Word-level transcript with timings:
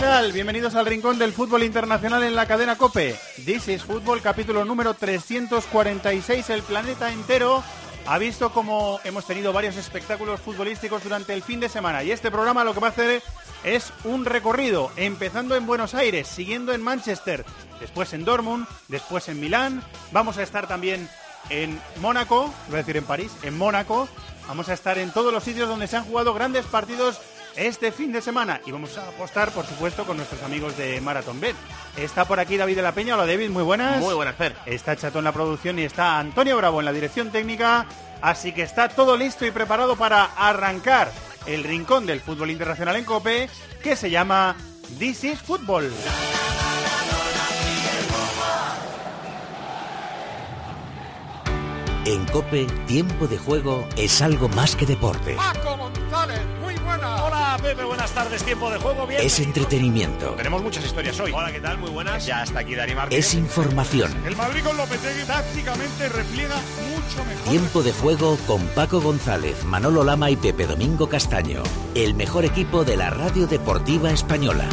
tal? 0.00 0.32
Bienvenidos 0.32 0.74
al 0.76 0.86
Rincón 0.86 1.18
del 1.18 1.34
Fútbol 1.34 1.62
Internacional 1.62 2.22
en 2.22 2.34
la 2.34 2.46
cadena 2.46 2.76
COPE. 2.76 3.18
This 3.44 3.68
is 3.68 3.84
Fútbol, 3.84 4.22
capítulo 4.22 4.64
número 4.64 4.94
346. 4.94 6.48
El 6.48 6.62
planeta 6.62 7.12
entero 7.12 7.62
ha 8.06 8.16
visto 8.16 8.50
cómo 8.50 8.98
hemos 9.04 9.26
tenido 9.26 9.52
varios 9.52 9.76
espectáculos 9.76 10.40
futbolísticos 10.40 11.04
durante 11.04 11.34
el 11.34 11.42
fin 11.42 11.60
de 11.60 11.68
semana. 11.68 12.02
Y 12.02 12.12
este 12.12 12.30
programa 12.30 12.64
lo 12.64 12.72
que 12.72 12.80
va 12.80 12.86
a 12.86 12.90
hacer 12.90 13.22
es 13.62 13.92
un 14.04 14.24
recorrido, 14.24 14.90
empezando 14.96 15.54
en 15.54 15.66
Buenos 15.66 15.94
Aires, 15.94 16.26
siguiendo 16.26 16.72
en 16.72 16.80
Manchester, 16.80 17.44
después 17.78 18.14
en 18.14 18.24
Dortmund, 18.24 18.66
después 18.88 19.28
en 19.28 19.38
Milán. 19.38 19.82
Vamos 20.12 20.38
a 20.38 20.42
estar 20.42 20.66
también 20.66 21.10
en 21.50 21.78
Mónaco, 22.00 22.50
voy 22.68 22.76
a 22.76 22.78
decir 22.78 22.96
en 22.96 23.04
París, 23.04 23.32
en 23.42 23.58
Mónaco. 23.58 24.08
Vamos 24.48 24.70
a 24.70 24.72
estar 24.72 24.96
en 24.96 25.10
todos 25.10 25.30
los 25.30 25.44
sitios 25.44 25.68
donde 25.68 25.88
se 25.88 25.98
han 25.98 26.04
jugado 26.04 26.32
grandes 26.32 26.64
partidos 26.64 27.20
este 27.56 27.92
fin 27.92 28.12
de 28.12 28.20
semana 28.20 28.60
y 28.66 28.72
vamos 28.72 28.96
a 28.98 29.08
apostar, 29.08 29.50
por 29.50 29.66
supuesto, 29.66 30.04
con 30.04 30.16
nuestros 30.16 30.42
amigos 30.42 30.76
de 30.76 31.00
Marathon 31.00 31.40
Bet. 31.40 31.56
Está 31.96 32.24
por 32.24 32.40
aquí 32.40 32.56
David 32.56 32.76
de 32.76 32.82
la 32.82 32.92
Peña. 32.92 33.14
Hola 33.14 33.26
David, 33.26 33.50
muy 33.50 33.62
buenas. 33.62 34.00
Muy 34.00 34.14
buenas, 34.14 34.36
Fer. 34.36 34.54
Está 34.66 34.96
Chato 34.96 35.18
en 35.18 35.24
la 35.24 35.32
producción 35.32 35.78
y 35.78 35.82
está 35.82 36.18
Antonio 36.18 36.56
Bravo 36.56 36.80
en 36.80 36.86
la 36.86 36.92
dirección 36.92 37.30
técnica. 37.30 37.86
Así 38.22 38.52
que 38.52 38.62
está 38.62 38.88
todo 38.88 39.16
listo 39.16 39.46
y 39.46 39.50
preparado 39.50 39.96
para 39.96 40.24
arrancar 40.24 41.10
el 41.46 41.64
rincón 41.64 42.06
del 42.06 42.20
fútbol 42.20 42.50
internacional 42.50 42.96
en 42.96 43.04
Cope 43.04 43.48
que 43.82 43.96
se 43.96 44.10
llama 44.10 44.56
This 44.98 45.24
is 45.24 45.40
Football. 45.40 45.90
En 52.06 52.26
Cope, 52.26 52.66
tiempo 52.86 53.26
de 53.26 53.38
juego 53.38 53.86
es 53.96 54.20
algo 54.22 54.48
más 54.48 54.74
que 54.74 54.86
deporte. 54.86 55.34
Paco 55.34 55.76
González, 55.76 56.40
Hola, 56.98 57.56
Pepe, 57.62 57.84
buenas 57.84 58.10
tardes. 58.10 58.42
Tiempo 58.42 58.70
de 58.70 58.78
juego, 58.78 59.06
bien. 59.06 59.20
Es 59.22 59.38
entretenimiento. 59.38 60.30
Tenemos 60.30 60.62
muchas 60.62 60.84
historias 60.84 61.18
hoy. 61.20 61.32
Hola, 61.32 61.52
¿qué 61.52 61.60
tal? 61.60 61.78
Muy 61.78 61.90
buenas. 61.90 62.26
Ya 62.26 62.42
está 62.42 62.60
aquí 62.60 62.74
Dani 62.74 62.94
Martínez. 62.94 63.26
Es 63.26 63.34
información. 63.34 64.12
El 64.26 64.34
Madrid 64.34 64.62
con 64.64 64.76
Lopetegui 64.76 65.24
tácticamente 65.24 66.08
repliega 66.08 66.56
mucho 66.90 67.24
mejor. 67.24 67.48
Tiempo 67.48 67.82
de 67.82 67.92
juego 67.92 68.36
con 68.46 68.66
Paco 68.68 69.00
González, 69.00 69.64
Manolo 69.64 70.02
Lama 70.02 70.30
y 70.30 70.36
Pepe 70.36 70.66
Domingo 70.66 71.08
Castaño. 71.08 71.62
El 71.94 72.14
mejor 72.14 72.44
equipo 72.44 72.84
de 72.84 72.96
la 72.96 73.10
radio 73.10 73.46
deportiva 73.46 74.10
española. 74.10 74.68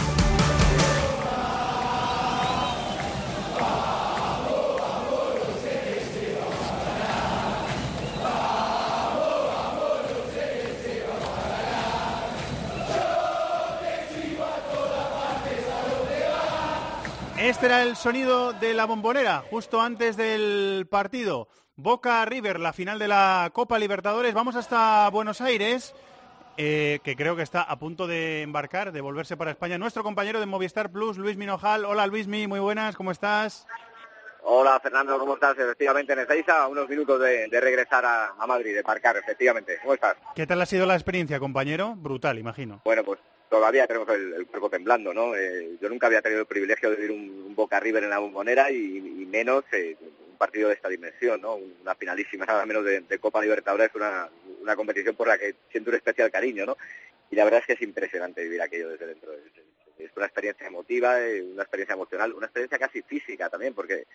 Este 17.48 17.68
era 17.68 17.82
el 17.82 17.96
sonido 17.96 18.52
de 18.52 18.74
la 18.74 18.84
bombonera 18.84 19.42
justo 19.50 19.80
antes 19.80 20.18
del 20.18 20.86
partido. 20.92 21.48
Boca 21.78 22.26
River, 22.26 22.60
la 22.60 22.74
final 22.74 23.00
de 23.00 23.08
la 23.08 23.52
Copa 23.54 23.80
Libertadores. 23.80 24.34
Vamos 24.34 24.58
hasta 24.58 25.10
Buenos 25.12 25.40
Aires, 25.40 25.96
eh, 26.58 27.00
que 27.06 27.16
creo 27.16 27.38
que 27.38 27.44
está 27.44 27.62
a 27.62 27.80
punto 27.80 28.06
de 28.06 28.42
embarcar, 28.42 28.92
de 28.92 29.00
volverse 29.00 29.38
para 29.38 29.52
España. 29.52 29.78
Nuestro 29.78 30.04
compañero 30.04 30.42
de 30.42 30.46
Movistar 30.46 30.92
Plus, 30.92 31.18
Luis 31.18 31.38
Minojal. 31.38 31.86
Hola 31.86 32.06
Luismi, 32.06 32.48
muy 32.48 32.60
buenas, 32.60 32.98
¿cómo 32.98 33.12
estás? 33.12 33.66
Hola 34.44 34.78
Fernando, 34.82 35.18
¿cómo 35.18 35.36
estás? 35.36 35.58
Efectivamente, 35.58 36.12
en 36.12 36.20
Ezeiza, 36.20 36.64
a 36.64 36.68
unos 36.68 36.90
minutos 36.90 37.18
de, 37.22 37.48
de 37.48 37.62
regresar 37.62 38.04
a, 38.06 38.34
a 38.38 38.46
Madrid, 38.46 38.76
de 38.76 38.84
parcar, 38.84 39.16
efectivamente. 39.16 39.78
¿Cómo 39.82 39.94
estás? 39.94 40.18
¿Qué 40.36 40.46
tal 40.46 40.62
ha 40.62 40.66
sido 40.66 40.86
la 40.86 40.96
experiencia, 40.96 41.40
compañero? 41.40 41.94
Brutal, 41.96 42.40
imagino. 42.40 42.82
Bueno, 42.84 43.06
pues 43.06 43.20
todavía 43.50 43.88
tenemos 43.88 44.10
el, 44.10 44.46
cuerpo 44.48 44.70
temblando, 44.70 45.14
¿no? 45.14 45.36
Eh, 45.36 45.78
yo 45.82 45.90
nunca 45.90 46.08
había 46.08 46.22
tenido 46.22 46.42
el 46.42 46.48
privilegio 46.48 46.90
de 46.90 46.96
vivir 46.96 47.12
un, 47.12 47.56
Boca 47.56 47.80
River 47.80 48.04
en 48.04 48.12
la 48.12 48.20
bombonera 48.20 48.70
y, 48.72 49.02
menos 49.28 49.64
eh, 49.72 49.98
un 50.00 50.38
partido 50.38 50.70
de 50.70 50.76
esta 50.76 50.90
dimensión, 50.90 51.42
¿no? 51.42 51.56
Una 51.56 51.96
finalísima, 51.96 52.46
nada 52.46 52.66
menos 52.66 52.86
de, 52.86 53.20
Copa 53.20 53.42
Libertadores, 53.42 53.90
una, 53.96 54.30
una 54.62 54.76
competición 54.76 55.16
por 55.16 55.28
la 55.28 55.38
que 55.38 55.56
siento 55.72 55.90
un 55.90 55.96
especial 55.96 56.30
cariño, 56.30 56.66
¿no? 56.66 56.78
Y 57.32 57.36
la 57.36 57.44
verdad 57.44 57.62
es 57.62 57.66
que 57.66 57.74
es 57.74 57.82
impresionante 57.82 58.44
vivir 58.44 58.62
aquello 58.62 58.90
desde 58.90 59.08
dentro. 59.08 59.34
Es, 59.34 59.40
es 59.98 60.12
una 60.16 60.28
experiencia 60.28 60.68
emotiva, 60.68 61.20
eh, 61.20 61.42
una 61.42 61.64
experiencia 61.64 61.96
emocional, 61.96 62.34
una 62.34 62.46
experiencia 62.46 62.78
casi 62.78 63.02
física 63.02 63.50
también, 63.50 63.74
porque 63.74 64.06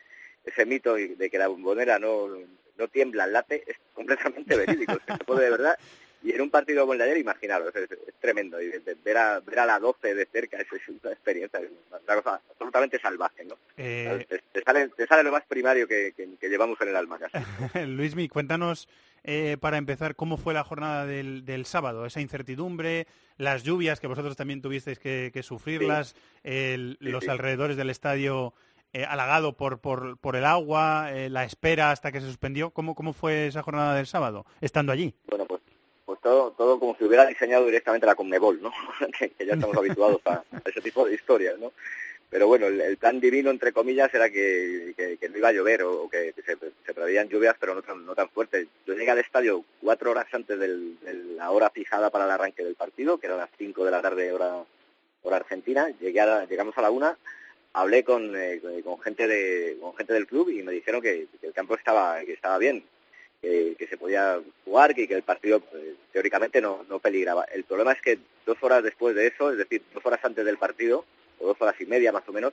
ese 0.44 0.64
mito 0.64 0.94
de 0.94 1.30
que 1.30 1.38
la 1.38 1.48
bombonera 1.48 1.98
no, 1.98 2.28
no 2.76 2.88
tiembla, 2.88 3.26
late, 3.26 3.64
es 3.66 3.76
completamente 3.92 4.56
verídico. 4.56 4.94
Se 5.06 5.24
puede 5.24 5.44
de 5.44 5.50
verdad 5.50 5.78
y 6.22 6.32
en 6.32 6.40
un 6.40 6.50
partido 6.50 6.82
como 6.82 6.92
el 6.92 6.98
de 6.98 7.04
ayer, 7.04 7.18
imaginaros, 7.18 7.74
es, 7.74 7.90
es 7.90 8.14
tremendo. 8.20 8.60
Y 8.60 8.70
ver 9.04 9.16
a, 9.16 9.40
ver 9.40 9.58
a 9.58 9.66
la 9.66 9.78
12 9.78 10.14
de 10.14 10.26
cerca 10.26 10.58
es, 10.58 10.66
es 10.72 10.88
una 10.88 11.12
experiencia, 11.12 11.60
es 11.60 11.70
una 11.90 12.22
cosa 12.22 12.40
absolutamente 12.50 13.00
salvaje, 13.00 13.44
¿no? 13.44 13.56
Eh, 13.76 14.26
Te, 14.28 14.42
te 14.52 14.62
sale, 14.62 14.88
te 14.88 15.06
sale 15.06 15.22
lo 15.22 15.32
más 15.32 15.44
primario 15.44 15.88
que, 15.88 16.12
que, 16.16 16.28
que 16.40 16.48
llevamos 16.48 16.80
en 16.80 16.88
el 16.88 16.96
alma 16.96 17.18
casi. 17.18 17.38
Luismi, 17.86 18.28
cuéntanos 18.28 18.88
eh, 19.24 19.56
para 19.60 19.78
empezar 19.78 20.16
cómo 20.16 20.36
fue 20.36 20.54
la 20.54 20.64
jornada 20.64 21.06
del, 21.06 21.44
del, 21.44 21.64
sábado, 21.64 22.06
esa 22.06 22.20
incertidumbre, 22.20 23.06
las 23.36 23.62
lluvias 23.62 24.00
que 24.00 24.08
vosotros 24.08 24.36
también 24.36 24.62
tuvisteis 24.62 24.98
que, 24.98 25.30
que 25.32 25.42
sufrirlas, 25.42 26.08
sí. 26.08 26.16
el, 26.42 26.98
sí, 27.00 27.08
los 27.08 27.24
sí. 27.24 27.30
alrededores 27.30 27.76
del 27.76 27.90
estadio 27.90 28.52
eh, 28.94 29.06
halagado 29.06 29.56
por, 29.56 29.80
por, 29.80 30.18
por 30.18 30.36
el 30.36 30.44
agua, 30.44 31.12
eh, 31.12 31.30
la 31.30 31.44
espera 31.44 31.92
hasta 31.92 32.12
que 32.12 32.20
se 32.20 32.26
suspendió. 32.26 32.72
¿Cómo, 32.72 32.94
¿Cómo 32.94 33.12
fue 33.12 33.46
esa 33.46 33.62
jornada 33.62 33.94
del 33.94 34.06
sábado, 34.06 34.44
estando 34.60 34.92
allí? 34.92 35.14
Bueno, 35.28 35.46
todo, 36.56 36.78
como 36.78 36.96
si 36.96 37.04
hubiera 37.04 37.26
diseñado 37.26 37.66
directamente 37.66 38.06
la 38.06 38.14
Conmebol, 38.14 38.60
¿no? 38.60 38.72
que, 39.18 39.32
ya 39.44 39.54
estamos 39.54 39.76
habituados 39.76 40.20
a, 40.26 40.42
ese 40.64 40.80
tipo 40.80 41.06
de 41.06 41.14
historias, 41.14 41.58
¿no? 41.58 41.72
Pero 42.30 42.46
bueno, 42.46 42.66
el, 42.66 42.96
plan 42.96 43.20
divino, 43.20 43.50
entre 43.50 43.72
comillas, 43.72 44.12
era 44.14 44.30
que, 44.30 44.94
que, 44.96 45.18
que 45.18 45.28
no 45.28 45.36
iba 45.36 45.48
a 45.48 45.52
llover 45.52 45.82
o, 45.82 46.08
que 46.08 46.32
se, 46.34 46.56
se, 46.86 46.94
preveían 46.94 47.28
lluvias, 47.28 47.56
pero 47.60 47.74
no 47.74 47.82
tan, 47.82 48.06
no 48.06 48.14
tan 48.14 48.30
fuertes. 48.30 48.66
Yo 48.86 48.94
llegué 48.94 49.10
al 49.10 49.18
estadio 49.18 49.62
cuatro 49.82 50.12
horas 50.12 50.26
antes 50.32 50.58
de 50.58 50.94
la 51.36 51.50
hora 51.50 51.68
fijada 51.68 52.08
para 52.08 52.24
el 52.24 52.30
arranque 52.30 52.64
del 52.64 52.74
partido, 52.74 53.18
que 53.18 53.26
era 53.26 53.36
las 53.36 53.50
cinco 53.58 53.84
de 53.84 53.90
la 53.90 54.00
tarde 54.00 54.32
hora, 54.32 54.64
hora 55.22 55.36
argentina. 55.36 55.88
Llegué 56.00 56.20
a, 56.20 56.46
llegamos 56.46 56.76
a 56.78 56.82
la 56.82 56.90
una, 56.90 57.18
hablé 57.74 58.02
con, 58.02 58.34
eh, 58.34 58.62
con, 58.82 58.98
gente 59.00 59.26
de, 59.26 59.76
con 59.78 59.94
gente 59.94 60.14
del 60.14 60.26
club 60.26 60.48
y 60.48 60.62
me 60.62 60.72
dijeron 60.72 61.02
que, 61.02 61.26
que 61.38 61.48
el 61.48 61.52
campo 61.52 61.74
estaba, 61.74 62.18
que 62.24 62.32
estaba 62.32 62.56
bien, 62.56 62.82
que, 63.42 63.74
que, 63.78 63.86
se 63.88 63.98
podía 63.98 64.40
jugar 64.64 64.98
y 64.98 65.06
que 65.06 65.14
el 65.14 65.22
partido 65.22 65.60
pues, 65.60 65.82
teóricamente 66.12 66.60
no, 66.60 66.86
no 66.88 67.00
peligraba. 67.00 67.44
El 67.44 67.64
problema 67.64 67.92
es 67.92 68.00
que 68.00 68.18
dos 68.46 68.56
horas 68.62 68.82
después 68.82 69.14
de 69.14 69.26
eso, 69.26 69.50
es 69.50 69.58
decir, 69.58 69.82
dos 69.92 70.06
horas 70.06 70.20
antes 70.22 70.44
del 70.44 70.56
partido, 70.56 71.04
o 71.40 71.48
dos 71.48 71.60
horas 71.60 71.74
y 71.80 71.86
media 71.86 72.12
más 72.12 72.26
o 72.28 72.32
menos, 72.32 72.52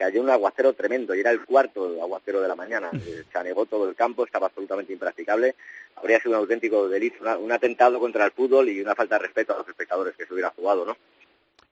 cayó 0.00 0.22
un 0.22 0.30
aguacero 0.30 0.72
tremendo 0.72 1.14
y 1.14 1.20
era 1.20 1.30
el 1.30 1.44
cuarto 1.44 2.02
aguacero 2.02 2.40
de 2.40 2.48
la 2.48 2.56
mañana. 2.56 2.90
Se 3.30 3.38
anegó 3.38 3.66
todo 3.66 3.86
el 3.86 3.94
campo, 3.94 4.24
estaba 4.24 4.46
absolutamente 4.46 4.94
impracticable. 4.94 5.54
Habría 5.94 6.18
sido 6.18 6.30
un 6.30 6.38
auténtico 6.38 6.88
delito, 6.88 7.18
una, 7.20 7.36
un 7.36 7.52
atentado 7.52 8.00
contra 8.00 8.24
el 8.24 8.30
fútbol 8.30 8.70
y 8.70 8.80
una 8.80 8.94
falta 8.94 9.16
de 9.16 9.26
respeto 9.26 9.54
a 9.54 9.58
los 9.58 9.68
espectadores 9.68 10.16
que 10.16 10.24
se 10.24 10.32
hubiera 10.32 10.50
jugado, 10.50 10.86
¿no? 10.86 10.96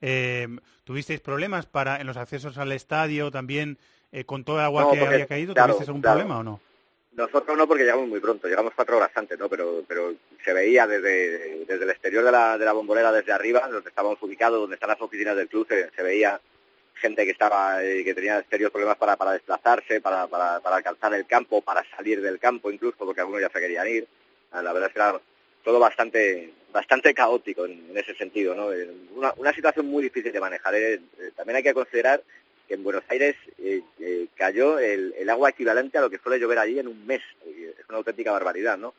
Eh, 0.02 0.46
¿Tuvisteis 0.84 1.20
problemas 1.20 1.64
para 1.66 2.00
en 2.00 2.06
los 2.06 2.18
accesos 2.18 2.58
al 2.58 2.70
estadio 2.72 3.30
también 3.30 3.78
eh, 4.12 4.24
con 4.24 4.44
todo 4.44 4.58
el 4.58 4.64
agua 4.64 4.82
no, 4.82 4.90
que 4.92 4.98
porque, 4.98 5.14
había 5.14 5.26
caído? 5.26 5.54
Claro, 5.54 5.68
¿Tuvisteis 5.72 5.88
algún 5.88 6.02
claro. 6.02 6.18
problema 6.18 6.40
o 6.40 6.42
no? 6.42 6.60
Nosotros 7.18 7.58
no, 7.58 7.66
porque 7.66 7.82
llegamos 7.82 8.06
muy 8.06 8.20
pronto, 8.20 8.46
llegamos 8.46 8.74
cuatro 8.76 8.96
horas 8.96 9.10
antes, 9.16 9.36
¿no? 9.36 9.48
Pero, 9.48 9.82
pero 9.88 10.14
se 10.44 10.52
veía 10.52 10.86
desde, 10.86 11.64
desde 11.64 11.82
el 11.82 11.90
exterior 11.90 12.22
de 12.24 12.30
la, 12.30 12.56
de 12.56 12.64
la 12.64 12.70
bombonera, 12.70 13.10
desde 13.10 13.32
arriba, 13.32 13.66
donde 13.68 13.88
estábamos 13.88 14.22
ubicados, 14.22 14.60
donde 14.60 14.74
están 14.74 14.90
las 14.90 15.00
oficinas 15.00 15.34
del 15.34 15.48
club, 15.48 15.66
se, 15.66 16.02
veía 16.04 16.40
gente 16.94 17.24
que 17.24 17.32
estaba 17.32 17.82
eh, 17.82 18.04
que 18.04 18.14
tenía 18.14 18.44
serios 18.48 18.70
problemas 18.70 18.98
para, 18.98 19.16
para 19.16 19.32
desplazarse, 19.32 20.00
para, 20.00 20.28
para, 20.28 20.60
para 20.60 20.76
alcanzar 20.76 21.12
el 21.12 21.26
campo, 21.26 21.60
para 21.60 21.84
salir 21.96 22.22
del 22.22 22.38
campo 22.38 22.70
incluso, 22.70 22.98
porque 22.98 23.20
algunos 23.20 23.40
ya 23.40 23.50
se 23.50 23.58
querían 23.58 23.88
ir. 23.88 24.06
La 24.52 24.72
verdad 24.72 24.86
es 24.86 24.92
que 24.92 25.00
era 25.00 25.20
todo 25.64 25.80
bastante 25.80 26.52
bastante 26.72 27.12
caótico 27.14 27.66
en, 27.66 27.84
en 27.90 27.98
ese 27.98 28.14
sentido, 28.14 28.54
¿no? 28.54 28.68
Una, 29.16 29.32
una 29.38 29.52
situación 29.52 29.86
muy 29.86 30.04
difícil 30.04 30.30
de 30.30 30.38
manejar. 30.38 30.72
Eh, 30.76 31.00
también 31.34 31.56
hay 31.56 31.62
que 31.64 31.74
considerar 31.74 32.22
que 32.68 32.74
en 32.74 32.84
Buenos 32.84 33.04
Aires 33.08 33.34
eh, 33.58 33.82
eh, 33.98 34.28
cayó 34.34 34.78
el, 34.78 35.14
el, 35.18 35.30
agua 35.30 35.50
equivalente 35.50 35.98
a 35.98 36.02
lo 36.02 36.10
que 36.10 36.18
suele 36.18 36.38
llover 36.38 36.58
allí 36.58 36.78
en 36.78 36.88
un 36.88 37.06
mes. 37.06 37.22
Es 37.46 37.88
una 37.88 37.98
auténtica 37.98 38.30
barbaridad, 38.30 38.76
¿no? 38.76 38.94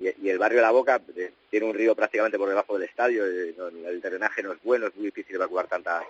y, 0.00 0.28
el 0.28 0.38
barrio 0.38 0.58
de 0.58 0.62
La 0.62 0.70
Boca 0.70 1.00
eh, 1.16 1.32
tiene 1.50 1.66
un 1.66 1.74
río 1.74 1.94
prácticamente 1.94 2.38
por 2.38 2.48
debajo 2.48 2.78
del 2.78 2.88
estadio, 2.88 3.26
eh, 3.26 3.54
el 3.86 4.00
drenaje 4.00 4.42
no 4.42 4.52
es 4.52 4.62
bueno, 4.62 4.86
es 4.86 4.96
muy 4.96 5.06
difícil 5.06 5.36
evacuar 5.36 5.68
tanta 5.68 6.02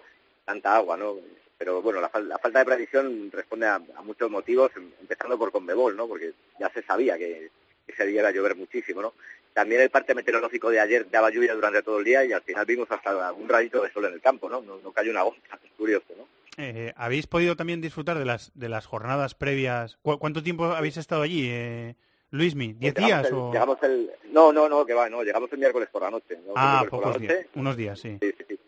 tanta 0.45 0.77
agua, 0.77 0.97
¿no? 0.97 1.17
Pero 1.59 1.83
bueno, 1.83 2.01
la, 2.01 2.09
falta 2.09 2.59
de 2.61 2.65
previsión 2.65 3.31
responde 3.31 3.67
a, 3.67 3.79
muchos 4.03 4.31
motivos, 4.31 4.71
em, 4.77 4.91
empezando 5.01 5.39
por 5.39 5.53
Conmebol, 5.53 5.97
¿no? 5.97 6.09
Porque 6.09 6.33
ya 6.59 6.71
se 6.71 6.83
sabía 6.83 7.19
que, 7.19 7.51
ese 7.87 8.07
día 8.07 8.21
iba 8.21 8.29
a 8.29 8.33
llover 8.33 8.57
muchísimo, 8.57 9.03
¿no? 9.03 9.15
También 9.53 9.81
el 9.81 9.91
parte 9.91 10.15
meteorológico 10.15 10.71
de 10.71 10.81
ayer 10.81 11.11
daba 11.11 11.31
lluvia 11.31 11.55
durante 11.55 11.83
todo 11.83 11.99
el 11.99 12.05
día 12.05 12.25
y 12.25 12.33
al 12.33 12.43
final 12.43 12.65
vimos 12.65 12.91
hasta 12.91 13.33
un 13.33 13.49
rayito 13.49 13.83
de 13.83 13.93
sol 13.93 14.05
en 14.07 14.15
el 14.15 14.21
campo, 14.21 14.49
¿no? 14.49 14.63
No, 14.63 14.93
cayó 14.93 15.11
una 15.11 15.23
gota, 15.23 15.59
es 15.63 15.73
curioso, 15.77 16.07
¿no? 16.17 16.20
Eh, 16.61 16.93
¿Habéis 16.97 17.27
podido 17.27 17.57
también 17.57 17.81
disfrutar 17.81 18.19
de 18.19 18.27
las 18.27 18.53
de 18.55 18.69
las 18.69 18.85
jornadas 18.85 19.35
previas? 19.35 19.99
¿Cuánto 20.03 20.43
tiempo 20.43 20.67
habéis 20.67 20.99
estado 20.99 21.23
allí? 21.23 21.49
Eh, 21.49 21.95
Luismi, 22.31 22.75
¿diez 22.75 22.95
días 22.95 23.33
o...? 23.33 23.51
Llegamos 23.51 23.79
el... 23.83 24.11
No, 24.31 24.53
no, 24.53 24.69
no, 24.69 24.85
que 24.85 24.95
va, 24.95 25.09
no, 25.09 25.23
llegamos 25.23 25.51
el 25.53 25.59
miércoles 25.59 25.89
por 25.91 26.03
la 26.03 26.11
noche. 26.11 26.39
Ah, 26.55 26.85
pocos 26.89 27.19
días, 27.19 27.47
unos 27.55 27.77
días, 27.77 27.99
sí. 27.99 28.19
Sí, 28.21 28.33
sí, 28.39 28.45
sí. 28.49 28.61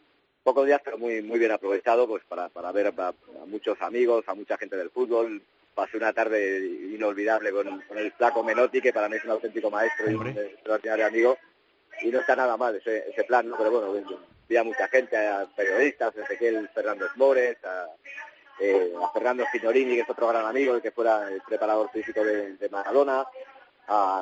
Pocos 0.42 0.66
días, 0.66 0.80
pero 0.84 0.98
muy 0.98 1.22
muy 1.22 1.38
bien 1.38 1.52
aprovechado 1.52 2.08
pues 2.08 2.24
para, 2.24 2.48
para 2.48 2.72
ver 2.72 2.88
a, 2.88 3.14
muchos 3.46 3.80
amigos, 3.82 4.24
a 4.26 4.34
mucha 4.34 4.56
gente 4.56 4.76
del 4.76 4.90
fútbol. 4.90 5.42
Pasé 5.74 5.96
una 5.96 6.12
tarde 6.12 6.66
inolvidable 6.92 7.52
con, 7.52 7.82
el 7.96 8.12
flaco 8.12 8.42
Menotti, 8.42 8.80
que 8.80 8.92
para 8.92 9.08
mí 9.08 9.16
es 9.16 9.24
un 9.24 9.30
auténtico 9.30 9.70
maestro 9.70 10.10
y 10.10 10.14
un 10.14 10.28
extraordinario 10.28 11.06
amigo. 11.06 11.38
Y 12.02 12.08
no 12.08 12.20
está 12.20 12.34
nada 12.34 12.56
mal 12.56 12.74
ese, 12.74 13.04
ese 13.10 13.24
plan, 13.24 13.48
¿no? 13.48 13.56
Pero 13.56 13.70
bueno, 13.70 13.92
vi 14.52 14.58
a 14.58 14.64
mucha 14.64 14.86
gente, 14.88 15.16
a 15.16 15.46
periodistas, 15.56 16.14
a 16.16 16.22
Ezequiel 16.22 16.68
Fernando 16.74 17.06
Mores, 17.16 17.56
a, 17.64 17.86
eh, 18.60 18.92
a 19.02 19.10
Fernando 19.10 19.44
Signorini, 19.50 19.94
que 19.94 20.02
es 20.02 20.10
otro 20.10 20.28
gran 20.28 20.44
amigo, 20.44 20.74
el 20.74 20.82
que 20.82 20.90
fuera 20.90 21.26
el 21.28 21.40
preparador 21.40 21.90
físico 21.90 22.22
de, 22.22 22.56
de 22.56 22.68
Maradona, 22.68 23.24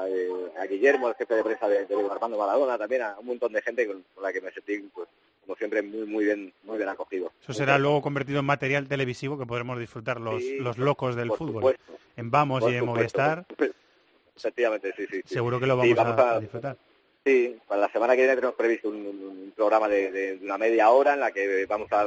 eh, 0.07 0.53
a, 0.59 0.67
Guillermo, 0.67 1.09
el 1.09 1.17
jefe 1.17 1.35
de 1.35 1.43
prensa 1.43 1.69
de, 1.69 1.85
de 1.85 1.95
Armando 2.11 2.39
Maradona, 2.39 2.79
también 2.79 3.03
a 3.03 3.19
un 3.19 3.27
montón 3.27 3.53
de 3.53 3.61
gente 3.61 3.87
con, 3.87 4.05
la 4.23 4.33
que 4.33 4.41
me 4.41 4.53
sentí, 4.53 4.79
pues, 4.95 5.09
como 5.45 5.57
siempre, 5.57 5.83
muy 5.83 6.07
muy 6.07 6.25
bien 6.25 6.53
muy 6.63 6.77
bien 6.77 6.89
acogido. 6.89 7.33
Eso 7.43 7.53
será 7.53 7.77
luego 7.77 8.01
convertido 8.01 8.39
en 8.39 8.45
material 8.45 8.87
televisivo 8.87 9.37
que 9.37 9.47
podremos 9.47 9.81
disfrutar 9.81 10.21
los, 10.21 10.43
los 10.61 10.79
locos 10.79 11.17
del 11.17 11.33
fútbol. 11.33 11.77
En 12.17 12.31
Vamos 12.31 12.63
y 12.71 12.77
en 12.77 12.85
Movistar. 12.85 13.47
Efectivamente, 14.37 14.95
sí, 14.97 15.07
sí, 15.11 15.21
Seguro 15.27 15.61
que 15.61 15.67
lo 15.67 15.77
vamos, 15.77 15.99
a, 15.99 16.41
disfrutar. 16.41 16.77
Sí, 17.25 17.57
para 17.69 17.83
la 17.83 17.93
semana 17.93 18.15
que 18.15 18.23
viene 18.23 18.35
tenemos 18.35 18.57
previsto 18.57 18.89
un, 18.89 19.53
programa 19.55 19.89
de, 19.89 20.39
una 20.43 20.57
media 20.57 20.91
hora 20.91 21.15
en 21.15 21.21
la 21.21 21.31
que 21.33 21.67
vamos 21.67 21.93
a, 21.93 22.03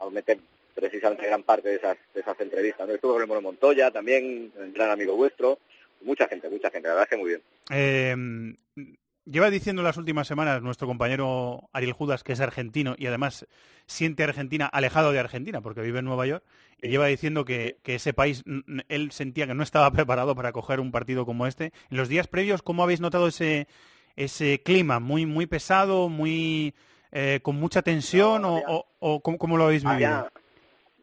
a, 0.00 0.10
meter 0.10 0.38
precisamente 0.74 1.26
gran 1.26 1.44
parte 1.44 1.68
de 1.68 1.76
esas, 1.76 1.96
de 2.12 2.20
esas 2.20 2.38
entrevistas. 2.40 2.86
¿no? 2.86 2.94
Estuvo 2.94 3.12
con 3.12 3.22
el 3.22 3.28
Mono 3.28 3.42
Montoya 3.42 3.90
también, 3.90 4.52
un 4.56 4.72
gran 4.72 4.90
amigo 4.90 5.14
vuestro 5.14 5.58
mucha 6.04 6.28
gente, 6.28 6.48
mucha 6.48 6.70
gente, 6.70 6.88
la 6.88 6.94
verdad 6.94 7.08
es 7.10 7.16
que 7.16 7.22
muy 7.22 7.28
bien. 7.30 7.42
Eh, 7.70 8.54
lleva 9.24 9.50
diciendo 9.50 9.82
las 9.82 9.96
últimas 9.96 10.28
semanas 10.28 10.62
nuestro 10.62 10.86
compañero 10.86 11.68
Ariel 11.72 11.92
Judas, 11.92 12.22
que 12.22 12.32
es 12.32 12.40
argentino 12.40 12.94
y 12.98 13.06
además 13.06 13.46
siente 13.86 14.24
Argentina 14.24 14.66
alejado 14.66 15.12
de 15.12 15.18
Argentina 15.18 15.60
porque 15.60 15.80
vive 15.80 15.98
en 15.98 16.04
Nueva 16.04 16.26
York, 16.26 16.44
y 16.80 16.88
lleva 16.88 17.06
diciendo 17.06 17.44
que, 17.44 17.78
ese 17.84 18.12
país, 18.12 18.44
él 18.88 19.12
sentía 19.12 19.46
que 19.46 19.54
no 19.54 19.62
estaba 19.62 19.90
preparado 19.92 20.34
para 20.34 20.52
coger 20.52 20.80
un 20.80 20.92
partido 20.92 21.24
como 21.26 21.46
este. 21.46 21.72
En 21.90 21.96
los 21.96 22.08
días 22.08 22.28
previos, 22.28 22.62
¿cómo 22.62 22.82
habéis 22.82 23.00
notado 23.00 23.28
ese, 23.28 23.66
ese 24.16 24.62
clima? 24.62 25.00
¿Muy, 25.00 25.26
muy 25.26 25.46
pesado, 25.46 26.08
muy 26.08 26.74
eh, 27.12 27.40
con 27.42 27.56
mucha 27.56 27.82
tensión 27.82 28.44
o, 28.44 28.86
o, 28.98 29.20
¿cómo, 29.20 29.56
lo 29.56 29.64
habéis 29.64 29.84
vivido? 29.84 30.28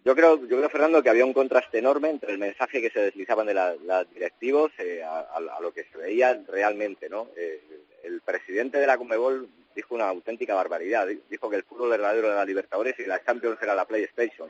Yo 0.03 0.15
creo, 0.15 0.39
yo 0.47 0.57
creo, 0.57 0.69
Fernando, 0.69 1.03
que 1.03 1.09
había 1.09 1.25
un 1.25 1.33
contraste 1.33 1.77
enorme 1.77 2.09
entre 2.09 2.31
el 2.31 2.39
mensaje 2.39 2.81
que 2.81 2.89
se 2.89 2.99
deslizaban 3.01 3.45
de 3.45 3.53
los 3.53 4.13
directivos 4.13 4.71
eh, 4.79 5.03
a, 5.03 5.59
lo 5.61 5.71
que 5.71 5.85
se 5.91 5.97
veía 5.97 6.41
realmente, 6.47 7.07
¿no? 7.07 7.27
Eh, 7.37 7.61
el 8.03 8.19
presidente 8.21 8.79
de 8.79 8.87
la 8.87 8.97
Conmebol 8.97 9.47
dijo 9.75 9.93
una 9.93 10.09
auténtica 10.09 10.55
barbaridad. 10.55 11.07
Dijo 11.29 11.49
que 11.49 11.57
el 11.57 11.63
fútbol 11.63 11.91
verdadero 11.91 12.27
era 12.27 12.37
la 12.37 12.45
Libertadores 12.45 12.95
y 12.97 13.05
la 13.05 13.23
Champions 13.23 13.59
era 13.61 13.75
la 13.75 13.85
PlayStation. 13.85 14.49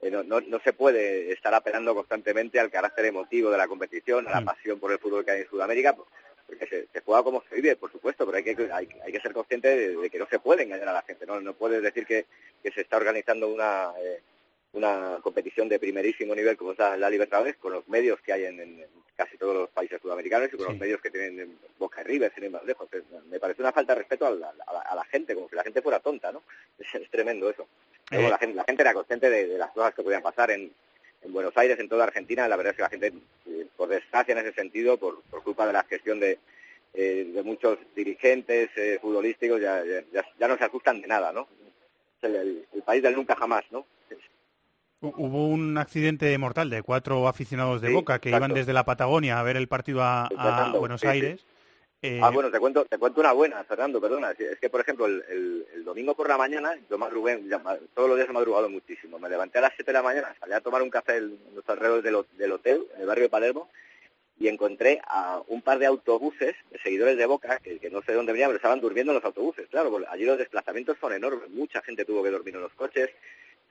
Eh, 0.00 0.10
no, 0.10 0.24
no, 0.24 0.40
no, 0.40 0.58
se 0.60 0.72
puede 0.72 1.32
estar 1.32 1.54
apelando 1.54 1.94
constantemente 1.94 2.58
al 2.58 2.70
carácter 2.70 3.06
emotivo 3.06 3.50
de 3.50 3.58
la 3.58 3.68
competición, 3.68 4.26
a 4.26 4.32
la 4.32 4.40
mm. 4.40 4.44
pasión 4.44 4.80
por 4.80 4.90
el 4.90 4.98
fútbol 4.98 5.24
que 5.24 5.30
hay 5.30 5.40
en 5.42 5.48
Sudamérica, 5.48 5.94
porque 6.46 6.66
se, 6.66 6.86
se, 6.92 7.00
juega 7.00 7.22
como 7.22 7.42
se 7.48 7.54
vive, 7.54 7.76
por 7.76 7.90
supuesto, 7.90 8.24
pero 8.26 8.36
hay 8.38 8.44
que, 8.44 8.72
hay, 8.72 9.12
que 9.12 9.20
ser 9.20 9.32
consciente 9.32 9.68
de, 9.68 10.10
que 10.10 10.18
no 10.18 10.26
se 10.26 10.38
puede 10.38 10.64
engañar 10.64 10.88
a 10.88 10.94
la 10.94 11.02
gente. 11.02 11.26
No, 11.26 11.40
no 11.40 11.54
puedes 11.54 11.82
decir 11.82 12.06
que, 12.06 12.26
que 12.62 12.70
se 12.72 12.82
está 12.82 12.96
organizando 12.96 13.48
una 13.48 13.92
una 14.74 15.18
competición 15.22 15.68
de 15.68 15.78
primerísimo 15.78 16.34
nivel 16.34 16.56
como 16.56 16.72
es 16.72 16.78
la, 16.78 17.08
Libertadores, 17.08 17.56
con 17.56 17.72
los 17.72 17.88
medios 17.88 18.20
que 18.20 18.32
hay 18.32 18.44
en, 18.44 18.84
casi 19.16 19.38
todos 19.38 19.54
los 19.54 19.70
países 19.70 20.00
sudamericanos 20.02 20.48
y 20.52 20.56
con 20.56 20.66
los 20.66 20.76
medios 20.76 21.00
que 21.00 21.10
tienen 21.10 21.58
Boca 21.78 22.00
y 22.00 22.04
River, 22.04 22.32
sin 22.34 22.44
ir 22.44 22.50
más 22.50 22.64
lejos. 22.64 22.88
me 23.30 23.38
parece 23.38 23.62
una 23.62 23.72
falta 23.72 23.94
de 23.94 24.00
respeto 24.00 24.26
a 24.26 24.30
la, 24.32 25.04
gente, 25.10 25.34
como 25.34 25.48
si 25.48 25.54
la 25.54 25.62
gente 25.62 25.80
fuera 25.80 26.00
tonta, 26.00 26.32
¿no? 26.32 26.42
Es, 26.78 27.10
tremendo 27.10 27.48
eso. 27.48 27.68
Eh. 28.10 28.28
la, 28.28 28.36
gente, 28.36 28.56
la 28.56 28.64
gente 28.64 28.82
era 28.82 28.92
consciente 28.92 29.30
de, 29.30 29.58
las 29.58 29.70
cosas 29.70 29.94
que 29.94 30.02
podían 30.02 30.22
pasar 30.22 30.50
en, 30.50 30.72
Buenos 31.32 31.56
Aires, 31.56 31.78
en 31.78 31.88
toda 31.88 32.04
Argentina. 32.04 32.48
La 32.48 32.56
verdad 32.56 32.72
es 32.72 32.76
que 32.76 32.82
la 32.82 32.88
gente, 32.88 33.12
eh, 33.46 33.66
por 33.76 33.88
desgracia 33.88 34.32
en 34.32 34.38
ese 34.38 34.52
sentido, 34.52 34.96
por, 34.96 35.22
culpa 35.42 35.66
de 35.66 35.72
la 35.72 35.84
gestión 35.84 36.20
de, 36.20 36.38
eh, 36.94 37.30
de 37.34 37.42
muchos 37.42 37.78
dirigentes 37.94 38.70
futbolísticos, 39.00 39.60
ya, 39.60 39.82
ya, 40.12 40.48
no 40.48 40.56
se 40.56 40.64
ajustan 40.64 41.00
de 41.00 41.08
nada, 41.08 41.32
¿no? 41.32 41.48
El 42.22 42.82
país 42.86 43.02
del 43.02 43.14
nunca 43.14 43.36
jamás, 43.36 43.64
¿no? 43.70 43.86
Hubo 45.00 45.48
un 45.48 45.76
accidente 45.76 46.36
mortal 46.38 46.70
de 46.70 46.82
cuatro 46.82 47.28
aficionados 47.28 47.82
de 47.82 47.92
Boca 47.92 48.20
que 48.20 48.30
iban 48.30 48.54
desde 48.54 48.72
la 48.72 48.84
Patagonia 48.84 49.38
a 49.38 49.42
ver 49.42 49.56
el 49.56 49.68
partido 49.68 50.02
a, 50.02 50.72
Buenos 50.78 51.04
Aires. 51.04 51.44
Eh, 52.04 52.20
ah, 52.22 52.28
bueno, 52.28 52.50
te 52.50 52.60
cuento, 52.60 52.84
te 52.84 52.98
cuento 52.98 53.22
una 53.22 53.32
buena, 53.32 53.64
Fernando, 53.64 53.98
perdona. 53.98 54.32
Es 54.32 54.60
que, 54.60 54.68
por 54.68 54.82
ejemplo, 54.82 55.06
el, 55.06 55.64
domingo 55.86 56.14
por 56.14 56.28
la 56.28 56.36
mañana, 56.36 56.78
yo 56.90 56.98
madrugué, 56.98 57.42
todos 57.94 58.10
los 58.10 58.18
días 58.18 58.28
he 58.28 58.32
madrugado 58.32 58.68
muchísimo. 58.68 59.18
Me 59.18 59.30
levanté 59.30 59.56
a 59.56 59.62
las 59.62 59.72
7 59.74 59.84
de 59.90 59.92
la 59.94 60.02
mañana, 60.02 60.36
salí 60.38 60.52
a 60.52 60.60
tomar 60.60 60.82
un 60.82 60.90
café 60.90 61.16
en 61.16 61.38
los 61.54 61.66
alrededores 61.66 62.04
del, 62.04 62.52
hotel, 62.52 62.86
en 62.94 63.00
el 63.00 63.06
barrio 63.06 63.24
de 63.24 63.30
Palermo, 63.30 63.70
y 64.38 64.48
encontré 64.48 65.00
a 65.06 65.40
un 65.48 65.62
par 65.62 65.78
de 65.78 65.86
autobuses 65.86 66.54
de 66.70 66.78
seguidores 66.80 67.16
de 67.16 67.24
Boca, 67.24 67.58
que, 67.60 67.88
no 67.90 68.02
sé 68.02 68.12
dónde 68.12 68.32
venían, 68.32 68.50
pero 68.50 68.58
estaban 68.58 68.82
durmiendo 68.82 69.12
en 69.12 69.16
los 69.16 69.24
autobuses. 69.24 69.66
Claro, 69.70 69.98
allí 70.10 70.24
los 70.24 70.36
desplazamientos 70.36 70.98
son 71.00 71.14
enormes, 71.14 71.48
mucha 71.48 71.80
gente 71.80 72.04
tuvo 72.04 72.22
que 72.22 72.30
dormir 72.30 72.54
en 72.54 72.60
los 72.60 72.74
coches, 72.74 73.08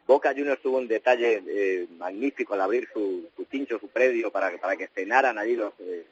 Boca 0.08 0.34
Juniors 0.36 0.60
tuvo 0.60 0.80
un 0.80 0.88
detalle 0.88 1.44
eh, 1.48 1.88
magnífico 1.98 2.56
al 2.56 2.62
abrir 2.62 2.90
su, 2.92 3.30
su 3.36 3.46
pincho, 3.46 3.78
su 3.78 3.90
predio, 3.90 4.32
para, 4.32 4.58
para 4.58 4.76
que 4.76 4.88
cenaran 4.88 5.38
allí 5.38 5.56
los, 5.56 5.72
eh, 5.80 6.04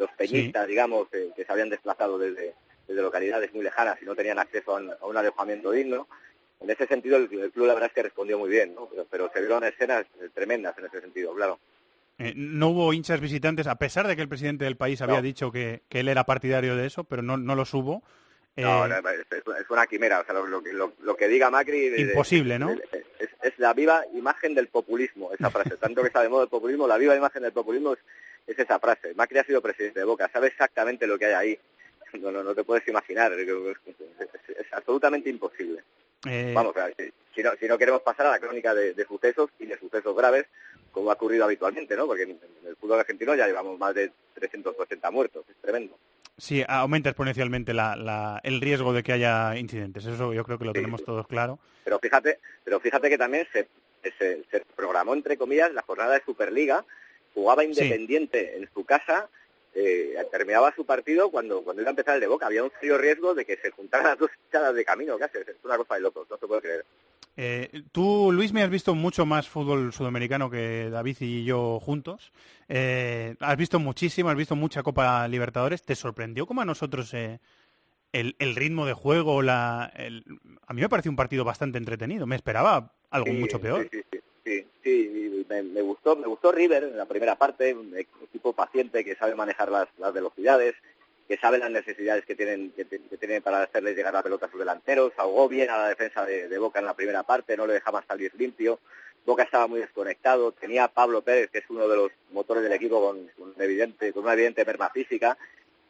los 0.00 0.10
peñistas, 0.12 0.66
digamos, 0.66 1.06
eh, 1.12 1.30
que 1.36 1.44
se 1.44 1.52
habían 1.52 1.68
desplazado 1.68 2.18
desde, 2.18 2.54
desde 2.88 3.02
localidades 3.02 3.52
muy 3.54 3.62
lejanas 3.62 4.00
y 4.02 4.04
no 4.04 4.16
tenían 4.16 4.38
acceso 4.38 4.76
a 4.76 5.06
un, 5.06 5.16
alojamiento 5.16 5.70
digno. 5.70 6.08
En 6.60 6.70
ese 6.70 6.86
sentido, 6.86 7.16
el, 7.16 7.28
club 7.28 7.66
la 7.66 7.74
verdad 7.74 7.88
es 7.88 7.94
que 7.94 8.02
respondió 8.02 8.38
muy 8.38 8.50
bien, 8.50 8.74
¿no? 8.74 8.88
pero, 9.10 9.30
se 9.32 9.40
vieron 9.40 9.64
escenas 9.64 10.06
tremendas 10.34 10.76
en 10.78 10.86
ese 10.86 11.00
sentido, 11.00 11.34
claro. 11.34 11.58
no 12.34 12.68
hubo 12.68 12.92
hinchas 12.92 13.20
visitantes, 13.20 13.66
a 13.66 13.76
pesar 13.76 14.06
de 14.06 14.16
que 14.16 14.22
el 14.22 14.28
presidente 14.28 14.64
del 14.64 14.76
país 14.76 15.00
había 15.00 15.22
dicho 15.22 15.52
que, 15.52 15.82
que, 15.88 16.00
él 16.00 16.08
era 16.08 16.24
partidario 16.24 16.76
de 16.76 16.86
eso, 16.86 17.04
pero 17.04 17.22
no, 17.22 17.36
no 17.36 17.54
los 17.54 17.72
hubo. 17.72 18.02
No, 18.60 18.86
eh, 18.86 19.24
es, 19.30 19.70
una 19.70 19.86
quimera. 19.86 20.20
O 20.20 20.24
sea, 20.24 20.34
lo, 20.34 21.16
que 21.16 21.28
diga 21.28 21.50
Macri... 21.50 22.00
Imposible, 22.00 22.58
¿no? 22.58 22.74
Es, 23.42 23.58
la 23.58 23.72
viva 23.74 24.04
imagen 24.14 24.54
del 24.54 24.68
populismo, 24.68 25.32
esa 25.32 25.50
frase. 25.50 25.76
Tanto 25.76 26.00
que 26.00 26.08
está 26.08 26.22
de 26.22 26.28
modo 26.28 26.44
el 26.44 26.48
populismo, 26.48 26.86
la 26.86 26.96
viva 26.96 27.16
imagen 27.16 27.42
del 27.42 27.52
populismo 27.52 27.94
es, 27.94 28.58
esa 28.58 28.78
frase. 28.78 29.14
Macri 29.14 29.38
ha 29.38 29.44
sido 29.44 29.62
presidente 29.62 30.00
de 30.00 30.04
Boca, 30.04 30.28
sabe 30.32 30.48
exactamente 30.48 31.06
lo 31.06 31.18
que 31.18 31.26
hay 31.26 31.32
ahí. 31.32 31.58
No, 32.20 32.30
no, 32.32 32.54
te 32.54 32.64
puedes 32.64 32.86
imaginar. 32.88 33.32
Es, 33.32 33.46
absolutamente 34.72 35.30
imposible. 35.30 35.82
Eh, 36.26 36.52
Vamos, 36.54 36.74
si, 37.34 37.42
no, 37.42 37.52
si 37.58 37.66
no 37.66 37.78
queremos 37.78 38.02
pasar 38.02 38.26
a 38.26 38.30
la 38.30 38.38
crónica 38.38 38.74
de, 38.74 39.04
sucesos 39.06 39.50
y 39.58 39.66
de 39.66 39.78
sucesos 39.78 40.16
graves, 40.16 40.46
como 40.90 41.10
ha 41.10 41.14
ocurrido 41.14 41.44
habitualmente, 41.44 41.96
¿no? 41.96 42.06
Porque 42.06 42.24
en, 42.24 42.30
en 42.30 42.68
el 42.68 42.76
fútbol 42.76 43.00
argentino 43.00 43.34
ya 43.34 43.46
llevamos 43.46 43.78
más 43.78 43.94
de 43.94 44.10
380 44.34 45.10
muertos. 45.10 45.44
Es 45.48 45.56
tremendo. 45.56 45.96
Sí, 46.40 46.64
aumenta 46.66 47.10
exponencialmente 47.10 47.72
el 47.72 48.60
riesgo 48.62 48.94
de 48.94 49.02
que 49.02 49.12
haya 49.12 49.56
incidentes. 49.58 50.06
Eso 50.06 50.32
yo 50.32 50.42
creo 50.42 50.58
que 50.58 50.64
lo 50.64 50.72
tenemos 50.72 51.04
todos 51.04 51.26
claro. 51.26 51.58
Pero 51.84 51.98
fíjate, 51.98 52.38
pero 52.64 52.80
fíjate 52.80 53.10
que 53.10 53.18
también 53.18 53.46
se, 53.52 53.68
se, 54.18 54.64
programó 54.74 55.12
entre 55.12 55.36
comillas 55.36 55.72
la 55.74 55.82
jornada 55.82 56.14
de 56.14 56.24
Superliga. 56.24 56.82
Jugaba 57.34 57.62
Independiente 57.62 58.56
en 58.56 58.68
su 58.72 58.84
casa, 58.84 59.28
eh, 59.74 60.16
terminaba 60.30 60.74
su 60.74 60.84
partido 60.84 61.30
cuando 61.30 61.62
cuando 61.62 61.82
iba 61.82 61.90
a 61.90 61.92
empezar 61.92 62.14
el 62.14 62.20
de 62.20 62.26
Boca. 62.26 62.46
Había 62.46 62.64
un 62.64 62.72
serio 62.80 62.98
riesgo 62.98 63.34
de 63.34 63.44
que 63.44 63.56
se 63.56 63.70
juntaran 63.70 64.06
las 64.06 64.18
dos 64.18 64.30
echadas 64.48 64.74
de 64.74 64.84
camino. 64.84 65.18
Casi 65.18 65.38
es 65.38 65.46
una 65.64 65.76
cosa 65.76 65.94
de 65.94 66.00
locos, 66.00 66.26
no 66.30 66.36
se 66.36 66.46
puede 66.46 66.60
creer. 66.60 66.84
Eh, 67.36 67.84
tú, 67.92 68.32
Luis, 68.32 68.52
me 68.52 68.62
has 68.62 68.70
visto 68.70 68.94
mucho 68.94 69.24
más 69.24 69.48
fútbol 69.48 69.92
sudamericano 69.92 70.50
que 70.50 70.90
David 70.90 71.16
y 71.20 71.44
yo 71.44 71.78
juntos. 71.80 72.32
Eh, 72.68 73.36
has 73.40 73.56
visto 73.56 73.78
muchísimo, 73.78 74.28
has 74.28 74.36
visto 74.36 74.56
mucha 74.56 74.82
Copa 74.82 75.26
Libertadores. 75.28 75.82
¿Te 75.82 75.94
sorprendió 75.94 76.46
como 76.46 76.60
a 76.60 76.64
nosotros 76.64 77.14
eh, 77.14 77.40
el, 78.12 78.34
ritmo 78.56 78.84
de 78.84 78.92
juego? 78.92 79.42
La, 79.42 79.84
A 80.66 80.74
mí 80.74 80.82
me 80.82 80.88
pareció 80.88 81.10
un 81.10 81.16
partido 81.16 81.44
bastante 81.44 81.78
entretenido. 81.78 82.26
Me 82.26 82.36
esperaba 82.36 82.92
algo 83.10 83.32
mucho 83.32 83.60
peor. 83.60 83.88
Sí, 83.90 84.02
sí, 84.09 84.09
me, 84.84 85.82
gustó, 85.82 86.16
me 86.16 86.26
gustó 86.26 86.52
River 86.52 86.84
en 86.84 86.96
la 86.96 87.06
primera 87.06 87.36
parte, 87.36 87.74
un 87.74 87.96
equipo 87.96 88.52
paciente 88.52 89.04
que 89.04 89.16
sabe 89.16 89.34
manejar 89.34 89.70
las, 89.70 89.88
velocidades, 90.12 90.74
que 91.28 91.36
sabe 91.36 91.58
las 91.58 91.70
necesidades 91.70 92.24
que 92.24 92.34
tienen, 92.34 92.72
que, 92.72 92.84
tienen 92.84 93.42
para 93.42 93.62
hacerles 93.62 93.96
llegar 93.96 94.14
la 94.14 94.22
pelota 94.22 94.46
a 94.46 94.50
sus 94.50 94.58
delanteros, 94.58 95.12
ahogó 95.16 95.48
bien 95.48 95.70
a 95.70 95.78
la 95.78 95.88
defensa 95.88 96.24
de, 96.24 96.58
Boca 96.58 96.80
en 96.80 96.86
la 96.86 96.94
primera 96.94 97.22
parte, 97.22 97.56
no 97.56 97.66
le 97.66 97.74
dejaba 97.74 98.04
salir 98.06 98.32
limpio, 98.36 98.80
Boca 99.26 99.42
estaba 99.42 99.66
muy 99.66 99.80
desconectado, 99.80 100.52
tenía 100.52 100.84
a 100.84 100.88
Pablo 100.88 101.22
Pérez, 101.22 101.50
que 101.50 101.58
es 101.58 101.70
uno 101.70 101.86
de 101.86 101.96
los 101.96 102.10
motores 102.32 102.62
del 102.62 102.72
equipo 102.72 103.00
con, 103.00 103.30
evidente, 103.58 104.12
con 104.12 104.24
una 104.24 104.32
evidente 104.32 104.64
merma 104.64 104.90
física, 104.90 105.36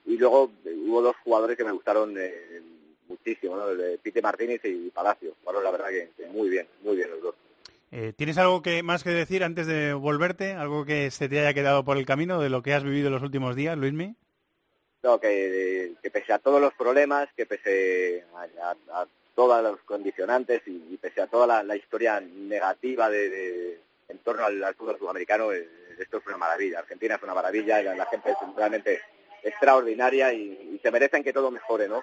y 0.07 0.17
luego 0.17 0.51
hubo 0.65 1.03
dos 1.03 1.17
jugadores 1.23 1.57
que 1.57 1.65
me 1.65 1.73
gustaron 1.73 2.15
eh, 2.19 2.61
muchísimo, 3.09 3.57
¿no? 3.57 3.69
de 3.69 3.99
Pite 3.99 4.23
Martínez 4.23 4.61
y 4.65 4.91
Palacio. 4.91 5.35
Bueno, 5.45 5.61
la 5.61 5.71
verdad 5.71 5.89
que, 5.89 6.11
muy 6.29 6.49
bien, 6.49 6.67
muy 6.83 6.97
bien 6.97 7.11
los 7.11 7.21
dos. 7.21 7.35
Eh, 7.93 8.13
¿Tienes 8.17 8.39
algo 8.39 8.63
que 8.63 8.83
más 8.83 9.03
que 9.03 9.11
decir 9.11 9.43
antes 9.43 9.67
de 9.67 9.93
volverte? 9.93 10.53
¿Algo 10.53 10.85
que 10.85 11.11
se 11.11 11.29
te 11.29 11.41
haya 11.41 11.55
quedado 11.55 11.85
por 11.85 11.97
el 11.97 12.07
camino 12.07 12.41
de 12.41 12.49
lo 12.49 12.63
que 12.63 12.75
has 12.75 12.85
vivido 12.85 13.09
en 13.09 13.15
los 13.15 13.23
últimos 13.23 13.57
días, 13.57 13.77
Luismi? 13.77 14.15
No, 15.03 15.19
que, 15.19 15.95
pese 16.13 16.33
a 16.33 16.39
todos 16.39 16.61
los 16.61 16.75
problemas, 16.75 17.29
que 17.37 17.47
pese 17.47 18.25
a, 18.63 19.07
todos 19.35 19.63
los 19.63 19.81
condicionantes 19.81 20.63
y, 20.67 20.97
pese 20.99 21.23
a 21.23 21.27
toda 21.27 21.63
la, 21.63 21.77
historia 21.77 22.21
negativa 22.21 23.09
de, 23.09 23.81
en 24.09 24.19
torno 24.19 24.45
al, 24.45 24.75
fútbol 24.75 24.99
sudamericano, 24.99 25.53
eh, 25.53 25.69
esto 25.99 26.19
es 26.19 26.27
una 26.27 26.37
maravilla. 26.37 26.81
Argentina 26.81 27.17
es 27.17 27.23
una 27.23 27.35
maravilla, 27.35 27.83
la, 27.83 27.95
la 27.95 28.07
gente 28.07 28.31
es 28.31 28.37
realmente 28.57 29.01
extraordinaria 29.43 30.33
y, 30.33 30.79
se 30.83 30.91
merecen 30.91 31.23
que 31.23 31.33
todo 31.33 31.51
mejore, 31.51 31.89
¿no? 31.89 32.03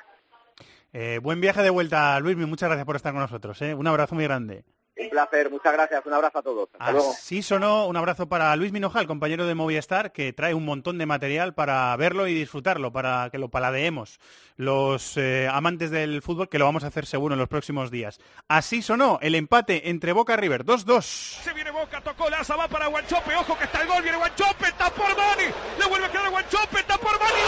Eh, 0.93 1.19
buen 1.21 1.41
viaje 1.41 1.61
de 1.61 1.69
vuelta, 1.69 2.19
Luismi. 2.19 2.45
Muchas 2.45 2.69
gracias 2.69 2.85
por 2.85 2.95
estar 2.95 3.11
con 3.11 3.21
nosotros. 3.21 3.61
¿eh? 3.61 3.73
Un 3.73 3.87
abrazo 3.87 4.15
muy 4.15 4.23
grande. 4.23 4.63
Un 4.99 5.09
placer, 5.09 5.51
muchas 5.51 5.73
gracias, 5.73 6.05
un 6.05 6.13
abrazo 6.13 6.39
a 6.39 6.41
todos. 6.41 6.69
Hasta 6.73 6.91
luego. 6.91 7.11
Así 7.11 7.43
sonó, 7.43 7.87
un 7.87 7.97
abrazo 7.97 8.27
para 8.27 8.55
Luis 8.55 8.71
Minojal, 8.71 9.07
compañero 9.07 9.45
de 9.45 9.55
Movistar, 9.55 10.11
que 10.11 10.33
trae 10.33 10.53
un 10.53 10.65
montón 10.65 10.97
de 10.97 11.05
material 11.05 11.53
para 11.53 11.95
verlo 11.97 12.27
y 12.27 12.33
disfrutarlo, 12.33 12.91
para 12.91 13.29
que 13.31 13.37
lo 13.37 13.49
paladeemos 13.49 14.19
los 14.57 15.17
eh, 15.17 15.47
amantes 15.51 15.91
del 15.91 16.21
fútbol, 16.21 16.49
que 16.49 16.57
lo 16.57 16.65
vamos 16.65 16.83
a 16.83 16.87
hacer 16.87 17.05
seguro 17.05 17.35
en 17.35 17.39
los 17.39 17.47
próximos 17.47 17.91
días. 17.91 18.19
Así 18.47 18.81
sonó 18.81 19.19
el 19.21 19.35
empate 19.35 19.89
entre 19.89 20.13
Boca 20.13 20.33
y 20.33 20.37
River, 20.37 20.65
2-2. 20.65 21.01
Se 21.43 21.53
viene 21.53 21.71
Boca, 21.71 22.01
tocó 22.01 22.29
Laza, 22.29 22.55
va 22.55 22.67
para 22.67 22.87
Guanchope, 22.87 23.35
ojo 23.35 23.57
que 23.57 23.65
está 23.65 23.81
el 23.81 23.87
gol, 23.87 24.01
viene 24.01 24.17
Guanchope, 24.17 24.65
está 24.65 24.89
por 24.89 25.15
Mani, 25.15 25.53
le 25.79 25.85
vuelve 25.87 26.07
a 26.07 26.11
quedar 26.11 26.29
Guanchope, 26.31 26.79
está 26.79 26.97
por 26.97 27.19
Mani, 27.19 27.41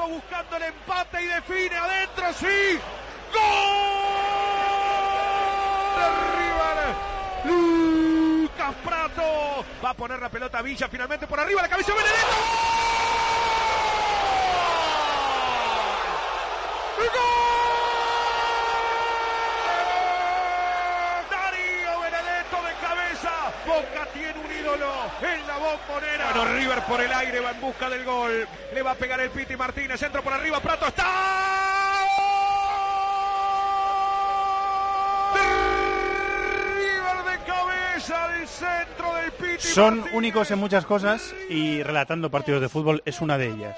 buscando 0.09 0.57
el 0.57 0.63
empate 0.65 1.23
y 1.23 1.27
define 1.27 1.77
adentro, 1.77 2.33
sí. 2.35 2.81
¡Gol! 3.33 3.99
De 7.45 7.51
Lucas 7.51 8.75
Prato 8.85 9.65
va 9.85 9.91
a 9.91 9.95
poner 9.95 10.21
la 10.21 10.29
pelota 10.29 10.59
a 10.59 10.63
Villa 10.63 10.89
finalmente 10.89 11.27
por 11.27 11.39
arriba, 11.39 11.63
la 11.63 11.69
cabeza 11.69 11.93
de 11.93 11.99
Benedetto. 11.99 12.27
¡Gol! 16.99 17.39
Boca 23.67 23.85
tiene 23.85 23.97
un 23.97 24.08
en 24.75 25.47
la 25.47 25.57
bombonera. 25.57 26.33
Bueno, 26.33 26.53
River 26.53 26.83
por 26.83 27.01
el 27.01 27.13
aire 27.13 27.41
va 27.41 27.51
en 27.51 27.61
busca 27.61 27.89
del 27.89 28.05
gol. 28.05 28.47
Le 28.73 28.83
va 28.83 28.93
a 28.93 28.95
pegar 28.95 29.21
el 29.21 29.31
Piti 29.31 29.57
Martínez. 29.57 29.99
Centro 30.01 30.23
por 30.23 30.33
arriba. 30.33 30.61
Prato 30.61 30.87
está. 30.87 31.68
Son 39.59 40.05
únicos 40.13 40.51
en 40.51 40.59
muchas 40.59 40.85
cosas 40.87 41.35
y 41.49 41.83
relatando 41.83 42.31
partidos 42.31 42.61
de 42.61 42.69
fútbol 42.69 43.03
es 43.05 43.21
una 43.21 43.39
de 43.39 43.49
ellas. 43.49 43.77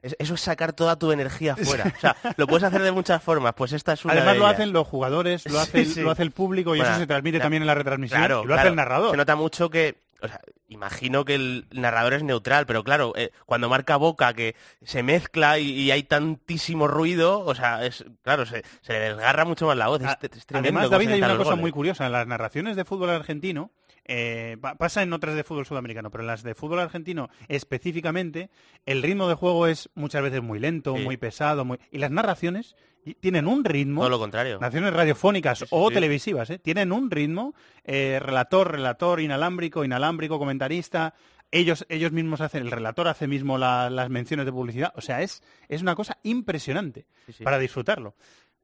eso 0.00 0.34
es 0.34 0.40
sacar 0.40 0.72
toda 0.72 0.98
tu 0.98 1.12
energía 1.12 1.56
fuera. 1.56 1.92
O 1.96 2.00
sea, 2.00 2.16
lo 2.36 2.46
puedes 2.46 2.64
hacer 2.64 2.82
de 2.82 2.92
muchas 2.92 3.22
formas, 3.22 3.54
pues 3.54 3.72
esta 3.72 3.92
es 3.92 4.04
una 4.04 4.14
Además 4.14 4.34
de 4.34 4.38
lo 4.38 4.46
hacen 4.46 4.72
los 4.72 4.86
jugadores, 4.86 5.50
lo 5.50 5.60
hace, 5.60 5.84
lo 6.02 6.10
hace 6.10 6.22
el 6.22 6.30
público 6.30 6.74
y 6.74 6.80
eso 6.80 6.96
se 6.96 7.06
transmite 7.06 7.38
también 7.38 7.62
en 7.62 7.66
la 7.66 7.74
retransmisión. 7.74 8.20
Claro, 8.20 8.44
lo 8.44 8.54
hace 8.54 8.68
el 8.68 8.76
narrador. 8.76 9.10
Se 9.12 9.16
nota 9.16 9.36
mucho 9.36 9.70
que 9.70 9.96
o 10.20 10.28
sea, 10.28 10.40
imagino 10.68 11.24
que 11.24 11.34
el 11.34 11.66
narrador 11.70 12.14
es 12.14 12.22
neutral, 12.22 12.66
pero 12.66 12.84
claro, 12.84 13.12
eh, 13.16 13.30
cuando 13.46 13.68
marca 13.68 13.96
Boca 13.96 14.32
que 14.34 14.56
se 14.82 15.02
mezcla 15.02 15.58
y, 15.58 15.90
hay 15.90 16.02
tantísimo 16.02 16.88
ruido, 16.88 17.40
o 17.40 17.54
sea, 17.54 17.84
es 17.84 18.04
claro, 18.22 18.46
se, 18.46 18.64
se 18.80 18.92
le 18.92 18.98
desgarra 19.00 19.44
mucho 19.44 19.66
más 19.66 19.76
la 19.76 19.88
voz. 19.88 20.02
Es, 20.02 20.46
Además, 20.52 20.90
David, 20.90 21.10
hay 21.10 21.22
una 21.22 21.36
cosa 21.36 21.56
muy 21.56 21.70
curiosa. 21.70 22.06
En 22.06 22.12
las 22.12 22.26
narraciones 22.26 22.76
de 22.76 22.84
fútbol 22.84 23.10
argentino, 23.10 23.70
eh, 24.04 24.56
pasa 24.78 25.02
en 25.02 25.12
otras 25.12 25.34
de 25.34 25.44
fútbol 25.44 25.66
sudamericano, 25.66 26.10
pero 26.10 26.22
en 26.22 26.28
las 26.28 26.42
de 26.42 26.54
fútbol 26.54 26.80
argentino 26.80 27.28
específicamente, 27.48 28.50
el 28.86 29.02
ritmo 29.02 29.28
de 29.28 29.34
juego 29.34 29.66
es 29.66 29.90
muchas 29.94 30.22
veces 30.22 30.42
muy 30.42 30.58
lento, 30.58 30.96
muy 30.96 31.18
pesado, 31.18 31.64
muy... 31.64 31.78
y 31.90 31.98
las 31.98 32.10
narraciones 32.10 32.74
tienen 33.14 33.46
un 33.46 33.64
ritmo. 33.64 34.00
Todo 34.00 34.10
lo 34.10 34.18
contrario. 34.18 34.58
Naciones 34.60 34.92
radiofónicas 34.92 35.66
o 35.70 35.90
televisivas, 35.90 36.50
¿eh? 36.50 36.58
tienen 36.58 36.92
un 36.92 37.10
ritmo, 37.10 37.54
eh, 37.84 38.18
relator, 38.20 38.72
relator, 38.72 39.20
inalámbrico, 39.20 39.84
inalámbrico, 39.84 40.38
comentarista. 40.38 41.14
Ellos, 41.50 41.86
ellos 41.88 42.12
mismos 42.12 42.40
hacen, 42.40 42.62
el 42.62 42.70
relator 42.70 43.08
hace 43.08 43.26
mismo 43.26 43.56
las 43.56 44.10
menciones 44.10 44.44
de 44.46 44.52
publicidad. 44.52 44.92
O 44.96 45.00
sea, 45.00 45.22
es, 45.22 45.42
es 45.68 45.80
una 45.82 45.94
cosa 45.94 46.18
impresionante 46.22 47.06
para 47.42 47.58
disfrutarlo. 47.58 48.14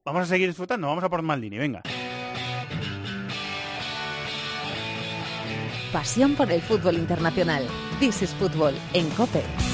Vamos 0.05 0.23
a 0.23 0.27
seguir 0.27 0.49
disfrutando, 0.49 0.87
vamos 0.87 1.03
a 1.03 1.09
por 1.09 1.23
Maldini, 1.23 1.57
venga. 1.57 1.83
Pasión 5.95 6.35
por 6.35 6.51
el 6.51 6.61
fútbol 6.61 6.97
internacional. 6.97 7.67
This 8.01 8.23
is 8.23 8.35
Fútbol 8.35 8.75
en 8.93 9.09
COPE. 9.11 9.74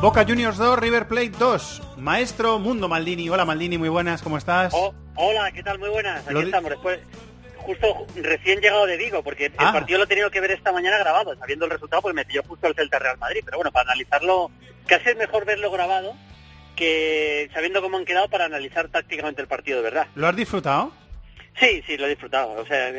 Boca 0.00 0.24
Juniors 0.24 0.56
2, 0.56 0.78
River 0.78 1.06
Plate 1.06 1.32
2. 1.38 1.82
Maestro 1.98 2.58
Mundo 2.58 2.88
Maldini. 2.88 3.28
Hola 3.28 3.44
Maldini, 3.44 3.76
muy 3.76 3.90
buenas, 3.90 4.22
¿cómo 4.22 4.38
estás? 4.38 4.72
Oh, 4.74 4.94
hola, 5.14 5.52
¿qué 5.52 5.62
tal? 5.62 5.78
Muy 5.78 5.90
buenas. 5.90 6.26
Aquí 6.26 6.38
estamos. 6.38 6.70
Después, 6.70 7.00
justo 7.58 8.06
recién 8.16 8.60
llegado 8.60 8.86
de 8.86 8.96
Vigo, 8.96 9.22
porque 9.22 9.46
el 9.46 9.52
ah. 9.58 9.74
partido 9.74 9.98
lo 9.98 10.04
he 10.04 10.06
tenido 10.06 10.30
que 10.30 10.40
ver 10.40 10.52
esta 10.52 10.72
mañana 10.72 10.96
grabado, 10.96 11.36
sabiendo 11.36 11.66
el 11.66 11.72
resultado, 11.72 12.00
porque 12.00 12.14
me 12.14 12.24
pilló 12.24 12.42
justo 12.48 12.66
el 12.66 12.74
Celta 12.74 12.98
Real 12.98 13.18
Madrid. 13.18 13.42
Pero 13.44 13.58
bueno, 13.58 13.72
para 13.72 13.92
analizarlo, 13.92 14.50
casi 14.86 15.10
es 15.10 15.16
mejor 15.18 15.44
verlo 15.44 15.70
grabado 15.70 16.14
que 16.76 17.50
sabiendo 17.52 17.82
cómo 17.82 17.98
han 17.98 18.06
quedado 18.06 18.30
para 18.30 18.46
analizar 18.46 18.88
tácticamente 18.88 19.42
el 19.42 19.48
partido, 19.48 19.82
verdad. 19.82 20.06
¿Lo 20.14 20.26
has 20.26 20.34
disfrutado? 20.34 20.92
Sí, 21.60 21.82
sí, 21.86 21.96
lo 21.98 22.06
he 22.06 22.10
disfrutado. 22.10 22.52
O 22.52 22.66
sea, 22.66 22.90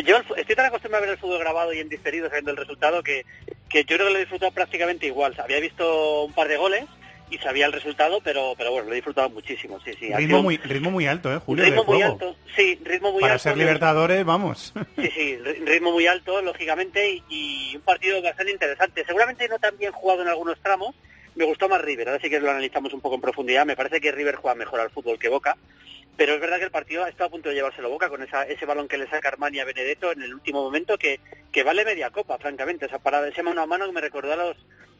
yo 0.00 0.16
estoy 0.36 0.56
tan 0.56 0.66
acostumbrado 0.66 1.04
a 1.04 1.06
ver 1.06 1.14
el 1.14 1.20
fútbol 1.20 1.38
grabado 1.38 1.74
y 1.74 1.80
en 1.80 1.90
diferido 1.90 2.28
sabiendo 2.28 2.50
el 2.50 2.56
resultado 2.56 3.02
que, 3.02 3.26
que 3.68 3.84
yo 3.84 3.96
creo 3.96 4.06
que 4.06 4.12
lo 4.12 4.16
he 4.16 4.20
disfrutado 4.20 4.50
prácticamente 4.52 5.06
igual. 5.06 5.34
Había 5.38 5.60
visto 5.60 6.24
un 6.24 6.32
par 6.32 6.48
de 6.48 6.56
goles 6.56 6.84
y 7.30 7.38
sabía 7.38 7.66
el 7.66 7.72
resultado, 7.72 8.20
pero 8.22 8.54
pero 8.56 8.72
bueno, 8.72 8.86
lo 8.86 8.92
he 8.92 8.96
disfrutado 8.96 9.28
muchísimo, 9.28 9.78
sí, 9.80 9.92
sí. 9.98 10.12
Ritmo, 10.14 10.42
muy, 10.42 10.56
ritmo 10.56 10.90
muy 10.90 11.06
alto, 11.06 11.32
¿eh, 11.32 11.38
Julio? 11.38 11.64
Ritmo 11.64 11.84
muy 11.84 12.02
alto, 12.02 12.36
sí, 12.56 12.80
ritmo 12.82 13.12
muy 13.12 13.20
Para 13.20 13.34
alto. 13.34 13.44
Para 13.44 13.54
ser 13.54 13.58
libertadores, 13.58 14.24
vamos. 14.24 14.72
Sí, 14.96 15.10
sí, 15.14 15.36
ritmo 15.36 15.92
muy 15.92 16.06
alto, 16.06 16.40
lógicamente, 16.40 17.22
y, 17.28 17.76
un 17.76 17.82
partido 17.82 18.22
bastante 18.22 18.52
interesante. 18.52 19.04
Seguramente 19.04 19.48
no 19.48 19.58
tan 19.58 19.76
bien 19.76 19.92
jugado 19.92 20.22
en 20.22 20.28
algunos 20.28 20.58
tramos, 20.60 20.94
me 21.34 21.44
gustó 21.44 21.68
más 21.68 21.82
River, 21.82 22.08
ahora 22.08 22.20
sí 22.20 22.30
que 22.30 22.40
lo 22.40 22.50
analizamos 22.50 22.92
un 22.92 23.00
poco 23.00 23.16
en 23.16 23.20
profundidad, 23.20 23.66
me 23.66 23.76
parece 23.76 24.00
que 24.00 24.10
River 24.10 24.36
juega 24.36 24.54
mejor 24.54 24.80
al 24.80 24.90
fútbol 24.90 25.18
que 25.18 25.28
Boca, 25.28 25.56
pero 26.18 26.34
es 26.34 26.40
verdad 26.40 26.58
que 26.58 26.64
el 26.64 26.72
partido 26.72 27.04
ha 27.04 27.08
estado 27.08 27.28
a 27.28 27.30
punto 27.30 27.48
de 27.48 27.54
llevárselo 27.54 27.88
Boca 27.88 28.08
con 28.08 28.20
esa, 28.24 28.42
ese 28.42 28.66
balón 28.66 28.88
que 28.88 28.98
le 28.98 29.08
saca 29.08 29.28
Armani 29.28 29.60
a 29.60 29.64
Benedetto 29.64 30.10
en 30.10 30.20
el 30.20 30.34
último 30.34 30.64
momento 30.64 30.98
que, 30.98 31.20
que 31.52 31.62
vale 31.62 31.84
media 31.84 32.10
copa, 32.10 32.38
francamente, 32.38 32.86
esa 32.86 32.98
parada, 32.98 33.28
ese 33.28 33.44
mano 33.44 33.62
a 33.62 33.66
mano 33.66 33.86
que 33.86 33.92
me 33.92 34.00
recordó 34.00 34.32
a 34.32 34.36
los 34.36 34.56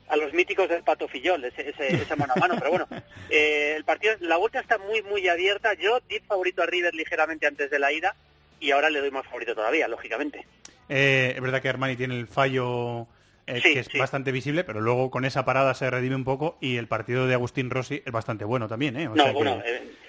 a 0.09 0.17
los 0.17 0.33
míticos 0.33 0.69
del 0.69 0.85
Pato 0.85 1.07
Fillol, 1.09 1.45
ese, 1.45 1.69
ese, 1.69 2.17
mano 2.17 2.33
a 2.35 2.41
mano. 2.41 2.55
Pero 2.57 2.71
bueno, 2.71 2.89
eh, 3.31 3.75
el 3.77 3.85
partido, 3.85 4.15
la 4.21 4.37
vuelta 4.37 4.61
está 4.61 4.79
muy, 4.79 5.03
muy 5.03 5.29
abierta. 5.29 5.75
Yo 5.75 6.01
di 6.09 6.21
favorito 6.21 6.63
a 6.63 6.67
River 6.67 6.95
ligeramente 6.95 7.47
antes 7.47 7.69
de 7.69 7.79
la 7.79 7.93
ida 7.93 8.15
y 8.61 8.71
ahora 8.71 8.89
le 8.89 9.01
doy 9.01 9.11
más 9.11 9.27
favorito 9.27 9.55
todavía, 9.55 9.89
lógicamente. 9.89 10.47
Eh, 10.89 11.33
es 11.35 11.43
verdad 11.43 11.61
que 11.61 11.69
Armani 11.69 11.97
tiene 11.97 12.19
el 12.19 12.29
fallo 12.29 13.07
eh, 13.49 13.61
que 13.62 13.78
es 13.81 13.88
bastante 13.99 14.33
visible, 14.33 14.64
pero 14.64 14.81
luego 14.81 15.11
con 15.11 15.25
esa 15.25 15.45
parada 15.45 15.75
se 15.75 15.90
redime 15.90 16.17
un 16.17 16.25
poco 16.25 16.59
y 16.61 16.76
el 16.76 16.87
partido 16.87 17.26
de 17.26 17.35
Agustín 17.35 17.71
Rossi 17.71 18.02
es 18.05 18.12
bastante 18.12 18.45
bueno 18.45 18.69
también. 18.69 18.97
¿eh? 18.97 19.09
no, 19.12 19.33
bueno, 19.33 19.62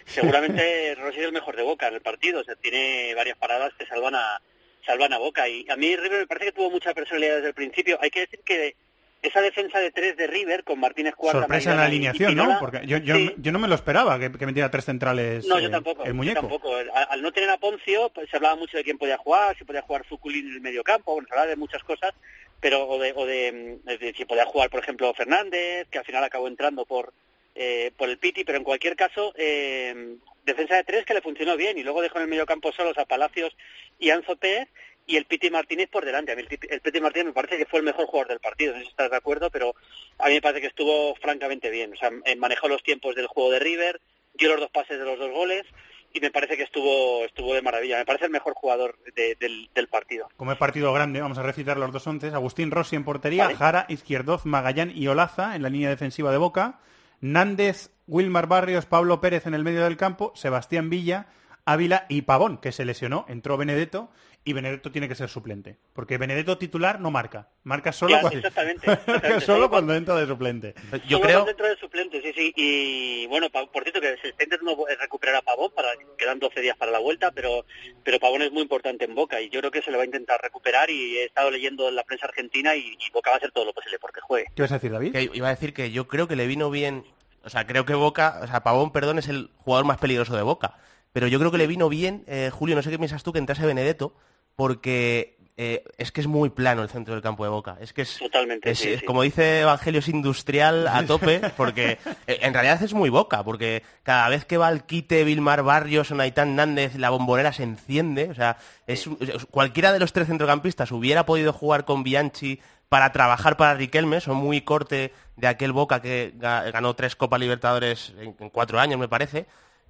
seguramente 0.05 0.95
Rossi 1.01 1.19
es 1.19 1.25
el 1.25 1.31
mejor 1.31 1.55
de 1.55 1.63
Boca 1.63 1.87
en 1.87 1.95
el 1.95 2.01
partido. 2.01 2.41
O 2.41 2.43
sea, 2.43 2.55
tiene 2.55 3.13
varias 3.15 3.37
paradas 3.37 3.73
que 3.77 3.85
salvan 3.85 4.15
a, 4.15 4.41
salvan 4.85 5.13
a 5.13 5.17
Boca. 5.17 5.47
Y 5.47 5.65
a 5.69 5.75
mí 5.75 5.95
River 5.95 6.19
me 6.19 6.27
parece 6.27 6.47
que 6.47 6.51
tuvo 6.53 6.69
mucha 6.69 6.93
personalidad 6.93 7.35
desde 7.35 7.49
el 7.49 7.53
principio. 7.53 7.97
Hay 8.01 8.09
que 8.09 8.21
decir 8.21 8.39
que 8.45 8.75
esa 9.21 9.41
defensa 9.41 9.79
de 9.79 9.91
tres 9.91 10.15
de 10.15 10.27
River 10.27 10.63
con 10.63 10.79
Martínez 10.79 11.15
Cuarta. 11.15 11.39
Sorpresa 11.41 11.71
en 11.71 11.77
la 11.77 11.85
alineación, 11.85 12.35
¿no? 12.35 12.57
Porque 12.59 12.81
yo, 12.85 12.97
yo, 12.97 13.15
yo, 13.37 13.51
no 13.51 13.59
me 13.59 13.67
lo 13.67 13.75
esperaba 13.75 14.17
que, 14.17 14.31
que 14.31 14.45
metiera 14.45 14.71
tres 14.71 14.85
centrales. 14.85 15.45
No, 15.45 15.59
yo 15.59 15.69
tampoco. 15.69 16.05
El 16.05 16.13
muñeco. 16.13 16.41
tampoco. 16.41 16.73
Al, 16.75 17.21
no 17.21 17.31
tener 17.31 17.49
a 17.49 17.57
Poncio, 17.57 18.09
pues, 18.09 18.29
se 18.29 18.37
hablaba 18.37 18.55
mucho 18.55 18.77
de 18.77 18.83
quién 18.83 18.97
podía 18.97 19.17
jugar, 19.17 19.57
si 19.57 19.65
podía 19.65 19.81
jugar 19.81 20.05
Zuculín 20.07 20.47
en 20.47 20.53
el 20.53 20.61
medio 20.61 20.83
campo, 20.83 21.13
bueno, 21.13 21.27
se 21.27 21.33
hablaba 21.33 21.49
de 21.49 21.57
muchas 21.57 21.83
cosas, 21.83 22.13
pero 22.59 22.87
o 22.87 22.99
de, 22.99 23.13
o 23.15 23.25
de, 23.25 24.13
si 24.15 24.25
podía 24.25 24.45
jugar, 24.45 24.69
por 24.69 24.81
ejemplo, 24.81 25.13
Fernández, 25.13 25.87
que 25.89 25.99
al 25.99 26.05
final 26.05 26.23
acabó 26.23 26.47
entrando 26.47 26.85
por 26.85 27.13
eh, 27.55 27.91
por 27.97 28.09
el 28.09 28.17
Piti, 28.17 28.43
pero 28.43 28.57
en 28.57 28.63
cualquier 28.63 28.95
caso, 28.95 29.33
eh, 29.35 30.15
defensa 30.45 30.75
de 30.75 30.83
tres 30.83 31.05
que 31.05 31.13
le 31.13 31.21
funcionó 31.21 31.57
bien 31.57 31.77
y 31.77 31.83
luego 31.83 32.01
dejó 32.01 32.17
en 32.17 32.23
el 32.23 32.29
medio 32.29 32.45
campo 32.45 32.71
solos 32.71 32.97
a 32.97 33.05
Palacios 33.05 33.55
y 33.97 34.11
Anzo 34.11 34.37
Pérez 34.37 34.69
y 35.05 35.17
el 35.17 35.25
Piti 35.25 35.49
Martínez 35.49 35.89
por 35.89 36.05
delante. 36.05 36.31
A 36.31 36.35
mí 36.35 36.43
el, 36.47 36.81
Piti 36.81 37.01
Martínez 37.01 37.27
me 37.27 37.33
parece 37.33 37.57
que 37.57 37.65
fue 37.65 37.79
el 37.79 37.85
mejor 37.85 38.05
jugador 38.05 38.29
del 38.29 38.39
partido, 38.39 38.73
no 38.73 38.79
sé 38.79 38.85
si 38.85 38.91
estás 38.91 39.09
de 39.09 39.17
acuerdo, 39.17 39.49
pero 39.49 39.75
a 40.19 40.27
mí 40.27 40.35
me 40.35 40.41
parece 40.41 40.61
que 40.61 40.67
estuvo 40.67 41.15
francamente 41.15 41.69
bien. 41.69 41.93
O 41.93 41.95
sea, 41.97 42.11
eh, 42.25 42.35
manejó 42.35 42.67
los 42.67 42.83
tiempos 42.83 43.15
del 43.15 43.27
juego 43.27 43.51
de 43.51 43.59
River, 43.59 43.99
dio 44.35 44.49
los 44.49 44.59
dos 44.59 44.71
pases 44.71 44.97
de 44.97 45.05
los 45.05 45.19
dos 45.19 45.31
goles 45.31 45.65
y 46.13 46.19
me 46.19 46.31
parece 46.31 46.57
que 46.57 46.63
estuvo 46.63 47.25
estuvo 47.25 47.53
de 47.53 47.61
maravilla. 47.61 47.97
Me 47.97 48.05
parece 48.05 48.25
el 48.25 48.31
mejor 48.31 48.53
jugador 48.53 48.97
del, 49.15 49.87
partido. 49.89 50.29
Como 50.37 50.51
es 50.51 50.57
partido 50.57 50.93
grande, 50.93 51.21
vamos 51.21 51.37
a 51.37 51.43
recitar 51.43 51.77
los 51.77 51.91
dos 51.91 52.05
once. 52.07 52.27
Agustín 52.27 52.71
Rossi 52.71 52.95
en 52.95 53.03
portería, 53.03 53.55
Jara, 53.55 53.85
Izquierdoz, 53.89 54.45
Magallán 54.45 54.91
y 54.93 55.07
Olaza 55.07 55.55
en 55.55 55.63
la 55.63 55.69
línea 55.69 55.89
defensiva 55.89 56.31
de 56.31 56.37
Boca. 56.37 56.79
Nández, 57.21 57.91
Wilmar 58.07 58.47
Barrios, 58.47 58.85
Pablo 58.85 59.19
Pérez 59.19 59.45
en 59.45 59.53
el 59.53 59.63
medio 59.63 59.83
del 59.83 59.97
campo, 59.97 60.31
Sebastián 60.35 60.89
Villa, 60.89 61.27
Ávila 61.65 62.05
y 62.07 62.21
Pavón, 62.21 62.57
que 62.57 62.71
se 62.71 62.85
lesionó, 62.85 63.25
entró 63.27 63.57
Benedetto 63.57 64.09
y 64.43 64.53
Benedetto 64.53 64.91
tiene 64.91 65.07
que 65.07 65.15
ser 65.15 65.29
suplente. 65.29 65.77
Porque 65.93 66.17
Benedetto 66.17 66.57
titular 66.57 66.99
no 66.99 67.11
marca. 67.11 67.49
Marca 67.63 67.91
solo, 67.91 68.17
cuando... 68.21 69.41
solo, 69.41 69.69
cuando 69.69 69.93
entra 69.93 70.15
de 70.15 70.25
suplente. 70.25 70.73
Yo 71.07 71.19
creo... 71.21 71.39
Cuando 71.39 71.51
entra 71.51 71.69
de 71.69 71.77
suplente, 71.77 72.21
sí, 72.21 72.33
sí. 72.35 72.53
Y 72.55 73.27
bueno, 73.27 73.49
por 73.49 73.83
cierto, 73.83 74.01
que 74.01 74.17
se 74.21 74.29
está 74.29 74.43
intentando 74.43 74.85
recuperar 74.99 75.35
a 75.35 75.41
Pavón, 75.41 75.71
para, 75.75 75.89
quedan 76.17 76.39
12 76.39 76.61
días 76.61 76.77
para 76.77 76.91
la 76.91 76.99
vuelta, 76.99 77.31
pero, 77.31 77.65
pero 78.03 78.19
Pavón 78.19 78.41
es 78.41 78.51
muy 78.51 78.63
importante 78.63 79.05
en 79.05 79.13
Boca 79.13 79.41
y 79.41 79.49
yo 79.49 79.59
creo 79.59 79.71
que 79.71 79.81
se 79.81 79.91
le 79.91 79.97
va 79.97 80.03
a 80.03 80.07
intentar 80.07 80.41
recuperar 80.41 80.89
y 80.89 81.17
he 81.17 81.25
estado 81.25 81.51
leyendo 81.51 81.89
en 81.89 81.95
la 81.95 82.03
prensa 82.03 82.25
argentina 82.25 82.75
y, 82.75 82.97
Boca 83.13 83.31
va 83.31 83.35
a 83.35 83.37
hacer 83.37 83.51
todo 83.51 83.65
lo 83.65 83.73
posible 83.73 83.99
porque 83.99 84.21
juegue. 84.21 84.47
¿Qué 84.55 84.61
vas 84.61 84.71
a 84.71 84.75
decir, 84.75 84.91
David? 84.91 85.15
iba 85.33 85.47
a 85.47 85.51
decir 85.51 85.73
que 85.73 85.91
yo 85.91 86.07
creo 86.07 86.27
que 86.27 86.35
le 86.35 86.47
vino 86.47 86.69
bien... 86.69 87.05
O 87.43 87.49
sea, 87.49 87.65
creo 87.65 87.85
que 87.85 87.93
Boca, 87.93 88.39
o 88.43 88.47
sea, 88.47 88.63
Pavón, 88.63 88.91
perdón, 88.91 89.17
es 89.17 89.27
el 89.27 89.49
jugador 89.57 89.85
más 89.85 89.97
peligroso 89.97 90.35
de 90.35 90.43
Boca 90.43 90.75
pero 91.11 91.27
yo 91.27 91.39
creo 91.39 91.51
que 91.51 91.57
le 91.57 91.67
vino 91.67 91.89
bien, 91.89 92.23
eh, 92.27 92.49
Julio, 92.53 92.75
no 92.75 92.83
sé 92.83 92.91
qué 92.91 92.97
piensas 92.97 93.23
tú, 93.23 93.33
que 93.33 93.39
entrase 93.39 93.65
Benedetto, 93.65 94.13
porque 94.59 95.37
eh, 95.55 95.85
es 95.97 96.11
que 96.11 96.19
es 96.19 96.27
muy 96.27 96.49
plano 96.49 96.83
el 96.83 96.89
centro 96.89 97.13
del 97.13 97.23
campo 97.23 97.45
de 97.45 97.49
Boca. 97.49 97.77
Es 97.79 97.93
que 97.93 98.01
es, 98.01 98.17
Totalmente, 98.17 98.73
como 99.05 99.21
dice 99.21 99.61
Evangelio, 99.61 99.99
es 99.99 100.09
industrial 100.09 100.85
a 100.89 101.05
tope, 101.05 101.39
porque 101.55 101.91
eh, 102.27 102.39
en 102.41 102.53
realidad 102.53 102.83
es 102.83 102.93
muy 102.93 103.09
Boca, 103.09 103.41
porque 103.41 103.83
cada 104.03 104.27
vez 104.27 104.43
que 104.43 104.57
va 104.57 104.67
al 104.67 104.85
quite 104.85 105.23
Vilmar 105.23 105.63
Barrios 105.63 106.11
o 106.11 106.15
Naitán 106.15 106.57
Nández, 106.57 106.95
la 106.95 107.09
bombonera 107.09 107.53
se 107.53 107.63
enciende. 107.63 108.27
O 108.31 108.35
sea, 108.35 108.57
es, 108.85 109.07
cualquiera 109.49 109.93
de 109.93 109.99
los 109.99 110.11
tres 110.11 110.27
centrocampistas 110.27 110.91
hubiera 110.91 111.25
podido 111.25 111.53
jugar 111.53 111.85
con 111.85 112.03
Bianchi 112.03 112.59
para 112.89 113.13
trabajar 113.13 113.55
para 113.55 113.75
Riquelme, 113.75 114.19
son 114.19 114.35
muy 114.35 114.59
corte 114.59 115.13
de 115.37 115.47
aquel 115.47 115.71
Boca 115.71 116.01
que 116.01 116.33
ganó 116.37 116.95
tres 116.95 117.15
Copas 117.15 117.39
Libertadores 117.39 118.13
en 118.19 118.33
cuatro 118.49 118.77
años, 118.77 118.99
me 118.99 119.07
parece 119.07 119.45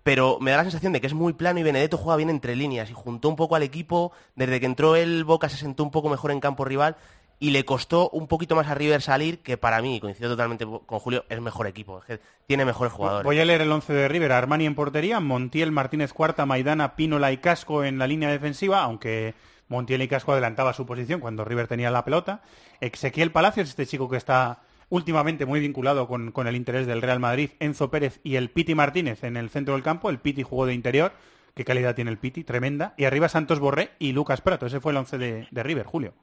pero 0.10 0.40
me 0.40 0.50
da 0.50 0.58
la 0.58 0.64
sensación 0.64 0.92
de 0.92 1.02
que 1.02 1.06
es 1.06 1.14
muy 1.14 1.34
plano 1.34 1.60
y 1.60 1.64
Benedetto 1.64 1.96
juega 1.96 2.18
bien 2.18 2.32
entre 2.32 2.56
líneas 2.56 2.90
y 2.90 2.94
juntó 2.94 3.30
un 3.30 3.36
poco 3.36 3.56
al 3.56 3.62
equipo, 3.62 4.12
desde 4.36 4.60
que 4.60 4.66
entró 4.66 4.96
el 4.96 5.24
Boca 5.24 5.50
se 5.50 5.58
sentó 5.58 5.84
un 5.84 5.92
poco 5.92 6.10
mejor 6.10 6.32
en 6.32 6.40
campo 6.40 6.66
rival 6.66 6.96
y 7.40 7.52
le 7.52 7.64
costó 7.64 8.10
un 8.10 8.26
poquito 8.26 8.56
más 8.56 8.66
a 8.70 8.74
River 8.74 9.04
salir, 9.04 9.44
que 9.44 9.56
para 9.56 9.84
mí, 9.84 10.00
coincido 10.00 10.32
totalmente 10.32 10.66
con 10.66 10.98
Julio, 10.98 11.26
es 11.30 11.40
mejor 11.40 11.68
equipo, 11.68 12.02
tiene 12.48 12.66
mejores 12.66 12.92
jugadores. 12.92 13.24
Voy 13.24 13.40
a 13.40 13.46
leer 13.46 13.62
el 13.62 13.72
once 13.72 13.94
de 13.94 14.08
River, 14.08 14.32
Armani 14.32 14.66
en 14.66 14.74
portería, 14.74 15.20
Montiel, 15.20 15.72
Martínez 15.72 16.12
Cuarta, 16.12 16.48
Maidana, 16.48 16.96
Pínola 16.96 17.32
y 17.32 17.38
Casco 17.38 17.84
en 17.84 18.00
la 18.00 18.08
línea 18.08 18.32
defensiva, 18.32 18.82
aunque 18.82 19.36
Montiel 19.68 20.02
y 20.02 20.08
Casco 20.08 20.32
adelantaba 20.32 20.74
su 20.74 20.88
posición 20.88 21.20
cuando 21.20 21.46
River 21.46 21.68
tenía 21.68 21.92
la 21.92 22.04
pelota. 22.04 22.42
Ezequiel 22.82 23.32
Palacios, 23.32 23.70
este 23.70 23.86
chico 23.86 24.10
que 24.10 24.18
está 24.18 24.64
últimamente 24.90 25.46
muy 25.46 25.60
vinculado 25.60 26.08
con, 26.08 26.48
el 26.48 26.56
interés 26.56 26.88
del 26.88 27.02
Real 27.02 27.20
Madrid, 27.20 27.52
Enzo 27.60 27.90
Pérez 27.90 28.20
y 28.24 28.36
el 28.36 28.50
Piti 28.50 28.76
Martínez 28.76 29.24
en 29.24 29.38
el 29.38 29.50
centro 29.50 29.76
del 29.76 29.84
campo. 29.84 30.10
El 30.10 30.20
Piti 30.20 30.44
jugó 30.44 30.66
de 30.66 30.74
interior. 30.74 31.14
Qué 31.56 31.66
calidad 31.66 31.96
tiene 31.96 32.12
el 32.12 32.18
Piti, 32.18 32.44
tremenda. 32.44 32.94
Y 32.98 33.06
arriba 33.06 33.30
Santos 33.30 33.60
Borré 33.60 33.92
y 34.00 34.14
Lucas 34.14 34.42
Prato. 34.42 34.66
Ese 34.66 34.80
fue 34.80 34.92
el 34.92 34.98
once 34.98 35.18
de, 35.18 35.48
River, 35.52 35.86
Julio. 35.86 36.14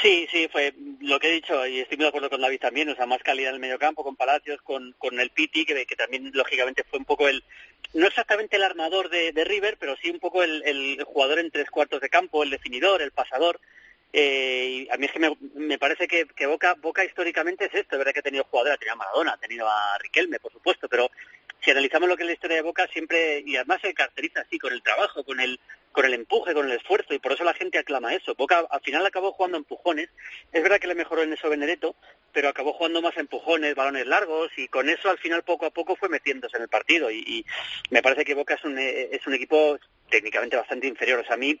Sí, 0.00 0.26
sí, 0.30 0.46
fue 0.52 0.74
lo 1.00 1.18
que 1.18 1.28
he 1.28 1.32
dicho 1.32 1.66
y 1.66 1.80
estoy 1.80 1.96
muy 1.96 2.04
de 2.04 2.08
acuerdo 2.08 2.28
con 2.28 2.42
David 2.42 2.60
también, 2.60 2.88
o 2.90 2.94
sea, 2.94 3.06
más 3.06 3.22
calidad 3.22 3.48
en 3.48 3.54
el 3.54 3.60
mediocampo 3.60 4.04
con 4.04 4.14
Palacios, 4.14 4.60
con, 4.60 4.94
con 4.98 5.18
el 5.18 5.30
Piti, 5.30 5.64
que, 5.64 5.86
que, 5.86 5.96
también 5.96 6.32
lógicamente 6.34 6.84
fue 6.84 6.98
un 6.98 7.06
poco 7.06 7.28
el, 7.28 7.42
no 7.94 8.06
exactamente 8.06 8.56
el 8.56 8.62
armador 8.62 9.08
de, 9.08 9.44
River, 9.44 9.76
pero 9.78 9.96
sí 9.96 10.10
un 10.10 10.18
poco 10.18 10.42
el, 10.42 11.02
jugador 11.04 11.38
en 11.38 11.50
tres 11.50 11.70
cuartos 11.70 12.00
de 12.00 12.08
campo, 12.08 12.42
el 12.42 12.50
definidor, 12.50 13.02
el 13.02 13.10
pasador, 13.10 13.60
eh, 14.12 14.86
y 14.86 14.88
a 14.90 14.96
mí 14.96 15.06
es 15.06 15.12
que 15.12 15.36
me, 15.54 15.78
parece 15.78 16.08
que, 16.08 16.46
Boca, 16.46 16.74
Boca 16.74 17.04
históricamente 17.04 17.66
es 17.66 17.74
esto, 17.74 17.94
es 17.94 17.98
verdad 17.98 18.12
que 18.12 18.20
ha 18.20 18.22
tenido 18.22 18.44
jugadores, 18.44 18.74
ha 18.74 18.78
tenido 18.78 18.94
a 18.94 18.96
Maradona, 18.96 19.32
ha 19.32 19.38
tenido 19.38 19.68
a 19.68 19.98
Riquelme, 19.98 20.40
por 20.40 20.52
supuesto, 20.52 20.88
pero 20.88 21.10
si 21.60 21.70
analizamos 21.70 22.08
lo 22.08 22.16
que 22.16 22.22
es 22.22 22.28
la 22.28 22.32
historia 22.34 22.56
de 22.56 22.62
Boca 22.62 22.86
siempre, 22.92 23.42
y 23.44 23.56
además 23.56 23.80
se 23.82 23.92
caracteriza 23.92 24.40
así, 24.40 24.58
con 24.58 24.72
el 24.72 24.82
trabajo, 24.82 25.24
con 25.24 25.40
el, 25.40 25.58
con 25.92 26.04
el 26.04 26.14
empuje, 26.14 26.54
con 26.54 26.66
el 26.66 26.76
esfuerzo, 26.76 27.12
y 27.14 27.18
por 27.18 27.32
eso 27.32 27.44
la 27.44 27.54
gente 27.54 27.78
aclama 27.78 28.14
eso. 28.14 28.34
Boca 28.34 28.66
al 28.70 28.80
final 28.80 29.04
acabó 29.04 29.32
jugando 29.32 29.58
empujones, 29.58 30.08
es 30.52 30.62
verdad 30.62 30.78
que 30.78 30.86
le 30.86 30.94
mejoró 30.94 31.22
en 31.22 31.32
eso 31.32 31.50
Benedetto, 31.50 31.96
pero 32.32 32.48
acabó 32.48 32.72
jugando 32.74 33.02
más 33.02 33.16
empujones, 33.16 33.74
balones 33.74 34.06
largos, 34.06 34.50
y 34.56 34.68
con 34.68 34.88
eso 34.88 35.10
al 35.10 35.18
final 35.18 35.42
poco 35.42 35.66
a 35.66 35.70
poco 35.70 35.96
fue 35.96 36.08
metiéndose 36.08 36.56
en 36.56 36.62
el 36.62 36.68
partido, 36.68 37.10
y, 37.10 37.44
me 37.90 38.02
parece 38.02 38.24
que 38.24 38.34
Boca 38.34 38.54
es 38.54 38.64
un, 38.64 38.78
es 38.78 39.26
un 39.26 39.34
equipo 39.34 39.78
técnicamente 40.08 40.56
bastante 40.56 40.86
inferior. 40.86 41.20
O 41.20 41.24
sea, 41.24 41.34
a 41.34 41.38
mí, 41.38 41.60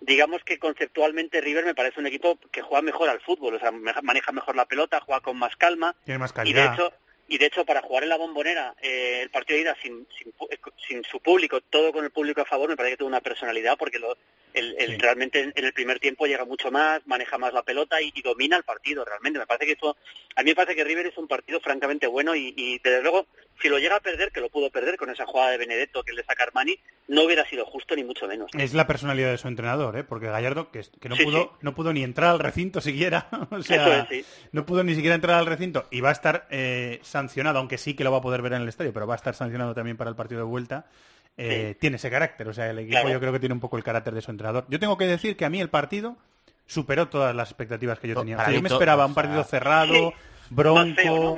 digamos 0.00 0.42
que 0.44 0.58
conceptualmente 0.58 1.40
River 1.40 1.64
me 1.64 1.74
parece 1.74 2.00
un 2.00 2.06
equipo 2.06 2.38
que 2.50 2.62
juega 2.62 2.82
mejor 2.82 3.08
al 3.08 3.20
fútbol, 3.20 3.54
o 3.54 3.58
sea, 3.58 3.70
maneja 3.70 4.32
mejor 4.32 4.56
la 4.56 4.66
pelota, 4.66 5.00
juega 5.00 5.20
con 5.20 5.38
más 5.38 5.56
calma. 5.56 5.94
Tiene 6.04 6.18
más 6.18 6.32
calidad. 6.32 6.64
Y 6.64 6.68
de 6.68 6.74
hecho, 6.74 6.92
y 7.26 7.38
de 7.38 7.46
hecho 7.46 7.64
para 7.64 7.82
jugar 7.82 8.02
en 8.02 8.10
la 8.10 8.16
bombonera 8.16 8.74
eh, 8.82 9.20
el 9.22 9.30
partido 9.30 9.56
de 9.56 9.62
ida 9.62 9.76
sin, 9.82 10.06
sin, 10.86 11.04
su 11.04 11.20
público, 11.20 11.60
todo 11.62 11.92
con 11.92 12.04
el 12.04 12.10
público 12.10 12.42
a 12.42 12.44
favor, 12.44 12.68
me 12.68 12.76
parece 12.76 12.94
que 12.94 12.98
tuvo 12.98 13.08
una 13.08 13.20
personalidad 13.20 13.76
porque 13.78 13.98
lo, 13.98 14.16
el, 14.54 14.98
realmente 14.98 15.40
en, 15.40 15.52
el 15.54 15.72
primer 15.72 15.98
tiempo 16.00 16.26
llega 16.26 16.44
mucho 16.44 16.70
más, 16.70 17.06
maneja 17.06 17.38
más 17.38 17.52
la 17.52 17.62
pelota 17.62 18.00
y, 18.00 18.12
domina 18.22 18.56
el 18.56 18.64
partido 18.64 19.04
realmente. 19.04 19.38
Me 19.38 19.46
parece 19.46 19.66
que 19.66 19.72
eso, 19.72 19.96
a 20.36 20.42
mí 20.42 20.50
me 20.50 20.54
parece 20.54 20.76
que 20.76 20.84
River 20.84 21.06
es 21.06 21.18
un 21.18 21.28
partido 21.28 21.60
francamente 21.60 22.06
bueno 22.06 22.34
y, 22.34 22.54
y 22.56 22.78
desde 22.78 23.02
luego 23.02 23.26
si 23.60 23.68
lo 23.68 23.78
llega 23.78 23.96
a 23.96 24.00
perder, 24.00 24.30
que 24.30 24.40
lo 24.40 24.48
pudo 24.48 24.70
perder 24.70 24.96
con 24.96 25.10
esa 25.10 25.26
jugada 25.26 25.52
de 25.52 25.58
Benedetto 25.58 26.02
que 26.02 26.12
le 26.12 26.24
saca 26.24 26.44
Armani, 26.44 26.78
no 27.08 27.24
hubiera 27.24 27.48
sido 27.48 27.64
justo 27.66 27.94
ni 27.94 28.04
mucho 28.04 28.26
menos. 28.26 28.50
Es 28.56 28.74
la 28.74 28.86
personalidad 28.86 29.30
de 29.30 29.38
su 29.38 29.48
entrenador, 29.48 29.96
¿eh? 29.96 30.04
porque 30.04 30.26
Gallardo, 30.26 30.70
que, 30.70 30.84
no, 31.08 31.16
pudo, 31.16 31.56
no 31.60 31.74
pudo 31.74 31.92
ni 31.92 32.02
entrar 32.02 32.30
al 32.30 32.38
recinto 32.38 32.80
siquiera, 32.80 33.28
o 33.50 33.62
sea, 33.62 34.08
no 34.52 34.66
pudo 34.66 34.82
ni 34.84 34.94
siquiera 34.94 35.14
entrar 35.14 35.38
al 35.38 35.46
recinto 35.46 35.86
y 35.90 36.00
va 36.00 36.08
a 36.10 36.12
estar 36.12 36.46
eh, 36.50 37.00
sancionado, 37.02 37.58
aunque 37.58 37.78
sí 37.78 37.94
que 37.94 38.04
lo 38.04 38.12
va 38.12 38.18
a 38.18 38.22
poder 38.22 38.42
ver 38.42 38.54
en 38.54 38.62
el 38.62 38.68
estadio, 38.68 38.92
pero 38.92 39.06
va 39.06 39.14
a 39.14 39.16
estar 39.16 39.34
sancionado 39.34 39.74
también 39.74 39.96
para 39.96 40.10
el 40.10 40.16
partido 40.16 40.40
de 40.40 40.46
vuelta. 40.46 40.86
Eh, 41.36 41.76
tiene 41.80 41.96
ese 41.96 42.10
carácter, 42.10 42.46
o 42.48 42.52
sea, 42.52 42.70
el 42.70 42.78
equipo 42.78 43.08
yo 43.08 43.18
creo 43.18 43.32
que 43.32 43.40
tiene 43.40 43.54
un 43.54 43.60
poco 43.60 43.76
el 43.76 43.82
carácter 43.82 44.14
de 44.14 44.22
su 44.22 44.30
entrenador. 44.30 44.66
Yo 44.68 44.78
tengo 44.78 44.96
que 44.96 45.06
decir 45.06 45.36
que 45.36 45.44
a 45.44 45.50
mí 45.50 45.60
el 45.60 45.68
partido 45.68 46.16
superó 46.66 47.08
todas 47.08 47.34
las 47.34 47.50
expectativas 47.50 47.98
que 47.98 48.08
yo 48.08 48.16
tenía. 48.16 48.50
yo 48.50 48.62
me 48.62 48.68
esperaba 48.68 49.04
un 49.06 49.14
partido 49.14 49.42
cerrado 49.44 50.12
bronco, 50.50 51.36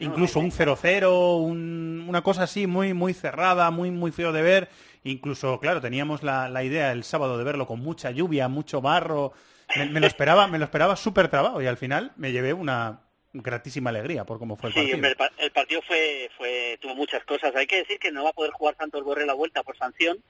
incluso 0.00 0.40
un 0.40 0.50
0-0, 0.50 2.08
una 2.08 2.22
cosa 2.22 2.44
así 2.44 2.66
muy 2.66 2.94
muy 2.94 3.12
cerrada, 3.12 3.70
muy 3.70 3.90
muy 3.90 4.12
feo 4.12 4.32
de 4.32 4.42
ver. 4.42 4.68
Incluso, 5.04 5.60
claro, 5.60 5.80
teníamos 5.80 6.22
la, 6.22 6.64
idea 6.64 6.90
el 6.90 7.04
sábado 7.04 7.38
de 7.38 7.44
verlo 7.44 7.66
con 7.66 7.80
mucha 7.80 8.10
lluvia, 8.10 8.48
mucho 8.48 8.80
barro. 8.80 9.32
Me, 9.76 10.00
lo 10.00 10.06
esperaba, 10.06 10.48
me 10.48 10.58
lo 10.58 10.64
esperaba 10.64 10.96
súper 10.96 11.28
trabajo 11.28 11.60
y 11.60 11.66
al 11.66 11.76
final 11.76 12.12
me 12.16 12.32
llevé 12.32 12.52
una 12.52 13.00
gratísima 13.42 13.90
alegría 13.90 14.24
por 14.24 14.38
cómo 14.38 14.56
fue 14.56 14.70
el 14.70 14.74
partido. 14.74 14.98
Sí, 14.98 15.14
el, 15.38 15.50
partido 15.50 15.82
fue, 15.82 16.30
fue, 16.36 16.78
tuvo 16.80 16.94
muchas 16.94 17.24
cosas. 17.24 17.54
Hay 17.56 17.66
que 17.66 17.78
decir 17.78 17.98
que 17.98 18.12
no 18.12 18.24
va 18.24 18.30
a 18.30 18.34
poder 18.34 18.52
jugar 18.52 18.76
Santos 18.76 19.04
Borre 19.04 19.26
la 19.26 19.34
vuelta 19.34 19.62
por 19.62 19.76
sanción, 19.76 20.22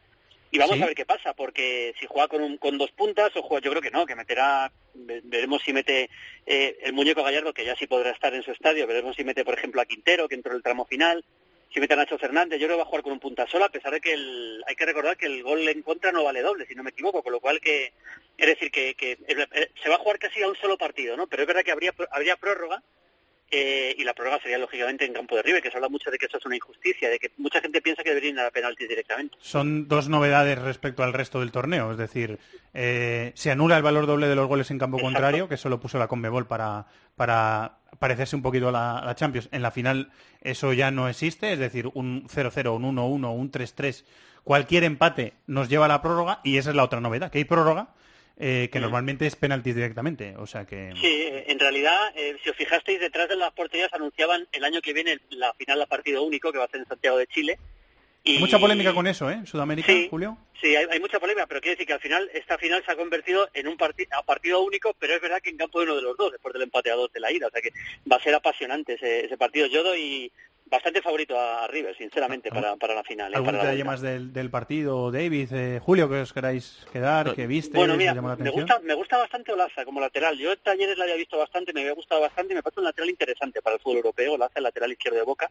y 0.50 0.58
vamos 0.58 0.80
a 0.80 0.86
ver 0.86 0.94
qué 0.94 1.04
pasa, 1.04 1.34
porque 1.34 1.94
si 1.98 2.06
juega 2.06 2.28
con, 2.28 2.42
un, 2.42 2.56
con 2.56 2.78
dos 2.78 2.90
puntas, 2.92 3.34
o 3.36 3.42
juega, 3.42 3.64
yo 3.64 3.70
creo 3.72 3.82
que 3.82 3.90
no, 3.90 4.06
que 4.06 4.14
meterá, 4.14 4.72
veremos 4.94 5.62
si 5.62 5.72
mete 5.72 6.08
eh, 6.46 6.78
el 6.82 6.92
muñeco 6.92 7.22
Gallardo, 7.22 7.52
que 7.52 7.64
ya 7.64 7.74
sí 7.76 7.86
podrá 7.86 8.10
estar 8.10 8.32
en 8.32 8.42
su 8.42 8.52
estadio, 8.52 8.86
veremos 8.86 9.16
si 9.16 9.24
mete, 9.24 9.44
por 9.44 9.54
ejemplo, 9.54 9.80
a 9.80 9.86
Quintero, 9.86 10.28
que 10.28 10.36
entró 10.36 10.52
en 10.52 10.58
el 10.58 10.62
tramo 10.62 10.86
final, 10.86 11.24
si 11.74 11.80
mete 11.80 11.94
a 11.94 11.96
Nacho 11.96 12.16
Fernández, 12.16 12.60
yo 12.60 12.68
creo 12.68 12.76
que 12.76 12.82
va 12.82 12.84
a 12.84 12.88
jugar 12.88 13.02
con 13.02 13.12
un 13.12 13.20
punta 13.20 13.46
sola, 13.48 13.66
a 13.66 13.70
pesar 13.70 13.92
de 13.92 14.00
que 14.00 14.12
el, 14.12 14.62
hay 14.66 14.76
que 14.76 14.86
recordar 14.86 15.16
que 15.16 15.26
el 15.26 15.42
gol 15.42 15.68
en 15.68 15.82
contra 15.82 16.12
no 16.12 16.24
vale 16.24 16.42
doble, 16.42 16.64
si 16.66 16.74
no 16.74 16.84
me 16.84 16.90
equivoco, 16.90 17.22
con 17.22 17.32
lo 17.32 17.40
cual 17.40 17.60
que, 17.60 17.92
es 18.38 18.46
decir, 18.46 18.70
que, 18.70 18.94
que 18.94 19.18
se 19.82 19.88
va 19.88 19.96
a 19.96 19.98
jugar 19.98 20.18
casi 20.18 20.42
a 20.42 20.48
un 20.48 20.56
solo 20.56 20.78
partido, 20.78 21.16
¿no? 21.16 21.26
Pero 21.26 21.42
es 21.42 21.48
verdad 21.48 21.64
que 21.64 21.72
habría, 21.72 21.92
habría 22.10 22.36
prórroga, 22.36 22.82
eh, 23.50 23.94
y 23.96 24.02
la 24.02 24.12
prórroga 24.12 24.40
sería 24.40 24.58
lógicamente 24.58 25.04
en 25.04 25.12
campo 25.12 25.36
de 25.36 25.42
River, 25.42 25.62
que 25.62 25.70
se 25.70 25.76
habla 25.76 25.88
mucho 25.88 26.10
de 26.10 26.18
que 26.18 26.26
eso 26.26 26.38
es 26.38 26.46
una 26.46 26.56
injusticia, 26.56 27.08
de 27.08 27.18
que 27.18 27.30
mucha 27.36 27.60
gente 27.60 27.80
piensa 27.80 28.02
que 28.02 28.10
deberían 28.10 28.34
ir 28.34 28.40
a 28.40 28.50
penaltis 28.50 28.88
directamente. 28.88 29.36
Son 29.40 29.86
dos 29.86 30.08
novedades 30.08 30.58
respecto 30.58 31.04
al 31.04 31.12
resto 31.12 31.40
del 31.40 31.52
torneo, 31.52 31.92
es 31.92 31.98
decir, 31.98 32.38
eh, 32.74 33.32
se 33.34 33.50
anula 33.50 33.76
el 33.76 33.82
valor 33.82 34.06
doble 34.06 34.26
de 34.26 34.34
los 34.34 34.48
goles 34.48 34.70
en 34.70 34.78
campo 34.78 34.96
Exacto. 34.96 35.14
contrario, 35.14 35.48
que 35.48 35.54
eso 35.54 35.68
lo 35.68 35.78
puso 35.78 35.98
la 35.98 36.08
Conmebol 36.08 36.46
para, 36.46 36.86
para 37.14 37.78
parecerse 37.98 38.34
un 38.34 38.42
poquito 38.42 38.68
a 38.68 38.72
la, 38.72 38.98
a 38.98 39.04
la 39.04 39.14
Champions. 39.14 39.48
En 39.52 39.62
la 39.62 39.70
final 39.70 40.10
eso 40.40 40.72
ya 40.72 40.90
no 40.90 41.08
existe, 41.08 41.52
es 41.52 41.58
decir, 41.58 41.88
un 41.94 42.26
0-0, 42.28 42.74
un 42.74 42.96
1-1, 42.96 43.32
un 43.32 43.50
3-3, 43.52 44.04
cualquier 44.42 44.82
empate 44.84 45.34
nos 45.46 45.68
lleva 45.68 45.84
a 45.84 45.88
la 45.88 46.02
prórroga 46.02 46.40
y 46.42 46.56
esa 46.56 46.70
es 46.70 46.76
la 46.76 46.84
otra 46.84 47.00
novedad, 47.00 47.30
que 47.30 47.38
hay 47.38 47.44
prórroga 47.44 47.94
eh, 48.38 48.68
que 48.70 48.78
Mm. 48.78 48.82
normalmente 48.82 49.26
es 49.26 49.34
penaltis 49.36 49.74
directamente, 49.74 50.34
o 50.36 50.46
sea 50.46 50.64
que... 50.66 50.92
Sí, 51.00 51.24
en 51.46 51.58
realidad, 51.58 51.96
eh, 52.14 52.36
si 52.42 52.50
os 52.50 52.56
fijasteis, 52.56 53.00
detrás 53.00 53.28
de 53.28 53.36
las 53.36 53.52
porterías 53.52 53.92
anunciaban 53.92 54.46
el 54.52 54.64
año 54.64 54.80
que 54.82 54.92
viene 54.92 55.18
la 55.30 55.52
final 55.54 55.80
a 55.82 55.86
partido 55.86 56.22
único, 56.22 56.52
que 56.52 56.58
va 56.58 56.64
a 56.64 56.68
ser 56.68 56.80
en 56.80 56.86
Santiago 56.86 57.16
de 57.18 57.26
Chile. 57.26 57.58
Y... 58.24 58.38
Mucha 58.40 58.58
polémica 58.58 58.92
con 58.92 59.06
eso, 59.06 59.30
¿eh? 59.30 59.34
En 59.34 59.46
Sudamérica, 59.46 59.86
Sí. 59.92 60.08
Julio. 60.10 60.36
Sí, 60.60 60.74
hay, 60.74 60.86
hay 60.90 60.98
mucha 60.98 61.20
polémica, 61.20 61.46
pero 61.46 61.60
quiere 61.60 61.74
decir 61.76 61.86
que 61.86 61.92
al 61.92 62.00
final 62.00 62.28
esta 62.34 62.58
final 62.58 62.82
se 62.84 62.90
ha 62.90 62.96
convertido 62.96 63.48
en 63.54 63.68
un 63.68 63.76
parti- 63.76 64.08
a 64.10 64.22
partido 64.24 64.62
único, 64.64 64.94
pero 64.98 65.14
es 65.14 65.20
verdad 65.20 65.40
que 65.40 65.50
en 65.50 65.56
campo 65.56 65.78
de 65.78 65.84
uno 65.86 65.96
de 65.96 66.02
los 66.02 66.16
dos, 66.16 66.32
después 66.32 66.52
del 66.52 66.62
empate 66.62 66.90
a 66.90 66.94
dos 66.96 67.12
de 67.12 67.20
la 67.20 67.30
ida. 67.30 67.46
O 67.46 67.50
sea 67.50 67.62
que 67.62 67.70
va 68.10 68.16
a 68.16 68.22
ser 68.22 68.34
apasionante 68.34 68.94
ese, 68.94 69.26
ese 69.26 69.36
partido. 69.36 69.66
Yo 69.68 69.82
doy 69.84 70.32
bastante 70.68 71.00
favorito 71.00 71.38
a 71.38 71.66
River, 71.68 71.96
sinceramente, 71.96 72.50
para, 72.50 72.76
para 72.76 72.94
la 72.94 73.04
final. 73.04 73.32
¿eh? 73.32 73.36
¿Algún 73.36 73.52
para 73.52 73.62
detalle 73.64 73.84
más 73.84 74.00
del, 74.00 74.32
del 74.32 74.50
partido, 74.50 75.10
David? 75.10 75.52
eh, 75.52 75.80
Julio, 75.82 76.08
que 76.08 76.20
os 76.20 76.32
queráis 76.32 76.84
quedar, 76.92 77.34
que 77.34 77.46
viste, 77.46 77.76
Bueno, 77.76 77.96
mira, 77.96 78.14
la 78.14 78.22
me 78.22 78.32
atención? 78.32 78.54
gusta, 78.54 78.80
me 78.80 78.94
gusta 78.94 79.16
bastante 79.18 79.52
Olaza 79.52 79.84
como 79.84 80.00
lateral. 80.00 80.36
Yo 80.38 80.56
Talleres 80.58 80.98
la 80.98 81.04
había 81.04 81.16
visto 81.16 81.38
bastante, 81.38 81.72
me 81.72 81.80
había 81.82 81.92
gustado 81.94 82.20
bastante 82.20 82.52
y 82.52 82.56
me 82.56 82.62
parece 82.62 82.80
un 82.80 82.84
lateral 82.86 83.10
interesante 83.10 83.62
para 83.62 83.76
el 83.76 83.80
fútbol 83.80 83.98
europeo, 83.98 84.34
Olaza, 84.34 84.54
el 84.56 84.64
lateral 84.64 84.92
izquierdo 84.92 85.18
de 85.18 85.24
Boca. 85.24 85.50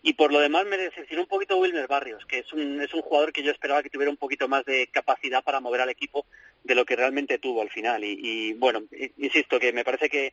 Y 0.00 0.12
por 0.12 0.32
lo 0.32 0.38
demás 0.38 0.64
me 0.66 0.76
decepcionó 0.78 1.22
un 1.22 1.28
poquito 1.28 1.56
Wilmer 1.58 1.88
Barrios, 1.88 2.24
que 2.26 2.38
es 2.38 2.52
un, 2.52 2.80
es 2.80 2.94
un 2.94 3.02
jugador 3.02 3.32
que 3.32 3.42
yo 3.42 3.50
esperaba 3.50 3.82
que 3.82 3.90
tuviera 3.90 4.10
un 4.10 4.16
poquito 4.16 4.46
más 4.48 4.64
de 4.64 4.86
capacidad 4.92 5.42
para 5.42 5.58
mover 5.60 5.80
al 5.80 5.88
equipo 5.90 6.24
de 6.62 6.74
lo 6.76 6.84
que 6.84 6.94
realmente 6.96 7.38
tuvo 7.38 7.62
al 7.62 7.70
final. 7.70 8.04
Y, 8.04 8.18
y, 8.22 8.52
bueno, 8.54 8.80
i- 8.92 9.10
insisto 9.18 9.58
que 9.58 9.72
me 9.72 9.84
parece 9.84 10.08
que 10.08 10.32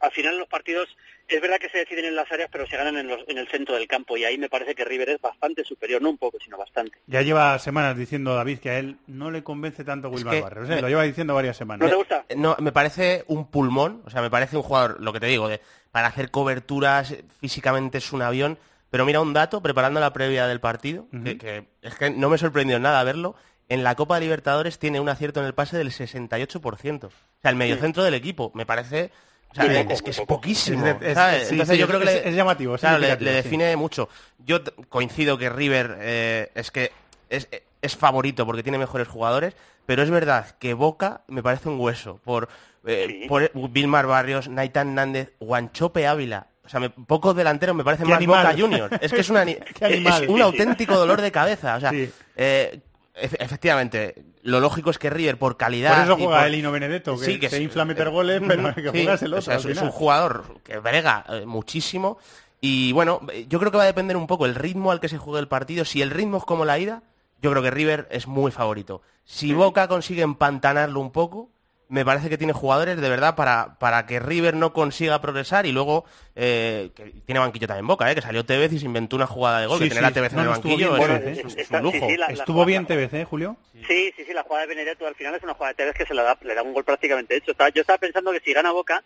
al 0.00 0.12
final 0.12 0.36
los 0.38 0.46
partidos 0.48 0.94
es 1.28 1.40
verdad 1.40 1.58
que 1.58 1.70
se 1.70 1.78
deciden 1.78 2.04
en 2.04 2.14
las 2.14 2.30
áreas, 2.30 2.50
pero 2.52 2.66
se 2.66 2.76
ganan 2.76 2.98
en, 2.98 3.08
los- 3.08 3.26
en 3.26 3.38
el 3.38 3.48
centro 3.48 3.74
del 3.74 3.88
campo. 3.88 4.18
Y 4.18 4.24
ahí 4.24 4.36
me 4.36 4.50
parece 4.50 4.74
que 4.74 4.84
River 4.84 5.08
es 5.08 5.20
bastante 5.20 5.64
superior, 5.64 6.02
no 6.02 6.10
un 6.10 6.18
poco, 6.18 6.38
sino 6.38 6.58
bastante. 6.58 6.98
Ya 7.06 7.22
lleva 7.22 7.58
semanas 7.58 7.96
diciendo 7.96 8.34
David 8.34 8.58
que 8.58 8.68
a 8.70 8.78
él 8.78 8.96
no 9.06 9.30
le 9.30 9.42
convence 9.42 9.82
tanto 9.82 10.10
Wilmar 10.10 10.34
que 10.34 10.40
Barrios. 10.42 10.68
¿eh? 10.68 10.74
me- 10.74 10.82
Lo 10.82 10.88
lleva 10.88 11.02
diciendo 11.04 11.34
varias 11.34 11.56
semanas. 11.56 11.84
¿No 11.86 11.88
te 11.90 11.96
gusta? 11.96 12.26
No, 12.36 12.54
me 12.60 12.70
parece 12.70 13.24
un 13.28 13.50
pulmón, 13.50 14.02
o 14.04 14.10
sea, 14.10 14.20
me 14.20 14.28
parece 14.30 14.58
un 14.58 14.62
jugador, 14.62 15.00
lo 15.00 15.14
que 15.14 15.20
te 15.20 15.26
digo, 15.26 15.48
de, 15.48 15.60
para 15.90 16.08
hacer 16.08 16.30
coberturas, 16.30 17.12
eh, 17.12 17.24
físicamente 17.40 17.96
es 17.98 18.12
un 18.12 18.20
avión. 18.20 18.58
Pero 18.90 19.04
mira 19.04 19.20
un 19.20 19.32
dato, 19.32 19.60
preparando 19.62 20.00
la 20.00 20.12
previa 20.12 20.46
del 20.46 20.60
partido, 20.60 21.06
que, 21.24 21.36
que 21.38 21.66
es 21.82 21.94
que 21.96 22.10
no 22.10 22.28
me 22.28 22.38
sorprendió 22.38 22.78
nada 22.78 23.02
verlo. 23.04 23.34
En 23.68 23.82
la 23.82 23.96
Copa 23.96 24.20
Libertadores 24.20 24.78
tiene 24.78 25.00
un 25.00 25.08
acierto 25.08 25.40
en 25.40 25.46
el 25.46 25.54
pase 25.54 25.76
del 25.76 25.90
68%. 25.90 27.04
O 27.04 27.10
sea, 27.42 27.50
el 27.50 27.56
mediocentro 27.56 28.04
del 28.04 28.14
equipo. 28.14 28.52
Me 28.54 28.64
parece... 28.66 29.10
O 29.50 29.54
sea, 29.54 29.64
Muy 29.64 29.74
es, 29.76 29.82
poco, 29.82 29.92
es 29.94 30.02
que 30.02 30.10
es 30.10 30.20
poquísimo. 30.20 30.86
Es 30.86 31.00
de- 31.00 31.08
es- 31.10 31.14
¿sabes? 31.14 31.42
sí, 31.48 31.54
Entonces 31.54 31.74
sí, 31.74 31.80
yo 31.80 31.86
creo 31.88 32.00
que 32.00 32.06
es- 32.18 32.24
le- 32.26 32.32
llamativo, 32.34 32.76
claro, 32.76 32.98
le, 32.98 33.16
le 33.16 33.32
define 33.32 33.74
mucho. 33.76 34.08
Yo 34.38 34.60
coincido 34.88 35.38
que 35.38 35.48
River 35.48 35.96
eh, 36.00 36.50
es 36.54 36.70
que 36.70 36.92
es, 37.30 37.48
es 37.80 37.96
favorito 37.96 38.44
porque 38.46 38.62
tiene 38.62 38.76
mejores 38.78 39.08
jugadores, 39.08 39.54
pero 39.86 40.02
es 40.02 40.10
verdad 40.10 40.56
que 40.58 40.74
Boca 40.74 41.22
me 41.28 41.42
parece 41.42 41.68
un 41.68 41.80
hueso 41.80 42.20
por, 42.24 42.48
eh, 42.84 43.06
Sí. 43.22 43.28
por 43.28 43.50
Vilmar 43.70 44.06
Barrios, 44.06 44.48
Naitan 44.48 44.94
Nández, 44.94 45.32
Guanchope 45.40 46.06
Ávila. 46.06 46.48
O 46.66 46.68
sea, 46.68 46.80
me- 46.80 46.90
pocos 46.90 47.34
delanteros 47.36 47.74
me 47.76 47.84
parecen 47.84 48.08
más 48.08 48.16
animal. 48.18 48.44
Boca 48.46 48.58
Juniors. 48.60 48.98
Es 49.00 49.12
que 49.12 49.20
es, 49.20 49.30
una, 49.30 49.44
un 50.28 50.42
auténtico 50.42 50.96
dolor 50.96 51.20
de 51.20 51.32
cabeza. 51.32 51.76
O 51.76 51.80
sea, 51.80 51.90
Sí. 51.90 52.10
eh, 52.36 52.80
efe- 53.14 53.36
efectivamente, 53.40 54.14
lo 54.42 54.60
lógico 54.60 54.90
es 54.90 54.98
que 54.98 55.08
River 55.10 55.38
por 55.38 55.56
calidad... 55.56 55.94
Por 55.94 56.04
eso 56.04 56.12
y 56.18 56.24
juega 56.24 56.38
por- 56.40 56.46
el 56.48 56.54
Hino 56.56 56.70
Benedetto, 56.72 57.18
que, 57.18 57.24
Sí, 57.24 57.38
que 57.40 57.48
se 57.48 57.56
es- 57.56 57.62
infla 57.62 57.84
meter 57.84 58.10
goles, 58.10 58.42
pero 58.46 58.74
que 58.74 58.82
Sí, 58.82 58.88
juegas 58.90 59.22
el 59.22 59.32
o 59.32 59.36
otro. 59.38 59.42
sea, 59.42 59.54
al 59.54 59.70
es, 59.72 59.82
un 59.82 59.90
jugador 59.90 60.44
que 60.62 60.78
brega 60.78 61.24
eh, 61.28 61.46
muchísimo 61.46 62.18
y 62.60 62.92
bueno, 62.92 63.20
eh, 63.32 63.46
yo 63.48 63.58
creo 63.58 63.70
que 63.70 63.76
va 63.78 63.84
a 63.84 63.86
depender 63.86 64.16
un 64.16 64.26
poco 64.26 64.46
el 64.46 64.54
ritmo 64.54 64.90
al 64.90 65.00
que 65.00 65.08
se 65.08 65.18
juegue 65.18 65.40
el 65.40 65.48
partido. 65.48 65.84
Si 65.84 66.00
el 66.02 66.10
ritmo 66.10 66.38
es 66.38 66.44
como 66.44 66.64
la 66.64 66.78
ida, 66.78 67.02
yo 67.42 67.50
creo 67.50 67.62
que 67.62 67.70
River 67.70 68.08
es 68.10 68.26
muy 68.26 68.50
favorito. 68.50 69.02
Si 69.24 69.52
Boca 69.52 69.88
consigue 69.88 70.22
empantanarlo 70.22 71.00
un 71.00 71.10
poco, 71.10 71.50
me 71.88 72.04
parece 72.04 72.28
que 72.28 72.36
tiene 72.38 72.52
jugadores 72.52 73.00
de 73.00 73.08
verdad 73.08 73.36
para, 73.36 73.78
para 73.78 74.06
que 74.06 74.18
River 74.18 74.54
no 74.56 74.72
consiga 74.72 75.20
progresar 75.20 75.66
y 75.66 75.72
luego 75.72 76.04
eh, 76.34 76.90
que 76.96 77.12
tiene 77.24 77.38
banquillo 77.38 77.66
también 77.68 77.86
Boca, 77.86 78.10
eh, 78.10 78.14
que 78.14 78.22
salió 78.22 78.44
Tevez 78.44 78.72
y 78.72 78.78
se 78.80 78.86
inventó 78.86 79.14
una 79.16 79.26
jugada 79.26 79.60
de 79.60 79.66
gol, 79.66 79.78
Sí, 79.78 79.84
que 79.84 79.90
tener 79.90 80.04
a 80.04 80.08
sí. 80.08 80.14
Tevez 80.14 80.32
No, 80.32 80.38
en 80.38 80.42
el 80.42 80.48
no, 80.50 80.54
estuvo 80.56 80.72
banquillo 80.72 80.92
bien 80.94 81.02
es, 81.02 81.20
Tevez, 81.20 81.38
es- 81.46 81.56
¿eh? 81.56 81.60
es 81.62 81.70
un 81.70 81.82
lujo. 81.82 81.92
sí, 81.92 82.00
sí, 82.12 82.16
la- 82.16 82.26
Estuvo 82.26 82.64
bien 82.64 82.86
TBC, 82.86 83.20
¿eh, 83.20 83.24
Julio? 83.24 83.56
Sí, 83.86 84.12
sí, 84.16 84.24
sí, 84.26 84.32
la 84.32 84.42
jugada 84.42 84.62
de 84.62 84.68
Benedetto 84.74 85.06
al 85.06 85.14
final 85.14 85.34
es 85.36 85.42
una 85.44 85.54
jugada 85.54 85.72
de 85.72 85.76
Tevez 85.76 85.94
que 85.94 86.06
se 86.06 86.14
le 86.14 86.22
da, 86.22 86.36
le 86.42 86.54
da 86.54 86.62
un 86.62 86.72
gol 86.74 86.84
prácticamente 86.84 87.36
hecho. 87.36 87.52
Estaba- 87.52 87.70
yo 87.70 87.82
estaba 87.82 87.98
pensando 87.98 88.32
que 88.32 88.40
si 88.40 88.52
gana 88.52 88.72
Boca, 88.72 89.02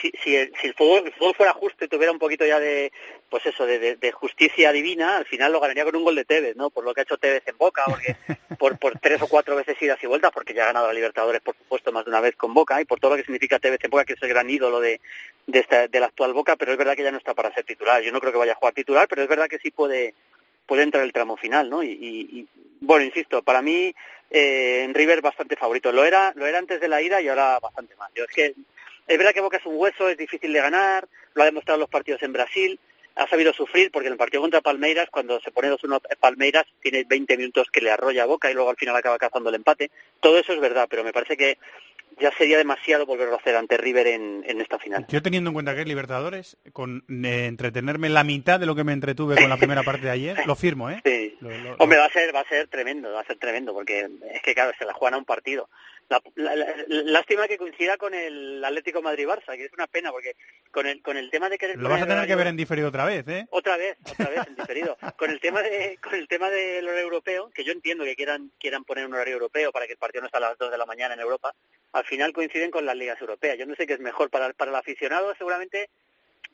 si, 0.00 0.12
si, 0.22 0.36
el, 0.36 0.52
si 0.60 0.68
el, 0.68 0.74
fútbol, 0.74 1.02
el 1.06 1.12
fútbol 1.12 1.34
fuera 1.34 1.52
justo 1.52 1.84
y 1.84 1.88
tuviera 1.88 2.12
un 2.12 2.18
poquito 2.18 2.44
ya 2.46 2.58
de, 2.60 2.92
pues 3.30 3.44
eso, 3.46 3.66
de, 3.66 3.78
de- 3.78 3.96
de 3.96 4.12
justicia 4.12 4.72
divina, 4.72 5.16
al 5.18 5.24
final 5.26 5.52
lo 5.52 5.60
ganaría 5.60 5.84
con 5.84 5.96
un 5.96 6.04
gol 6.04 6.14
de 6.16 6.24
Tevez, 6.24 6.56
¿no? 6.56 6.70
Por 6.70 6.84
lo 6.84 6.92
que 6.94 7.00
ha 7.00 7.04
hecho 7.04 7.18
Tevez 7.18 7.42
en 7.46 7.56
Boca, 7.58 7.84
porque 7.88 8.14
por, 8.58 8.78
por 8.78 8.98
tres 8.98 9.20
o 9.22 9.26
cuatro 9.28 9.56
veces 9.56 9.80
idas 9.80 9.98
y 10.02 10.06
vueltas, 10.06 10.30
porque 10.32 10.54
ya 10.54 10.64
ha 10.64 10.66
ganado 10.66 10.88
a 10.88 10.92
Libertadores, 10.92 11.40
por 11.40 11.56
supuesto, 11.56 11.92
más 11.92 12.04
de 12.04 12.10
una 12.10 12.20
vez 12.20 12.36
con 12.36 12.54
Boca, 12.54 12.80
y 12.80 12.84
por 12.84 13.00
todo 13.00 13.12
lo 13.12 13.16
que 13.16 13.24
significa 13.24 13.58
Tevez 13.58 13.82
en 13.82 13.90
Boca, 13.90 14.04
que 14.04 14.14
es 14.14 14.22
el 14.22 14.28
gran 14.28 14.48
ídolo 14.50 14.80
de, 14.80 15.00
de, 15.46 15.58
esta, 15.58 15.88
de 15.88 16.00
la 16.00 16.06
actual 16.06 16.32
Boca, 16.32 16.56
pero 16.56 16.72
es 16.72 16.78
verdad 16.78 16.94
que 16.96 17.02
ya 17.02 17.10
no 17.12 17.18
está 17.18 17.34
para 17.34 17.52
ser 17.54 17.64
titular. 17.64 18.02
Yo 18.02 18.12
no 18.12 18.20
creo 18.20 18.32
que 18.32 18.38
vaya 18.38 18.52
a 18.52 18.56
jugar 18.56 18.74
titular, 18.74 19.06
pero 19.08 19.22
es 19.22 19.28
verdad 19.28 19.48
que 19.48 19.58
sí 19.58 19.70
puede 19.70 20.14
puede 20.66 20.82
entrar 20.82 21.04
el 21.04 21.12
tramo 21.12 21.36
final, 21.36 21.70
¿no? 21.70 21.82
Y, 21.84 21.90
y- 21.92 22.40
y, 22.40 22.48
bueno, 22.80 23.04
insisto, 23.04 23.40
para 23.42 23.62
mí 23.62 23.94
eh, 24.30 24.82
en 24.82 24.94
River 24.94 25.20
bastante 25.22 25.54
favorito. 25.54 25.92
Lo 25.92 26.04
era, 26.04 26.32
lo 26.34 26.44
era 26.44 26.58
antes 26.58 26.80
de 26.80 26.88
la 26.88 27.00
ida 27.00 27.20
y 27.20 27.28
ahora 27.28 27.60
bastante 27.60 27.94
más. 27.94 28.10
Yo 28.16 28.24
es 28.24 28.30
que 28.30 28.54
es 29.06 29.18
verdad 29.18 29.32
que 29.32 29.40
Boca 29.40 29.56
es 29.58 29.66
un 29.66 29.76
hueso, 29.76 30.08
es 30.08 30.16
difícil 30.16 30.52
de 30.52 30.60
ganar, 30.60 31.08
lo 31.34 31.42
ha 31.42 31.46
demostrado 31.46 31.76
en 31.76 31.80
los 31.80 31.90
partidos 31.90 32.22
en 32.22 32.32
Brasil, 32.32 32.78
ha 33.14 33.26
sabido 33.28 33.52
sufrir 33.52 33.90
porque 33.90 34.08
en 34.08 34.12
el 34.12 34.18
partido 34.18 34.42
contra 34.42 34.60
Palmeiras, 34.60 35.08
cuando 35.10 35.40
se 35.40 35.50
pone 35.50 35.70
2-1 35.70 36.00
Palmeiras, 36.20 36.64
tiene 36.82 37.04
20 37.04 37.36
minutos 37.38 37.68
que 37.72 37.80
le 37.80 37.90
arrolla 37.90 38.24
a 38.24 38.26
Boca 38.26 38.50
y 38.50 38.54
luego 38.54 38.68
al 38.70 38.76
final 38.76 38.94
acaba 38.96 39.16
cazando 39.18 39.48
el 39.48 39.54
empate. 39.54 39.90
Todo 40.20 40.38
eso 40.38 40.52
es 40.52 40.60
verdad, 40.60 40.86
pero 40.90 41.02
me 41.02 41.12
parece 41.14 41.36
que 41.36 41.56
ya 42.18 42.30
sería 42.32 42.56
demasiado 42.58 43.04
volverlo 43.04 43.34
a 43.34 43.38
hacer 43.38 43.56
ante 43.56 43.76
River 43.76 44.06
en, 44.06 44.42
en 44.46 44.60
esta 44.60 44.78
final. 44.78 45.06
Yo 45.08 45.20
teniendo 45.22 45.48
en 45.50 45.54
cuenta 45.54 45.74
que 45.74 45.80
es 45.82 45.86
Libertadores, 45.86 46.56
con 46.72 47.04
eh, 47.08 47.46
entretenerme 47.46 48.08
la 48.08 48.24
mitad 48.24 48.58
de 48.60 48.64
lo 48.66 48.74
que 48.74 48.84
me 48.84 48.92
entretuve 48.92 49.36
con 49.36 49.48
la 49.50 49.56
primera 49.58 49.82
parte 49.82 50.02
de 50.06 50.10
ayer, 50.10 50.46
lo 50.46 50.54
firmo, 50.54 50.90
¿eh? 50.90 51.00
Sí. 51.04 51.36
Lo- 51.40 51.50
lo- 51.50 51.76
Hombre, 51.78 51.98
va 51.98 52.06
a 52.06 52.10
ser 52.12 52.34
va 52.34 52.40
a 52.40 52.48
ser 52.48 52.68
tremendo, 52.68 53.12
va 53.12 53.20
a 53.20 53.26
ser 53.26 53.36
tremendo, 53.38 53.72
porque 53.74 54.08
es 54.32 54.42
que 54.42 54.54
claro, 54.54 54.72
se 54.78 54.84
la 54.84 54.92
juegan 54.94 55.14
a 55.14 55.18
un 55.18 55.24
partido. 55.26 55.68
La, 56.08 56.22
la- 56.36 56.54
la- 56.54 56.74
lástima 56.86 57.48
que 57.48 57.58
coincida 57.58 57.96
con 57.96 58.14
el 58.14 58.64
Atlético 58.64 59.02
Madrid-Barça, 59.02 59.56
que 59.56 59.64
es 59.64 59.72
una 59.72 59.88
pena, 59.88 60.12
porque 60.12 60.36
con 60.70 60.86
el 60.86 61.02
con 61.02 61.16
el 61.16 61.30
tema 61.30 61.48
de 61.48 61.58
querer 61.58 61.76
lo 61.78 61.88
vas 61.88 62.02
a 62.02 62.06
tener 62.06 62.26
que 62.28 62.36
ver 62.36 62.46
en 62.46 62.56
diferido 62.56 62.88
otra 62.88 63.04
vez, 63.04 63.26
¿eh? 63.26 63.46
otra 63.50 63.76
vez, 63.76 63.96
otra 64.12 64.30
vez 64.30 64.46
en 64.46 64.54
diferido. 64.54 64.96
Con 65.16 65.30
el 65.30 65.40
tema 65.40 65.62
de 65.62 65.98
con 66.02 66.14
el 66.14 66.28
tema 66.28 66.48
del 66.48 66.84
horario 66.86 67.02
europeo, 67.04 67.50
que 67.52 67.64
yo 67.64 67.72
entiendo 67.72 68.04
que 68.04 68.14
quieran 68.14 68.52
quieran 68.60 68.84
poner 68.84 69.04
un 69.06 69.14
horario 69.14 69.34
europeo 69.34 69.72
para 69.72 69.86
que 69.86 69.92
el 69.94 69.98
partido 69.98 70.20
no 70.22 70.26
esté 70.26 70.38
a 70.38 70.40
las 70.40 70.58
2 70.58 70.70
de 70.70 70.78
la 70.78 70.86
mañana 70.86 71.14
en 71.14 71.20
Europa, 71.20 71.52
al 71.92 72.04
final 72.04 72.32
coinciden 72.32 72.70
con 72.70 72.86
las 72.86 72.94
ligas 72.96 73.20
europeas. 73.20 73.58
Yo 73.58 73.66
no 73.66 73.74
sé 73.74 73.86
qué 73.86 73.94
es 73.94 74.00
mejor 74.00 74.30
para 74.30 74.52
para 74.52 74.70
el 74.70 74.76
aficionado, 74.76 75.34
seguramente 75.36 75.88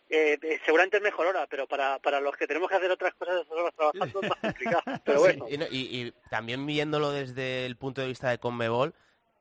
eh, 0.08 0.38
eh, 0.42 0.60
seguramente 0.64 0.96
es 0.98 1.02
mejor 1.02 1.26
hora, 1.26 1.46
pero 1.46 1.66
para, 1.66 1.98
para 1.98 2.20
los 2.20 2.36
que 2.36 2.46
tenemos 2.46 2.68
que 2.68 2.76
hacer 2.76 2.90
otras 2.90 3.14
cosas 3.14 3.36
esas 3.42 3.50
horas 3.52 3.74
trabajando 3.74 4.20
es 4.22 4.28
más 4.30 4.38
complicado. 4.40 4.82
Pero 5.04 5.20
bueno, 5.20 5.46
Y, 5.48 5.58
no- 5.58 5.66
y- 5.70 5.88
y 6.06 6.12
también 6.30 6.64
viéndolo 6.66 7.10
desde 7.12 7.64
el 7.66 7.76
punto 7.76 8.00
de 8.02 8.08
vista 8.08 8.28
de 8.30 8.38
Conmebol, 8.38 8.94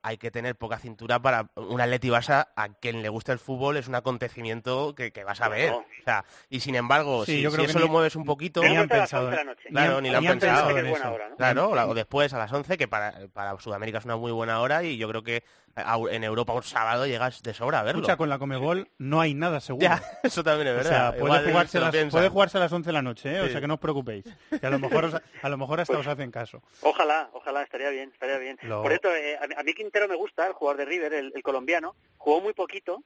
hay 0.04 0.18
que 0.18 0.32
tener 0.32 0.56
poca 0.56 0.78
cintura 0.80 1.20
para 1.22 1.48
un 1.56 1.80
Atleti 1.80 2.10
Barça 2.10 2.48
a 2.56 2.70
quien 2.70 3.02
le 3.02 3.10
gusta 3.10 3.32
el 3.34 3.40
fútbol 3.40 3.78
es 3.78 3.88
un 3.88 3.96
acontecimiento 3.96 4.96
que, 4.96 5.12
que 5.12 5.24
vas 5.24 5.42
a 5.42 5.50
ver. 5.50 5.72
O 5.72 5.86
sea, 6.04 6.26
y 6.50 6.60
sin 6.60 6.76
embargo, 6.76 7.26
Sí, 7.26 7.38
si, 7.38 7.42
yo 7.42 7.50
si 7.52 7.56
creo 7.56 7.66
que 7.66 7.72
eso 7.72 7.80
ni- 7.80 7.86
lo 7.86 7.92
mueves 7.92 8.16
un 8.16 8.26
poquito, 8.26 8.62
ni 8.64 8.76
han 8.76 8.88
pensado 8.88 9.28
a 9.28 9.32
las 9.32 9.32
11 9.32 9.36
de 9.36 9.42
en- 9.42 9.48
la 9.48 9.54
noche. 9.54 9.70
Claro, 9.70 10.02
ni 10.02 10.10
lo 10.10 10.18
han 10.18 10.28
han 10.28 10.40
pensado. 10.40 10.52
pensado 10.54 10.74
que 10.74 10.80
en 10.80 10.86
es 10.86 10.92
buena 10.92 11.06
eso. 11.06 11.14
hora, 11.16 11.30
¿no? 11.30 11.36
Claro, 11.38 11.76
la- 11.76 11.88
o 11.88 11.94
después 11.94 12.34
a 12.34 12.38
las 12.38 12.52
11, 12.52 12.78
que 12.78 12.88
para, 12.88 13.14
para 13.34 13.60
Sudamérica 13.60 14.00
es 14.00 14.06
una 14.06 14.16
muy 14.18 14.32
buena 14.32 14.60
hora 14.62 14.84
y 14.84 14.98
yo 14.98 15.08
creo 15.10 15.24
que 15.24 15.44
a- 15.76 15.98
en 16.10 16.24
Europa 16.24 16.54
un 16.54 16.64
sábado 16.64 17.06
llegas 17.06 17.42
de 17.44 17.54
sobra 17.54 17.80
a 17.80 17.84
verlo. 17.84 18.02
Escucha, 18.02 18.18
con 18.18 18.30
la 18.30 18.40
Comegol 18.40 18.90
no 18.98 19.22
hay 19.22 19.34
nada 19.34 19.60
seguro. 19.62 19.84
Ya, 19.86 20.02
eso 20.24 20.44
también 20.44 20.68
es 20.70 20.74
O 20.74 20.78
verdad. 20.78 20.90
sea, 21.12 21.20
puede 21.20 21.50
jugarse, 21.52 21.80
las, 21.80 21.96
puede 22.12 22.30
jugarse 22.30 22.58
a 22.58 22.62
las 22.62 22.72
11 22.74 22.90
de 22.90 22.94
la 22.94 23.02
noche, 23.02 23.36
¿eh? 23.38 23.42
o 23.42 23.48
sea 23.50 23.62
que 23.62 23.68
no 23.68 23.76
os 23.76 23.80
preocupéis. 23.80 24.26
Que 24.60 24.66
a 24.66 24.70
lo 24.70 24.80
mejor, 24.80 25.06
os- 25.06 25.22
a 25.42 25.50
lo 25.50 25.58
mejor 25.58 25.80
hasta 25.80 25.98
os 25.98 26.08
hacen 26.08 26.32
caso. 26.32 26.62
Ojalá, 26.82 27.30
ojalá, 27.34 27.64
estaría 27.64 27.90
bien, 27.90 28.10
estaría 28.12 28.38
bien. 28.38 28.58
Lo- 28.64 28.82
Por 28.84 28.92
esto, 28.94 29.14
eh, 29.16 29.38
a, 29.42 29.48
mí- 29.48 29.56
a 29.58 29.64
mí 29.64 29.74
Quintero 29.92 30.08
me 30.08 30.16
gusta, 30.16 30.48
el 30.48 30.54
jugador 30.54 30.78
de 30.80 30.86
River, 30.86 31.14
el, 31.14 31.32
el 31.36 31.44
colombiano, 31.44 31.96
jugó 32.18 32.40
muy 32.42 32.54
poquito 32.54 33.04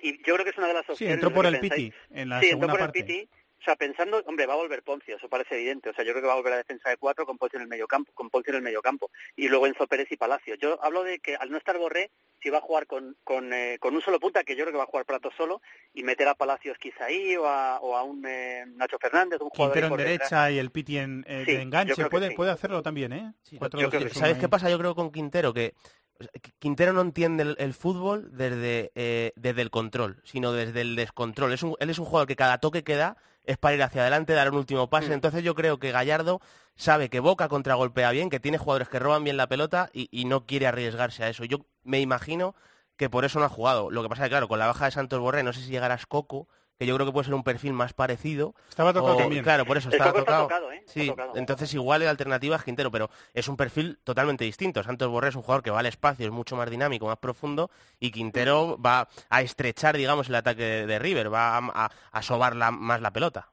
y 0.00 0.18
yo 0.24 0.34
creo 0.34 0.44
que 0.44 0.50
es 0.50 0.58
una 0.58 0.66
de 0.68 0.74
las 0.74 0.86
Sí, 0.86 0.92
opciones. 0.92 1.14
entró 1.14 1.28
de 1.30 1.34
por 1.36 1.46
el 1.46 1.60
pensáis. 1.60 1.92
Piti 1.92 1.96
en 2.20 2.28
la 2.28 2.40
sí, 2.40 2.46
entró 2.46 2.58
segunda 2.66 2.72
por 2.72 2.80
parte. 2.80 2.98
el 3.00 3.04
Piti. 3.06 3.28
O 3.60 3.64
sea, 3.64 3.74
pensando, 3.74 4.22
hombre, 4.26 4.46
va 4.46 4.54
a 4.54 4.56
volver 4.56 4.84
Poncio, 4.84 5.16
eso 5.16 5.28
parece 5.28 5.56
evidente. 5.56 5.90
O 5.90 5.92
sea, 5.92 6.04
yo 6.04 6.12
creo 6.12 6.22
que 6.22 6.28
va 6.28 6.34
a 6.34 6.36
volver 6.36 6.52
a 6.52 6.56
defensa 6.58 6.90
de 6.90 6.96
cuatro 6.96 7.26
con 7.26 7.38
Poncio 7.38 7.56
en 7.56 7.62
el 7.64 7.68
medio 7.68 7.88
campo, 7.88 8.12
con 8.14 8.30
Poncio 8.30 8.52
en 8.52 8.58
el 8.58 8.62
medio 8.62 8.80
campo. 8.80 9.10
Y 9.34 9.48
luego 9.48 9.66
Enzo 9.66 9.88
Pérez 9.88 10.06
y 10.12 10.16
Palacio. 10.16 10.54
Yo 10.54 10.78
hablo 10.82 11.02
de 11.02 11.18
que 11.18 11.34
al 11.34 11.50
no 11.50 11.58
estar 11.58 11.76
Borré, 11.76 12.12
si 12.40 12.50
va 12.50 12.58
a 12.58 12.60
jugar 12.60 12.86
con, 12.86 13.16
con, 13.24 13.52
eh, 13.52 13.78
con 13.80 13.96
un 13.96 14.00
solo 14.00 14.20
punta, 14.20 14.44
que 14.44 14.54
yo 14.54 14.62
creo 14.62 14.72
que 14.72 14.78
va 14.78 14.84
a 14.84 14.86
jugar 14.86 15.04
Prato 15.06 15.30
solo, 15.36 15.60
y 15.92 16.04
meter 16.04 16.28
a 16.28 16.36
Palacios 16.36 16.78
quizá 16.78 17.06
ahí, 17.06 17.36
o 17.36 17.46
a, 17.48 17.80
o 17.80 17.96
a 17.96 18.04
un 18.04 18.24
eh, 18.28 18.64
Nacho 18.76 18.96
Fernández, 19.00 19.40
un 19.40 19.50
jugador 19.50 19.72
Quintero 19.74 19.86
en 19.88 20.06
detrás. 20.06 20.30
derecha 20.30 20.50
y 20.52 20.58
el 20.60 20.70
Piti 20.70 20.98
en, 20.98 21.24
eh, 21.26 21.42
Sí, 21.44 21.52
de 21.56 21.62
enganche. 21.62 22.06
Puede, 22.08 22.28
sí. 22.28 22.34
puede 22.36 22.52
hacerlo 22.52 22.80
también, 22.80 23.12
¿eh? 23.12 23.32
Cuatro, 23.58 23.80
Yo 23.80 23.90
dos, 23.90 24.12
¿Sabes 24.12 24.34
ahí. 24.36 24.40
qué 24.40 24.48
pasa? 24.48 24.70
Yo 24.70 24.78
creo 24.78 24.94
con 24.94 25.10
Quintero 25.10 25.52
que 25.52 25.74
o 26.20 26.24
sea, 26.24 26.30
que 26.40 26.50
Quintero 26.58 26.92
no 26.92 27.00
entiende 27.00 27.42
el, 27.42 27.56
el 27.58 27.74
fútbol 27.74 28.30
desde, 28.36 28.90
eh, 28.94 29.32
desde 29.36 29.62
el 29.62 29.70
control, 29.70 30.20
sino 30.24 30.52
desde 30.52 30.80
el 30.80 30.96
descontrol. 30.96 31.52
Es 31.52 31.62
un- 31.62 31.76
él 31.80 31.90
es 31.90 31.98
un 31.98 32.04
jugador 32.04 32.26
que 32.28 32.36
cada 32.36 32.58
toque 32.58 32.82
que 32.84 32.96
da 32.96 33.16
es 33.44 33.56
para 33.56 33.74
ir 33.76 33.82
hacia 33.82 34.02
adelante, 34.02 34.32
dar 34.34 34.50
un 34.50 34.56
último 34.58 34.90
pase. 34.90 35.08
Mm. 35.10 35.12
Entonces 35.12 35.42
yo 35.44 35.54
creo 35.54 35.78
que 35.78 35.90
Gallardo 35.92 36.40
sabe 36.76 37.08
que 37.08 37.20
Boca 37.20 37.48
contragolpea 37.48 38.10
bien, 38.10 38.30
que 38.30 38.40
tiene 38.40 38.58
jugadores 38.58 38.88
que 38.88 38.98
roban 38.98 39.24
bien 39.24 39.36
la 39.36 39.46
pelota 39.48 39.90
y, 39.92 40.08
y 40.10 40.24
no 40.26 40.44
quiere 40.44 40.66
arriesgarse 40.66 41.24
a 41.24 41.28
eso. 41.28 41.44
Yo 41.44 41.58
me 41.82 42.00
imagino 42.00 42.54
que 42.96 43.08
por 43.08 43.24
eso 43.24 43.38
no 43.38 43.44
ha 43.46 43.48
jugado. 43.48 43.90
Lo 43.90 44.02
que 44.02 44.08
pasa 44.08 44.22
es 44.24 44.26
que, 44.26 44.30
claro, 44.32 44.48
con 44.48 44.58
la 44.58 44.66
baja 44.66 44.84
de 44.86 44.90
Santos 44.90 45.20
Borré, 45.20 45.42
no 45.44 45.52
sé 45.52 45.60
si 45.60 45.70
llegará 45.70 45.98
Coco, 46.08 46.48
que 46.78 46.86
yo 46.86 46.94
creo 46.94 47.06
que 47.06 47.12
puede 47.12 47.24
ser 47.24 47.34
un 47.34 47.42
perfil 47.42 47.72
más 47.72 47.92
parecido. 47.92 48.54
Estaba 48.68 48.92
tocado 48.92 49.16
o- 49.16 49.18
también. 49.18 49.42
Claro, 49.42 49.64
por 49.66 49.76
eso 49.76 49.88
estaba 49.90 50.10
está 50.10 50.20
tocado. 50.38 50.70
¿eh? 50.72 50.76
Está 50.76 50.92
Sí, 50.92 51.06
tocado. 51.08 51.32
entonces 51.36 51.74
igual 51.74 52.04
la 52.04 52.10
alternativa 52.10 52.54
es 52.56 52.62
Quintero, 52.62 52.90
pero 52.90 53.10
es 53.34 53.48
un 53.48 53.56
perfil 53.56 53.98
totalmente 54.04 54.44
distinto. 54.44 54.82
Santos 54.84 55.08
Borré 55.08 55.30
es 55.30 55.34
un 55.34 55.42
jugador 55.42 55.62
que 55.64 55.70
va 55.72 55.80
al 55.80 55.86
espacio, 55.86 56.24
es 56.26 56.32
mucho 56.32 56.54
más 56.54 56.70
dinámico, 56.70 57.06
más 57.06 57.18
profundo, 57.18 57.70
y 57.98 58.12
Quintero 58.12 58.78
va 58.80 59.08
a 59.28 59.42
estrechar, 59.42 59.96
digamos, 59.96 60.28
el 60.28 60.36
ataque 60.36 60.62
de, 60.62 60.86
de 60.86 60.98
River, 61.00 61.32
va 61.34 61.56
a, 61.58 61.58
a- 61.86 61.90
a 62.12 62.22
sobar 62.22 62.54
la- 62.54 62.70
más 62.70 63.00
la 63.00 63.10
pelota. 63.12 63.48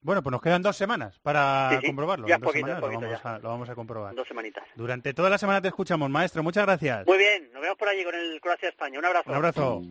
Bueno, 0.00 0.22
pues 0.22 0.30
nos 0.30 0.40
quedan 0.40 0.62
dos 0.62 0.76
semanas 0.76 1.18
para 1.18 1.70
Sí, 1.72 1.78
sí. 1.80 1.86
comprobarlo. 1.88 2.28
Ya 2.28 2.38
dos 2.38 2.44
poquito, 2.46 2.66
semanas 2.68 2.80
lo, 2.80 2.86
poquito 2.86 3.00
vamos 3.06 3.22
ya. 3.24 3.34
a, 3.34 3.38
lo 3.40 3.48
vamos 3.48 3.68
a 3.68 3.74
comprobar. 3.74 4.14
Dos 4.14 4.28
semanitas. 4.28 4.62
Durante 4.76 5.12
toda 5.12 5.28
la 5.28 5.38
semana 5.38 5.60
te 5.60 5.66
escuchamos, 5.68 6.08
maestro. 6.08 6.44
Muchas 6.44 6.64
gracias. 6.64 7.04
Muy 7.08 7.18
bien, 7.18 7.50
nos 7.52 7.60
vemos 7.60 7.76
por 7.76 7.88
allí 7.88 8.04
con 8.04 8.14
el 8.14 8.40
Croacia-España. 8.40 9.00
Un 9.00 9.04
abrazo. 9.04 9.28
Un 9.30 9.34
abrazo. 9.34 9.82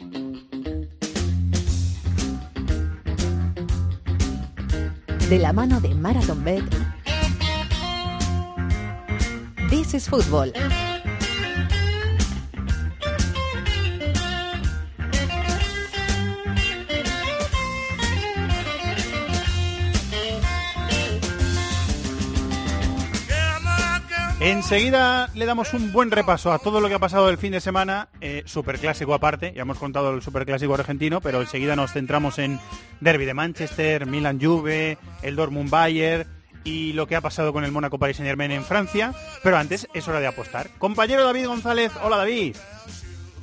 De 5.29 5.39
la 5.39 5.51
mano 5.51 5.81
de 5.81 5.93
Marathon 5.93 6.41
Bet. 6.41 6.63
This 9.69 9.93
is 9.93 10.07
Football. 10.07 10.53
Enseguida 24.47 25.29
le 25.35 25.45
damos 25.45 25.73
un 25.73 25.91
buen 25.91 26.09
repaso 26.09 26.53
a 26.53 26.59
todo 26.59 26.79
lo 26.79 26.87
que 26.87 26.93
ha 26.93 26.99
pasado 26.99 27.29
el 27.29 27.37
fin 27.37 27.51
de 27.51 27.59
semana, 27.59 28.07
eh, 28.21 28.43
superclásico 28.45 29.13
aparte, 29.13 29.51
ya 29.53 29.63
hemos 29.63 29.77
contado 29.77 30.11
el 30.11 30.21
superclásico 30.21 30.73
argentino, 30.73 31.19
pero 31.19 31.41
enseguida 31.41 31.75
nos 31.75 31.91
centramos 31.91 32.39
en 32.39 32.57
Derby 33.01 33.25
de 33.25 33.33
Manchester, 33.33 34.05
Milan 34.05 34.39
Juve, 34.41 34.97
el 35.21 35.35
Dortmund 35.35 35.69
Bayer 35.69 36.27
y 36.63 36.93
lo 36.93 37.07
que 37.07 37.17
ha 37.17 37.21
pasado 37.21 37.51
con 37.51 37.65
el 37.65 37.73
Mónaco 37.73 37.99
Paris 37.99 38.15
Saint 38.15 38.29
Germain 38.29 38.51
en 38.51 38.63
Francia, 38.63 39.13
pero 39.43 39.57
antes 39.57 39.89
es 39.93 40.07
hora 40.07 40.21
de 40.21 40.27
apostar. 40.27 40.69
Compañero 40.77 41.25
David 41.25 41.47
González, 41.47 41.91
hola 42.01 42.15
David. 42.15 42.55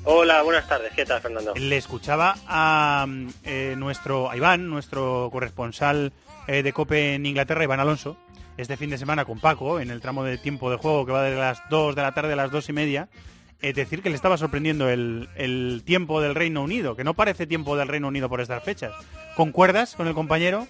Hola, 0.05 0.40
buenas 0.40 0.67
tardes. 0.67 0.90
¿Qué 0.95 1.05
tal, 1.05 1.21
Fernando? 1.21 1.53
Le 1.55 1.77
escuchaba 1.77 2.37
a 2.47 3.07
eh, 3.45 3.75
nuestro 3.77 4.31
a 4.31 4.38
Iván, 4.38 4.71
nuestro 4.71 5.29
corresponsal 5.31 6.14
eh, 6.47 6.62
de 6.62 6.73
COPE 6.73 7.17
en 7.17 7.27
Inglaterra, 7.27 7.62
Iván 7.62 7.81
Alonso, 7.81 8.17
este 8.57 8.77
fin 8.77 8.90
de 8.90 8.99
semana 8.99 9.25
con 9.25 9.40
Paco, 9.40 9.81
en 9.81 9.90
el 9.90 10.01
tramo 10.01 10.25
de 10.25 10.38
tiempo 10.38 10.71
de 10.71 10.77
juego 10.77 11.05
que 11.07 11.12
va 11.12 11.23
de 11.23 11.37
las 11.37 11.61
2 11.71 11.95
de 11.97 12.03
la 12.03 12.12
tarde 12.12 12.33
a 12.35 12.37
las 12.37 12.51
2 12.51 12.69
y 12.69 12.73
media, 12.73 13.09
es 13.62 13.75
decir, 13.75 14.03
que 14.03 14.11
le 14.11 14.17
estaba 14.17 14.37
sorprendiendo 14.37 14.88
el, 14.88 15.29
el 15.37 15.83
tiempo 15.85 16.21
del 16.21 16.35
Reino 16.35 16.62
Unido, 16.62 16.97
que 16.97 17.05
no 17.05 17.14
parece 17.14 17.47
tiempo 17.47 17.77
del 17.77 17.88
Reino 17.88 18.09
Unido 18.09 18.29
por 18.29 18.40
estas 18.40 18.62
fechas. 18.62 18.93
¿Concuerdas 19.37 19.95
con 19.95 20.07
el 20.07 20.14
compañero? 20.14 20.67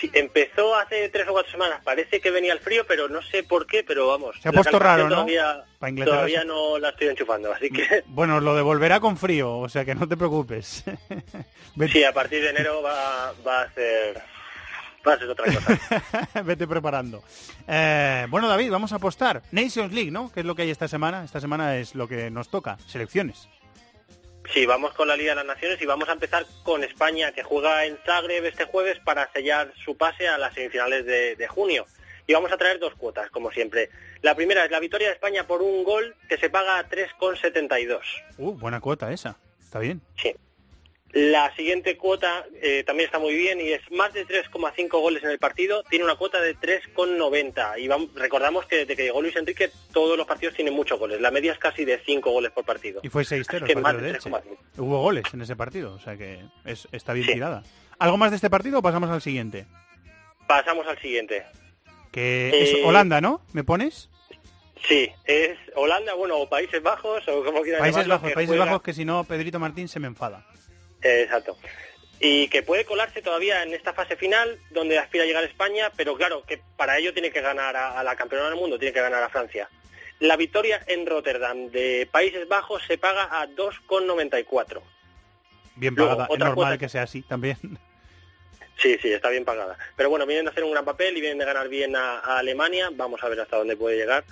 Sí, 0.00 0.10
empezó 0.12 0.74
hace 0.76 1.08
tres 1.08 1.26
o 1.26 1.32
cuatro 1.32 1.50
semanas. 1.50 1.80
Parece 1.82 2.20
que 2.20 2.30
venía 2.30 2.52
el 2.52 2.58
frío, 2.60 2.84
pero 2.86 3.08
no 3.08 3.22
sé 3.22 3.42
por 3.44 3.66
qué, 3.66 3.82
pero 3.82 4.08
vamos. 4.08 4.36
Se 4.42 4.48
ha 4.50 4.52
puesto 4.52 4.78
raro, 4.78 5.04
¿no? 5.04 5.10
Todavía, 5.14 5.64
Para 5.78 5.88
Inglaterra 5.90 6.16
todavía 6.18 6.40
se- 6.42 6.46
no 6.46 6.78
la 6.78 6.90
estoy 6.90 7.08
enchufando, 7.08 7.50
así 7.52 7.70
que 7.70 8.02
Bueno, 8.06 8.40
lo 8.40 8.54
devolverá 8.54 9.00
con 9.00 9.16
frío, 9.16 9.56
o 9.56 9.68
sea 9.70 9.86
que 9.86 9.94
no 9.94 10.06
te 10.08 10.16
preocupes. 10.16 10.84
Sí, 11.92 12.04
a 12.04 12.12
partir 12.12 12.40
de 12.42 12.50
enero 12.50 12.80
va, 12.80 13.32
va 13.46 13.60
a 13.62 13.70
ser 13.74 14.22
ser 15.18 15.30
otra 15.30 15.44
cosa. 15.46 16.42
Vete 16.44 16.66
preparando. 16.66 17.22
Eh, 17.68 18.26
bueno, 18.28 18.48
David, 18.48 18.70
vamos 18.70 18.92
a 18.92 18.96
apostar. 18.96 19.42
Nations 19.52 19.92
League, 19.92 20.10
¿no? 20.10 20.32
¿Qué 20.32 20.40
es 20.40 20.46
lo 20.46 20.54
que 20.54 20.62
hay 20.62 20.70
esta 20.70 20.88
semana? 20.88 21.24
Esta 21.24 21.40
semana 21.40 21.76
es 21.76 21.94
lo 21.94 22.08
que 22.08 22.30
nos 22.30 22.48
toca, 22.48 22.78
selecciones. 22.86 23.48
Sí, 24.52 24.64
vamos 24.66 24.94
con 24.94 25.08
la 25.08 25.16
Liga 25.16 25.30
de 25.30 25.36
las 25.36 25.46
Naciones 25.46 25.80
y 25.80 25.86
vamos 25.86 26.08
a 26.08 26.12
empezar 26.12 26.46
con 26.62 26.84
España, 26.84 27.32
que 27.32 27.42
juega 27.42 27.84
en 27.84 27.98
Zagreb 28.04 28.44
este 28.44 28.64
jueves 28.64 28.98
para 29.04 29.30
sellar 29.32 29.72
su 29.84 29.96
pase 29.96 30.28
a 30.28 30.38
las 30.38 30.54
semifinales 30.54 31.04
de, 31.04 31.36
de 31.36 31.48
junio. 31.48 31.86
Y 32.28 32.32
vamos 32.32 32.52
a 32.52 32.56
traer 32.56 32.78
dos 32.78 32.94
cuotas, 32.94 33.30
como 33.30 33.50
siempre. 33.50 33.90
La 34.22 34.34
primera 34.34 34.64
es 34.64 34.70
la 34.70 34.80
victoria 34.80 35.08
de 35.08 35.14
España 35.14 35.46
por 35.46 35.62
un 35.62 35.84
gol 35.84 36.14
que 36.28 36.38
se 36.38 36.50
paga 36.50 36.78
a 36.78 36.88
3,72. 36.88 38.00
Uh, 38.38 38.52
buena 38.52 38.80
cuota 38.80 39.12
esa. 39.12 39.36
Está 39.60 39.78
bien. 39.78 40.00
Sí. 40.16 40.34
La 41.12 41.54
siguiente 41.56 41.96
cuota 41.96 42.44
eh, 42.60 42.82
también 42.84 43.06
está 43.06 43.18
muy 43.18 43.34
bien 43.34 43.58
y 43.60 43.72
es 43.72 43.80
más 43.90 44.12
de 44.12 44.26
3,5 44.26 44.88
goles 45.00 45.22
en 45.24 45.30
el 45.30 45.38
partido. 45.38 45.82
Tiene 45.88 46.04
una 46.04 46.16
cuota 46.16 46.40
de 46.40 46.54
3,90. 46.56 47.78
Y 47.78 47.88
vamos, 47.88 48.10
recordamos 48.14 48.66
que 48.66 48.78
desde 48.78 48.96
que 48.96 49.04
llegó 49.04 49.22
Luis 49.22 49.34
Enrique 49.36 49.70
todos 49.92 50.18
los 50.18 50.26
partidos 50.26 50.54
tienen 50.56 50.74
muchos 50.74 50.98
goles. 50.98 51.20
La 51.20 51.30
media 51.30 51.52
es 51.52 51.58
casi 51.58 51.84
de 51.86 52.00
5 52.04 52.30
goles 52.30 52.50
por 52.52 52.64
partido. 52.66 53.00
Y 53.02 53.08
fue 53.08 53.22
6-0 53.24 53.40
Así 53.48 53.56
el 53.56 53.64
que 53.64 53.74
más 53.76 53.82
partido 53.84 54.02
de 54.02 54.12
de 54.12 54.16
Elche. 54.18 54.30
3,5. 54.30 54.56
Hubo 54.78 55.00
goles 55.00 55.24
en 55.32 55.40
ese 55.40 55.56
partido, 55.56 55.94
o 55.94 56.00
sea 56.00 56.16
que 56.18 56.40
es- 56.66 56.88
está 56.92 57.12
bien 57.14 57.26
Sí. 57.26 57.32
tirada. 57.34 57.62
¿Algo 57.98 58.18
más 58.18 58.30
de 58.30 58.36
este 58.36 58.50
partido 58.50 58.80
o 58.80 58.82
pasamos 58.82 59.08
al 59.08 59.22
siguiente? 59.22 59.64
Pasamos 60.46 60.86
al 60.86 60.98
siguiente. 61.00 61.44
Que 62.12 62.50
Eh, 62.50 62.62
es 62.62 62.84
Holanda, 62.84 63.20
¿no? 63.22 63.40
¿Me 63.52 63.64
pones? 63.64 64.10
Sí, 64.86 65.08
es 65.24 65.56
Holanda, 65.74 66.12
bueno, 66.14 66.36
o 66.36 66.48
Países 66.48 66.82
Bajos, 66.82 67.26
o 67.28 67.42
como 67.42 67.62
quieran 67.62 67.80
Países 67.80 68.02
llamarlo, 68.02 68.14
Bajos, 68.16 68.32
Países 68.32 68.48
juega- 68.50 68.64
Bajos, 68.66 68.82
que 68.82 68.92
si 68.92 69.04
no, 69.06 69.24
Pedrito 69.24 69.58
Martín 69.58 69.88
se 69.88 69.98
me 69.98 70.06
enfada. 70.08 70.44
Exacto. 71.02 71.56
Y 72.18 72.48
que 72.48 72.62
puede 72.62 72.84
colarse 72.86 73.20
todavía 73.20 73.62
en 73.62 73.74
esta 73.74 73.92
fase 73.92 74.16
final, 74.16 74.58
donde 74.70 74.98
aspira 74.98 75.24
a 75.24 75.26
llegar 75.26 75.44
España, 75.44 75.92
pero 75.96 76.16
claro, 76.16 76.44
que 76.46 76.60
para 76.76 76.96
ello 76.98 77.12
tiene 77.12 77.30
que 77.30 77.42
ganar 77.42 77.76
a, 77.76 77.98
a 77.98 78.02
la 78.02 78.16
campeona 78.16 78.46
del 78.46 78.54
mundo, 78.56 78.78
tiene 78.78 78.94
que 78.94 79.00
ganar 79.02 79.22
a 79.22 79.28
Francia. 79.28 79.68
La 80.20 80.36
victoria 80.36 80.82
en 80.86 81.04
Rotterdam 81.04 81.68
de 81.70 82.08
Países 82.10 82.48
Bajos 82.48 82.82
se 82.86 82.96
paga 82.96 83.24
a 83.42 83.46
2,94. 83.48 84.80
Bien 85.74 85.94
Luego, 85.94 86.12
pagada. 86.12 86.24
es 86.24 86.30
otra 86.34 86.46
normal 86.48 86.54
cuota- 86.54 86.78
que 86.78 86.88
sea 86.88 87.02
así 87.02 87.20
también. 87.22 87.58
Sí, 88.78 88.96
sí, 89.00 89.12
está 89.12 89.28
bien 89.30 89.44
pagada. 89.44 89.76
Pero 89.96 90.08
bueno, 90.10 90.26
vienen 90.26 90.44
de 90.46 90.50
hacer 90.50 90.64
un 90.64 90.72
gran 90.72 90.84
papel 90.84 91.16
y 91.16 91.20
vienen 91.20 91.38
de 91.38 91.44
ganar 91.46 91.68
bien 91.68 91.96
a, 91.96 92.18
a 92.18 92.38
Alemania. 92.38 92.88
Vamos 92.92 93.22
a 93.22 93.28
ver 93.28 93.40
hasta 93.40 93.56
dónde 93.58 93.76
puede 93.76 93.96
llegar. 93.96 94.24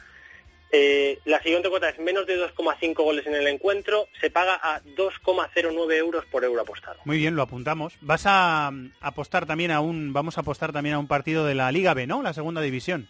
Eh, 0.76 1.20
la 1.24 1.40
siguiente 1.40 1.68
cuota 1.68 1.88
es 1.88 2.00
menos 2.00 2.26
de 2.26 2.36
2,5 2.36 2.94
goles 2.96 3.24
en 3.28 3.36
el 3.36 3.46
encuentro. 3.46 4.08
Se 4.20 4.28
paga 4.28 4.58
a 4.60 4.82
2,09 4.82 5.94
euros 5.94 6.24
por 6.26 6.42
euro 6.42 6.62
apostado. 6.62 6.98
Muy 7.04 7.18
bien, 7.18 7.36
lo 7.36 7.42
apuntamos. 7.42 7.94
Vas 8.00 8.24
a 8.26 8.72
mm, 8.72 8.94
apostar 9.00 9.46
también 9.46 9.70
a 9.70 9.80
un, 9.80 10.12
vamos 10.12 10.36
a 10.36 10.40
apostar 10.40 10.72
también 10.72 10.96
a 10.96 10.98
un 10.98 11.06
partido 11.06 11.46
de 11.46 11.54
la 11.54 11.70
Liga 11.70 11.94
B, 11.94 12.08
¿no? 12.08 12.24
La 12.24 12.32
segunda 12.32 12.60
división. 12.60 13.08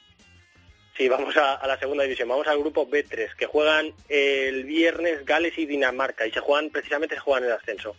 Sí, 0.94 1.08
vamos 1.08 1.38
a, 1.38 1.54
a 1.54 1.66
la 1.66 1.78
segunda 1.78 2.04
división. 2.04 2.28
Vamos 2.28 2.46
al 2.48 2.58
grupo 2.58 2.86
B3, 2.86 3.34
que 3.34 3.46
juegan 3.46 3.94
el 4.10 4.64
viernes 4.64 5.24
Gales 5.24 5.56
y 5.56 5.64
Dinamarca. 5.64 6.26
Y 6.26 6.32
se 6.32 6.40
juegan, 6.40 6.68
precisamente 6.68 7.14
se 7.14 7.22
juegan 7.22 7.44
el 7.44 7.52
ascenso. 7.52 7.96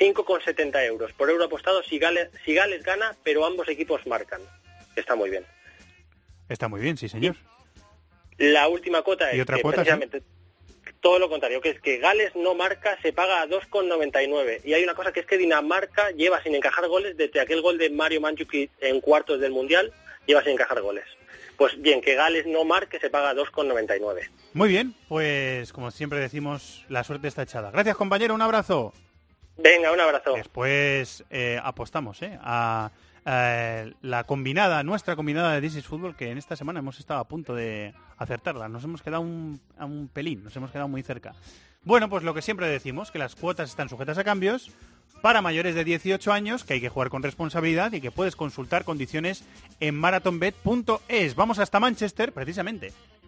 5,70 0.00 0.84
euros 0.84 1.12
por 1.12 1.30
euro 1.30 1.44
apostado 1.44 1.80
si 1.84 2.00
Gales, 2.00 2.30
si 2.44 2.54
Gales 2.54 2.82
gana, 2.82 3.14
pero 3.22 3.46
ambos 3.46 3.68
equipos 3.68 4.04
marcan. 4.04 4.40
Está 4.96 5.14
muy 5.14 5.30
bien. 5.30 5.44
Está 6.48 6.66
muy 6.66 6.80
bien, 6.80 6.96
sí, 6.96 7.08
señor. 7.08 7.36
La 8.38 8.68
última 8.68 9.02
cuota 9.02 9.32
¿Y 9.32 9.36
es 9.36 9.42
otra 9.42 9.56
que 9.56 9.62
cuota, 9.62 9.76
precisamente 9.76 10.22
todo 11.06 11.20
lo 11.20 11.28
contrario, 11.28 11.60
que 11.60 11.70
es 11.70 11.80
que 11.80 11.98
Gales 11.98 12.34
no 12.34 12.56
marca, 12.56 12.98
se 13.00 13.12
paga 13.12 13.42
a 13.42 13.46
2,99. 13.46 14.62
Y 14.64 14.74
hay 14.74 14.82
una 14.82 14.94
cosa 14.94 15.12
que 15.12 15.20
es 15.20 15.26
que 15.26 15.38
Dinamarca 15.38 16.10
lleva 16.10 16.42
sin 16.42 16.54
encajar 16.54 16.88
goles 16.88 17.16
desde 17.16 17.38
aquel 17.38 17.62
gol 17.62 17.78
de 17.78 17.90
Mario 17.90 18.20
Mandzukic 18.20 18.72
en 18.80 19.00
cuartos 19.00 19.40
del 19.40 19.52
Mundial, 19.52 19.92
lleva 20.26 20.42
sin 20.42 20.54
encajar 20.54 20.80
goles. 20.80 21.04
Pues 21.56 21.80
bien, 21.80 22.00
que 22.00 22.16
Gales 22.16 22.46
no 22.46 22.64
marque 22.64 22.98
se 22.98 23.08
paga 23.08 23.30
a 23.30 23.34
2,99. 23.34 24.28
Muy 24.52 24.68
bien, 24.68 24.94
pues 25.08 25.72
como 25.72 25.92
siempre 25.92 26.18
decimos, 26.18 26.84
la 26.88 27.04
suerte 27.04 27.28
está 27.28 27.42
echada. 27.42 27.70
Gracias, 27.70 27.96
compañero, 27.96 28.34
un 28.34 28.42
abrazo. 28.42 28.92
Venga, 29.58 29.92
un 29.92 30.00
abrazo. 30.00 30.34
Después 30.34 31.24
eh, 31.30 31.60
apostamos 31.62 32.20
¿eh? 32.22 32.36
a 32.42 32.90
eh, 33.26 33.92
la 34.02 34.24
combinada, 34.24 34.82
nuestra 34.84 35.16
combinada 35.16 35.52
de 35.52 35.60
This 35.60 35.76
is 35.76 35.86
Fútbol, 35.86 36.14
que 36.14 36.30
en 36.30 36.38
esta 36.38 36.54
semana 36.54 36.78
hemos 36.78 37.00
estado 37.00 37.18
a 37.18 37.26
punto 37.26 37.54
de 37.54 37.92
acertarla. 38.16 38.68
Nos 38.68 38.84
hemos 38.84 39.02
quedado 39.02 39.22
un, 39.22 39.60
a 39.76 39.84
un 39.84 40.08
pelín, 40.08 40.44
nos 40.44 40.54
hemos 40.54 40.70
quedado 40.70 40.86
muy 40.86 41.02
cerca. 41.02 41.34
Bueno, 41.82 42.08
pues 42.08 42.22
lo 42.22 42.34
que 42.34 42.42
siempre 42.42 42.68
decimos, 42.68 43.10
que 43.10 43.18
las 43.18 43.34
cuotas 43.34 43.68
están 43.68 43.88
sujetas 43.88 44.18
a 44.18 44.24
cambios 44.24 44.70
para 45.22 45.42
mayores 45.42 45.74
de 45.74 45.84
18 45.84 46.32
años, 46.32 46.62
que 46.62 46.74
hay 46.74 46.80
que 46.80 46.88
jugar 46.88 47.10
con 47.10 47.22
responsabilidad 47.22 47.92
y 47.92 48.00
que 48.00 48.10
puedes 48.10 48.36
consultar 48.36 48.84
condiciones 48.84 49.44
en 49.80 49.96
marathonbet.es. 49.96 51.34
Vamos 51.34 51.58
hasta 51.58 51.80
Manchester, 51.80 52.32
precisamente. 52.32 52.92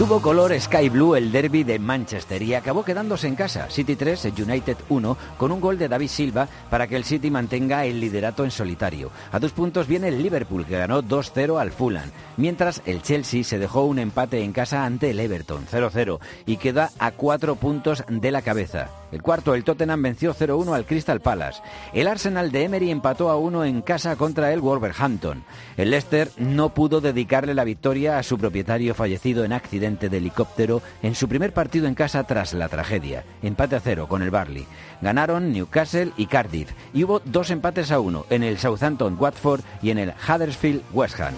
Tuvo 0.00 0.22
color 0.22 0.58
sky 0.58 0.88
blue 0.88 1.14
el 1.14 1.30
derby 1.30 1.62
de 1.62 1.78
Manchester 1.78 2.42
y 2.42 2.54
acabó 2.54 2.82
quedándose 2.82 3.28
en 3.28 3.36
casa, 3.36 3.68
City 3.68 3.96
3, 3.96 4.32
United 4.44 4.78
1, 4.88 5.16
con 5.36 5.52
un 5.52 5.60
gol 5.60 5.78
de 5.78 5.88
David 5.88 6.08
Silva 6.08 6.48
para 6.70 6.86
que 6.86 6.96
el 6.96 7.04
City 7.04 7.30
mantenga 7.30 7.84
el 7.84 8.00
liderato 8.00 8.42
en 8.44 8.50
solitario. 8.50 9.10
A 9.30 9.38
dos 9.38 9.52
puntos 9.52 9.86
viene 9.86 10.08
el 10.08 10.22
Liverpool, 10.22 10.64
que 10.64 10.78
ganó 10.78 11.02
2-0 11.02 11.60
al 11.60 11.70
Fulham, 11.70 12.10
mientras 12.38 12.80
el 12.86 13.02
Chelsea 13.02 13.44
se 13.44 13.58
dejó 13.58 13.82
un 13.84 13.98
empate 13.98 14.42
en 14.42 14.52
casa 14.52 14.86
ante 14.86 15.10
el 15.10 15.20
Everton, 15.20 15.66
0-0, 15.70 16.18
y 16.46 16.56
queda 16.56 16.90
a 16.98 17.10
cuatro 17.10 17.56
puntos 17.56 18.02
de 18.08 18.32
la 18.32 18.40
cabeza. 18.40 18.99
El 19.12 19.22
cuarto, 19.22 19.54
el 19.54 19.64
Tottenham 19.64 20.02
venció 20.02 20.34
0-1 20.34 20.74
al 20.74 20.86
Crystal 20.86 21.20
Palace. 21.20 21.62
El 21.92 22.06
Arsenal 22.06 22.52
de 22.52 22.64
Emery 22.64 22.90
empató 22.90 23.30
a 23.30 23.36
1 23.36 23.64
en 23.64 23.82
casa 23.82 24.16
contra 24.16 24.52
el 24.52 24.60
Wolverhampton. 24.60 25.44
El 25.76 25.90
Leicester 25.90 26.30
no 26.38 26.74
pudo 26.74 27.00
dedicarle 27.00 27.54
la 27.54 27.64
victoria 27.64 28.18
a 28.18 28.22
su 28.22 28.38
propietario 28.38 28.94
fallecido 28.94 29.44
en 29.44 29.52
accidente 29.52 30.08
de 30.08 30.18
helicóptero 30.18 30.82
en 31.02 31.14
su 31.14 31.28
primer 31.28 31.52
partido 31.52 31.86
en 31.86 31.94
casa 31.94 32.24
tras 32.24 32.52
la 32.52 32.68
tragedia. 32.68 33.24
Empate 33.42 33.76
a 33.76 33.80
cero 33.80 34.06
con 34.08 34.22
el 34.22 34.30
Barley. 34.30 34.66
Ganaron 35.00 35.52
Newcastle 35.52 36.12
y 36.16 36.26
Cardiff 36.26 36.70
y 36.92 37.04
hubo 37.04 37.20
dos 37.24 37.50
empates 37.50 37.90
a 37.90 38.00
uno 38.00 38.26
en 38.30 38.42
el 38.42 38.58
Southampton 38.58 39.16
Watford 39.18 39.62
y 39.82 39.90
en 39.90 39.98
el 39.98 40.12
Huddersfield 40.28 40.82
West 40.92 41.18
Ham. 41.20 41.34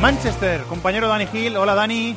Manchester, 0.00 0.62
compañero 0.62 1.08
Dani 1.08 1.26
Gil. 1.26 1.56
Hola 1.56 1.74
Dani. 1.74 2.16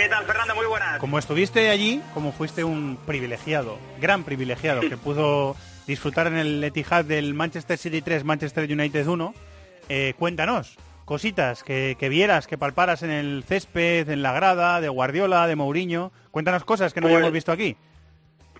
¿Qué 0.00 0.08
tal, 0.08 0.24
Fernando? 0.26 0.54
Muy 0.54 0.66
buenas. 0.66 0.98
Como 1.00 1.18
estuviste 1.18 1.70
allí, 1.70 2.00
como 2.14 2.30
fuiste 2.30 2.62
un 2.62 2.98
privilegiado, 3.04 3.78
gran 4.00 4.22
privilegiado, 4.22 4.80
que 4.82 4.96
pudo 4.96 5.56
disfrutar 5.88 6.28
en 6.28 6.36
el 6.36 6.62
Etihad 6.62 7.04
del 7.04 7.34
Manchester 7.34 7.76
City 7.76 8.00
3, 8.00 8.22
Manchester 8.22 8.70
United 8.70 9.04
1, 9.08 9.34
eh, 9.88 10.14
cuéntanos 10.16 10.76
cositas 11.04 11.64
que, 11.64 11.96
que 11.98 12.08
vieras, 12.08 12.46
que 12.46 12.56
palparas 12.56 13.02
en 13.02 13.10
el 13.10 13.42
césped, 13.42 14.08
en 14.08 14.22
la 14.22 14.30
grada, 14.32 14.80
de 14.80 14.88
Guardiola, 14.88 15.48
de 15.48 15.56
Mourinho. 15.56 16.12
Cuéntanos 16.30 16.64
cosas 16.64 16.94
que 16.94 17.00
no 17.00 17.06
Pues- 17.06 17.16
hayamos 17.16 17.32
visto 17.32 17.50
aquí. 17.50 17.76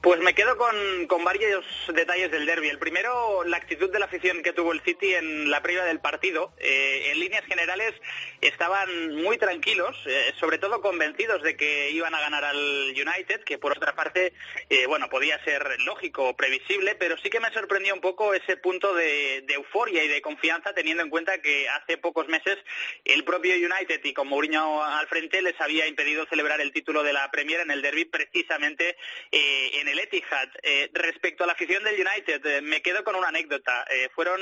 Pues 0.01 0.21
me 0.21 0.33
quedo 0.33 0.57
con, 0.57 1.07
con 1.09 1.25
varios 1.25 1.65
detalles 1.93 2.31
del 2.31 2.47
derby. 2.47 2.69
El 2.69 2.79
primero, 2.79 3.43
la 3.45 3.57
actitud 3.57 3.91
de 3.91 3.99
la 3.99 4.05
afición 4.05 4.43
que 4.43 4.53
tuvo 4.53 4.73
el 4.73 4.81
City 4.83 5.15
en 5.15 5.51
la 5.51 5.61
previa 5.61 5.85
del 5.85 5.99
partido. 5.99 6.53
Eh, 6.59 7.11
en 7.11 7.19
líneas 7.19 7.45
generales 7.47 7.95
estaban 8.41 9.17
muy 9.17 9.39
tranquilos, 9.39 9.97
eh, 10.07 10.33
sobre 10.39 10.59
todo 10.59 10.81
convencidos 10.81 11.43
de 11.43 11.57
que 11.57 11.91
iban 11.91 12.15
a 12.15 12.21
ganar 12.21 12.45
al 12.45 12.91
United, 12.91 13.43
que 13.45 13.59
por 13.59 13.73
otra 13.73 13.97
parte, 13.97 14.33
eh, 14.71 14.87
bueno, 14.87 15.09
podía 15.09 15.43
ser 15.43 15.81
lógico, 15.81 16.37
previsible, 16.37 16.95
pero 16.95 17.17
sí 17.19 17.29
que 17.29 17.41
me 17.41 17.53
sorprendió 17.53 17.93
un 17.93 18.01
poco 18.01 18.35
ese 18.35 18.57
punto 18.57 18.95
de, 18.95 19.45
euforia 19.49 20.05
y 20.05 20.09
de 20.09 20.23
confianza, 20.23 20.75
teniendo 20.75 21.03
en 21.03 21.11
cuenta 21.11 21.43
que 21.43 21.69
hace 21.69 21.99
pocos 21.99 22.29
meses 22.29 22.57
el 23.05 23.25
propio 23.25 23.55
United 23.55 24.01
y 24.05 24.13
con 24.13 24.29
Mourinho 24.29 24.85
al 24.85 25.09
frente 25.09 25.43
les 25.43 25.61
había 25.61 25.89
impedido 25.89 26.25
celebrar 26.27 26.61
el 26.61 26.73
título 26.73 27.03
de 27.03 27.13
la 27.13 27.29
Premier 27.33 27.61
en 27.61 27.73
el 27.73 27.83
derby 27.83 28.05
precisamente 28.05 28.97
eh, 29.33 29.71
en 29.89 29.93
el 29.93 29.99
Etihad. 30.01 30.49
Eh, 30.63 30.91
respecto 30.93 31.45
a 31.45 31.47
la 31.47 31.55
afición 31.55 31.83
del 31.85 31.95
United, 31.95 32.45
eh, 32.45 32.61
me 32.61 32.83
quedo 32.83 33.03
con 33.05 33.15
una 33.15 33.29
anécdota. 33.29 33.85
Eh, 33.91 34.09
fueron 34.15 34.41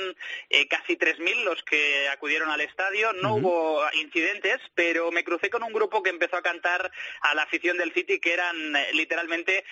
eh, 0.49 0.67
casi 0.67 0.97
3.000 0.97 1.43
los 1.43 1.63
que 1.63 2.09
acudieron 2.09 2.49
al 2.49 2.61
estadio, 2.61 3.13
no 3.13 3.35
hubo 3.35 3.81
incidentes, 3.93 4.59
pero 4.75 5.11
me 5.11 5.23
crucé 5.23 5.49
con 5.49 5.63
un 5.63 5.73
grupo 5.73 6.03
que 6.03 6.09
empezó 6.09 6.37
a 6.37 6.41
cantar 6.41 6.91
a 7.21 7.35
la 7.35 7.43
afición 7.43 7.77
del 7.77 7.93
City 7.93 8.19
que 8.19 8.33
eran 8.33 8.55
literalmente 8.93 9.63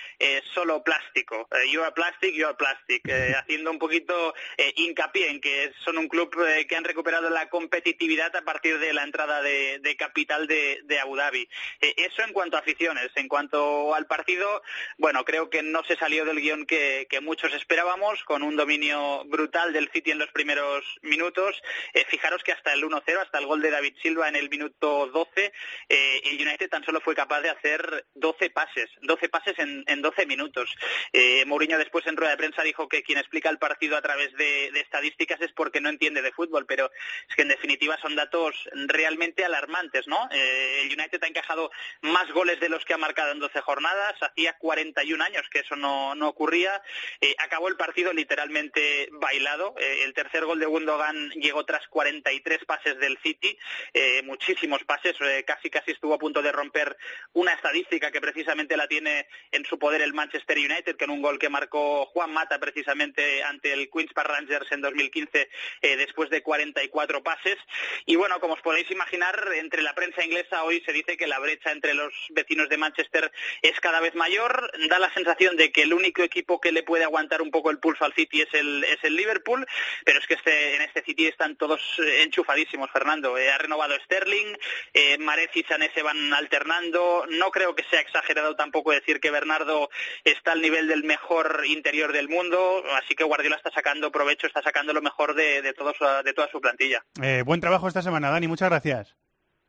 solo 0.54 0.84
plástico. 0.84 1.48
You 1.72 1.82
are 1.82 1.92
plastic, 1.94 2.34
you 2.34 2.46
are 2.46 2.56
plastic, 2.56 3.04
haciendo 3.36 3.72
un 3.72 3.80
poquito 3.80 4.34
hincapié 4.76 5.30
en 5.30 5.42
que 5.42 5.72
son 5.84 5.98
un 5.98 6.08
club 6.08 6.36
que 6.68 6.76
han 6.76 6.84
recuperado 6.84 7.30
la 7.30 7.50
competitividad 7.50 8.36
a 8.36 8.44
partir 8.44 8.80
de 8.80 8.94
la 8.94 9.04
entrada 9.04 9.42
de, 9.42 9.80
de 9.80 9.96
capital 9.96 10.48
de, 10.48 10.82
de 10.84 11.00
Abu 11.00 11.16
Dhabi. 11.16 11.48
Eso 11.80 12.24
en 12.24 12.34
cuanto 12.34 12.58
a 12.58 12.60
aficiones. 12.60 13.10
En 13.16 13.28
cuanto 13.28 13.94
al 13.94 14.06
partido, 14.06 14.62
bueno, 14.98 15.26
creo 15.26 15.50
que 15.50 15.64
no 15.72 15.84
se 15.84 15.96
salió 15.96 16.26
del 16.26 16.42
guion 16.42 16.66
que, 16.66 17.08
muchos 17.22 17.54
esperábamos, 17.54 18.24
con 18.24 18.44
un 18.44 18.56
dominio 18.56 19.24
brutal 19.26 19.74
del 19.74 19.90
City 19.92 20.12
en 20.12 20.20
los 20.20 20.30
primeros 20.32 20.84
minutos. 21.02 21.62
Eh, 21.94 22.06
fijaros 22.10 22.44
que 22.44 22.52
hasta 22.52 22.74
el 22.74 22.84
1-0, 22.84 23.22
hasta 23.22 23.40
el 23.40 23.46
gol 23.46 23.62
de 23.62 23.72
David 23.72 23.96
Silva 24.02 24.28
en 24.28 24.36
el 24.36 24.50
minuto 24.50 25.08
12, 25.08 25.54
eh, 25.90 26.22
el 26.26 26.42
United 26.42 26.70
tan 26.70 26.84
solo 26.84 27.02
fue 27.02 27.16
capaz 27.16 27.42
de 27.42 27.50
hacer 27.50 28.06
12 28.14 28.50
pases, 28.50 28.90
12 29.02 29.30
pases 29.30 29.58
en, 29.60 29.84
en 29.88 30.02
12 30.02 30.26
minutos. 30.26 30.76
Eh, 31.14 31.46
Mourinho 31.46 31.78
después 31.78 32.06
en 32.08 32.18
rueda 32.18 32.32
de 32.32 32.38
prensa 32.38 32.64
dijo 32.64 32.88
que 32.88 33.04
quien 33.04 33.18
explica 33.18 33.50
el 33.50 33.58
partido 33.58 33.98
a 33.98 34.02
través 34.02 34.34
de, 34.34 34.72
de 34.72 34.80
estadísticas 34.82 35.42
es 35.42 35.52
porque 35.54 35.82
no 35.82 35.90
entiende 35.90 36.22
de 36.22 36.32
fútbol, 36.32 36.66
pero 36.66 36.92
es 37.30 37.36
que 37.36 37.42
en 37.42 37.50
definitiva 37.50 37.98
son 38.02 38.16
datos 38.16 38.70
realmente 38.88 39.46
alarmantes, 39.46 40.08
¿no? 40.08 40.28
El 40.32 40.88
United 40.88 41.24
ha 41.24 41.28
encajado 41.28 41.72
más 42.02 42.30
goles 42.32 42.60
de 42.60 42.70
los 42.70 42.84
que 42.86 42.94
ha 42.94 42.98
marcado 42.98 43.32
en 43.32 43.40
12 43.40 43.62
jornadas, 43.62 44.16
hacía 44.22 44.54
41 44.58 45.24
años 45.24 45.48
que 45.56 45.62
eso 45.62 45.78
no, 45.78 46.14
no 46.16 46.28
ocurría, 46.28 46.82
Eh, 47.22 47.34
acabó 47.38 47.70
el 47.70 47.78
partido 47.78 48.12
literalmente 48.12 49.08
bailado, 49.14 49.74
Eh, 49.78 50.04
el 50.04 50.14
tercer 50.14 50.44
gol 50.44 50.60
de 50.60 50.66
Gundogan 50.66 51.30
llegó 51.32 51.64
tras 51.64 51.88
43 51.88 52.66
pases 52.66 52.98
del 53.00 53.18
City, 53.24 53.58
eh, 53.94 54.22
muchísimos 54.24 54.84
pases, 54.84 55.16
casi 55.46 55.70
casi 55.70 55.92
estuvo 55.92 56.14
a 56.14 56.20
punto 56.20 56.42
de 56.42 56.52
romper 56.52 56.98
una 57.34 57.54
estadística 57.54 58.12
que 58.12 58.20
precisamente 58.20 58.76
la 58.76 58.88
tiene 58.88 59.28
en 59.52 59.64
su 59.66 59.80
poder 59.80 60.02
el 60.02 60.14
Manchester 60.14 60.58
United, 60.58 60.98
que 60.98 61.06
en 61.06 61.12
un 61.12 61.22
gol 61.22 61.40
que 61.40 61.48
marcó 61.50 62.06
Juan 62.08 62.34
Mata 62.34 62.60
precisamente 62.60 63.44
ante 63.44 63.72
el 63.72 63.90
Queens 63.90 64.12
Park 64.14 64.30
Rangers 64.30 64.72
en 64.72 64.82
2015 64.82 65.50
eh, 65.82 65.96
después 65.96 66.30
de 66.30 66.42
44 66.42 67.24
pases. 67.24 67.58
Y 68.06 68.16
bueno, 68.16 68.40
como 68.42 68.56
os 68.56 68.62
podéis 68.62 68.90
imaginar, 68.92 69.36
entre 69.56 69.82
la 69.82 69.94
prensa 69.94 70.24
inglesa 70.26 70.64
hoy 70.64 70.82
se 70.86 70.92
dice 70.92 71.16
que 71.16 71.28
la 71.28 71.40
brecha 71.40 71.72
entre 71.72 71.94
los 71.94 72.14
vecinos 72.30 72.68
de 72.68 72.78
Manchester 72.78 73.32
es 73.62 73.80
cada 73.80 74.00
vez 74.00 74.16
mayor. 74.16 74.72
Da 74.90 75.00
la 75.00 75.14
sensación 75.14 75.45
de 75.54 75.72
que 75.72 75.84
el 75.84 75.94
único 75.94 76.24
equipo 76.24 76.60
que 76.60 76.72
le 76.72 76.84
puede 76.84 77.04
aguantar 77.04 77.42
un 77.42 77.52
poco 77.52 77.72
el 77.72 77.80
pulso 77.80 78.06
al 78.06 78.14
City 78.14 78.42
es 78.42 78.54
el, 78.54 78.84
es 78.84 79.04
el 79.04 79.16
Liverpool, 79.16 79.66
pero 80.04 80.20
es 80.20 80.28
que 80.28 80.36
este, 80.36 80.76
en 80.76 80.82
este 80.82 81.04
City 81.04 81.28
están 81.28 81.56
todos 81.56 81.82
eh, 82.00 82.24
enchufadísimos, 82.24 82.90
Fernando. 82.92 83.38
Eh, 83.38 83.52
ha 83.52 83.58
renovado 83.58 83.94
Sterling, 84.06 84.56
eh, 84.94 85.18
Marez 85.20 85.52
y 85.56 85.64
Sané 85.64 85.92
se 85.94 86.02
van 86.02 86.34
alternando. 86.34 87.26
No 87.30 87.52
creo 87.52 87.76
que 87.76 87.84
sea 87.90 88.02
exagerado 88.02 88.56
tampoco 88.56 88.92
decir 88.92 89.20
que 89.20 89.32
Bernardo 89.32 89.90
está 90.24 90.54
al 90.54 90.62
nivel 90.62 90.88
del 90.88 91.04
mejor 91.04 91.64
interior 91.66 92.12
del 92.12 92.30
mundo, 92.30 92.84
así 92.96 93.16
que 93.16 93.24
Guardiola 93.24 93.58
está 93.58 93.72
sacando 93.72 94.12
provecho, 94.12 94.48
está 94.48 94.62
sacando 94.62 94.94
lo 94.94 95.02
mejor 95.02 95.36
de, 95.36 95.62
de, 95.62 95.74
toda 95.74 96.50
su 96.52 96.62
plantilla. 96.62 97.04
Eh, 97.22 97.44
buen 97.46 97.62
trabajo 97.62 97.88
esta 97.88 98.02
semana, 98.02 98.30
Dani. 98.30 98.48
Muchas 98.48 98.70
gracias. 98.70 99.16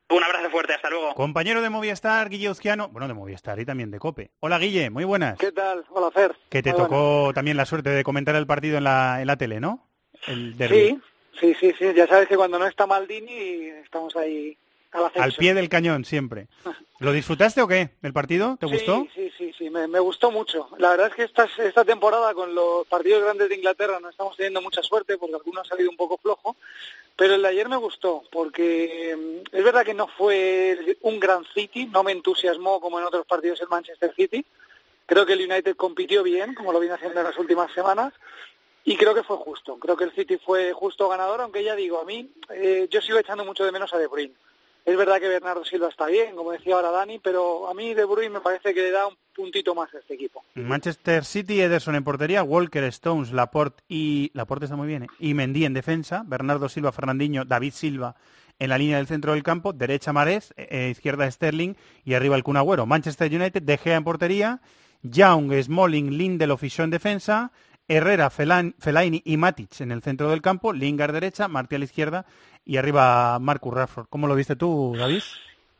Un 0.08 0.22
abrazo 0.22 0.50
fuerte, 0.50 0.72
hasta 0.74 0.88
luego. 0.88 1.14
Compañero 1.14 1.60
de 1.60 1.68
Movistar, 1.70 2.28
Guille 2.28 2.50
Uzquiano. 2.50 2.88
Bueno, 2.88 3.08
de 3.08 3.14
Movistar 3.14 3.58
y 3.58 3.64
también 3.64 3.90
de 3.90 3.98
Cope. 3.98 4.30
Hola, 4.38 4.58
Guille. 4.58 4.88
Muy 4.88 5.04
buenas. 5.04 5.36
¿Qué 5.36 5.50
tal? 5.50 5.84
Hola, 5.90 6.10
Fer. 6.12 6.36
Que 6.48 6.62
te 6.62 6.72
Muy 6.72 6.80
tocó 6.80 7.32
también 7.34 7.56
la 7.56 7.66
suerte 7.66 7.90
de 7.90 8.04
comentar 8.04 8.36
el 8.36 8.46
partido 8.46 8.78
en 8.78 8.84
la, 8.84 9.20
en 9.20 9.26
la 9.26 9.36
tele, 9.36 9.58
¿no? 9.58 9.88
El. 10.28 10.54
Sí, 10.56 11.00
sí, 11.40 11.54
sí, 11.58 11.74
sí. 11.76 11.92
Ya 11.94 12.06
sabes 12.06 12.28
que 12.28 12.36
cuando 12.36 12.58
no 12.58 12.66
está 12.66 12.86
Maldini 12.86 13.66
estamos 13.84 14.14
ahí 14.16 14.56
al 15.14 15.32
pie 15.32 15.54
del 15.54 15.68
cañón, 15.68 16.04
siempre. 16.04 16.48
¿Lo 16.98 17.12
disfrutaste 17.12 17.60
o 17.60 17.68
qué? 17.68 17.90
¿El 18.02 18.14
partido? 18.14 18.56
¿Te 18.58 18.66
gustó? 18.66 19.06
Sí, 19.14 19.30
sí, 19.30 19.32
sí, 19.36 19.52
sí. 19.58 19.70
Me, 19.70 19.86
me 19.86 20.00
gustó 20.00 20.30
mucho. 20.30 20.68
La 20.78 20.90
verdad 20.90 21.08
es 21.08 21.14
que 21.14 21.24
esta, 21.24 21.46
esta 21.58 21.84
temporada 21.84 22.32
con 22.32 22.54
los 22.54 22.86
partidos 22.86 23.22
grandes 23.22 23.50
de 23.50 23.56
Inglaterra 23.56 24.00
no 24.00 24.08
estamos 24.08 24.34
teniendo 24.36 24.62
mucha 24.62 24.82
suerte 24.82 25.18
porque 25.18 25.34
algunos 25.34 25.64
han 25.64 25.68
salido 25.68 25.90
un 25.90 25.96
poco 25.96 26.16
flojo, 26.16 26.56
pero 27.14 27.34
el 27.34 27.42
de 27.42 27.48
ayer 27.48 27.68
me 27.68 27.76
gustó 27.76 28.22
porque 28.32 29.14
mm, 29.14 29.56
es 29.56 29.64
verdad 29.64 29.84
que 29.84 29.92
no 29.92 30.06
fue 30.08 30.96
un 31.02 31.20
gran 31.20 31.44
City, 31.52 31.86
no 31.86 32.02
me 32.02 32.12
entusiasmó 32.12 32.80
como 32.80 32.98
en 32.98 33.04
otros 33.04 33.26
partidos 33.26 33.60
el 33.60 33.68
Manchester 33.68 34.14
City. 34.14 34.44
Creo 35.04 35.26
que 35.26 35.34
el 35.34 35.50
United 35.50 35.76
compitió 35.76 36.22
bien, 36.22 36.54
como 36.54 36.72
lo 36.72 36.80
viene 36.80 36.94
haciendo 36.94 37.20
en 37.20 37.26
las 37.26 37.38
últimas 37.38 37.70
semanas, 37.72 38.14
y 38.84 38.96
creo 38.96 39.14
que 39.14 39.22
fue 39.22 39.36
justo. 39.36 39.78
Creo 39.78 39.96
que 39.96 40.04
el 40.04 40.12
City 40.12 40.38
fue 40.38 40.72
justo 40.72 41.08
ganador, 41.08 41.42
aunque 41.42 41.62
ya 41.62 41.76
digo, 41.76 42.00
a 42.00 42.04
mí 42.04 42.30
eh, 42.50 42.88
yo 42.90 43.00
sigo 43.00 43.18
echando 43.18 43.44
mucho 43.44 43.64
de 43.64 43.72
menos 43.72 43.92
a 43.92 43.98
De 43.98 44.06
Bruyne. 44.06 44.34
Es 44.86 44.96
verdad 44.96 45.18
que 45.20 45.26
Bernardo 45.28 45.64
Silva 45.64 45.88
está 45.88 46.06
bien, 46.06 46.36
como 46.36 46.52
decía 46.52 46.76
ahora 46.76 46.90
Dani, 46.92 47.18
pero 47.18 47.68
a 47.68 47.74
mí 47.74 47.92
De 47.92 48.04
Bruyne 48.04 48.30
me 48.30 48.40
parece 48.40 48.72
que 48.72 48.80
le 48.82 48.92
da 48.92 49.08
un 49.08 49.16
puntito 49.34 49.74
más 49.74 49.92
a 49.92 49.98
este 49.98 50.14
equipo. 50.14 50.44
Manchester 50.54 51.24
City, 51.24 51.60
Ederson 51.60 51.96
en 51.96 52.04
portería, 52.04 52.42
Walker, 52.44 52.84
Stones, 52.84 53.32
Laporte 53.32 53.82
y 53.88 54.30
Laporte 54.32 54.66
está 54.66 54.76
muy 54.76 54.86
bien, 54.86 55.02
¿eh? 55.02 55.06
y 55.18 55.34
Mendy 55.34 55.64
en 55.64 55.74
defensa, 55.74 56.22
Bernardo 56.24 56.68
Silva, 56.68 56.92
Fernandinho, 56.92 57.44
David 57.44 57.72
Silva 57.72 58.14
en 58.60 58.70
la 58.70 58.78
línea 58.78 58.96
del 58.98 59.06
centro 59.08 59.32
del 59.32 59.42
campo, 59.42 59.72
derecha 59.72 60.12
Marés, 60.12 60.54
eh, 60.56 60.88
izquierda 60.90 61.28
Sterling 61.30 61.74
y 62.04 62.14
arriba 62.14 62.36
el 62.36 62.44
Kun 62.44 62.56
Agüero. 62.56 62.86
Manchester 62.86 63.30
United, 63.30 63.62
De 63.62 63.76
Gea 63.78 63.96
en 63.96 64.04
portería, 64.04 64.60
Young, 65.02 65.52
Smalling, 65.62 66.16
Lindelof 66.16 66.62
y 66.62 66.72
en 66.78 66.90
defensa, 66.90 67.50
Herrera, 67.88 68.30
Felan- 68.30 68.74
Fellaini 68.78 69.20
y 69.24 69.36
Matic 69.36 69.80
en 69.80 69.92
el 69.92 70.00
centro 70.02 70.30
del 70.30 70.42
campo, 70.42 70.72
Lingard 70.72 71.12
derecha, 71.12 71.48
Martial 71.48 71.82
izquierda 71.82 72.24
y 72.66 72.76
arriba 72.76 73.38
Marcus 73.38 73.72
Rashford. 73.72 74.08
¿Cómo 74.10 74.26
lo 74.26 74.34
viste 74.34 74.56
tú, 74.56 74.94
David? 74.98 75.22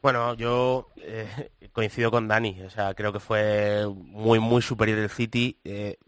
Bueno, 0.00 0.34
yo 0.34 0.88
eh, 0.98 1.50
coincido 1.72 2.10
con 2.12 2.28
Dani. 2.28 2.62
O 2.62 2.70
sea, 2.70 2.94
creo 2.94 3.12
que 3.12 3.20
fue 3.20 3.84
muy, 3.92 4.38
muy 4.38 4.62
superior 4.62 4.98
el 4.98 5.10
City. 5.10 5.58
Eh, 5.64 5.98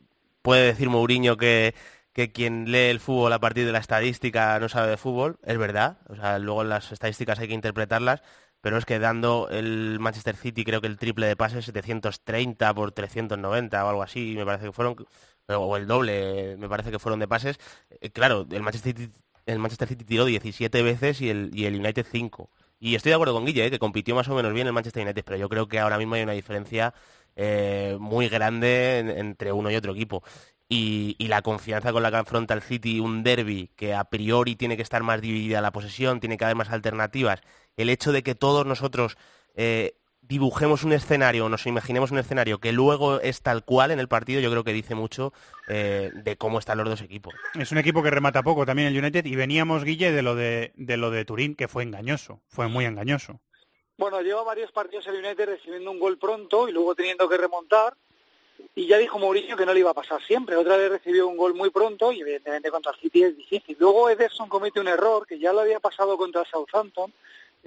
puede 0.41 0.67
decir 0.67 0.89
Mourinho 0.89 1.37
que, 1.37 1.75
que 2.13 2.31
quien 2.31 2.71
lee 2.71 2.91
el 2.91 3.01
fútbol 3.01 3.33
a 3.33 3.41
partir 3.41 3.67
de 3.67 3.73
la 3.73 3.79
estadística 3.79 4.59
no 4.61 4.69
sabe 4.69 4.89
de 4.89 4.97
fútbol. 4.97 5.39
Es 5.45 5.59
verdad. 5.59 5.99
O 6.09 6.15
sea, 6.15 6.39
luego 6.39 6.63
las 6.63 6.93
estadísticas 6.93 7.41
hay 7.41 7.49
que 7.49 7.55
interpretarlas. 7.55 8.23
Pero 8.61 8.77
es 8.77 8.85
que 8.85 8.99
dando 8.99 9.49
el 9.51 9.99
Manchester 10.01 10.37
City 10.37 10.65
creo 10.65 10.81
que 10.81 10.89
el 10.89 10.97
triple 10.99 11.27
de 11.27 11.37
pases 11.37 11.65
730 11.65 12.75
por 12.75 12.93
390 12.93 13.85
o 13.85 13.89
algo 13.89 14.03
así, 14.03 14.35
me 14.37 14.45
parece 14.45 14.67
que 14.67 14.73
fueron, 14.73 14.97
o 15.47 15.77
el 15.77 15.87
doble, 15.87 16.57
me 16.57 16.69
parece 16.69 16.91
que 16.91 16.99
fueron 16.99 17.21
de 17.21 17.29
pases. 17.29 17.59
Eh, 18.01 18.11
claro, 18.11 18.47
el 18.51 18.63
Manchester 18.63 18.97
City, 18.97 19.13
el 19.53 19.59
Manchester 19.59 19.89
City 19.89 20.05
tiró 20.05 20.25
17 20.25 20.83
veces 20.83 21.21
y 21.21 21.31
el, 21.31 21.51
y 21.55 21.67
el 21.67 21.79
United 21.81 22.07
5. 22.11 22.51
Y 22.81 22.95
estoy 22.95 23.11
de 23.11 23.15
acuerdo 23.15 23.35
con 23.35 23.45
Guille, 23.47 23.67
eh, 23.67 23.71
que 23.71 23.79
compitió 23.79 24.15
más 24.15 24.29
o 24.29 24.35
menos 24.35 24.53
bien 24.53 24.67
el 24.67 24.73
Manchester 24.73 25.03
United, 25.05 25.25
pero 25.25 25.37
yo 25.39 25.49
creo 25.49 25.69
que 25.69 25.79
ahora 25.81 25.99
mismo 25.99 26.15
hay 26.15 26.23
una 26.23 26.33
diferencia 26.33 26.95
eh, 27.37 27.97
muy 28.01 28.29
grande 28.29 28.99
en- 28.99 29.11
entre 29.11 29.53
uno 29.53 29.71
y 29.71 29.77
otro 29.77 29.93
equipo. 29.93 30.23
Y, 30.71 31.17
y 31.19 31.29
la 31.29 31.41
confianza 31.43 31.93
con 31.93 32.03
la 32.03 32.11
que 32.11 32.17
afronta 32.19 32.53
el 32.55 32.61
City 32.63 33.01
un 33.01 33.23
derby 33.23 33.71
que 33.77 33.95
a 33.95 34.05
priori 34.05 34.55
tiene 34.57 34.77
que 34.77 34.83
estar 34.83 35.03
más 35.03 35.21
dividida 35.23 35.61
la 35.63 35.73
posesión, 35.73 36.21
tiene 36.21 36.37
que 36.37 36.45
haber 36.45 36.57
más 36.57 36.71
alternativas. 36.71 37.41
El 37.77 37.89
hecho 37.91 38.13
de 38.13 38.23
que 38.23 38.35
todos 38.35 38.67
nosotros 38.67 39.17
eh, 39.55 39.97
dibujemos 40.29 40.85
un 40.85 40.93
escenario 40.93 41.47
o 41.47 41.49
nos 41.49 41.67
imaginemos 41.67 42.11
un 42.11 42.19
escenario 42.19 42.59
que 42.59 42.73
luego 42.73 43.21
es 43.21 43.41
tal 43.41 43.65
cual 43.65 43.91
en 43.91 43.99
el 43.99 44.09
partido, 44.09 44.41
yo 44.41 44.51
creo 44.51 44.63
que 44.63 44.75
dice 44.75 44.95
mucho 44.95 45.33
eh, 45.69 46.11
de 46.15 46.37
cómo 46.37 46.59
están 46.59 46.79
los 46.79 46.89
dos 46.89 47.01
equipos. 47.01 47.35
Es 47.55 47.73
un 47.73 47.79
equipo 47.79 48.03
que 48.03 48.11
remata 48.11 48.43
poco 48.43 48.67
también 48.67 48.89
el 48.89 48.99
United 48.99 49.25
y 49.25 49.37
veníamos, 49.37 49.85
Guille, 49.85 50.13
de 50.13 50.23
lo 50.23 50.35
de, 50.35 50.73
de 50.77 50.97
lo 50.99 51.11
de 51.11 51.25
Turín, 51.25 51.55
que 51.55 51.67
fue 51.67 51.83
engañoso, 51.83 52.41
fue 52.47 52.69
muy 52.69 52.85
engañoso. 52.85 53.41
Bueno, 53.97 54.21
lleva 54.21 54.43
varios 54.45 54.71
partidos 54.71 55.07
el 55.07 55.25
United 55.25 55.47
recibiendo 55.47 55.91
un 55.91 55.99
gol 55.99 56.19
pronto 56.19 56.69
y 56.69 56.73
luego 56.73 56.95
teniendo 56.95 57.29
que 57.29 57.39
remontar. 57.39 57.95
Y 58.75 58.87
ya 58.87 58.99
dijo 58.99 59.19
Mourinho 59.19 59.57
que 59.57 59.67
no 59.67 59.73
le 59.73 59.81
iba 59.81 59.91
a 59.91 59.95
pasar 59.95 60.23
siempre. 60.23 60.57
Otra 60.57 60.77
vez 60.77 60.91
recibió 60.91 61.27
un 61.27 61.37
gol 61.37 61.55
muy 61.55 61.71
pronto 61.71 62.13
y 62.13 62.21
evidentemente 62.21 62.71
contra 62.71 62.93
el 62.93 62.99
City 63.01 63.25
es 63.25 63.37
difícil. 63.37 63.77
Luego 63.81 64.11
Ederson 64.11 64.49
comete 64.49 64.79
un 64.79 64.89
error 64.89 65.27
que 65.27 65.39
ya 65.39 65.53
lo 65.53 65.61
había 65.61 65.81
pasado 65.81 66.17
contra 66.17 66.43
el 66.43 66.47
Southampton 66.47 67.13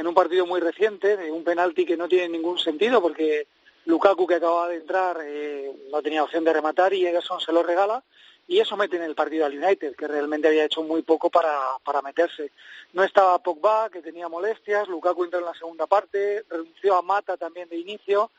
en 0.01 0.07
un 0.07 0.15
partido 0.15 0.45
muy 0.47 0.59
reciente, 0.59 1.15
de 1.15 1.31
un 1.31 1.43
penalti 1.43 1.85
que 1.85 1.95
no 1.95 2.07
tiene 2.07 2.29
ningún 2.29 2.57
sentido 2.57 3.01
porque 3.01 3.47
Lukaku 3.85 4.25
que 4.25 4.35
acababa 4.35 4.67
de 4.67 4.77
entrar 4.77 5.17
eh, 5.23 5.71
no 5.91 6.01
tenía 6.01 6.23
opción 6.23 6.43
de 6.43 6.53
rematar 6.53 6.93
y 6.93 7.05
Ederson 7.05 7.39
se 7.39 7.53
lo 7.53 7.61
regala 7.61 8.03
y 8.47 8.59
eso 8.59 8.75
mete 8.75 8.97
en 8.97 9.03
el 9.03 9.13
partido 9.13 9.45
al 9.45 9.57
United, 9.57 9.95
que 9.95 10.07
realmente 10.07 10.47
había 10.47 10.65
hecho 10.65 10.81
muy 10.81 11.03
poco 11.03 11.29
para, 11.29 11.55
para 11.85 12.01
meterse. 12.01 12.51
No 12.93 13.03
estaba 13.03 13.37
Pogba, 13.39 13.89
que 13.89 14.01
tenía 14.01 14.27
molestias, 14.27 14.87
Lukaku 14.87 15.23
entró 15.23 15.39
en 15.39 15.45
la 15.45 15.53
segunda 15.53 15.85
parte, 15.85 16.43
renunció 16.49 16.97
a 16.97 17.01
Mata 17.01 17.37
también 17.37 17.69
de 17.69 17.77
inicio. 17.77 18.31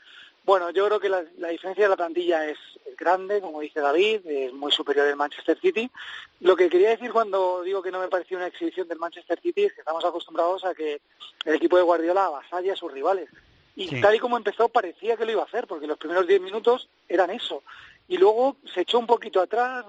Bueno, 0.45 0.71
yo 0.71 0.87
creo 0.87 1.01
que 1.01 1.09
la, 1.09 1.25
la 1.39 1.49
diferencia 1.49 1.85
de 1.85 1.91
la 1.91 1.97
plantilla 1.97 2.47
es, 2.49 2.59
grande, 2.99 3.41
como 3.41 3.61
dice 3.61 3.81
David, 3.81 4.21
es 4.27 4.53
muy 4.53 4.71
superior 4.71 5.07
del 5.07 5.17
Manchester 5.17 5.59
City. 5.61 5.91
Lo 6.41 6.55
que 6.57 6.69
quería 6.69 6.91
decir 6.91 7.11
cuando 7.13 7.63
digo 7.63 7.83
que 7.83 7.91
no 7.91 8.01
me 8.01 8.09
pareció 8.09 8.37
una 8.37 8.47
exhibición 8.47 8.87
del 8.87 8.99
Manchester 8.99 9.41
City 9.41 9.65
es 9.65 9.73
que 9.73 9.81
estamos 9.81 10.05
acostumbrados 10.05 10.65
a 10.65 10.75
que 10.75 11.01
el 11.45 11.55
equipo 11.55 11.77
de 11.77 11.83
Guardiola 11.83 12.27
avasalle 12.27 12.71
a 12.71 12.77
sus 12.77 12.93
rivales. 12.93 13.29
Y 13.75 13.89
Sí. 13.89 14.01
tal 14.01 14.15
y 14.15 14.19
como 14.19 14.37
empezó 14.37 14.69
parecía 14.69 15.17
que 15.17 15.25
lo 15.25 15.33
iba 15.33 15.43
a 15.43 15.47
hacer, 15.47 15.67
porque 15.67 15.87
los 15.87 15.99
primeros 15.99 16.27
10 16.27 16.41
minutos 16.43 16.89
eran 17.09 17.31
eso. 17.31 17.63
Y 18.09 18.19
luego 18.19 18.57
se 18.73 18.83
echó 18.83 18.99
un 18.99 19.07
poquito 19.07 19.41
atrás, 19.41 19.85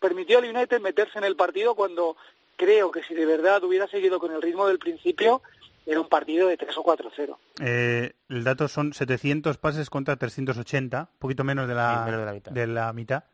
permitió 0.00 0.38
al 0.38 0.44
United 0.54 0.80
meterse 0.80 1.18
en 1.18 1.24
el 1.24 1.36
partido 1.36 1.74
cuando 1.74 2.16
creo 2.56 2.90
que 2.90 3.02
si 3.04 3.14
de 3.14 3.24
verdad 3.24 3.62
hubiera 3.64 3.86
seguido 3.86 4.18
con 4.18 4.32
el 4.32 4.42
ritmo 4.42 4.66
del 4.66 4.78
principio, 4.78 5.42
era 5.86 6.00
un 6.00 6.08
partido 6.08 6.48
de 6.48 6.56
3 6.56 6.76
o 6.78 6.84
4-0. 6.84 7.36
Eh, 7.60 8.12
el 8.28 8.44
dato 8.44 8.68
son 8.68 8.92
700 8.92 9.58
pases 9.58 9.90
contra 9.90 10.16
380, 10.16 11.00
un 11.00 11.18
poquito 11.18 11.44
menos 11.44 11.68
de 11.68 11.74
la, 11.74 12.04
Sí, 12.04 12.10
menos 12.10 12.20
de 12.20 12.26
la 12.26 12.32
mitad. 12.32 12.52
de 12.52 12.66
la 12.66 12.92
mitad. 12.92 13.24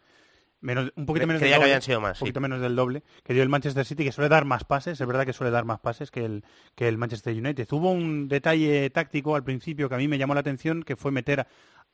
Menos, 0.61 0.93
un 0.97 1.07
poquito 1.07 1.25
menos 1.29 1.41
del 1.41 1.51
que 1.51 1.55
doble, 1.55 1.67
habían 1.67 1.83
sido 1.83 2.01
más, 2.01 2.11
un 2.11 2.15
sí. 2.17 2.21
poquito 2.21 2.41
menos 2.41 2.61
del 2.61 2.75
doble 2.75 3.05
que 3.23 3.33
dio 3.33 3.45
el 3.45 3.49
Manchester 3.49 3.85
City, 3.85 4.03
que 4.03 4.11
suele 4.11 4.29
dar 4.29 4.45
más 4.45 4.65
pases, 4.65 5.01
es 5.01 5.07
verdad 5.07 5.25
que 5.25 5.33
suele 5.33 5.53
dar 5.53 5.65
más 5.65 5.79
pases 5.79 6.11
que 6.11 6.25
el, 6.25 6.43
que 6.75 6.89
el 6.89 6.99
Manchester 6.99 7.33
United. 7.33 7.69
Hubo 7.71 7.93
un 7.93 8.27
detalle 8.27 8.91
táctico 8.91 9.37
al 9.37 9.45
principio 9.45 9.89
que 9.89 9.95
a 9.95 9.99
mí 9.99 10.09
me 10.09 10.19
llamó 10.19 10.35
la 10.35 10.41
atención, 10.41 10.83
que 10.83 10.97
fue 10.97 11.13
meter 11.13 11.47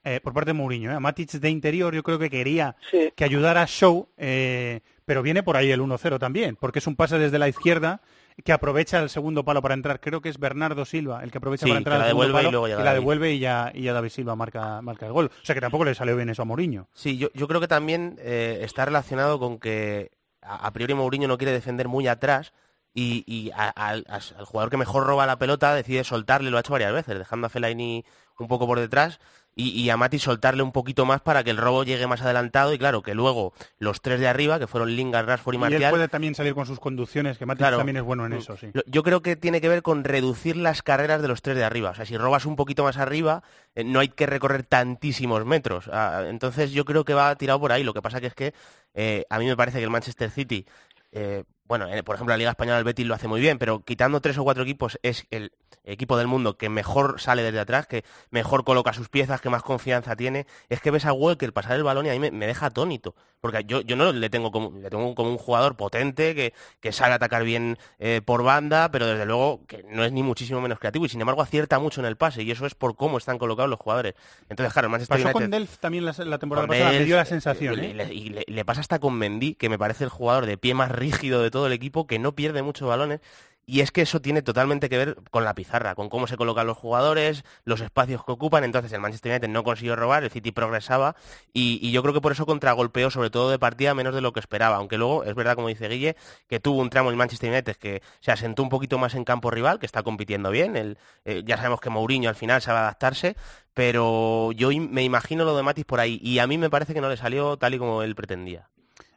eh, 0.02 0.20
por 0.22 0.32
parte 0.32 0.50
de 0.50 0.54
Mourinho, 0.54 0.90
eh, 0.90 0.94
a 0.94 1.00
Matic 1.00 1.30
de 1.32 1.50
interior, 1.50 1.94
yo 1.94 2.02
creo 2.02 2.18
que 2.18 2.30
quería 2.30 2.74
que 2.90 3.24
ayudara 3.24 3.60
a 3.62 3.66
Show, 3.66 4.08
eh, 4.16 4.80
pero 5.04 5.22
viene 5.22 5.42
por 5.42 5.58
ahí 5.58 5.70
el 5.70 5.80
1-0 5.82 6.18
también, 6.18 6.56
porque 6.56 6.78
es 6.78 6.86
un 6.86 6.96
pase 6.96 7.18
desde 7.18 7.38
la 7.38 7.48
izquierda 7.48 8.00
que 8.42 8.52
aprovecha 8.52 8.98
el 9.00 9.10
segundo 9.10 9.44
palo 9.44 9.62
para 9.62 9.74
entrar. 9.74 10.00
Creo 10.00 10.20
que 10.20 10.28
es 10.28 10.38
Bernardo 10.38 10.84
Silva 10.84 11.22
el 11.22 11.30
que 11.30 11.38
aprovecha 11.38 11.66
Sí, 11.66 11.70
para 11.70 11.78
entrar 11.78 11.96
que 11.98 12.02
la 12.02 12.06
devuelve 12.08 12.40
y 12.42 12.50
llega 12.68 12.84
la 12.84 12.94
devuelve 12.94 13.32
y 13.32 13.38
ya, 13.38 13.70
y 13.74 13.82
ya 13.82 13.92
David 13.92 14.08
Silva 14.10 14.34
marca, 14.34 14.82
marca 14.82 15.06
el 15.06 15.12
gol. 15.12 15.30
O 15.42 15.44
sea 15.46 15.54
que 15.54 15.60
tampoco 15.60 15.84
le 15.84 15.94
salió 15.94 16.16
bien 16.16 16.28
eso 16.30 16.42
a 16.42 16.44
Mourinho. 16.44 16.88
Sí, 16.92 17.16
yo, 17.16 17.28
yo 17.34 17.46
creo 17.46 17.60
que 17.60 17.68
también 17.68 18.16
eh, 18.20 18.60
está 18.62 18.84
relacionado 18.84 19.38
con 19.38 19.58
que 19.58 20.10
a, 20.42 20.66
a 20.66 20.72
priori 20.72 20.94
Mourinho 20.94 21.28
no 21.28 21.38
quiere 21.38 21.52
defender 21.52 21.86
muy 21.86 22.08
atrás 22.08 22.52
y, 22.92 23.24
y 23.26 23.50
a- 23.52 23.68
al 23.70 24.04
jugador 24.44 24.70
que 24.70 24.76
mejor 24.76 25.04
roba 25.06 25.26
la 25.26 25.38
pelota 25.38 25.74
decide 25.74 26.04
soltarle, 26.04 26.50
lo 26.50 26.56
ha 26.56 26.60
hecho 26.60 26.72
varias 26.72 26.92
veces, 26.92 27.18
dejando 27.18 27.46
a 27.46 27.50
Fellaini 27.50 28.04
un 28.38 28.48
poco 28.48 28.66
por 28.66 28.80
detrás 28.80 29.20
y, 29.56 29.70
y 29.80 29.90
a 29.90 29.96
Mati 29.96 30.18
soltarle 30.18 30.62
un 30.62 30.72
poquito 30.72 31.04
más 31.06 31.20
para 31.20 31.44
que 31.44 31.50
el 31.50 31.56
robo 31.56 31.84
llegue 31.84 32.06
más 32.06 32.22
adelantado 32.22 32.72
y 32.74 32.78
claro, 32.78 33.02
que 33.02 33.14
luego 33.14 33.52
los 33.78 34.00
tres 34.00 34.20
de 34.20 34.28
arriba, 34.28 34.58
que 34.58 34.66
fueron 34.66 34.94
Lingard, 34.96 35.26
Rashford 35.26 35.54
y 35.54 35.56
Y 35.56 35.58
él 35.64 35.70
Martial, 35.70 35.90
puede 35.90 36.08
también 36.08 36.34
salir 36.34 36.54
con 36.54 36.66
sus 36.66 36.80
conducciones, 36.80 37.38
que 37.38 37.46
Claro. 37.46 37.76
también 37.76 37.96
es 37.96 38.02
bueno 38.02 38.26
en 38.26 38.32
eso, 38.34 38.56
sí. 38.56 38.68
Yo 38.86 39.02
creo 39.02 39.22
que 39.22 39.36
tiene 39.36 39.60
que 39.60 39.68
ver 39.68 39.82
con 39.82 40.04
reducir 40.04 40.56
las 40.56 40.82
carreras 40.82 41.22
de 41.22 41.28
los 41.28 41.42
tres 41.42 41.56
de 41.56 41.64
arriba. 41.64 41.90
O 41.90 41.94
sea, 41.94 42.04
si 42.06 42.16
robas 42.16 42.46
un 42.46 42.56
poquito 42.56 42.84
más 42.84 42.96
arriba, 42.96 43.42
eh, 43.74 43.84
no 43.84 44.00
hay 44.00 44.08
que 44.08 44.26
recorrer 44.26 44.64
tantísimos 44.64 45.44
metros. 45.46 45.88
Ah, 45.92 46.24
entonces 46.26 46.72
yo 46.72 46.84
creo 46.84 47.04
que 47.04 47.14
va 47.14 47.34
tirado 47.36 47.60
por 47.60 47.72
ahí. 47.72 47.84
Lo 47.84 47.94
que 47.94 48.02
pasa 48.02 48.20
que 48.20 48.26
es 48.26 48.34
que 48.34 48.54
eh, 48.94 49.24
a 49.30 49.38
mí 49.38 49.46
me 49.46 49.56
parece 49.56 49.78
que 49.78 49.84
el 49.84 49.90
Manchester 49.90 50.30
City, 50.30 50.66
eh, 51.12 51.44
bueno, 51.66 51.88
eh, 51.88 52.02
por 52.02 52.14
ejemplo, 52.16 52.32
la 52.32 52.38
Liga 52.38 52.50
Española 52.50 52.78
el 52.78 52.84
Betis 52.84 53.06
lo 53.06 53.14
hace 53.14 53.28
muy 53.28 53.40
bien, 53.40 53.58
pero 53.58 53.80
quitando 53.84 54.20
tres 54.20 54.36
o 54.38 54.44
cuatro 54.44 54.62
equipos 54.62 54.98
es 55.02 55.26
el 55.30 55.52
equipo 55.86 56.16
del 56.16 56.26
mundo 56.26 56.56
que 56.56 56.70
mejor 56.70 57.20
sale 57.20 57.42
desde 57.42 57.60
atrás, 57.60 57.86
que 57.86 58.04
mejor 58.30 58.64
coloca 58.64 58.92
sus 58.94 59.08
piezas, 59.10 59.40
que 59.42 59.50
más 59.50 59.62
confianza 59.62 60.16
tiene. 60.16 60.46
Es 60.70 60.80
que 60.80 60.90
ves 60.90 61.04
a 61.04 61.12
Walker 61.12 61.52
pasar 61.52 61.76
el 61.76 61.82
balón 61.82 62.06
y 62.06 62.08
a 62.08 62.12
mí 62.12 62.18
me, 62.18 62.30
me 62.30 62.46
deja 62.46 62.66
atónito. 62.66 63.14
Porque 63.40 63.64
yo, 63.66 63.82
yo 63.82 63.94
no 63.94 64.10
le 64.12 64.30
tengo 64.30 64.50
como, 64.50 64.78
le 64.78 64.88
tengo 64.88 65.14
como 65.14 65.30
un 65.30 65.36
jugador 65.36 65.76
potente, 65.76 66.34
que, 66.34 66.54
que 66.80 66.92
sabe 66.92 67.12
atacar 67.12 67.44
bien 67.44 67.76
eh, 67.98 68.22
por 68.24 68.42
banda, 68.42 68.90
pero 68.90 69.06
desde 69.06 69.26
luego 69.26 69.66
que 69.66 69.82
no 69.90 70.04
es 70.04 70.12
ni 70.12 70.22
muchísimo 70.22 70.62
menos 70.62 70.78
creativo 70.78 71.04
y 71.04 71.10
sin 71.10 71.20
embargo 71.20 71.42
acierta 71.42 71.78
mucho 71.78 72.00
en 72.00 72.06
el 72.06 72.16
pase 72.16 72.42
y 72.42 72.50
eso 72.50 72.64
es 72.64 72.74
por 72.74 72.96
cómo 72.96 73.18
están 73.18 73.36
colocados 73.36 73.68
los 73.68 73.78
jugadores. 73.78 74.14
Entonces, 74.48 74.72
claro, 74.72 74.88
Manchester 74.88 75.16
Pasó 75.18 75.24
United... 75.28 75.40
con 75.42 75.50
Delf 75.50 75.76
también 75.78 76.06
la, 76.06 76.14
la 76.18 76.38
temporada 76.38 76.66
pasada, 76.66 76.92
me 76.92 77.04
dio 77.04 77.16
la 77.16 77.24
sensación. 77.26 77.82
y 77.84 77.86
¿eh? 77.88 77.94
le- 77.94 78.14
y 78.14 78.28
le, 78.30 78.44
le 78.46 78.64
pasa 78.64 78.80
hasta 78.80 78.98
con 78.98 79.14
Mendy, 79.18 79.54
que 79.54 79.68
me 79.68 79.78
parece 79.78 80.04
el 80.04 80.10
jugador 80.10 80.46
de 80.46 80.56
pie 80.56 80.72
más 80.72 80.90
rígido 80.90 81.42
de 81.42 81.50
todo 81.54 81.68
el 81.68 81.72
equipo, 81.72 82.06
que 82.08 82.18
no 82.18 82.34
pierde 82.34 82.62
muchos 82.62 82.88
balones. 82.88 83.20
Y 83.66 83.80
es 83.80 83.90
que 83.92 84.02
eso 84.02 84.20
tiene 84.20 84.42
totalmente 84.42 84.90
que 84.90 84.98
ver 84.98 85.16
con 85.30 85.44
la 85.44 85.54
pizarra, 85.54 85.94
con 85.94 86.10
cómo 86.10 86.26
se 86.26 86.36
colocan 86.36 86.66
los 86.66 86.76
jugadores, 86.76 87.44
los 87.64 87.80
espacios 87.80 88.22
que 88.24 88.32
ocupan. 88.32 88.62
Entonces 88.64 88.92
el 88.92 89.00
Manchester 89.00 89.32
United 89.32 89.48
no 89.48 89.62
consiguió 89.64 89.96
robar, 89.96 90.22
el 90.24 90.30
City 90.30 90.50
progresaba 90.52 91.16
y, 91.54 91.90
yo 91.92 92.02
creo 92.02 92.12
que 92.12 92.20
por 92.20 92.32
eso 92.32 92.44
contragolpeó, 92.44 93.10
sobre 93.10 93.30
todo 93.30 93.50
de 93.50 93.58
partida, 93.58 93.94
menos 93.94 94.14
de 94.14 94.20
lo 94.20 94.32
que 94.32 94.40
esperaba. 94.40 94.76
Aunque 94.76 94.98
luego, 94.98 95.24
es 95.24 95.34
verdad, 95.34 95.54
como 95.54 95.68
dice 95.68 95.88
Guille, 95.88 96.16
que 96.48 96.60
tuvo 96.60 96.82
un 96.82 96.90
tramo 96.90 97.08
el 97.10 97.16
Manchester 97.16 97.50
United 97.50 97.76
que 97.76 98.02
se 98.20 98.32
asentó 98.32 98.62
un 98.62 98.68
poquito 98.68 98.98
más 98.98 99.14
en 99.14 99.24
campo 99.24 99.50
rival, 99.50 99.78
que 99.78 99.86
está 99.86 100.02
compitiendo 100.02 100.50
bien. 100.50 100.76
El- 100.76 100.98
eh, 101.24 101.42
ya 101.46 101.56
sabemos 101.56 101.80
que 101.80 101.88
Mourinho 101.90 102.28
al 102.28 102.36
final 102.36 102.60
sabe 102.60 102.80
adaptarse, 102.80 103.34
pero 103.72 104.52
yo 104.52 104.68
me 104.68 105.04
imagino 105.04 105.44
lo 105.44 105.56
de 105.56 105.62
Matis 105.62 105.86
por 105.86 106.00
ahí 106.00 106.20
y 106.22 106.38
a 106.38 106.46
mí 106.46 106.58
me 106.58 106.68
parece 106.68 106.92
que 106.92 107.00
no 107.00 107.08
le 107.08 107.16
salió 107.16 107.56
tal 107.56 107.72
y 107.74 107.78
como 107.78 108.02
él 108.02 108.14
pretendía. 108.14 108.68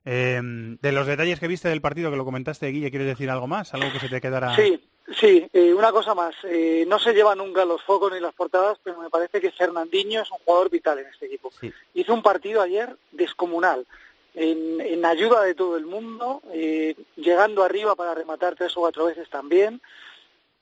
Eh, 0.09 0.39
de 0.41 0.91
los 0.93 1.05
detalles 1.05 1.37
que 1.37 1.49
viste 1.49 1.67
del 1.67 1.81
partido, 1.81 2.09
que 2.09 2.15
lo 2.15 2.23
comentaste, 2.23 2.67
Guille, 2.67 2.89
¿quieres 2.89 3.09
decir 3.09 3.29
algo 3.29 3.45
más? 3.45 3.73
¿Algo 3.73 3.91
que 3.91 3.99
se 3.99 4.07
te 4.07 4.21
quedara...? 4.21 4.55
Sí, 4.55 4.81
sí, 5.19 5.45
eh, 5.51 5.73
una 5.73 5.91
cosa 5.91 6.15
más. 6.15 6.33
Eh, 6.45 6.85
no 6.87 6.97
se 6.97 7.11
lleva 7.11 7.35
nunca 7.35 7.65
los 7.65 7.83
focos 7.83 8.13
ni 8.13 8.21
las 8.21 8.33
portadas, 8.33 8.77
pero 8.81 9.01
me 9.01 9.09
parece 9.09 9.41
que 9.41 9.51
Fernandinho 9.51 10.21
es 10.21 10.31
un 10.31 10.37
jugador 10.45 10.69
vital 10.69 10.99
en 10.99 11.07
este 11.07 11.25
equipo. 11.25 11.51
Hizo 11.93 12.13
un 12.13 12.21
partido 12.23 12.61
ayer 12.61 12.95
descomunal, 13.11 13.85
en, 14.33 14.79
en 14.79 15.03
ayuda 15.03 15.41
de 15.43 15.55
todo 15.55 15.75
el 15.75 15.85
mundo, 15.85 16.41
eh, 16.53 16.95
llegando 17.17 17.63
arriba 17.63 17.95
para 17.95 18.15
rematar 18.15 18.55
tres 18.55 18.77
o 18.77 18.79
cuatro 18.79 19.07
veces 19.07 19.29
también. 19.29 19.81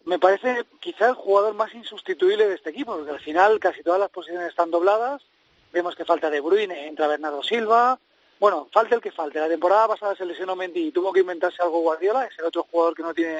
me 0.05 0.19
parece 0.19 0.65
quizá 0.79 1.09
el 1.09 1.15
jugador 1.15 1.53
más 1.55 1.73
insustituible 1.73 2.47
de 2.47 2.55
este 2.55 2.69
equipo, 2.69 2.95
porque 2.95 3.11
al 3.11 3.19
final 3.19 3.59
casi 3.59 3.83
todas 3.83 3.99
las 3.99 4.09
posiciones 4.09 4.49
están 4.49 4.71
dobladas. 4.71 5.21
Vemos 5.73 5.95
que 5.95 6.05
falta 6.05 6.29
De 6.29 6.39
Bruyne, 6.39 6.87
entra 6.87 7.07
Bernardo 7.07 7.43
Silva. 7.43 7.99
Bueno, 8.45 8.69
falta 8.71 8.93
el 8.93 9.01
que 9.01 9.11
falte. 9.11 9.39
La 9.39 9.49
temporada 9.49 9.87
pasada 9.87 10.15
se 10.15 10.23
lesionó 10.23 10.55
Mendy 10.55 10.89
y 10.89 10.91
tuvo 10.91 11.11
que 11.11 11.21
inventarse 11.21 11.63
algo 11.63 11.79
Guardiola, 11.79 12.25
es 12.25 12.37
el 12.37 12.45
otro 12.45 12.61
jugador 12.69 12.93
que 12.93 13.01
no 13.01 13.11
tiene 13.11 13.39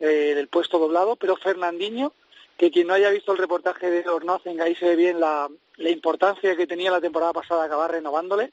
eh, 0.00 0.34
el 0.36 0.48
puesto 0.48 0.80
doblado, 0.80 1.14
pero 1.14 1.36
Fernandinho, 1.36 2.12
que 2.56 2.72
quien 2.72 2.88
no 2.88 2.94
haya 2.94 3.08
visto 3.10 3.30
el 3.30 3.38
reportaje 3.38 3.88
de 3.88 4.08
Ornozen, 4.08 4.60
ahí 4.60 4.74
se 4.74 4.86
ve 4.86 4.96
bien 4.96 5.20
la, 5.20 5.48
la 5.76 5.90
importancia 5.90 6.56
que 6.56 6.66
tenía 6.66 6.90
la 6.90 7.00
temporada 7.00 7.32
pasada 7.32 7.62
acabar 7.62 7.92
renovándole. 7.92 8.52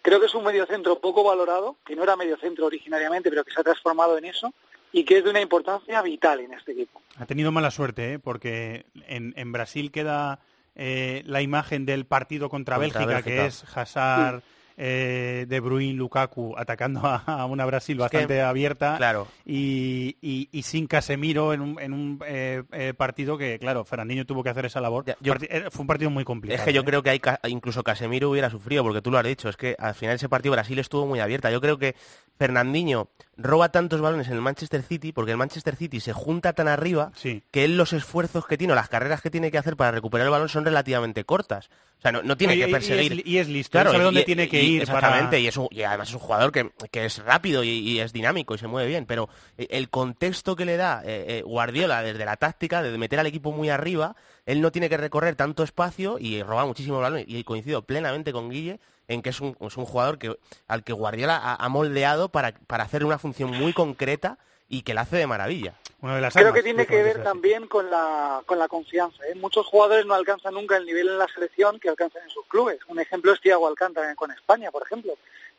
Creo 0.00 0.20
que 0.20 0.24
es 0.24 0.34
un 0.34 0.42
mediocentro 0.42 1.00
poco 1.00 1.22
valorado, 1.22 1.76
que 1.84 1.94
no 1.94 2.02
era 2.02 2.16
mediocentro 2.16 2.64
originariamente, 2.64 3.28
pero 3.28 3.44
que 3.44 3.52
se 3.52 3.60
ha 3.60 3.64
transformado 3.64 4.16
en 4.16 4.24
eso 4.24 4.54
y 4.90 5.04
que 5.04 5.18
es 5.18 5.24
de 5.24 5.28
una 5.28 5.42
importancia 5.42 6.00
vital 6.00 6.40
en 6.40 6.54
este 6.54 6.72
equipo. 6.72 7.02
Ha 7.18 7.26
tenido 7.26 7.52
mala 7.52 7.70
suerte, 7.70 8.14
¿eh? 8.14 8.18
porque 8.18 8.86
en, 9.06 9.34
en 9.36 9.52
Brasil 9.52 9.92
queda 9.92 10.40
eh, 10.76 11.22
la 11.26 11.42
imagen 11.42 11.84
del 11.84 12.06
partido 12.06 12.48
contra, 12.48 12.76
Contra 12.76 13.00
Bélgica, 13.00 13.16
Bélgica. 13.16 13.42
que 13.42 13.46
es 13.46 13.64
Hazard, 13.76 14.42
eh, 14.76 15.46
De 15.48 15.60
Bruyne, 15.60 15.94
Lukaku 15.94 16.54
atacando 16.56 17.00
a, 17.04 17.16
a 17.26 17.46
una 17.46 17.64
Brasil 17.64 17.96
bastante 17.98 18.42
abierta 18.42 18.96
claro. 18.96 19.26
y, 19.44 20.16
y- 20.20 20.48
y 20.52 20.62
sin 20.62 20.86
Casemiro 20.86 21.52
en 21.52 21.60
un, 21.60 21.80
en 21.80 21.92
un 21.92 22.20
eh, 22.26 22.62
eh, 22.72 22.94
partido 22.94 23.38
que, 23.38 23.58
claro, 23.58 23.84
Fernandinho 23.84 24.26
tuvo 24.26 24.42
que 24.42 24.50
hacer 24.50 24.66
esa 24.66 24.80
labor. 24.80 25.04
yo- 25.20 25.34
era- 25.48 25.70
fue 25.70 25.82
un 25.82 25.86
partido 25.86 26.10
muy 26.10 26.24
complicado. 26.24 26.58
Es 26.60 26.64
que 26.64 26.72
yo 26.72 26.82
¿eh? 26.82 26.84
creo 26.84 27.02
que 27.02 27.10
hay 27.10 27.20
incluso 27.48 27.82
Casemiro 27.82 28.30
hubiera 28.30 28.50
sufrido, 28.50 28.82
porque 28.82 29.02
tú 29.02 29.10
lo 29.10 29.18
has 29.18 29.24
dicho, 29.24 29.48
es 29.48 29.56
que 29.56 29.76
al 29.78 29.94
final 29.94 30.14
ese 30.16 30.28
partido 30.28 30.52
Brasil 30.52 30.78
estuvo 30.78 31.06
muy 31.06 31.20
abierta. 31.20 31.50
Yo 31.50 31.60
creo 31.60 31.78
que 31.78 31.94
Fernandinho 32.38 33.08
roba 33.38 33.70
tantos 33.70 34.00
balones 34.00 34.28
en 34.28 34.34
el 34.34 34.40
Manchester 34.40 34.82
City, 34.82 35.12
porque 35.12 35.32
el 35.32 35.36
Manchester 35.36 35.76
City 35.76 36.00
se 36.00 36.12
junta 36.12 36.52
tan 36.54 36.68
arriba 36.68 37.12
que 37.50 37.64
él 37.64 37.76
los 37.76 37.92
esfuerzos 37.92 38.46
que 38.46 38.56
tiene, 38.56 38.72
o 38.72 38.76
las 38.76 38.88
carreras 38.88 39.20
que 39.20 39.30
tiene 39.30 39.50
que 39.50 39.58
hacer 39.58 39.76
para 39.76 39.90
recuperar 39.90 40.26
el 40.26 40.30
balón 40.30 40.48
son 40.48 40.64
relativamente 40.64 41.24
cortas. 41.24 41.68
O 41.98 42.02
sea, 42.02 42.12
no, 42.12 42.22
no 42.22 42.36
tiene 42.36 42.54
Y- 42.56 42.60
que 42.60 42.68
y 42.68 42.72
perseguir. 42.72 43.12
es- 43.20 43.26
y 43.26 43.38
es 43.38 43.48
listo, 43.48 43.78
él 43.80 43.86
sabe 43.88 44.04
dónde 44.04 44.22
tiene 44.24 44.48
que 44.48 44.62
ir 44.62 44.86
para- 44.86 44.98
Exactamente, 44.98 45.40
y, 45.40 45.46
es 45.48 45.56
un- 45.56 45.68
y 45.70 45.82
además 45.82 46.08
es 46.08 46.14
un 46.14 46.20
jugador 46.20 46.52
que, 46.52 46.70
que 46.90 47.04
es 47.06 47.18
rápido 47.24 47.62
y, 47.64 48.00
es 48.00 48.12
dinámico 48.12 48.54
y 48.54 48.58
se 48.58 48.66
mueve 48.68 48.88
bien, 48.88 49.06
pero 49.06 49.28
el 49.56 49.88
contexto 49.90 50.56
que 50.56 50.64
le 50.66 50.76
da 50.76 51.02
eh, 51.04 51.38
eh, 51.38 51.42
Guardiola 51.42 52.02
desde 52.02 52.24
la 52.24 52.36
táctica, 52.36 52.82
de 52.82 52.96
meter 52.98 53.18
al 53.18 53.26
equipo 53.26 53.52
muy 53.52 53.70
arriba, 53.70 54.14
él 54.44 54.60
no 54.60 54.70
tiene 54.72 54.88
que 54.88 54.96
recorrer 54.96 55.34
tanto 55.36 55.62
espacio 55.62 56.18
y 56.18 56.42
roba 56.42 56.64
muchísimo 56.66 57.00
balón. 57.00 57.24
Y 57.26 57.42
coincido 57.44 57.82
plenamente 57.82 58.32
con 58.32 58.48
Guille 58.50 58.78
en 59.08 59.22
que 59.22 59.30
es 59.30 59.40
un, 59.40 59.56
es 59.60 59.76
un 59.76 59.84
jugador 59.84 60.18
que, 60.18 60.36
al 60.66 60.84
que 60.84 60.92
Guardiola 60.92 61.36
ha, 61.36 61.54
ha 61.54 61.68
moldeado 61.68 62.28
para, 62.28 62.52
para 62.66 62.84
hacer 62.84 63.04
una 63.04 63.18
función 63.18 63.50
muy 63.50 63.72
concreta 63.72 64.38
y 64.68 64.82
que 64.82 64.94
la 64.94 65.02
hace 65.02 65.16
de 65.16 65.26
maravilla. 65.26 65.74
Una 66.00 66.16
de 66.16 66.20
las 66.20 66.34
Creo 66.34 66.48
armas 66.48 66.58
que 66.58 66.64
tiene 66.64 66.86
que 66.86 67.02
ver 67.02 67.22
también 67.22 67.66
con 67.66 67.90
la, 67.90 68.42
con 68.44 68.58
la 68.58 68.68
confianza. 68.68 69.24
¿eh? 69.26 69.34
Muchos 69.34 69.66
jugadores 69.66 70.04
no 70.06 70.14
alcanzan 70.14 70.54
nunca 70.54 70.76
el 70.76 70.84
nivel 70.84 71.08
en 71.08 71.18
la 71.18 71.26
selección 71.28 71.80
que 71.80 71.88
alcanzan 71.88 72.22
en 72.24 72.30
sus 72.30 72.44
clubes. 72.46 72.78
Un 72.88 73.00
ejemplo 73.00 73.32
es 73.32 73.40
Thiago 73.40 73.66
Alcántara 73.66 74.14
con 74.14 74.30
España, 74.30 74.70
por 74.70 74.82
ejemplo. 74.82 75.14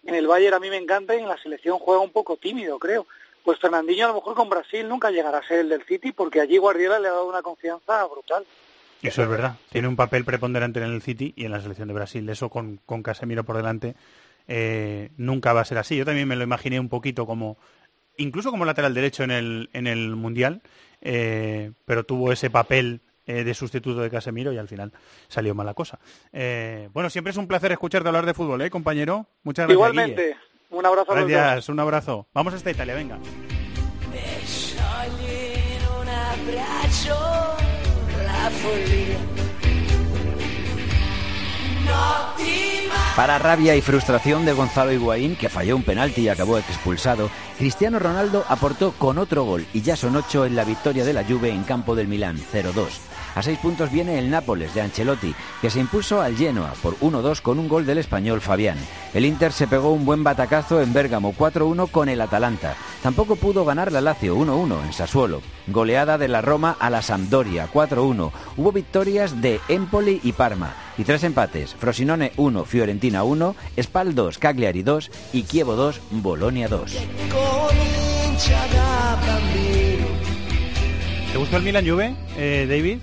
En 0.06 0.14
el 0.14 0.28
Bayern 0.28 0.56
a 0.56 0.60
mí 0.60 0.70
me 0.70 0.78
encanta 0.78 1.16
y 1.16 1.20
en 1.20 1.28
la 1.28 1.42
selección 1.42 1.80
juega 1.80 2.02
un 2.02 2.12
poco 2.12 2.38
tímido, 2.38 2.78
creo. 2.78 3.08
Pues 3.44 3.60
Fernandinho 3.60 4.06
a 4.06 4.10
lo 4.10 4.16
mejor 4.16 4.36
con 4.36 4.50
Brasil 4.50 4.88
nunca 4.88 5.10
llegará 5.10 5.40
a 5.40 5.48
ser 5.48 5.60
el 5.60 5.70
del 5.70 5.86
City 5.86 6.12
porque 6.12 6.40
allí 6.40 6.58
Guardiola 6.58 7.00
le 7.00 7.08
ha 7.08 7.12
dado 7.12 7.28
una 7.28 7.42
confianza 7.42 8.06
brutal. 8.06 8.46
Eso 9.02 9.24
es 9.24 9.30
verdad. 9.30 9.56
Tiene 9.72 9.88
un 9.88 9.96
papel 9.96 10.26
preponderante 10.26 10.80
en 10.80 10.86
el 10.86 11.02
City 11.02 11.34
y 11.36 11.46
en 11.46 11.52
la 11.52 11.62
selección 11.62 11.88
de 11.88 11.94
Brasil. 11.94 12.28
Eso 12.30 12.50
con, 12.50 12.80
con 12.86 13.04
Casemiro 13.04 13.44
por 13.44 13.58
delante 13.58 13.96
eh, 14.48 15.12
nunca 15.18 15.54
va 15.54 15.62
a 15.62 15.66
ser 15.66 15.78
así. 15.78 15.96
Yo 15.96 16.06
también 16.06 16.28
me 16.28 16.36
lo 16.36 16.44
imaginé 16.44 16.80
un 16.80 16.90
poquito 16.90 17.26
como, 17.26 17.58
incluso 18.18 18.52
como 18.52 18.66
lateral 18.66 18.94
derecho 18.94 19.24
en 19.24 19.32
el, 19.32 19.70
en 19.74 19.88
el 19.88 20.16
Mundial, 20.16 20.62
eh, 21.02 21.72
pero 21.86 22.04
tuvo 22.04 22.32
ese 22.32 22.50
papel 22.50 23.02
eh, 23.30 23.44
de 23.44 23.54
sustituto 23.54 24.00
de 24.00 24.10
Casemiro 24.10 24.54
y 24.54 24.58
al 24.58 24.70
final 24.70 24.94
salió 25.28 25.54
mala 25.54 25.74
cosa. 25.74 26.00
Eh, 26.32 26.88
bueno, 26.94 27.10
siempre 27.10 27.32
es 27.32 27.38
un 27.38 27.46
placer 27.48 27.74
escucharte 27.74 28.08
hablar 28.08 28.26
de 28.26 28.34
fútbol, 28.34 28.62
¿eh, 28.62 28.70
compañero? 28.70 29.28
Muchas 29.44 29.68
gracias. 29.68 29.74
Igualmente, 29.76 30.28
Guille. 30.28 30.38
un 30.70 30.86
abrazo 30.86 31.12
a 31.12 31.16
los 31.16 31.24
dos. 31.24 31.32
Gracias, 31.32 31.70
un 31.70 31.80
abrazo. 31.82 32.28
Vamos 32.34 32.54
hasta 32.54 32.72
Italia, 32.72 32.96
venga. 32.96 33.20
Para 43.16 43.40
rabia 43.40 43.76
y 43.76 43.82
frustración 43.82 44.46
de 44.46 44.54
Gonzalo 44.54 44.92
Higuaín, 44.92 45.36
que 45.36 45.50
falló 45.50 45.76
un 45.76 45.82
penalti 45.82 46.22
y 46.22 46.30
acabó 46.30 46.60
expulsado, 46.60 47.32
Cristiano 47.58 47.98
Ronaldo 47.98 48.46
aportó 48.48 48.92
con 48.92 49.18
otro 49.18 49.44
gol 49.44 49.66
y 49.74 49.82
ya 49.82 49.96
son 49.96 50.16
ocho 50.16 50.46
en 50.46 50.56
la 50.56 50.64
victoria 50.64 51.04
de 51.04 51.14
la 51.14 51.24
Juve 51.24 51.50
en 51.50 51.64
campo 51.64 51.96
del 51.96 52.08
Milán, 52.08 52.38
0-2. 52.38 53.17
A 53.38 53.44
seis 53.44 53.60
puntos 53.60 53.92
viene 53.92 54.18
el 54.18 54.32
Nápoles 54.32 54.74
de 54.74 54.82
Ancelotti, 54.82 55.36
que 55.62 55.70
se 55.70 55.80
impuso 55.80 56.22
al 56.22 56.36
Genoa 56.36 56.74
por 56.82 56.98
1-2 57.02 57.40
con 57.42 57.60
un 57.60 57.68
gol 57.68 57.86
del 57.86 58.00
español 58.00 58.42
Fabián. 58.42 58.80
El 59.14 59.26
Inter 59.26 59.54
se 59.54 59.68
pegó 59.68 59.92
un 59.92 60.06
buen 60.06 60.24
batacazo 60.24 60.82
en 60.82 60.92
Bérgamo 60.92 61.36
4-1 61.36 61.92
con 61.92 62.10
el 62.10 62.20
Atalanta. 62.20 62.74
Tampoco 63.04 63.36
pudo 63.36 63.64
ganar 63.64 63.92
la 63.92 64.02
Lazio 64.02 64.36
1-1 64.36 64.86
en 64.86 64.92
Sassuolo. 64.92 65.44
Goleada 65.68 66.18
de 66.18 66.30
la 66.30 66.42
Roma 66.42 66.78
a 66.80 66.90
la 66.90 67.04
Sampdoria 67.04 67.70
4-1. 67.72 68.32
Hubo 68.58 68.72
victorias 68.72 69.40
de 69.40 69.62
Empoli 69.68 70.20
y 70.24 70.32
Parma. 70.32 70.74
Y 70.98 71.04
tres 71.04 71.24
empates, 71.24 71.76
Frosinone 71.76 72.32
1, 72.38 72.66
Fiorentina 72.66 73.24
1, 73.24 73.56
Spal 73.80 74.16
2, 74.16 74.40
Cagliari 74.40 74.82
2 74.82 75.12
y 75.34 75.44
Chievo 75.44 75.76
2, 75.76 76.02
Bolonia 76.10 76.68
2. 76.70 76.92
comincia 77.30 78.58
da 78.74 79.16
bambino. 79.22 80.08
¿Te 81.32 81.38
gustó 81.38 81.58
el 81.58 81.64
Milan 81.64 81.88
Juve, 81.88 82.16
eh, 82.36 82.66
David? 82.68 82.98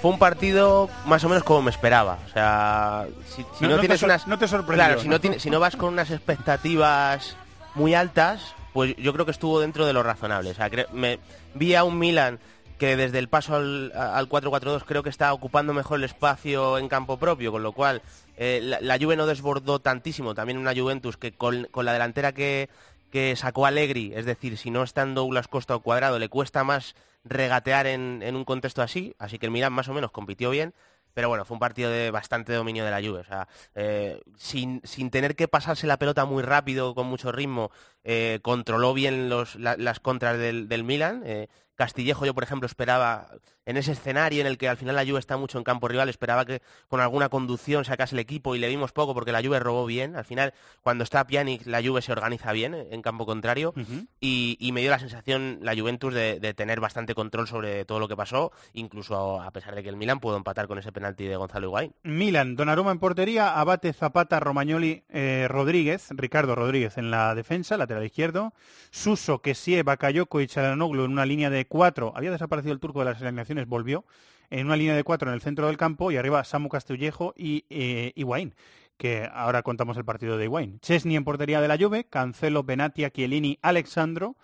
Fue 0.00 0.10
un 0.12 0.18
partido 0.18 0.88
más 1.06 1.24
o 1.24 1.28
menos 1.28 1.42
como 1.44 1.62
me 1.62 1.70
esperaba. 1.70 2.18
O 2.26 2.32
sea, 2.32 3.06
si, 3.34 3.42
si 3.58 3.64
No- 3.64 3.68
no, 3.68 3.68
no 3.68 3.74
te 3.76 3.80
tienes 3.80 4.02
unas... 4.02 4.26
no 4.26 4.38
te 4.38 4.46
Claro, 4.46 5.00
si 5.00 5.08
¿no? 5.08 5.20
tienes- 5.20 5.42
si 5.42 5.50
no 5.50 5.58
vas 5.60 5.76
con 5.76 5.92
unas 5.92 6.10
expectativas 6.10 7.36
muy 7.74 7.94
altas, 7.94 8.54
pues 8.72 8.94
yo 8.96 9.12
creo 9.12 9.24
que 9.24 9.32
estuvo 9.32 9.60
dentro 9.60 9.86
de 9.86 9.92
lo 9.92 10.02
razonable. 10.02 10.50
O 10.50 10.54
sea, 10.54 10.70
me 10.92 11.18
vi 11.54 11.74
a 11.74 11.84
un 11.84 11.98
Milan 11.98 12.38
que 12.78 12.96
desde 12.96 13.18
el 13.18 13.28
paso 13.28 13.56
al, 13.56 13.90
al 13.96 14.28
4-4-2 14.28 14.84
creo 14.86 15.02
que 15.02 15.10
está 15.10 15.32
ocupando 15.32 15.74
mejor 15.74 15.98
el 15.98 16.04
espacio 16.04 16.78
en 16.78 16.88
campo 16.88 17.16
propio, 17.18 17.50
con 17.50 17.64
lo 17.64 17.72
cual 17.72 18.02
eh, 18.36 18.60
la, 18.62 18.78
la 18.80 18.98
Juve 18.98 19.16
no 19.16 19.26
desbordó 19.26 19.80
tantísimo. 19.80 20.32
También 20.34 20.58
una 20.58 20.72
Juventus 20.76 21.16
que 21.16 21.32
con, 21.32 21.66
con 21.72 21.84
la 21.84 21.92
delantera 21.92 22.30
que, 22.32 22.68
que 23.10 23.34
sacó 23.36 23.66
Allegri, 23.66 24.12
es 24.14 24.24
decir, 24.26 24.56
si 24.58 24.70
no 24.70 24.82
está 24.82 25.02
en 25.02 25.14
Douglas 25.14 25.48
Costa 25.48 25.74
o 25.76 25.80
Cuadrado, 25.80 26.18
le 26.18 26.28
cuesta 26.28 26.64
más 26.64 26.94
regatear 27.24 27.86
en, 27.86 28.22
en 28.22 28.36
un 28.36 28.44
contexto 28.44 28.82
así, 28.82 29.14
así 29.18 29.38
que 29.38 29.46
el 29.46 29.52
Milan 29.52 29.72
más 29.72 29.88
o 29.88 29.94
menos 29.94 30.10
compitió 30.10 30.50
bien, 30.50 30.74
pero 31.14 31.28
bueno, 31.28 31.44
fue 31.44 31.54
un 31.56 31.58
partido 31.60 31.90
de 31.90 32.10
bastante 32.10 32.52
dominio 32.52 32.84
de 32.84 32.90
la 32.92 33.00
Juve, 33.02 33.20
o 33.20 33.24
sea, 33.24 33.48
eh, 33.74 34.20
sin, 34.36 34.80
sin 34.84 35.10
tener 35.10 35.34
que 35.34 35.48
pasarse 35.48 35.86
la 35.86 35.98
pelota 35.98 36.24
muy 36.26 36.42
rápido, 36.42 36.94
con 36.94 37.06
mucho 37.06 37.32
ritmo, 37.32 37.70
eh, 38.04 38.38
controló 38.42 38.94
bien 38.94 39.28
los, 39.28 39.56
la- 39.56 39.76
las 39.76 39.98
contras 40.00 40.38
del, 40.38 40.68
del 40.68 40.84
Milan. 40.84 41.22
eh, 41.24 41.48
Castillejo 41.78 42.26
yo, 42.26 42.34
por 42.34 42.42
ejemplo, 42.42 42.66
esperaba, 42.66 43.28
en 43.64 43.76
ese 43.76 43.92
escenario 43.92 44.40
en 44.40 44.48
el 44.48 44.58
que 44.58 44.68
al 44.68 44.76
final 44.76 44.96
la 44.96 45.06
Juve 45.06 45.20
está 45.20 45.36
mucho 45.36 45.58
en 45.58 45.64
campo 45.64 45.86
rival, 45.86 46.08
esperaba 46.08 46.44
que 46.44 46.60
con 46.88 47.00
alguna 47.00 47.28
conducción 47.28 47.84
sacase 47.84 48.16
el 48.16 48.18
equipo 48.18 48.56
y 48.56 48.58
le 48.58 48.66
vimos 48.66 48.90
poco 48.90 49.14
porque 49.14 49.30
la 49.30 49.40
Juve 49.40 49.60
robó 49.60 49.86
bien. 49.86 50.16
Al 50.16 50.24
final, 50.24 50.54
cuando 50.82 51.04
está 51.04 51.24
Pjanic, 51.24 51.64
la 51.66 51.80
Juve 51.80 52.02
se 52.02 52.10
organiza 52.10 52.50
bien 52.50 52.74
eh, 52.74 52.88
en 52.90 53.00
campo 53.00 53.26
contrario 53.26 53.74
y, 54.20 54.56
y 54.58 54.72
me 54.72 54.80
dio 54.80 54.90
la 54.90 54.98
sensación 54.98 55.60
la 55.62 55.76
Juventus 55.76 56.12
de, 56.12 56.40
de 56.40 56.52
tener 56.52 56.80
bastante 56.80 57.14
control 57.14 57.46
sobre 57.46 57.84
todo 57.84 58.00
lo 58.00 58.08
que 58.08 58.16
pasó, 58.16 58.50
incluso 58.72 59.40
a 59.40 59.52
pesar 59.52 59.76
de 59.76 59.84
que 59.84 59.88
el 59.88 59.96
Milan 59.96 60.18
pudo 60.18 60.36
empatar 60.36 60.66
con 60.66 60.78
ese 60.80 60.90
penalti 60.90 61.26
de 61.26 61.36
Gonzalo 61.36 61.68
Higuaín. 61.68 61.94
Milan, 62.02 62.56
Donnarumma 62.56 62.90
en 62.90 62.98
portería, 62.98 63.60
Abate, 63.60 63.92
Zapata, 63.92 64.40
Romagnoli, 64.40 65.04
eh, 65.10 65.46
Rodríguez, 65.48 66.08
Ricardo 66.10 66.56
Rodríguez 66.56 66.98
en 66.98 67.12
la 67.12 67.36
defensa, 67.36 67.76
lateral 67.76 68.04
izquierdo, 68.04 68.52
Suso, 68.90 69.42
Kessie, 69.42 69.84
Bakayoko 69.84 70.40
y 70.40 70.48
Chalanoglu 70.48 71.04
en 71.04 71.12
una 71.12 71.24
línea 71.24 71.50
de 71.50 71.67
cuatro, 71.68 72.12
había 72.16 72.30
desaparecido 72.30 72.72
el 72.72 72.80
turco 72.80 73.00
de 73.00 73.06
las 73.06 73.22
alineaciones, 73.22 73.66
volvió, 73.66 74.04
en 74.50 74.66
una 74.66 74.76
línea 74.76 74.96
de 74.96 75.04
cuatro 75.04 75.28
en 75.28 75.34
el 75.34 75.40
centro 75.40 75.66
del 75.66 75.76
campo 75.76 76.10
y 76.10 76.16
arriba 76.16 76.44
Samu 76.44 76.68
Castillejo 76.68 77.34
y 77.36 77.64
eh, 77.70 78.12
Higuaín, 78.16 78.54
que 78.96 79.28
ahora 79.32 79.62
contamos 79.62 79.96
el 79.96 80.04
partido 80.04 80.36
de 80.36 80.44
Higuaín. 80.44 80.80
Chesney 80.80 81.16
en 81.16 81.24
portería 81.24 81.60
de 81.60 81.68
la 81.68 81.78
Juve, 81.78 82.04
Cancelo, 82.04 82.64
Benatia, 82.64 83.10
Chiellini, 83.10 83.58
Alexandro, 83.62 84.36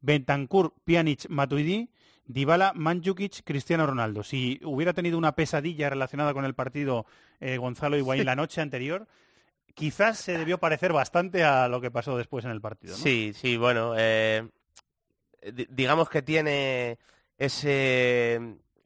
Bentancur, 0.00 0.74
Pjanic, 0.84 1.28
Matuidi, 1.28 1.90
Dybala, 2.26 2.72
Mandzukic, 2.74 3.42
Cristiano 3.44 3.86
Ronaldo. 3.86 4.22
Si 4.22 4.60
hubiera 4.64 4.92
tenido 4.92 5.18
una 5.18 5.34
pesadilla 5.34 5.90
relacionada 5.90 6.34
con 6.34 6.44
el 6.44 6.54
partido 6.54 7.06
eh, 7.40 7.56
Gonzalo 7.56 7.96
Higuaín 7.96 8.24
la 8.24 8.36
noche 8.36 8.60
anterior, 8.60 9.06
quizás 9.74 10.18
se 10.18 10.38
debió 10.38 10.58
parecer 10.58 10.92
bastante 10.92 11.44
a 11.44 11.68
lo 11.68 11.80
que 11.80 11.90
pasó 11.90 12.16
después 12.16 12.44
en 12.44 12.50
el 12.50 12.60
partido. 12.60 12.96
¿no? 12.96 13.02
Sí, 13.02 13.32
sí, 13.34 13.56
bueno, 13.56 13.94
eh, 13.96 14.48
digamos 15.70 16.08
que 16.08 16.22
tiene 16.22 16.98
ese 17.38 18.34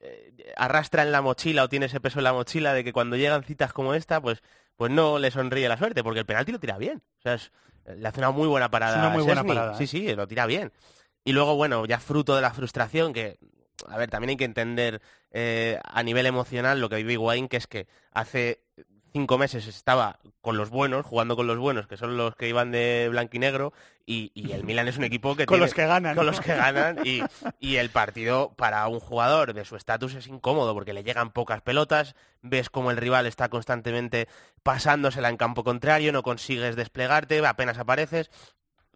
eh, 0.00 0.52
arrastra 0.56 1.02
en 1.02 1.12
la 1.12 1.22
mochila 1.22 1.64
o 1.64 1.68
tiene 1.68 1.86
ese 1.86 2.00
peso 2.00 2.18
en 2.20 2.24
la 2.24 2.32
mochila 2.32 2.72
de 2.74 2.84
que 2.84 2.92
cuando 2.92 3.16
llegan 3.16 3.42
citas 3.44 3.72
como 3.72 3.94
esta, 3.94 4.20
pues 4.20 4.42
pues 4.76 4.90
no 4.92 5.18
le 5.18 5.30
sonríe 5.30 5.68
la 5.68 5.78
suerte, 5.78 6.02
porque 6.04 6.20
el 6.20 6.26
penalti 6.26 6.52
lo 6.52 6.60
tira 6.60 6.76
bien. 6.76 7.02
O 7.18 7.22
sea, 7.22 7.34
es- 7.34 7.50
le 7.86 8.06
hace 8.06 8.20
una 8.20 8.30
muy 8.30 8.46
buena 8.46 8.70
parada. 8.70 8.92
Es 8.92 8.98
una 8.98 9.08
muy 9.08 9.22
buena 9.22 9.42
parada, 9.44 9.74
Sí, 9.78 9.84
¿eh? 9.84 9.86
sí, 9.86 10.14
lo 10.14 10.26
tira 10.28 10.44
bien. 10.44 10.70
Y 11.24 11.32
luego, 11.32 11.56
bueno, 11.56 11.86
ya 11.86 11.98
fruto 11.98 12.36
de 12.36 12.42
la 12.42 12.52
frustración, 12.52 13.12
que, 13.14 13.38
a 13.88 13.96
ver, 13.96 14.10
también 14.10 14.30
hay 14.30 14.36
que 14.36 14.44
entender 14.44 15.00
eh, 15.30 15.78
a 15.82 16.02
nivel 16.02 16.26
emocional 16.26 16.78
lo 16.80 16.88
que 16.90 16.96
vive 16.96 17.14
Higuaín, 17.14 17.48
que 17.48 17.56
es 17.56 17.66
que 17.66 17.86
hace 18.12 18.60
cinco 19.16 19.38
meses 19.38 19.66
estaba 19.66 20.18
con 20.42 20.58
los 20.58 20.68
buenos, 20.68 21.06
jugando 21.06 21.36
con 21.36 21.46
los 21.46 21.56
buenos, 21.56 21.86
que 21.86 21.96
son 21.96 22.18
los 22.18 22.36
que 22.36 22.48
iban 22.50 22.70
de 22.70 23.08
blanquinegro, 23.10 23.72
y, 24.04 24.30
y 24.34 24.52
el 24.52 24.62
Milan 24.64 24.88
es 24.88 24.98
un 24.98 25.04
equipo 25.04 25.34
que 25.36 25.46
Con 25.46 25.54
tiene- 25.54 25.64
los 25.64 25.72
que 25.74 25.86
ganan, 25.86 26.14
Con 26.14 26.26
¿no? 26.26 26.32
los 26.32 26.40
que 26.42 26.54
ganan, 26.54 26.98
y, 27.02 27.22
y 27.58 27.76
el 27.76 27.88
partido 27.88 28.52
para 28.56 28.86
un 28.88 29.00
jugador 29.00 29.54
de 29.54 29.64
su 29.64 29.74
estatus 29.76 30.12
es 30.14 30.26
incómodo, 30.26 30.74
porque 30.74 30.92
le 30.92 31.02
llegan 31.02 31.30
pocas 31.30 31.62
pelotas, 31.62 32.14
ves 32.42 32.68
como 32.68 32.90
el 32.90 32.98
rival 32.98 33.24
está 33.24 33.48
constantemente 33.48 34.28
pasándosela 34.62 35.30
en 35.30 35.38
campo 35.38 35.64
contrario, 35.64 36.12
no 36.12 36.22
consigues 36.22 36.76
desplegarte, 36.76 37.44
apenas 37.46 37.78
apareces, 37.78 38.30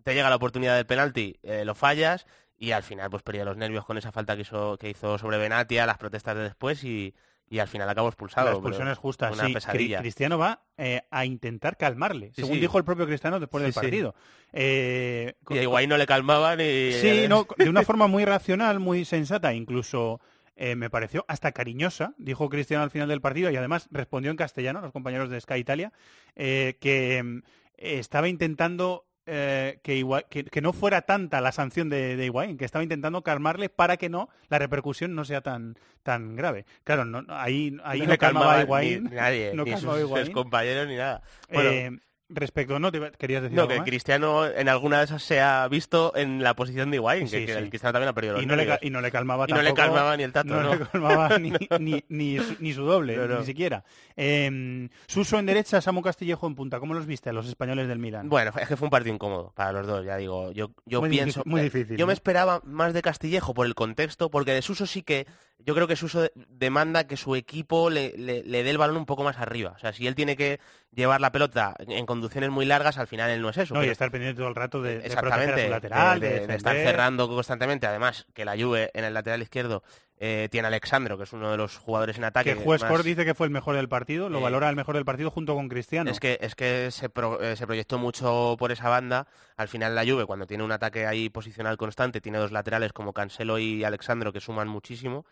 te 0.05 0.13
llega 0.13 0.29
la 0.29 0.37
oportunidad 0.37 0.77
del 0.77 0.85
penalti, 0.87 1.39
eh, 1.43 1.65
lo 1.65 1.75
fallas, 1.75 2.27
y 2.59 2.73
al 2.73 2.83
final 2.83 3.09
pues 3.09 3.23
perdía 3.23 3.47
los 3.47 3.57
nervios 3.57 3.87
con 3.87 3.97
esa 3.97 4.13
falta 4.13 4.37
que 4.37 4.43
hizo, 4.43 4.77
que 4.77 4.91
hizo 4.91 5.17
sobre 5.17 5.39
Benatia, 5.39 5.87
las 5.87 5.97
protestas 5.97 6.37
de 6.37 6.43
después, 6.43 6.85
y, 6.85 7.15
y 7.51 7.59
al 7.59 7.69
final 7.69 7.89
acabó 7.91 8.09
expulsado. 8.09 8.47
La 8.47 8.53
expulsión 8.53 8.89
es 8.89 8.97
justa, 8.97 9.31
Una 9.33 9.47
sí. 9.47 9.53
pesadilla. 9.53 9.99
Cri- 9.99 10.03
Cristiano 10.03 10.39
va 10.39 10.63
eh, 10.79 11.03
a 11.11 11.25
intentar 11.27 11.77
calmarle, 11.77 12.29
Sí, 12.29 12.43
según 12.43 12.55
sí. 12.55 12.61
dijo 12.61 12.79
el 12.79 12.85
propio 12.85 13.07
Cristiano 13.07 13.39
después 13.41 13.61
Sí, 13.63 13.65
del 13.67 13.75
partido. 13.75 14.15
Eh, 14.53 15.35
Y 15.51 15.59
a 15.59 15.63
Higuaín 15.63 15.91
no 15.91 15.97
le 15.99 16.07
calmaban 16.07 16.61
y... 16.61 16.93
Sí, 16.93 17.27
no, 17.29 17.47
de 17.59 17.69
una 17.69 17.83
forma 17.83 18.07
muy 18.07 18.25
racional, 18.25 18.79
muy 18.81 19.05
sensata, 19.05 19.53
incluso 19.53 20.21
eh, 20.57 20.77
me 20.77 20.91
pareció 20.91 21.25
hasta 21.29 21.53
cariñosa, 21.53 22.15
dijo 22.19 22.49
Cristiano 22.49 22.85
al 22.85 22.91
final 22.91 23.09
del 23.09 23.21
partido 23.21 23.51
y 23.51 23.57
además 23.57 23.89
respondió 23.91 24.31
en 24.31 24.37
castellano 24.37 24.79
a 24.79 24.83
los 24.83 24.93
compañeros 24.93 25.29
de 25.29 25.41
Sky 25.41 25.55
Italia, 25.55 25.93
eh, 26.37 26.77
que 26.81 27.23
mm, 27.23 27.39
estaba 27.79 28.29
intentando 28.29 29.07
eh, 29.27 29.79
que, 29.83 29.97
Higua- 29.97 30.25
que, 30.29 30.45
que 30.45 30.61
no 30.61 30.73
fuera 30.73 31.03
tanta 31.03 31.41
la 31.41 31.53
sanción 31.53 31.89
de, 31.89 32.17
de 32.17 32.25
Higuaín, 32.27 32.57
que 32.59 32.65
estaba 32.65 32.83
intentando 32.83 33.23
calmarle 33.23 33.69
para 33.69 33.97
que 33.97 34.09
no 34.09 34.29
la 34.49 34.59
repercusión 34.59 35.15
no 35.15 35.25
sea 35.25 35.41
tan 35.41 35.77
tan 36.03 36.35
grave. 36.35 36.65
Claro, 36.85 37.05
no, 37.05 37.23
no- 37.23 37.35
ahí, 37.39 37.77
ahí 37.85 38.01
no, 38.01 38.07
le 38.07 38.19
calmaba 38.19 38.55
a 38.57 38.63
Higuaín. 38.63 39.05
ni 39.05 39.11
nadie, 39.17 39.53
no 39.55 39.65
ni 39.65 39.73
sus, 39.73 39.81
sus 39.83 40.01
Higuaín. 40.01 40.33
compañeros 40.33 40.89
ni 40.89 40.97
nada. 40.97 41.23
Bueno, 41.53 41.71
Eh, 41.71 41.91
respecto, 42.33 42.79
no, 42.79 42.91
te 42.93 43.01
querías 43.19 43.43
decir 43.43 43.57
no, 43.57 43.63
algo 43.63 43.73
que 43.75 43.79
más? 43.81 43.87
Cristiano 43.89 44.47
en 44.47 44.69
alguna 44.69 44.99
de 44.99 45.05
esas 45.05 45.23
se 45.23 45.41
ha 45.41 45.67
visto 45.69 46.13
en 46.17 46.43
la 46.43 46.55
posición 46.55 46.91
de 46.91 46.97
Higuaín, 46.97 47.29
Sí, 47.29 47.45
que, 47.45 47.53
el 47.53 47.69
Cristiano 47.69 47.93
también 47.93 48.09
ha 48.09 48.13
perdido 48.15 48.35
los 48.35 48.43
y 48.43 48.47
no, 48.47 48.57
le, 48.57 48.79
y 48.83 48.91
no 48.91 49.01
le 49.01 49.11
calmaba 49.11 49.47
Y 49.49 49.53
no 49.53 49.63
le 49.63 49.75
calmaba 49.75 50.17
ni 50.17 50.23
el 50.23 50.33
tato, 50.33 50.49
no, 50.49 50.63
¿no? 50.63 50.75
le 50.75 50.87
calmaba 50.87 51.39
ni, 51.39 51.53
ni, 51.79 52.05
ni 52.09 52.39
su, 52.39 52.57
ni 52.61 52.73
su 52.73 52.85
doble, 52.85 53.17
No, 53.17 53.41
ni 53.41 53.45
siquiera. 53.47 53.85
Eh, 54.17 54.89
Suso 55.07 55.39
en 55.39 55.47
derecha, 55.47 55.81
Samu 55.81 56.03
Castillejo 56.03 56.47
en 56.47 56.55
punta. 56.55 56.79
¿Cómo 56.81 56.95
los 56.95 57.07
viste 57.07 57.31
a 57.31 57.33
los 57.33 57.47
españoles 57.47 57.89
del 57.89 57.99
Milan? 57.99 58.29
Bueno, 58.29 58.53
es 58.61 58.69
que 58.69 58.77
fue 58.77 58.87
un 58.87 58.91
partido 58.91 59.15
incómodo 59.15 59.53
para 59.55 59.73
los 59.73 59.87
dos, 59.87 60.05
ya 60.05 60.17
digo. 60.17 60.53
Yo, 60.53 60.71
yo 60.87 61.01
Muy 61.01 61.11
pienso. 61.11 61.41
difícil- 61.43 61.51
muy 61.51 61.61
eh, 61.61 61.65
difícil, 61.65 61.97
Yo 61.97 62.07
me 62.07 62.13
esperaba 62.13 62.61
más 62.65 62.93
de 62.95 63.03
Castillejo 63.03 63.55
por 63.55 63.67
el 63.67 63.75
contexto, 63.75 64.31
porque 64.31 64.53
de 64.53 64.63
Suso 64.63 64.87
sí 64.87 65.03
que. 65.03 65.27
Yo 65.63 65.75
creo 65.75 65.87
que 65.87 65.97
Suso 65.97 66.23
de- 66.23 66.33
demanda 66.49 67.07
que 67.07 67.17
su 67.19 67.37
equipo 67.37 67.91
le, 67.91 68.15
le- 68.17 68.43
le 68.45 68.63
dé 68.63 68.71
el 68.71 68.79
balón 68.79 68.97
un 68.97 69.05
poco 69.07 69.25
más 69.25 69.39
arriba. 69.39 69.73
O 69.77 69.79
sea, 69.79 69.93
si 69.93 70.07
él 70.07 70.15
tiene 70.15 70.37
que 70.37 70.59
llevar 70.93 71.21
la 71.21 71.31
pelota 71.33 71.75
en 71.79 72.05
conducciones 72.07 72.51
muy 72.51 72.67
largas, 72.67 72.99
al 72.99 73.07
final 73.07 73.31
él 73.31 73.41
no 73.43 73.51
es 73.51 73.57
eso. 73.59 73.75
no, 73.75 73.81
y 73.81 73.83
pero- 73.85 73.93
estar 73.93 74.11
pendiente 74.11 74.39
todo 74.39 74.49
el 74.49 74.55
rato 74.55 74.83
de, 74.83 74.99
de 74.99 75.11
proteger 75.11 75.19
a 75.19 75.21
Exactamente, 75.29 75.65
su 75.67 75.71
lateral, 75.71 76.21
de, 76.21 76.29
de, 76.29 76.41
de- 76.41 76.47
de 76.49 76.55
estar 76.57 76.75
cerrando 76.77 77.29
constantemente. 77.29 77.87
Además, 77.87 78.27
que 78.35 78.45
la 78.45 78.57
Juve 78.59 78.91
en 78.95 79.05
el 79.05 79.15
lateral 79.15 79.41
izquierdo 79.43 79.83
eh, 80.23 80.49
tiene 80.51 80.67
a 80.67 80.69
Alexandro, 80.69 81.17
que 81.17 81.25
es 81.25 81.33
uno 81.33 81.51
de 81.51 81.57
los 81.57 81.79
jugadores 81.79 82.19
en 82.19 82.25
ataque. 82.25 82.55
Que 82.55 82.63
Juez 82.63 82.83
más- 82.83 83.05
dice 83.05 83.25
que 83.25 83.35
fue 83.35 83.47
el 83.47 83.53
mejor 83.53 83.77
del 83.77 83.89
partido, 83.89 84.29
lo 84.29 84.39
Eh, 84.39 84.43
valora 84.43 84.69
el 84.69 84.77
mejor 84.77 84.95
del 84.97 85.05
partido 85.07 85.31
junto 85.31 85.55
con 85.55 85.69
Cristiano. 85.69 86.11
Es 86.11 86.21
que, 86.21 86.39
es 86.43 86.55
que 86.55 86.91
se, 86.91 87.09
pro- 87.09 87.41
eh, 87.41 87.57
se 87.57 87.67
proyectó 87.67 87.99
mucho 87.99 88.57
por 88.59 88.71
esa 88.73 88.89
banda. 88.91 89.27
Al 89.57 89.69
final 89.69 89.95
la 89.95 90.05
Juve, 90.05 90.27
cuando 90.27 90.47
tiene 90.47 90.63
un 90.65 90.73
ataque 90.73 91.07
ahí 91.07 91.31
posicional 91.31 91.77
constante, 91.79 92.21
tiene 92.21 92.37
dos 92.39 92.53
laterales 92.53 92.93
como 92.93 93.13
Cancelo 93.15 93.59
y 93.59 93.83
Alexandro 93.85 94.33
que 94.33 94.41
suman 94.41 94.69
muchísimo. 94.69 95.25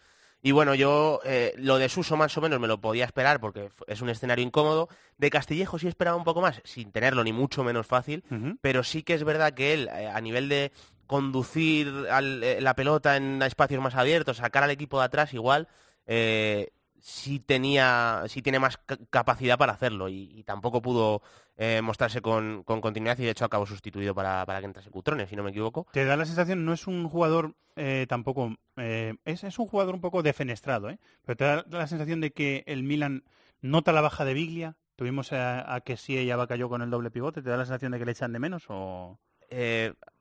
Y 0.43 0.53
bueno, 0.53 0.75
yo 0.75 1.21
eh, 1.25 1.53
lo 1.57 1.79
de 1.79 1.89
Suso 1.89 2.17
más 2.17 2.37
o 2.39 2.41
menos 2.41 2.61
me 2.61 2.69
lo 2.69 2.81
podía 2.81 3.05
esperar 3.05 3.41
porque 3.41 3.71
es 3.89 4.01
un 4.03 4.09
escenario 4.09 4.45
incómodo. 4.45 4.89
De 5.17 5.31
Castillejo 5.31 5.79
sí 5.79 5.89
esperaba 5.89 6.17
un 6.17 6.25
poco 6.25 6.41
más, 6.41 6.61
sin 6.65 6.93
tenerlo 6.93 7.25
ni 7.25 7.33
mucho 7.33 7.65
menos 7.65 7.87
fácil, 7.87 8.23
pero 8.61 8.85
sí 8.85 9.03
que 9.03 9.15
es 9.15 9.25
verdad 9.25 9.53
que 9.55 9.75
él, 9.75 9.89
eh, 9.93 10.07
a 10.09 10.21
nivel 10.21 10.49
de 10.49 10.71
conducir 11.07 11.89
al- 12.11 12.43
eh, 12.45 12.61
la 12.61 12.75
pelota 12.75 13.17
en 13.17 13.43
espacios 13.43 13.83
más 13.83 13.95
abiertos, 13.97 14.37
sacar 14.37 14.63
al 14.63 14.71
equipo 14.71 14.99
de 15.01 15.07
atrás 15.07 15.35
igual, 15.35 15.67
eh, 16.07 16.71
sí 17.01 17.41
tenía, 17.41 18.25
sí 18.29 18.43
tiene 18.43 18.59
más 18.59 18.77
ca- 18.79 18.99
capacidad 19.11 19.59
para 19.59 19.73
hacerlo 19.73 20.09
y, 20.09 20.31
y 20.33 20.43
tampoco 20.45 20.83
pudo 20.83 21.23
eh, 21.57 21.81
mostrarse 21.83 22.21
con, 22.21 22.63
con 22.65 22.81
continuidad 22.81 23.19
y 23.19 23.25
de 23.25 23.31
hecho 23.31 23.45
acabó 23.45 23.67
sustituido 23.67 24.15
para, 24.15 24.45
para 24.47 24.61
que 24.61 24.67
entrase 24.67 24.91
Cutrone, 24.91 25.27
si 25.27 25.37
no 25.37 25.43
me 25.43 25.51
equivoco. 25.51 25.87
Te 25.93 26.05
da 26.05 26.17
la 26.17 26.25
sensación, 26.27 26.65
no 26.65 26.73
es 26.73 26.87
un 26.87 27.09
jugador 27.09 27.55
eh, 27.77 28.07
tampoco, 28.09 28.57
eh, 28.77 29.15
es, 29.25 29.45
es 29.45 29.59
un 29.59 29.67
jugador 29.67 29.95
un 29.95 30.01
poco 30.01 30.23
defenestrado, 30.23 30.91
¿eh? 30.91 30.99
pero 31.25 31.37
te 31.37 31.45
da 31.45 31.65
la 31.71 31.87
sensación 31.87 32.21
de 32.21 32.33
que 32.33 32.65
el 32.67 32.83
Milan 32.83 33.25
nota 33.61 33.93
la 33.93 34.01
baja 34.01 34.25
de 34.25 34.35
Biglia. 34.35 34.77
Tuvimos 34.97 35.33
a, 35.33 35.75
a 35.75 35.81
que 35.83 35.97
sí 35.97 36.19
ella 36.19 36.37
va 36.37 36.49
cayó 36.49 36.69
con 36.69 36.83
el 36.83 36.91
doble 36.91 37.13
pivote. 37.13 37.41
¿Te 37.41 37.51
da 37.51 37.57
la 37.57 37.65
sensación 37.65 37.93
de 37.93 38.01
que 38.01 38.05
le 38.05 38.13
echan 38.13 38.33
de 38.33 38.41
menos 38.41 38.65
o...? 38.69 39.21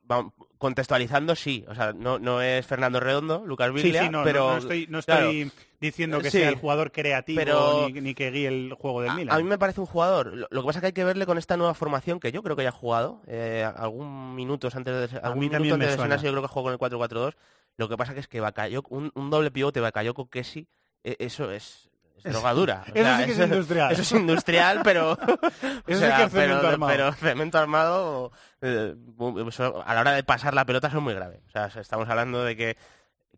Eh, 0.08 0.14
vam- 0.14 0.32
contextualizando, 0.58 1.34
sí. 1.36 1.64
O 1.68 1.74
sea, 1.74 1.92
no, 1.92 2.18
no 2.18 2.42
es 2.42 2.66
Fernando 2.66 2.98
Redondo, 3.00 3.44
Lucas 3.46 3.68
Sí, 3.68 3.74
Biglia, 3.82 4.02
sí, 4.02 4.08
no, 4.10 4.18
no- 4.18 4.24
pero... 4.24 4.50
no, 4.52 4.56
estoy, 4.58 4.86
no 4.88 5.00
claro, 5.02 5.30
estoy 5.30 5.52
diciendo 5.80 6.18
que 6.20 6.30
Sí, 6.30 6.38
sea 6.38 6.48
el 6.48 6.56
jugador 6.56 6.90
creativo 6.90 7.36
pero- 7.38 7.88
ni, 7.88 8.00
ni 8.00 8.14
que 8.14 8.30
guíe 8.32 8.48
el 8.48 8.74
juego 8.76 9.02
del 9.02 9.10
A, 9.10 9.14
Milan. 9.14 9.34
a 9.34 9.38
mí 9.38 9.44
me 9.44 9.58
parece 9.58 9.80
un 9.80 9.86
jugador. 9.86 10.34
Lo, 10.34 10.48
lo 10.50 10.62
que 10.62 10.66
pasa 10.66 10.78
es 10.78 10.80
que 10.80 10.86
hay 10.88 10.92
que 10.92 11.04
verle 11.04 11.26
con 11.26 11.38
esta 11.38 11.56
nueva 11.56 11.74
formación 11.74 12.18
que 12.18 12.32
yo 12.32 12.42
creo 12.42 12.56
que 12.56 12.64
ya 12.64 12.70
ha 12.70 12.72
jugado. 12.72 13.22
eh, 13.28 13.64
algún 13.76 14.34
minutos 14.34 14.74
antes 14.74 15.12
de, 15.12 15.18
algún 15.20 15.40
minuto 15.40 15.56
antes 15.56 15.78
de 15.78 15.86
lesionarse, 15.86 16.26
yo 16.26 16.32
creo 16.32 16.42
que 16.42 16.48
jugó 16.48 16.64
con 16.64 16.72
el 16.72 16.78
4-4-2. 16.78 17.34
Lo 17.76 17.88
que 17.88 17.96
pasa 17.96 18.14
que 18.14 18.20
es 18.20 18.26
que 18.28 18.42
Bakayoko- 18.42 18.88
un, 18.90 19.12
un 19.14 19.30
doble 19.30 19.52
pivote 19.52 19.78
Bakayoko 19.80 20.28
Kessi, 20.28 20.66
eh, 21.04 21.14
eso 21.20 21.52
es, 21.52 21.87
es 22.24 22.32
drogadura. 22.32 22.84
O 22.86 22.90
eso 22.94 23.04
sea, 23.04 23.18
sí 23.18 23.24
que 23.26 23.32
es 23.32 23.38
industrial. 23.38 23.92
Eso 23.92 24.02
es 24.02 24.12
industrial, 24.12 24.80
pero... 24.84 25.12
o 25.12 25.16
Eso 25.16 25.80
sí 25.86 25.94
sea, 25.94 26.16
que 26.16 26.24
es 26.24 26.30
cemento 26.32 26.60
pero, 26.60 26.68
armado. 26.68 26.92
pero 26.92 27.12
cemento 27.12 27.58
armado, 27.58 28.32
eh, 28.62 28.94
a 29.84 29.94
la 29.94 30.00
hora 30.00 30.12
de 30.12 30.22
pasar 30.24 30.54
la 30.54 30.64
pelota 30.64 30.90
son 30.90 31.04
muy 31.04 31.14
graves. 31.14 31.40
O 31.48 31.50
sea, 31.50 31.66
estamos 31.80 32.08
hablando 32.08 32.44
de 32.44 32.56
que 32.56 32.76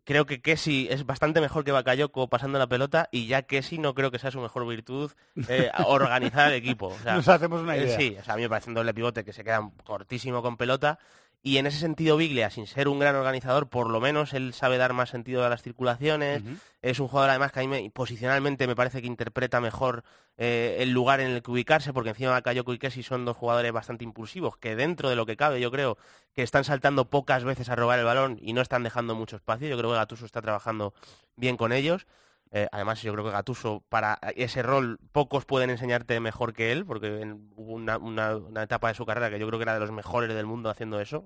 creo 0.03 0.25
que 0.25 0.41
Kessi 0.41 0.87
es 0.89 1.05
bastante 1.05 1.41
mejor 1.41 1.63
que 1.63 1.71
Bakayoko 1.71 2.27
pasando 2.27 2.59
la 2.59 2.67
pelota 2.67 3.07
y 3.11 3.27
ya 3.27 3.43
Kessi 3.43 3.77
no 3.77 3.93
creo 3.93 4.11
que 4.11 4.19
sea 4.19 4.31
su 4.31 4.39
mejor 4.41 4.67
virtud 4.67 5.11
eh, 5.47 5.71
organizar 5.85 6.49
el 6.49 6.55
equipo. 6.55 6.87
O 6.87 6.99
sea, 6.99 7.15
Nos 7.17 7.27
hacemos 7.27 7.61
una 7.61 7.75
eh, 7.77 7.83
idea. 7.83 7.97
sí, 7.97 8.17
o 8.19 8.23
sea, 8.23 8.33
a 8.33 8.37
mí 8.37 8.43
me 8.43 8.49
parece 8.49 8.69
un 8.69 8.75
doble 8.75 8.93
pivote 8.93 9.23
que 9.23 9.33
se 9.33 9.43
queda 9.43 9.69
cortísimo 9.83 10.41
con 10.41 10.57
pelota 10.57 10.99
y 11.43 11.57
en 11.57 11.65
ese 11.65 11.79
sentido 11.79 12.17
Biglia, 12.17 12.49
sin 12.51 12.67
ser 12.67 12.87
un 12.87 12.99
gran 12.99 13.15
organizador, 13.15 13.67
por 13.67 13.89
lo 13.89 13.99
menos 13.99 14.33
él 14.33 14.53
sabe 14.53 14.77
dar 14.77 14.93
más 14.93 15.09
sentido 15.09 15.43
a 15.45 15.49
las 15.49 15.63
circulaciones. 15.63 16.43
Es 16.83 16.99
un 16.99 17.07
jugador 17.07 17.31
además 17.31 17.51
que 17.51 17.59
a 17.59 17.63
mí 17.63 17.67
me- 17.67 17.89
posicionalmente 17.91 18.67
me 18.67 18.75
parece 18.75 19.01
que 19.01 19.07
interpreta 19.07 19.59
mejor 19.59 20.03
eh, 20.37 20.77
el 20.79 20.91
lugar 20.91 21.19
en 21.19 21.31
el 21.31 21.41
que 21.41 21.51
ubicarse, 21.51 21.93
porque 21.93 22.09
encima 22.09 22.31
Bakayoko 22.31 22.73
y 22.73 22.77
Kessi 22.79 23.03
son 23.03 23.25
dos 23.25 23.37
jugadores 23.37 23.71
bastante 23.71 24.03
impulsivos, 24.03 24.57
que 24.57 24.75
dentro 24.75 25.09
de 25.09 25.15
lo 25.15 25.25
que 25.25 25.35
cabe 25.37 25.59
yo 25.59 25.71
creo 25.71 25.97
que 26.33 26.43
están 26.43 26.63
saltando 26.63 27.09
pocas 27.09 27.43
veces 27.43 27.69
a 27.69 27.75
robar 27.75 27.99
el 27.99 28.05
balón 28.05 28.37
y 28.41 28.53
no 28.53 28.61
están 28.61 28.83
dejando 28.83 29.15
mucho 29.15 29.35
espacio. 29.35 29.67
Yo 29.67 29.77
creo 29.77 29.89
que 29.91 29.97
Gatuso 29.97 30.25
está 30.25 30.41
trabajando 30.41 30.93
bien 31.35 31.57
con 31.57 31.71
ellos. 31.73 32.05
Eh, 32.53 32.67
además, 32.71 33.01
yo 33.01 33.13
creo 33.13 33.23
que 33.23 33.31
Gatuso, 33.31 33.83
para 33.87 34.19
ese 34.35 34.61
rol, 34.61 34.99
pocos 35.13 35.45
pueden 35.45 35.69
enseñarte 35.69 36.19
mejor 36.19 36.53
que 36.53 36.71
él, 36.73 36.85
porque 36.85 37.21
en- 37.21 37.49
hubo 37.55 37.71
una, 37.73 37.97
una- 37.97 38.35
una 38.35 38.63
etapa 38.63 38.89
de 38.89 38.93
su 38.95 39.05
carrera 39.05 39.29
que 39.29 39.39
yo 39.39 39.47
creo 39.47 39.57
que 39.57 39.63
era 39.63 39.73
de 39.75 39.79
los 39.79 39.91
mejores 39.91 40.33
del 40.35 40.45
mundo 40.45 40.69
haciendo 40.69 40.99
eso. 40.99 41.23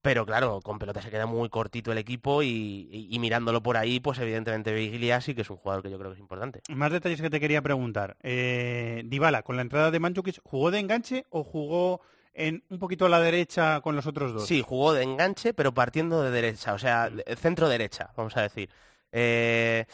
Pero 0.00 0.26
claro, 0.26 0.60
con 0.60 0.78
pelota 0.78 1.00
se 1.00 1.10
queda 1.10 1.24
muy 1.24 1.48
cortito 1.48 1.90
el 1.90 1.96
equipo 1.98 2.42
y, 2.42 2.48
y- 2.90 3.08
y 3.10 3.18
mirándolo 3.18 3.62
por 3.62 3.78
ahí, 3.78 4.00
pues 4.00 4.18
evidentemente 4.18 4.74
Viglia 4.74 5.20
sí 5.22 5.34
que 5.34 5.40
es 5.42 5.48
un 5.50 5.56
jugador 5.56 5.82
que 5.82 5.90
yo 5.90 5.98
creo 5.98 6.10
que 6.10 6.16
es 6.16 6.20
importante. 6.20 6.60
Más 6.68 6.92
detalles 6.92 7.22
que 7.22 7.30
te 7.30 7.40
quería 7.40 7.62
preguntar. 7.62 8.16
Eh, 8.22 9.02
Dybala, 9.06 9.42
con 9.42 9.56
la 9.56 9.62
entrada 9.62 9.90
de 9.90 10.00
Mandzukic, 10.00 10.40
¿jugó 10.42 10.70
de 10.70 10.78
enganche 10.80 11.24
o 11.30 11.42
jugó 11.42 12.02
en 12.34 12.64
un 12.68 12.78
poquito 12.78 13.06
a 13.06 13.08
la 13.08 13.20
derecha 13.20 13.80
con 13.80 13.96
los 13.96 14.06
otros 14.06 14.34
dos? 14.34 14.46
Sí, 14.46 14.60
jugó 14.60 14.92
de 14.92 15.04
enganche, 15.04 15.54
pero 15.54 15.72
partiendo 15.72 16.22
de 16.22 16.30
derecha, 16.30 16.74
o 16.74 16.78
sea, 16.78 17.08
de- 17.08 17.24
centro-derecha, 17.36 18.10
vamos 18.14 18.36
a 18.36 18.42
decir. 18.42 18.68
Eh, 19.10 19.86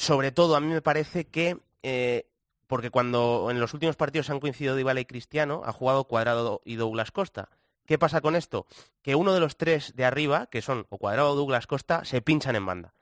sobre 0.00 0.32
todo, 0.32 0.56
a 0.56 0.60
mí 0.60 0.68
me 0.68 0.80
parece 0.80 1.26
que, 1.26 1.58
eh, 1.82 2.26
porque 2.66 2.88
cuando 2.88 3.48
en 3.50 3.60
los 3.60 3.74
últimos 3.74 3.96
partidos 3.96 4.30
han 4.30 4.40
coincidido 4.40 4.74
Dybala 4.74 5.00
y 5.00 5.04
Cristiano, 5.04 5.60
ha 5.66 5.74
jugado 5.74 6.04
Cuadrado 6.04 6.62
y 6.64 6.76
Douglas 6.76 7.10
Costa. 7.12 7.50
¿Qué 7.84 7.98
pasa 7.98 8.22
con 8.22 8.34
esto? 8.34 8.66
Que 9.02 9.14
uno 9.14 9.34
de 9.34 9.40
los 9.40 9.58
tres 9.58 9.94
de 9.96 10.06
arriba, 10.06 10.46
que 10.46 10.62
son 10.62 10.86
o 10.88 10.96
Cuadrado 10.96 11.32
o 11.32 11.34
Douglas 11.34 11.66
Costa, 11.66 12.06
se 12.06 12.22
pinchan 12.22 12.56
en 12.56 12.64
banda. 12.64 12.94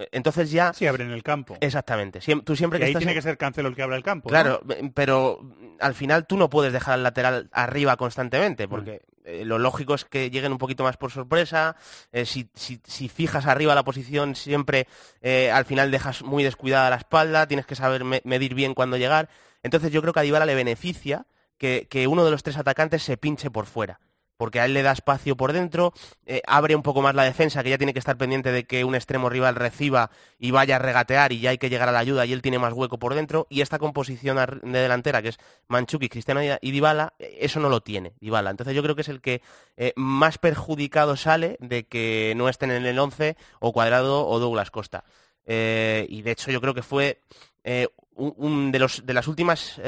Eh, 0.00 0.08
Entonces 0.12 0.50
ya... 0.50 0.72
Sí, 0.72 0.86
abren 0.86 1.10
el 1.10 1.22
campo. 1.22 1.56
Exactamente. 1.60 2.20
Tú 2.44 2.56
siempre 2.56 2.78
y 2.78 2.80
que 2.80 2.84
ahí 2.86 2.90
estás 2.92 3.00
tiene 3.00 3.12
en- 3.12 3.18
que 3.18 3.22
ser 3.22 3.36
Cancelo 3.38 3.68
el 3.68 3.76
que 3.76 3.82
abra 3.82 3.96
el 3.96 4.02
campo. 4.02 4.28
Claro, 4.30 4.62
eh, 4.70 4.90
pero 4.94 5.40
mm, 5.42 5.76
al 5.80 5.94
final 5.94 6.26
tú 6.26 6.36
no 6.36 6.48
puedes 6.50 6.72
dejar 6.72 6.94
al 6.94 7.02
lateral 7.02 7.48
arriba 7.52 7.96
constantemente, 7.96 8.66
porque 8.68 9.02
eh, 9.24 9.44
lo 9.44 9.58
lógico 9.58 9.94
es 9.94 10.04
que 10.06 10.30
lleguen 10.30 10.52
un 10.52 10.58
poquito 10.58 10.82
más 10.84 10.96
por 10.96 11.10
sorpresa. 11.12 11.76
eh, 12.12 12.24
si, 12.24 12.48
si- 12.54 12.80
si 12.84 13.08
fijas 13.08 13.46
arriba 13.46 13.74
la 13.74 13.84
posición, 13.84 14.34
siempre 14.34 14.86
eh, 15.20 15.50
al 15.50 15.64
final 15.66 15.90
dejas 15.90 16.22
muy 16.22 16.42
descuidada 16.42 16.88
la 16.90 16.96
espalda, 16.96 17.46
tienes 17.46 17.66
que 17.66 17.74
saber 17.76 18.04
me- 18.04 18.22
medir 18.24 18.54
bien 18.54 18.74
cuándo 18.74 18.96
llegar. 18.96 19.28
Entonces 19.62 19.92
yo 19.92 20.00
creo 20.00 20.14
que 20.14 20.20
a 20.20 20.22
Dybala 20.22 20.46
le 20.46 20.54
beneficia 20.54 21.26
que, 21.58 21.86
que 21.90 22.06
uno 22.06 22.24
de 22.24 22.30
los 22.30 22.42
tres 22.42 22.56
atacantes 22.56 23.02
se 23.02 23.18
pinche 23.18 23.50
por 23.50 23.66
fuera. 23.66 24.00
Porque 24.40 24.58
a 24.58 24.64
él 24.64 24.72
le 24.72 24.82
da 24.82 24.92
espacio 24.92 25.36
por 25.36 25.52
dentro, 25.52 25.92
eh, 26.24 26.40
abre 26.46 26.74
un 26.74 26.82
poco 26.82 27.02
más 27.02 27.14
la 27.14 27.24
defensa, 27.24 27.62
que 27.62 27.68
ya 27.68 27.76
tiene 27.76 27.92
que 27.92 27.98
estar 27.98 28.16
pendiente 28.16 28.50
de 28.50 28.64
que 28.64 28.84
un 28.84 28.94
extremo 28.94 29.28
rival 29.28 29.54
reciba 29.54 30.10
y 30.38 30.50
vaya 30.50 30.76
a 30.76 30.78
regatear 30.78 31.32
y 31.32 31.40
ya 31.40 31.50
hay 31.50 31.58
que 31.58 31.68
llegar 31.68 31.90
a 31.90 31.92
la 31.92 31.98
ayuda 31.98 32.24
y 32.24 32.32
él 32.32 32.40
tiene 32.40 32.58
más 32.58 32.72
hueco 32.72 32.98
por 32.98 33.14
dentro, 33.14 33.46
y 33.50 33.60
esta 33.60 33.78
composición 33.78 34.38
de 34.62 34.78
delantera, 34.78 35.20
que 35.20 35.28
es 35.28 35.38
Manchuki, 35.68 36.08
Cristiano 36.08 36.40
y 36.42 36.70
Dybala, 36.70 37.12
eh, 37.18 37.36
eso 37.42 37.60
no 37.60 37.68
lo 37.68 37.82
tiene 37.82 38.14
Dybala. 38.18 38.48
Entonces 38.48 38.74
yo 38.74 38.82
creo 38.82 38.94
que 38.94 39.02
es 39.02 39.10
el 39.10 39.20
que 39.20 39.42
eh, 39.76 39.92
más 39.94 40.38
perjudicado 40.38 41.18
sale 41.18 41.58
de 41.60 41.86
que 41.86 42.32
no 42.34 42.48
estén 42.48 42.70
en 42.70 42.86
el 42.86 42.98
11 42.98 43.36
o 43.58 43.74
Cuadrado 43.74 44.26
o 44.26 44.38
Douglas 44.38 44.70
Costa. 44.70 45.04
Y 45.44 46.22
de 46.22 46.30
hecho 46.30 46.50
yo 46.50 46.62
creo 46.62 46.72
que 46.72 46.82
fue 46.82 47.20
un, 48.14 48.72
de, 48.72 48.78
los, 48.78 49.04
de 49.04 49.12
las 49.12 49.28
últimas 49.28 49.78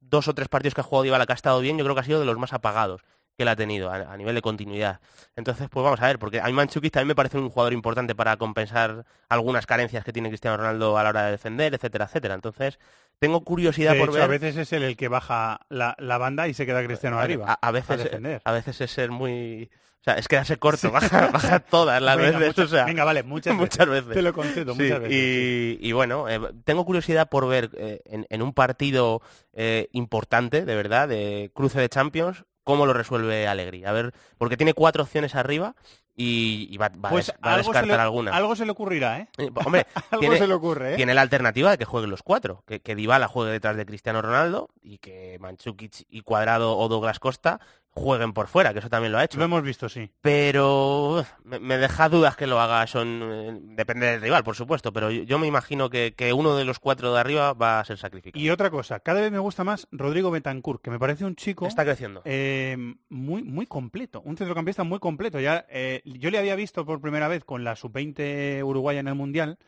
dos 0.00 0.28
o 0.28 0.34
tres 0.34 0.48
partidos 0.48 0.74
que 0.74 0.80
ha 0.80 0.84
jugado 0.84 1.02
Dybala 1.02 1.26
que 1.26 1.32
ha 1.32 1.34
estado 1.34 1.60
bien, 1.60 1.76
yo 1.76 1.84
creo 1.84 1.94
que 1.94 2.00
ha 2.00 2.04
sido 2.04 2.20
de 2.20 2.26
los 2.26 2.38
más 2.38 2.54
apagados 2.54 3.02
que 3.36 3.42
él 3.42 3.48
ha 3.48 3.56
tenido 3.56 3.90
a, 3.90 3.96
a 4.12 4.16
nivel 4.16 4.34
de 4.34 4.42
continuidad. 4.42 5.00
Entonces, 5.36 5.68
pues 5.70 5.82
vamos 5.82 6.00
a 6.00 6.06
ver, 6.06 6.18
porque 6.18 6.40
a 6.40 6.44
mí 6.46 6.52
Manchukis 6.52 6.92
también 6.92 7.08
me 7.08 7.14
parece 7.14 7.36
un 7.38 7.48
jugador 7.50 7.72
importante 7.72 8.14
para 8.14 8.36
compensar 8.36 9.04
algunas 9.28 9.66
carencias 9.66 10.04
que 10.04 10.12
tiene 10.12 10.28
Cristiano 10.28 10.56
Ronaldo 10.56 10.96
a 10.98 11.02
la 11.02 11.08
hora 11.10 11.24
de 11.26 11.32
defender, 11.32 11.74
etcétera, 11.74 12.04
etcétera. 12.04 12.34
Entonces, 12.34 12.78
tengo 13.18 13.42
curiosidad 13.44 13.92
De 13.94 13.98
por 13.98 14.08
hecho, 14.10 14.14
ver... 14.18 14.22
a 14.22 14.26
veces 14.28 14.56
es 14.56 14.72
él 14.72 14.82
el 14.84 14.96
que 14.96 15.08
baja 15.08 15.60
la, 15.68 15.96
la 15.98 16.18
banda 16.18 16.46
y 16.48 16.54
se 16.54 16.64
queda 16.66 16.84
Cristiano 16.84 17.18
arriba. 17.18 17.58
A, 17.60 17.68
a 17.68 17.70
veces, 17.72 18.02
defender. 18.04 18.40
a 18.44 18.52
veces 18.52 18.80
es 18.80 18.90
ser 18.90 19.10
muy... 19.10 19.70
O 20.00 20.04
sea, 20.04 20.18
es 20.18 20.28
quedarse 20.28 20.58
corto, 20.58 20.90
baja, 20.90 21.28
baja 21.32 21.60
todas 21.60 22.02
las 22.02 22.18
Venga, 22.18 22.38
veces. 22.38 22.48
muchas- 22.48 22.66
o 22.66 22.68
sea, 22.76 22.84
venga, 22.84 23.04
vale, 23.04 23.22
muchas 23.22 23.56
veces. 23.88 24.10
Te 24.12 24.20
lo 24.20 24.34
concedo, 24.34 24.74
Sí, 24.74 24.82
muchas 24.82 25.00
veces, 25.00 25.16
Y, 25.16 25.78
y 25.80 25.92
bueno, 25.92 26.28
eh, 26.28 26.38
tengo 26.64 26.84
curiosidad 26.84 27.30
por 27.30 27.48
ver 27.48 27.70
eh, 27.78 28.00
en, 28.04 28.26
en 28.28 28.42
un 28.42 28.52
partido 28.52 29.22
eh, 29.54 29.88
importante, 29.92 30.66
de 30.66 30.74
verdad, 30.76 31.08
de 31.08 31.50
cruce 31.54 31.80
de 31.80 31.88
Champions, 31.88 32.44
cómo 32.64 32.86
lo 32.86 32.92
resuelve 32.92 33.46
Alegri. 33.46 33.84
A 33.84 33.92
ver, 33.92 34.12
porque 34.38 34.56
tiene 34.56 34.74
cuatro 34.74 35.02
opciones 35.04 35.34
arriba 35.34 35.76
y, 36.16 36.68
y 36.70 36.76
va, 36.76 36.88
va 36.88 37.08
a 37.08 37.12
Pues 37.12 37.32
va 37.44 37.54
a 37.54 37.56
descartar 37.58 37.86
le, 37.86 38.02
alguna. 38.02 38.32
algo 38.32 38.56
se 38.56 38.64
le 38.64 38.72
ocurrirá, 38.72 39.20
¿eh? 39.20 39.28
Eh, 39.38 39.50
Hombre, 39.64 39.86
algo 40.10 40.20
tiene, 40.20 40.38
se 40.38 40.46
le 40.46 40.54
ocurre, 40.54 40.94
¿eh? 40.94 40.96
tiene 40.96 41.14
la 41.14 41.22
alternativa 41.22 41.70
de 41.70 41.78
que 41.78 41.84
jueguen 41.84 42.10
los 42.10 42.22
cuatro, 42.22 42.64
que, 42.66 42.80
que 42.80 42.94
Dybala 42.94 43.28
juegue 43.28 43.52
detrás 43.52 43.76
de 43.76 43.86
Cristiano 43.86 44.22
Ronaldo 44.22 44.70
y 44.82 44.98
que 44.98 45.38
Manchukic 45.40 46.06
y 46.08 46.22
Cuadrado 46.22 46.76
o 46.76 46.88
Douglas 46.88 47.18
Costa 47.18 47.60
jueguen 47.94 48.32
por 48.32 48.48
fuera, 48.48 48.72
que 48.72 48.80
eso 48.80 48.90
también 48.90 49.12
lo 49.12 49.18
ha 49.18 49.24
hecho. 49.24 49.38
Lo 49.38 49.44
hemos 49.44 49.62
visto, 49.62 49.88
sí. 49.88 50.10
Pero 50.20 51.24
me, 51.44 51.78
deja 51.78 52.08
dudas 52.08 52.36
que 52.36 52.46
lo 52.46 52.60
haga, 52.60 52.86
son 52.88 53.20
eh, 53.22 53.58
depende 53.76 54.06
del 54.06 54.20
rival, 54.20 54.42
por 54.42 54.56
supuesto, 54.56 54.92
pero 54.92 55.10
yo, 55.10 55.38
me 55.38 55.46
imagino 55.46 55.88
que, 55.90 56.14
que 56.16 56.32
uno 56.32 56.56
de 56.56 56.64
los 56.64 56.80
cuatro 56.80 57.14
de 57.14 57.20
arriba 57.20 57.52
va 57.52 57.80
a 57.80 57.84
ser 57.84 57.98
sacrificado. 57.98 58.42
Y 58.42 58.50
otra 58.50 58.70
cosa, 58.70 58.98
cada 59.00 59.20
vez 59.20 59.30
me 59.30 59.38
gusta 59.38 59.62
más 59.62 59.86
Rodrigo 59.92 60.32
Betancourt, 60.32 60.82
que 60.82 60.90
me 60.90 60.98
parece 60.98 61.24
un 61.24 61.36
chico... 61.36 61.66
Está 61.66 61.84
creciendo. 61.84 62.22
eh, 62.24 62.76
muy, 63.08 63.44
muy 63.44 63.66
completo, 63.66 64.22
un 64.24 64.36
centrocampista 64.36 64.82
muy 64.82 64.98
completo. 64.98 65.38
Ya, 65.38 65.64
eh, 65.68 66.02
yo 66.04 66.30
le 66.30 66.38
había 66.38 66.56
visto 66.56 66.84
por 66.84 67.00
primera 67.00 67.28
vez 67.28 67.44
con 67.44 67.62
la 67.62 67.76
sub-20 67.76 68.64
uruguaya 68.64 69.00
en 69.00 69.08
el 69.08 69.14
Mundial 69.14 69.58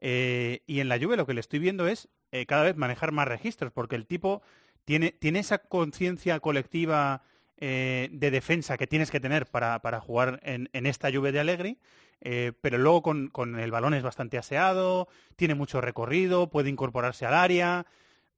eh, 0.00 0.62
y 0.66 0.80
en 0.80 0.88
la 0.88 0.98
Juve 0.98 1.16
lo 1.16 1.26
que 1.26 1.34
le 1.34 1.40
estoy 1.40 1.60
viendo 1.60 1.86
es 1.86 2.08
cada 2.46 2.62
vez 2.62 2.76
manejar 2.76 3.10
más 3.10 3.26
registros, 3.26 3.72
porque 3.72 3.96
el 3.96 4.06
tipo 4.06 4.42
tiene, 4.84 5.12
tiene 5.12 5.38
esa 5.38 5.58
conciencia 5.58 6.40
colectiva 6.40 7.22
eh, 7.60 8.08
de 8.12 8.30
defensa 8.30 8.76
que 8.76 8.86
tienes 8.86 9.10
que 9.10 9.20
tener 9.20 9.46
para, 9.46 9.80
para 9.80 10.00
jugar 10.00 10.40
en, 10.42 10.68
en 10.72 10.86
esta 10.86 11.10
Juve 11.12 11.32
de 11.32 11.40
Allegri, 11.40 11.78
eh, 12.20 12.52
pero 12.60 12.78
luego 12.78 13.02
con, 13.02 13.28
con 13.28 13.58
el 13.58 13.70
balón 13.70 13.94
es 13.94 14.02
bastante 14.02 14.38
aseado, 14.38 15.08
tiene 15.36 15.54
mucho 15.54 15.80
recorrido, 15.80 16.50
puede 16.50 16.70
incorporarse 16.70 17.26
al 17.26 17.34
área. 17.34 17.86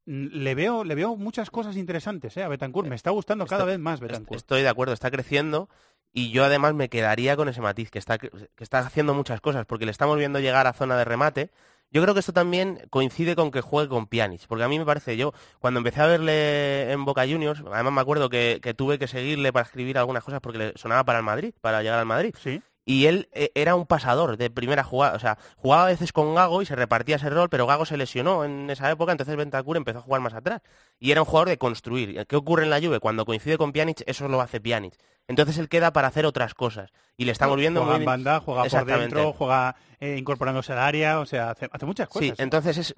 Mm, 0.06 0.26
Le 0.32 0.54
veo, 0.54 0.84
le 0.84 0.94
veo 0.94 1.16
muchas 1.16 1.50
cosas 1.50 1.76
interesantes 1.76 2.36
¿eh? 2.36 2.42
a 2.42 2.48
Betancourt. 2.48 2.88
Me 2.88 2.96
está 2.96 3.10
gustando 3.10 3.46
cada 3.46 3.64
vez 3.64 3.78
más 3.78 4.00
Betancourt. 4.00 4.36
Estoy 4.36 4.62
de 4.62 4.68
acuerdo, 4.68 4.94
está 4.94 5.10
creciendo 5.10 5.68
y 6.12 6.30
yo 6.30 6.44
además 6.44 6.74
me 6.74 6.88
quedaría 6.88 7.36
con 7.36 7.48
ese 7.48 7.60
matiz, 7.60 7.90
que 7.90 7.98
está, 7.98 8.18
que 8.18 8.30
está 8.58 8.80
haciendo 8.80 9.14
muchas 9.14 9.40
cosas, 9.40 9.64
porque 9.66 9.84
le 9.84 9.92
estamos 9.92 10.18
viendo 10.18 10.40
llegar 10.40 10.66
a 10.66 10.72
zona 10.72 10.96
de 10.96 11.04
remate. 11.04 11.50
Yo 11.92 12.00
creo 12.02 12.14
que 12.14 12.20
esto 12.20 12.32
también 12.32 12.86
coincide 12.90 13.34
con 13.34 13.50
que 13.50 13.62
juegue 13.62 13.88
con 13.88 14.06
Pjanic, 14.06 14.46
porque 14.46 14.62
a 14.62 14.68
mí 14.68 14.78
me 14.78 14.86
parece, 14.86 15.16
yo 15.16 15.32
cuando 15.58 15.78
empecé 15.78 16.00
a 16.00 16.06
verle 16.06 16.92
en 16.92 17.04
Boca 17.04 17.22
Juniors, 17.22 17.64
además 17.72 17.92
me 17.92 18.00
acuerdo 18.00 18.30
que, 18.30 18.60
que 18.62 18.74
tuve 18.74 18.98
que 18.98 19.08
seguirle 19.08 19.52
para 19.52 19.66
escribir 19.66 19.98
algunas 19.98 20.22
cosas 20.22 20.40
porque 20.40 20.58
le 20.58 20.72
sonaba 20.76 21.02
para 21.04 21.18
el 21.18 21.24
Madrid, 21.24 21.52
para 21.60 21.82
llegar 21.82 21.98
al 21.98 22.06
Madrid. 22.06 22.32
Sí. 22.40 22.62
Y 22.90 23.06
él 23.06 23.28
eh, 23.30 23.52
era 23.54 23.76
un 23.76 23.86
pasador 23.86 24.36
de 24.36 24.50
primera 24.50 24.82
jugada, 24.82 25.14
o 25.14 25.20
sea, 25.20 25.38
jugaba 25.54 25.84
a 25.84 25.86
veces 25.86 26.12
con 26.12 26.34
Gago 26.34 26.60
y 26.60 26.66
se 26.66 26.74
repartía 26.74 27.14
ese 27.14 27.30
rol, 27.30 27.48
pero 27.48 27.64
Gago 27.64 27.86
se 27.86 27.96
lesionó 27.96 28.44
en 28.44 28.68
esa 28.68 28.90
época, 28.90 29.12
entonces 29.12 29.36
Bentancur 29.36 29.76
empezó 29.76 30.00
a 30.00 30.02
jugar 30.02 30.20
más 30.20 30.34
atrás. 30.34 30.60
Y 30.98 31.12
era 31.12 31.20
un 31.20 31.24
jugador 31.24 31.50
de 31.50 31.56
construir. 31.56 32.26
¿Qué 32.26 32.34
ocurre 32.34 32.64
en 32.64 32.70
la 32.70 32.80
Juve? 32.80 32.98
Cuando 32.98 33.24
coincide 33.24 33.58
con 33.58 33.70
Pjanic, 33.70 34.02
eso 34.06 34.26
lo 34.26 34.40
hace 34.40 34.60
Pjanic. 34.60 34.94
Entonces 35.28 35.56
él 35.58 35.68
queda 35.68 35.92
para 35.92 36.08
hacer 36.08 36.26
otras 36.26 36.52
cosas. 36.54 36.90
Y 37.16 37.26
le 37.26 37.30
estamos 37.30 37.56
viendo 37.56 37.82
juega 37.82 37.94
muy 37.94 38.02
en 38.02 38.06
banda, 38.06 38.40
juega 38.40 38.64
por 38.64 38.98
dentro, 38.98 39.32
juega 39.34 39.76
eh, 40.00 40.16
incorporándose 40.18 40.72
al 40.72 40.80
área, 40.80 41.20
o 41.20 41.26
sea, 41.26 41.50
hace, 41.50 41.68
hace 41.70 41.86
muchas 41.86 42.08
cosas. 42.08 42.30
Sí, 42.30 42.34
entonces 42.38 42.76
es, 42.76 42.94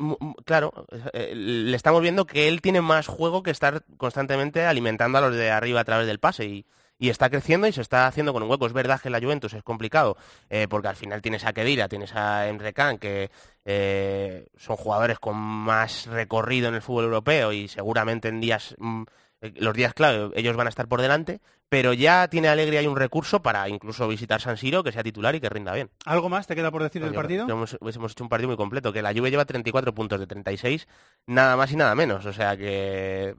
claro, 0.46 0.72
eh, 1.12 1.34
le 1.34 1.76
estamos 1.76 2.00
viendo 2.00 2.24
que 2.24 2.48
él 2.48 2.62
tiene 2.62 2.80
más 2.80 3.08
juego 3.08 3.42
que 3.42 3.50
estar 3.50 3.84
constantemente 3.98 4.64
alimentando 4.64 5.18
a 5.18 5.20
los 5.20 5.34
de 5.34 5.50
arriba 5.50 5.80
a 5.80 5.84
través 5.84 6.06
del 6.06 6.18
pase 6.18 6.46
y, 6.46 6.66
y 7.02 7.10
está 7.10 7.28
creciendo 7.28 7.66
y 7.66 7.72
se 7.72 7.80
está 7.80 8.06
haciendo 8.06 8.32
con 8.32 8.44
un 8.44 8.48
hueco. 8.48 8.64
Es 8.64 8.72
verdad 8.72 9.00
que 9.00 9.10
la 9.10 9.18
Juventus 9.18 9.52
es 9.54 9.64
complicado 9.64 10.16
eh, 10.48 10.68
porque 10.70 10.86
al 10.86 10.94
final 10.94 11.20
tienes 11.20 11.44
a 11.44 11.52
Kedira, 11.52 11.88
tienes 11.88 12.14
a 12.14 12.46
Emre 12.46 12.72
Can, 12.72 12.98
que 12.98 13.28
eh, 13.64 14.46
son 14.56 14.76
jugadores 14.76 15.18
con 15.18 15.36
más 15.36 16.06
recorrido 16.06 16.68
en 16.68 16.76
el 16.76 16.80
fútbol 16.80 17.06
europeo 17.06 17.52
y 17.52 17.66
seguramente 17.66 18.28
en 18.28 18.40
días, 18.40 18.76
mm, 18.78 19.02
eh, 19.40 19.52
los 19.56 19.74
días 19.74 19.94
clave, 19.94 20.30
ellos 20.36 20.54
van 20.54 20.68
a 20.68 20.70
estar 20.70 20.86
por 20.86 21.02
delante, 21.02 21.40
pero 21.68 21.92
ya 21.92 22.28
tiene 22.28 22.46
alegría 22.46 22.82
y 22.82 22.86
un 22.86 22.96
recurso 22.96 23.42
para 23.42 23.68
incluso 23.68 24.06
visitar 24.06 24.40
San 24.40 24.56
Siro, 24.56 24.84
que 24.84 24.92
sea 24.92 25.02
titular 25.02 25.34
y 25.34 25.40
que 25.40 25.48
rinda 25.48 25.74
bien. 25.74 25.90
¿Algo 26.04 26.28
más 26.28 26.46
te 26.46 26.54
queda 26.54 26.70
por 26.70 26.84
decir 26.84 27.02
del 27.02 27.14
partido? 27.14 27.48
Hemos, 27.48 27.76
hemos 27.80 28.12
hecho 28.12 28.22
un 28.22 28.30
partido 28.30 28.46
muy 28.46 28.56
completo, 28.56 28.92
que 28.92 29.02
la 29.02 29.12
Juve 29.12 29.32
lleva 29.32 29.44
34 29.44 29.92
puntos 29.92 30.20
de 30.20 30.28
36, 30.28 30.86
nada 31.26 31.56
más 31.56 31.72
y 31.72 31.74
nada 31.74 31.96
menos, 31.96 32.26
o 32.26 32.32
sea 32.32 32.56
que 32.56 33.34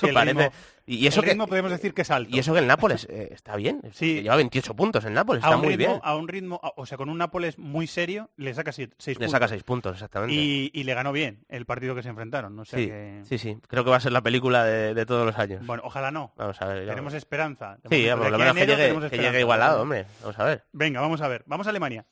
Sí, 0.00 0.08
parece... 0.14 0.50
y 0.86 1.06
eso 1.06 1.20
el 1.20 1.24
que, 1.24 1.30
ritmo 1.30 1.46
podemos 1.46 1.70
decir 1.70 1.94
que 1.94 2.02
es 2.02 2.10
alto. 2.10 2.34
y 2.34 2.38
eso 2.38 2.52
que 2.52 2.58
el 2.60 2.66
Nápoles 2.66 3.06
eh, 3.10 3.28
está 3.32 3.56
bien, 3.56 3.80
Sí. 3.92 4.16
que 4.16 4.22
lleva 4.22 4.36
28 4.36 4.74
puntos 4.74 5.04
el 5.04 5.14
Nápoles, 5.14 5.42
a 5.44 5.46
está 5.48 5.56
un 5.56 5.62
muy 5.62 5.76
ritmo, 5.76 5.92
bien. 5.94 6.00
a 6.04 6.16
un 6.16 6.28
ritmo, 6.28 6.60
o 6.76 6.86
sea, 6.86 6.98
con 6.98 7.08
un 7.08 7.18
Nápoles 7.18 7.58
muy 7.58 7.86
serio, 7.86 8.30
le 8.36 8.52
saca 8.54 8.72
6 8.72 8.88
Le 9.06 9.14
puntos. 9.14 9.30
saca 9.30 9.48
6 9.48 9.62
puntos, 9.62 9.92
exactamente. 9.94 10.34
Y, 10.34 10.70
y 10.74 10.84
le 10.84 10.94
ganó 10.94 11.12
bien 11.12 11.44
el 11.48 11.66
partido 11.66 11.94
que 11.94 12.02
se 12.02 12.08
enfrentaron. 12.08 12.54
No 12.56 12.64
sé 12.64 12.76
sí, 12.76 12.86
que... 12.86 13.20
sí, 13.24 13.38
sí, 13.38 13.58
creo 13.68 13.84
que 13.84 13.90
va 13.90 13.96
a 13.96 14.00
ser 14.00 14.12
la 14.12 14.20
película 14.22 14.64
de, 14.64 14.94
de 14.94 15.06
todos 15.06 15.24
los 15.26 15.38
años. 15.38 15.64
Bueno, 15.66 15.82
ojalá 15.86 16.10
no. 16.10 16.32
Vamos 16.36 16.60
a 16.60 16.66
ver. 16.66 16.84
ya 16.84 16.90
Tenemos 16.90 17.14
esperanza. 17.14 17.78
De 17.82 17.96
Sí, 17.96 18.08
por 18.16 18.30
lo 18.30 18.38
menos 18.38 18.54
que 18.54 18.60
llegue, 18.66 18.76
tenemos 18.76 19.00
que 19.00 19.06
esperanza. 19.06 19.30
llegue 19.30 19.40
igualado, 19.40 19.82
hombre. 19.82 20.06
Vamos 20.20 20.38
a 20.38 20.44
ver. 20.44 20.64
Venga, 20.72 21.00
vamos 21.00 21.20
a 21.20 21.28
ver. 21.28 21.42
Vamos 21.46 21.66
a 21.66 21.70
Alemania. 21.70 22.04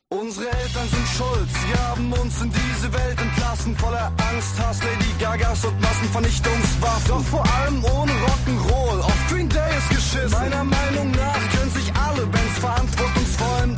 Rock'n'Roll, 8.61 9.01
auf 9.01 9.29
Green 9.29 9.49
Day 9.49 9.77
ist 9.77 9.89
geschissen. 9.91 10.31
Meiner 10.31 10.65
Meinung 10.65 11.11
nach 11.13 11.51
können 11.51 11.71
sich 11.71 11.93
alle 11.95 12.27
Bands 12.27 12.51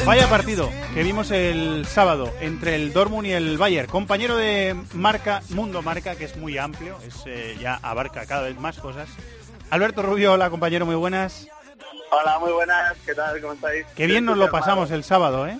Vaya 0.04 0.26
partido 0.28 0.68
que 0.94 1.02
vimos 1.04 1.30
el 1.30 1.86
sábado 1.86 2.32
entre 2.40 2.74
el 2.74 2.92
Dortmund 2.92 3.26
y 3.28 3.32
el 3.32 3.56
Bayern. 3.56 3.88
Compañero 3.88 4.36
de 4.36 4.76
marca, 4.94 5.42
Mundo 5.50 5.82
Marca, 5.82 6.16
que 6.16 6.24
es 6.24 6.36
muy 6.36 6.58
amplio, 6.58 6.98
es 7.06 7.22
eh, 7.26 7.56
ya 7.60 7.78
abarca 7.82 8.26
cada 8.26 8.42
vez 8.42 8.58
más 8.58 8.78
cosas. 8.78 9.08
Alberto 9.70 10.02
Rubio, 10.02 10.32
hola 10.32 10.50
compañero, 10.50 10.86
muy 10.86 10.96
buenas. 10.96 11.46
Hola, 12.10 12.38
muy 12.40 12.52
buenas, 12.52 12.96
¿qué 13.06 13.14
tal? 13.14 13.40
¿Cómo 13.40 13.52
estáis? 13.52 13.86
Qué 13.96 14.06
bien 14.06 14.24
nos 14.24 14.36
lo 14.36 14.50
pasamos 14.50 14.90
el 14.90 15.04
sábado, 15.04 15.46
¿eh? 15.46 15.58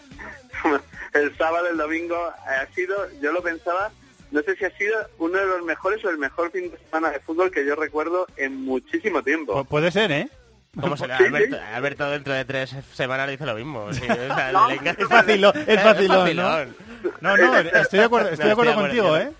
El 1.12 1.37
sábado, 1.37 1.66
el 1.68 1.77
domingo, 1.77 2.16
eh, 2.16 2.62
ha 2.62 2.75
sido, 2.75 2.97
yo 3.20 3.33
lo 3.33 3.43
pensaba, 3.43 3.91
no 4.33 4.43
sé 4.43 4.57
si 4.57 4.64
ha 4.64 4.76
sido 4.76 4.97
uno 5.18 5.39
de 5.39 5.47
los 5.47 5.62
mejores 5.64 6.05
o 6.05 6.11
el 6.11 6.18
mejor 6.18 6.51
fin 6.51 6.70
de 6.70 6.78
semana 6.78 7.11
de 7.11 7.20
fútbol 7.20 7.51
que 7.51 7.64
yo 7.64 7.74
recuerdo 7.76 8.26
en 8.37 8.57
muchísimo 8.64 9.22
tiempo. 9.22 9.55
Pu- 9.62 9.66
puede 9.68 9.91
ser, 9.91 10.11
¿eh? 10.11 10.28
¿Cómo 10.80 10.97
será? 10.97 11.18
Sí, 11.18 11.24
Alberto, 11.26 11.57
sí. 11.57 11.62
Alberto 11.74 12.11
dentro 12.11 12.33
de 12.33 12.45
tres 12.47 12.74
semanas 12.95 13.28
dice 13.30 13.45
lo 13.47 13.55
mismo. 13.55 13.93
sí, 13.93 14.03
o 14.11 14.35
sea, 14.35 14.51
No, 14.53 14.68
le 14.68 14.74
encanta- 14.76 15.03
Es 15.03 15.09
facilón, 15.09 15.53
es 15.66 15.83
facilón, 15.83 16.37
¿no? 16.37 16.64
No, 17.20 17.37
no, 17.37 17.59
estoy 17.59 17.99
de 18.01 18.05
acuerdo, 18.07 18.28
estoy 18.30 18.47
de 18.47 18.53
acuerdo 18.53 18.74
contigo, 18.74 19.16
¿eh? 19.18 19.30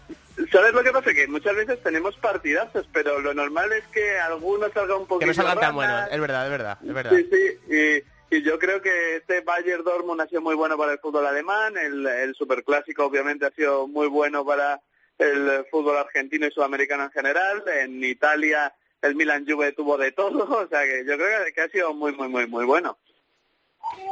¿Sabes 0.51 0.73
lo 0.75 0.83
que 0.83 0.91
pasa? 0.93 1.13
Que 1.15 1.27
muchas 1.29 1.55
veces 1.55 1.83
tenemos 1.83 2.17
partidazos, 2.17 2.87
pero 2.93 3.21
lo 3.21 3.33
normal 3.33 3.73
es 3.73 3.85
que 3.93 4.19
alguno 4.19 4.67
salga 4.75 4.97
un 4.97 5.07
poquito 5.07 5.21
Que 5.21 5.27
no 5.27 5.35
salgan 5.35 5.61
tan 5.61 5.75
buenos, 5.75 6.09
es 6.11 6.21
verdad, 6.21 6.45
es 6.47 6.51
verdad, 6.51 6.79
es 6.87 6.93
verdad. 6.95 7.13
Sí, 7.17 7.29
sí, 7.31 8.03
y, 8.37 8.43
yo 8.43 8.59
creo 8.59 8.81
que 8.81 9.17
este 9.17 9.41
Bayern 9.41 9.85
Dortmund 9.85 10.21
ha 10.21 10.29
sido 10.29 10.43
muy 10.43 10.55
bueno 10.55 10.77
para 10.77 10.93
el 10.93 10.99
fútbol 10.99 11.27
alemán, 11.27 11.77
el, 11.77 12.07
el 12.07 12.35
superclásico 12.35 13.07
obviamente 13.07 13.47
ha 13.47 13.51
sido 13.51 13.87
muy 13.87 14.09
bueno 14.09 14.45
para 14.45 14.81
el 15.19 15.65
fútbol 15.71 15.99
argentino 15.99 16.47
y 16.47 16.51
sudamericano 16.51 17.05
en 17.05 17.11
general, 17.11 17.63
en 17.81 18.03
Italia 18.03 18.75
el 19.03 19.17
Milan 19.17 19.45
Juve 19.47 19.73
tuvo 19.73 19.99
de 19.99 20.13
todo, 20.13 20.45
o 20.65 20.69
sea 20.69 20.85
que 20.85 21.05
yo 21.07 21.17
creo 21.17 21.45
que, 21.45 21.53
que 21.53 21.61
ha 21.61 21.69
sido 21.69 21.93
muy, 21.93 22.13
muy, 22.15 22.29
muy, 22.29 22.47
muy 22.47 22.65
bueno. 22.65 22.99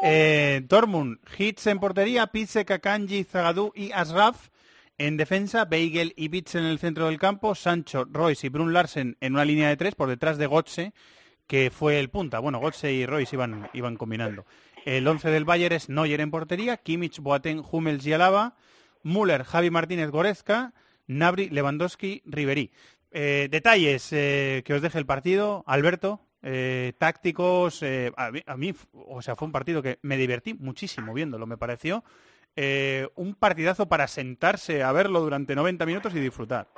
Eh, 0.02 0.62
Dortmund, 0.64 1.18
hits 1.38 1.66
en 1.68 1.78
portería, 1.78 2.26
Pizze, 2.26 2.64
Kakanji, 2.64 3.24
Zagadou 3.24 3.72
y 3.74 3.92
Asraf. 3.92 4.48
En 4.98 5.16
defensa, 5.16 5.64
Beigel 5.64 6.12
y 6.14 6.28
Bitz 6.28 6.56
en 6.56 6.64
el 6.64 6.78
centro 6.78 7.06
del 7.06 7.18
campo, 7.18 7.54
Sancho, 7.54 8.04
Royce 8.10 8.48
y 8.48 8.50
Brun 8.50 8.74
Larsen 8.74 9.16
en 9.20 9.32
una 9.32 9.46
línea 9.46 9.70
de 9.70 9.78
tres 9.78 9.94
por 9.94 10.10
detrás 10.10 10.36
de 10.36 10.46
Gotze, 10.46 10.92
que 11.50 11.72
fue 11.72 11.98
el 11.98 12.10
punta. 12.10 12.38
Bueno, 12.38 12.60
Götze 12.60 12.92
y 12.92 13.06
Royce 13.06 13.34
iban, 13.34 13.68
iban 13.72 13.96
combinando. 13.96 14.46
El 14.84 15.08
11 15.08 15.30
del 15.30 15.44
Bayern 15.44 15.74
es 15.74 15.88
Neuer 15.88 16.20
en 16.20 16.30
portería, 16.30 16.76
Kimmich, 16.76 17.18
Boateng, 17.18 17.64
Hummels 17.68 18.06
y 18.06 18.12
Alaba, 18.12 18.54
Müller, 19.02 19.42
Javi 19.42 19.68
Martínez, 19.68 20.10
Goretzka, 20.10 20.74
Nabri, 21.08 21.48
Lewandowski, 21.50 22.22
Ribery. 22.24 22.70
Eh, 23.10 23.48
detalles 23.50 24.12
eh, 24.12 24.62
que 24.64 24.74
os 24.74 24.80
deje 24.80 24.98
el 24.98 25.06
partido, 25.06 25.64
Alberto, 25.66 26.20
eh, 26.40 26.92
tácticos. 26.98 27.82
a, 27.82 28.30
mí, 28.30 28.42
a 28.46 28.56
mí, 28.56 28.72
o 28.92 29.20
sea, 29.20 29.34
fue 29.34 29.46
un 29.46 29.52
partido 29.52 29.82
que 29.82 29.98
me 30.02 30.16
divertí 30.16 30.54
muchísimo 30.54 31.12
viéndolo, 31.12 31.48
me 31.48 31.58
pareció 31.58 32.04
un 33.16 33.34
partidazo 33.34 33.88
para 33.88 34.06
sentarse 34.06 34.84
a 34.84 34.92
verlo 34.92 35.20
durante 35.20 35.56
90 35.56 35.84
minutos 35.86 36.14
y 36.14 36.20
disfrutar. 36.20 36.68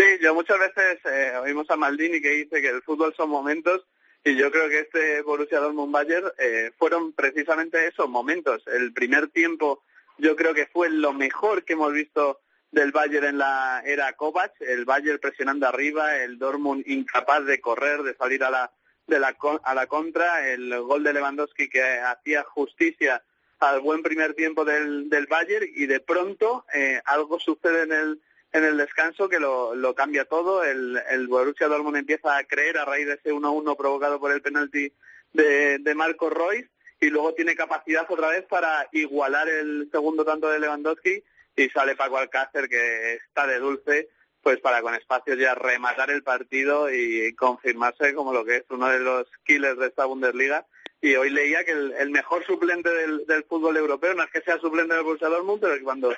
Sí, 0.00 0.18
yo 0.22 0.34
muchas 0.34 0.58
veces 0.58 0.98
eh, 1.04 1.36
oímos 1.42 1.68
a 1.68 1.76
Maldini 1.76 2.22
que 2.22 2.30
dice 2.30 2.62
que 2.62 2.70
el 2.70 2.80
fútbol 2.80 3.12
son 3.14 3.28
momentos 3.28 3.86
y 4.24 4.34
yo 4.34 4.50
creo 4.50 4.66
que 4.70 4.78
este 4.78 5.20
Borussia 5.20 5.60
Dortmund 5.60 5.92
Bayern 5.92 6.26
eh, 6.38 6.70
fueron 6.78 7.12
precisamente 7.12 7.86
esos 7.86 8.08
momentos. 8.08 8.62
El 8.66 8.94
primer 8.94 9.28
tiempo 9.28 9.82
yo 10.16 10.36
creo 10.36 10.54
que 10.54 10.68
fue 10.68 10.88
lo 10.88 11.12
mejor 11.12 11.66
que 11.66 11.74
hemos 11.74 11.92
visto 11.92 12.40
del 12.70 12.92
Bayern 12.92 13.26
en 13.26 13.36
la 13.36 13.82
era 13.84 14.14
Kovac, 14.14 14.54
el 14.60 14.86
Bayern 14.86 15.18
presionando 15.18 15.68
arriba, 15.68 16.16
el 16.16 16.38
Dortmund 16.38 16.82
incapaz 16.86 17.44
de 17.44 17.60
correr, 17.60 18.02
de 18.02 18.14
salir 18.14 18.42
a 18.42 18.48
la 18.48 18.72
de 19.06 19.20
la 19.20 19.36
a 19.64 19.74
la 19.74 19.86
contra, 19.86 20.48
el 20.48 20.80
gol 20.80 21.04
de 21.04 21.12
Lewandowski 21.12 21.68
que 21.68 21.82
hacía 21.82 22.42
justicia 22.44 23.22
al 23.58 23.80
buen 23.80 24.02
primer 24.02 24.32
tiempo 24.32 24.64
del, 24.64 25.10
del 25.10 25.26
Bayern 25.26 25.66
y 25.74 25.84
de 25.84 26.00
pronto 26.00 26.64
eh, 26.72 27.02
algo 27.04 27.38
sucede 27.38 27.82
en 27.82 27.92
el 27.92 28.20
en 28.52 28.64
el 28.64 28.76
descanso 28.76 29.28
que 29.28 29.38
lo, 29.38 29.74
lo 29.74 29.94
cambia 29.94 30.24
todo. 30.24 30.64
El, 30.64 31.00
el 31.10 31.28
Borussia 31.28 31.68
Dortmund 31.68 31.96
empieza 31.96 32.36
a 32.36 32.44
creer 32.44 32.78
a 32.78 32.84
raíz 32.84 33.06
de 33.06 33.14
ese 33.14 33.32
1-1 33.32 33.76
provocado 33.76 34.18
por 34.18 34.32
el 34.32 34.42
penalti 34.42 34.92
de, 35.32 35.78
de 35.78 35.94
Marco 35.94 36.30
Royce 36.30 36.68
y 37.00 37.08
luego 37.08 37.32
tiene 37.34 37.56
capacidad 37.56 38.06
otra 38.08 38.28
vez 38.28 38.44
para 38.44 38.88
igualar 38.92 39.48
el 39.48 39.88
segundo 39.90 40.24
tanto 40.24 40.50
de 40.50 40.60
Lewandowski 40.60 41.22
y 41.56 41.68
sale 41.70 41.96
Paco 41.96 42.18
Alcácer 42.18 42.68
que 42.68 43.14
está 43.14 43.46
de 43.46 43.58
dulce 43.58 44.08
pues 44.42 44.58
para 44.60 44.80
con 44.80 44.94
espacios 44.94 45.38
ya 45.38 45.54
rematar 45.54 46.10
el 46.10 46.22
partido 46.22 46.90
y 46.90 47.34
confirmarse 47.34 48.14
como 48.14 48.32
lo 48.32 48.44
que 48.44 48.56
es 48.56 48.64
uno 48.70 48.88
de 48.88 48.98
los 49.00 49.26
killers 49.44 49.78
de 49.78 49.88
esta 49.88 50.04
Bundesliga 50.04 50.66
y 51.00 51.14
hoy 51.14 51.30
leía 51.30 51.64
que 51.64 51.72
el, 51.72 51.92
el 51.92 52.10
mejor 52.10 52.44
suplente 52.44 52.90
del, 52.90 53.26
del 53.26 53.44
fútbol 53.44 53.76
europeo 53.76 54.14
no 54.14 54.22
es 54.22 54.30
que 54.30 54.42
sea 54.42 54.58
suplente 54.58 54.94
del 54.94 55.04
Borussia 55.04 55.28
Dortmund 55.28 55.60
pero 55.60 55.74
que 55.74 55.82
cuando 55.82 56.14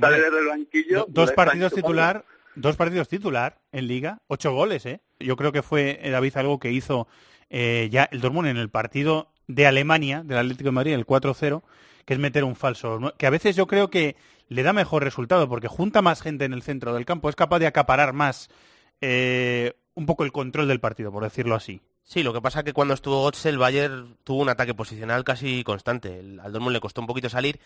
sale 0.00 0.20
desde 0.20 0.38
el 0.38 0.46
banquillo 0.46 1.06
Dos 1.08 1.32
partidos 1.32 1.72
titular, 1.72 2.24
dos 2.54 2.76
partidos 2.76 3.08
titular 3.08 3.58
en 3.72 3.86
Liga, 3.86 4.20
ocho 4.26 4.52
goles, 4.52 4.86
¿eh? 4.86 5.00
Yo 5.18 5.36
creo 5.36 5.52
que 5.52 5.62
fue 5.62 6.00
eh, 6.02 6.10
David 6.10 6.36
algo 6.36 6.58
que 6.58 6.72
hizo 6.72 7.08
eh, 7.50 7.88
ya 7.90 8.08
el 8.10 8.20
Dortmund 8.20 8.48
en 8.48 8.56
el 8.56 8.70
partido 8.70 9.32
de 9.46 9.66
Alemania, 9.66 10.22
del 10.24 10.38
Atlético 10.38 10.68
de 10.68 10.72
Madrid, 10.72 10.94
el 10.94 11.06
4-0, 11.06 11.62
que 12.04 12.14
es 12.14 12.20
meter 12.20 12.44
un 12.44 12.56
falso, 12.56 13.14
que 13.18 13.26
a 13.26 13.30
veces 13.30 13.56
yo 13.56 13.66
creo 13.66 13.90
que 13.90 14.16
le 14.48 14.62
da 14.62 14.72
mejor 14.72 15.02
resultado 15.02 15.48
porque 15.48 15.68
junta 15.68 16.02
más 16.02 16.22
gente 16.22 16.44
en 16.44 16.52
el 16.52 16.62
centro 16.62 16.94
del 16.94 17.04
campo, 17.04 17.28
es 17.28 17.36
capaz 17.36 17.58
de 17.58 17.66
acaparar 17.66 18.12
más 18.12 18.48
eh, 19.00 19.74
un 19.94 20.06
poco 20.06 20.24
el 20.24 20.32
control 20.32 20.68
del 20.68 20.80
partido, 20.80 21.12
por 21.12 21.22
decirlo 21.22 21.54
así. 21.54 21.80
Sí, 22.08 22.22
lo 22.22 22.32
que 22.32 22.40
pasa 22.40 22.60
es 22.60 22.64
que 22.64 22.72
cuando 22.72 22.94
estuvo 22.94 23.24
Götze, 23.24 23.48
el 23.48 23.58
Bayern 23.58 24.16
tuvo 24.22 24.40
un 24.40 24.48
ataque 24.48 24.74
posicional 24.74 25.24
casi 25.24 25.64
constante. 25.64 26.20
Al 26.40 26.52
Dortmund 26.52 26.72
le 26.72 26.80
costó 26.80 27.00
un 27.00 27.08
poquito 27.08 27.28
salir. 27.28 27.58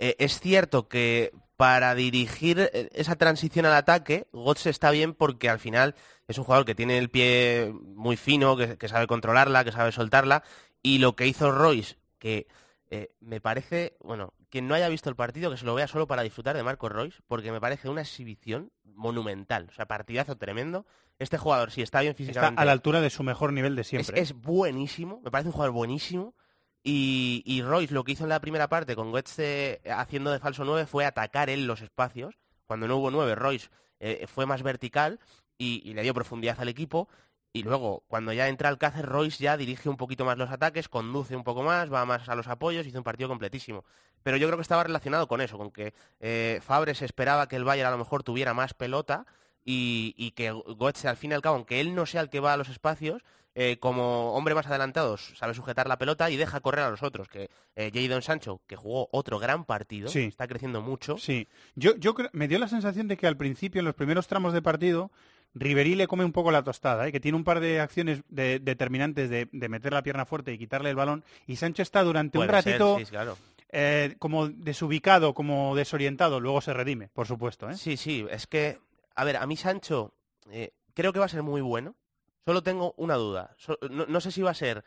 Eh, 0.00 0.16
es 0.18 0.40
cierto 0.40 0.88
que 0.88 1.30
para 1.56 1.94
dirigir 1.94 2.58
eh, 2.72 2.88
esa 2.92 3.14
transición 3.14 3.66
al 3.66 3.74
ataque, 3.74 4.26
Götze 4.32 4.70
está 4.70 4.90
bien 4.90 5.14
porque 5.14 5.48
al 5.48 5.60
final 5.60 5.94
es 6.26 6.38
un 6.38 6.44
jugador 6.44 6.66
que 6.66 6.74
tiene 6.74 6.98
el 6.98 7.08
pie 7.08 7.72
muy 7.72 8.16
fino, 8.16 8.56
que, 8.56 8.76
que 8.76 8.88
sabe 8.88 9.06
controlarla, 9.06 9.62
que 9.62 9.70
sabe 9.70 9.92
soltarla. 9.92 10.42
Y 10.82 10.98
lo 10.98 11.14
que 11.14 11.28
hizo 11.28 11.52
Royce, 11.52 11.96
que 12.18 12.48
eh, 12.90 13.12
me 13.20 13.40
parece, 13.40 13.96
bueno, 14.00 14.33
quien 14.54 14.68
no 14.68 14.76
haya 14.76 14.88
visto 14.88 15.10
el 15.10 15.16
partido, 15.16 15.50
que 15.50 15.56
se 15.56 15.64
lo 15.64 15.74
vea 15.74 15.88
solo 15.88 16.06
para 16.06 16.22
disfrutar 16.22 16.54
de 16.54 16.62
Marcos 16.62 16.92
Royce, 16.92 17.18
porque 17.26 17.50
me 17.50 17.60
parece 17.60 17.88
una 17.88 18.02
exhibición 18.02 18.70
monumental. 18.84 19.66
O 19.68 19.72
sea, 19.72 19.86
partidazo 19.86 20.36
tremendo. 20.36 20.86
Este 21.18 21.38
jugador, 21.38 21.72
si 21.72 21.82
está 21.82 22.02
bien 22.02 22.12
Está 22.12 22.18
físicamente... 22.18 22.62
a 22.62 22.64
la 22.64 22.70
altura 22.70 23.00
de 23.00 23.10
su 23.10 23.24
mejor 23.24 23.52
nivel 23.52 23.74
de 23.74 23.82
siempre. 23.82 24.16
¿eh? 24.16 24.22
es 24.22 24.32
buenísimo, 24.32 25.20
me 25.24 25.32
parece 25.32 25.48
un 25.48 25.54
jugador 25.54 25.74
buenísimo. 25.74 26.36
Y, 26.84 27.42
y 27.44 27.62
Royce 27.62 27.92
lo 27.92 28.04
que 28.04 28.12
hizo 28.12 28.22
en 28.22 28.28
la 28.28 28.40
primera 28.40 28.68
parte 28.68 28.94
con 28.94 29.10
Goetze 29.10 29.80
haciendo 29.90 30.30
de 30.30 30.38
falso 30.38 30.64
9 30.64 30.86
fue 30.86 31.04
atacar 31.04 31.50
él 31.50 31.66
los 31.66 31.80
espacios. 31.80 32.38
Cuando 32.64 32.86
no 32.86 32.98
hubo 32.98 33.10
9, 33.10 33.34
Royce 33.34 33.70
eh, 33.98 34.24
fue 34.28 34.46
más 34.46 34.62
vertical 34.62 35.18
y, 35.58 35.82
y 35.84 35.94
le 35.94 36.02
dio 36.02 36.14
profundidad 36.14 36.60
al 36.60 36.68
equipo. 36.68 37.08
Y 37.52 37.64
luego, 37.64 38.04
cuando 38.06 38.32
ya 38.32 38.48
entra 38.48 38.68
Alcácer, 38.68 39.04
Royce 39.04 39.42
ya 39.42 39.56
dirige 39.56 39.88
un 39.88 39.96
poquito 39.96 40.24
más 40.24 40.38
los 40.38 40.50
ataques, 40.50 40.88
conduce 40.88 41.34
un 41.34 41.42
poco 41.42 41.64
más, 41.64 41.92
va 41.92 42.04
más 42.04 42.28
a 42.28 42.36
los 42.36 42.46
apoyos, 42.46 42.86
hizo 42.86 42.98
un 42.98 43.04
partido 43.04 43.28
completísimo. 43.28 43.84
Pero 44.24 44.36
yo 44.36 44.48
creo 44.48 44.58
que 44.58 44.62
estaba 44.62 44.82
relacionado 44.82 45.28
con 45.28 45.40
eso, 45.40 45.56
con 45.56 45.70
que 45.70 45.94
eh, 46.18 46.58
Fabres 46.64 47.00
esperaba 47.02 47.46
que 47.46 47.54
el 47.54 47.62
Bayern 47.64 47.86
a 47.86 47.92
lo 47.92 47.98
mejor 47.98 48.24
tuviera 48.24 48.52
más 48.54 48.74
pelota 48.74 49.24
y, 49.64 50.14
y 50.18 50.32
que 50.32 50.50
Goetze, 50.50 51.06
al 51.06 51.16
fin 51.16 51.30
y 51.30 51.34
al 51.34 51.42
cabo, 51.42 51.54
aunque 51.56 51.80
él 51.80 51.94
no 51.94 52.04
sea 52.06 52.22
el 52.22 52.28
que 52.30 52.40
va 52.40 52.52
a 52.52 52.56
los 52.56 52.68
espacios, 52.68 53.22
eh, 53.54 53.76
como 53.78 54.32
hombre 54.34 54.54
más 54.56 54.66
adelantado 54.66 55.16
sabe 55.16 55.54
sujetar 55.54 55.86
la 55.86 55.96
pelota 55.96 56.28
y 56.28 56.36
deja 56.36 56.58
correr 56.60 56.84
a 56.84 56.90
los 56.90 57.04
otros. 57.04 57.28
Que 57.28 57.48
eh, 57.76 57.92
Jadon 57.94 58.20
Sancho, 58.22 58.60
que 58.66 58.74
jugó 58.74 59.08
otro 59.12 59.38
gran 59.38 59.64
partido, 59.64 60.08
Sí. 60.08 60.22
está 60.24 60.48
creciendo 60.48 60.80
mucho. 60.82 61.18
Sí, 61.18 61.46
yo, 61.76 61.94
yo 61.96 62.14
me 62.32 62.48
dio 62.48 62.58
la 62.58 62.66
sensación 62.66 63.06
de 63.06 63.16
que 63.16 63.28
al 63.28 63.36
principio, 63.36 63.78
en 63.78 63.84
los 63.84 63.94
primeros 63.94 64.26
tramos 64.26 64.52
de 64.54 64.60
partido, 64.62 65.12
Ribery 65.54 65.94
le 65.94 66.08
come 66.08 66.24
un 66.24 66.32
poco 66.32 66.50
la 66.50 66.64
tostada, 66.64 67.06
¿eh? 67.06 67.12
que 67.12 67.20
tiene 67.20 67.36
un 67.36 67.44
par 67.44 67.60
de 67.60 67.78
acciones 67.80 68.22
de- 68.28 68.58
determinantes 68.58 69.30
de, 69.30 69.48
de 69.52 69.68
meter 69.68 69.92
la 69.92 70.02
pierna 70.02 70.26
fuerte 70.26 70.52
y 70.52 70.58
quitarle 70.58 70.90
el 70.90 70.96
balón, 70.96 71.22
y 71.46 71.54
Sancho 71.56 71.82
está 71.82 72.02
durante 72.02 72.38
un 72.38 72.46
ser, 72.46 72.50
ratito 72.52 72.98
sí, 72.98 73.04
claro. 73.06 73.38
Eh, 73.74 74.14
como 74.18 74.48
desubicado, 74.48 75.34
como 75.34 75.74
desorientado, 75.74 76.40
luego 76.40 76.60
se 76.60 76.72
redime, 76.72 77.08
por 77.08 77.26
supuesto. 77.26 77.68
¿eh? 77.68 77.76
Sí, 77.76 77.96
sí, 77.96 78.24
es 78.30 78.46
que, 78.46 78.78
a 79.14 79.24
ver, 79.24 79.36
a 79.36 79.46
mí 79.46 79.56
Sancho 79.56 80.14
eh, 80.50 80.72
creo 80.94 81.12
que 81.12 81.18
va 81.18 81.24
a 81.26 81.28
ser 81.28 81.42
muy 81.42 81.60
bueno. 81.60 81.96
Solo 82.44 82.62
tengo 82.62 82.94
una 82.98 83.14
duda. 83.14 83.56
No, 83.90 84.06
no 84.06 84.20
sé 84.20 84.30
si 84.30 84.42
va 84.42 84.50
a 84.50 84.54
ser 84.54 84.84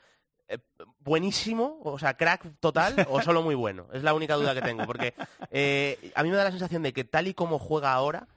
eh, 0.47 0.59
buenísimo, 0.99 1.79
o 1.83 1.99
sea, 1.99 2.15
crack 2.15 2.59
total, 2.59 3.05
o 3.09 3.21
solo 3.21 3.41
muy 3.41 3.55
bueno. 3.55 3.87
Es 3.91 4.03
la 4.03 4.13
única 4.13 4.35
duda 4.35 4.53
que 4.53 4.61
tengo, 4.61 4.85
porque 4.85 5.13
eh, 5.51 6.11
a 6.15 6.23
mí 6.23 6.29
me 6.29 6.37
da 6.37 6.45
la 6.45 6.51
sensación 6.51 6.83
de 6.83 6.93
que 6.93 7.03
tal 7.03 7.27
y 7.27 7.33
como 7.33 7.59
juega 7.59 7.93
ahora, 7.93 8.27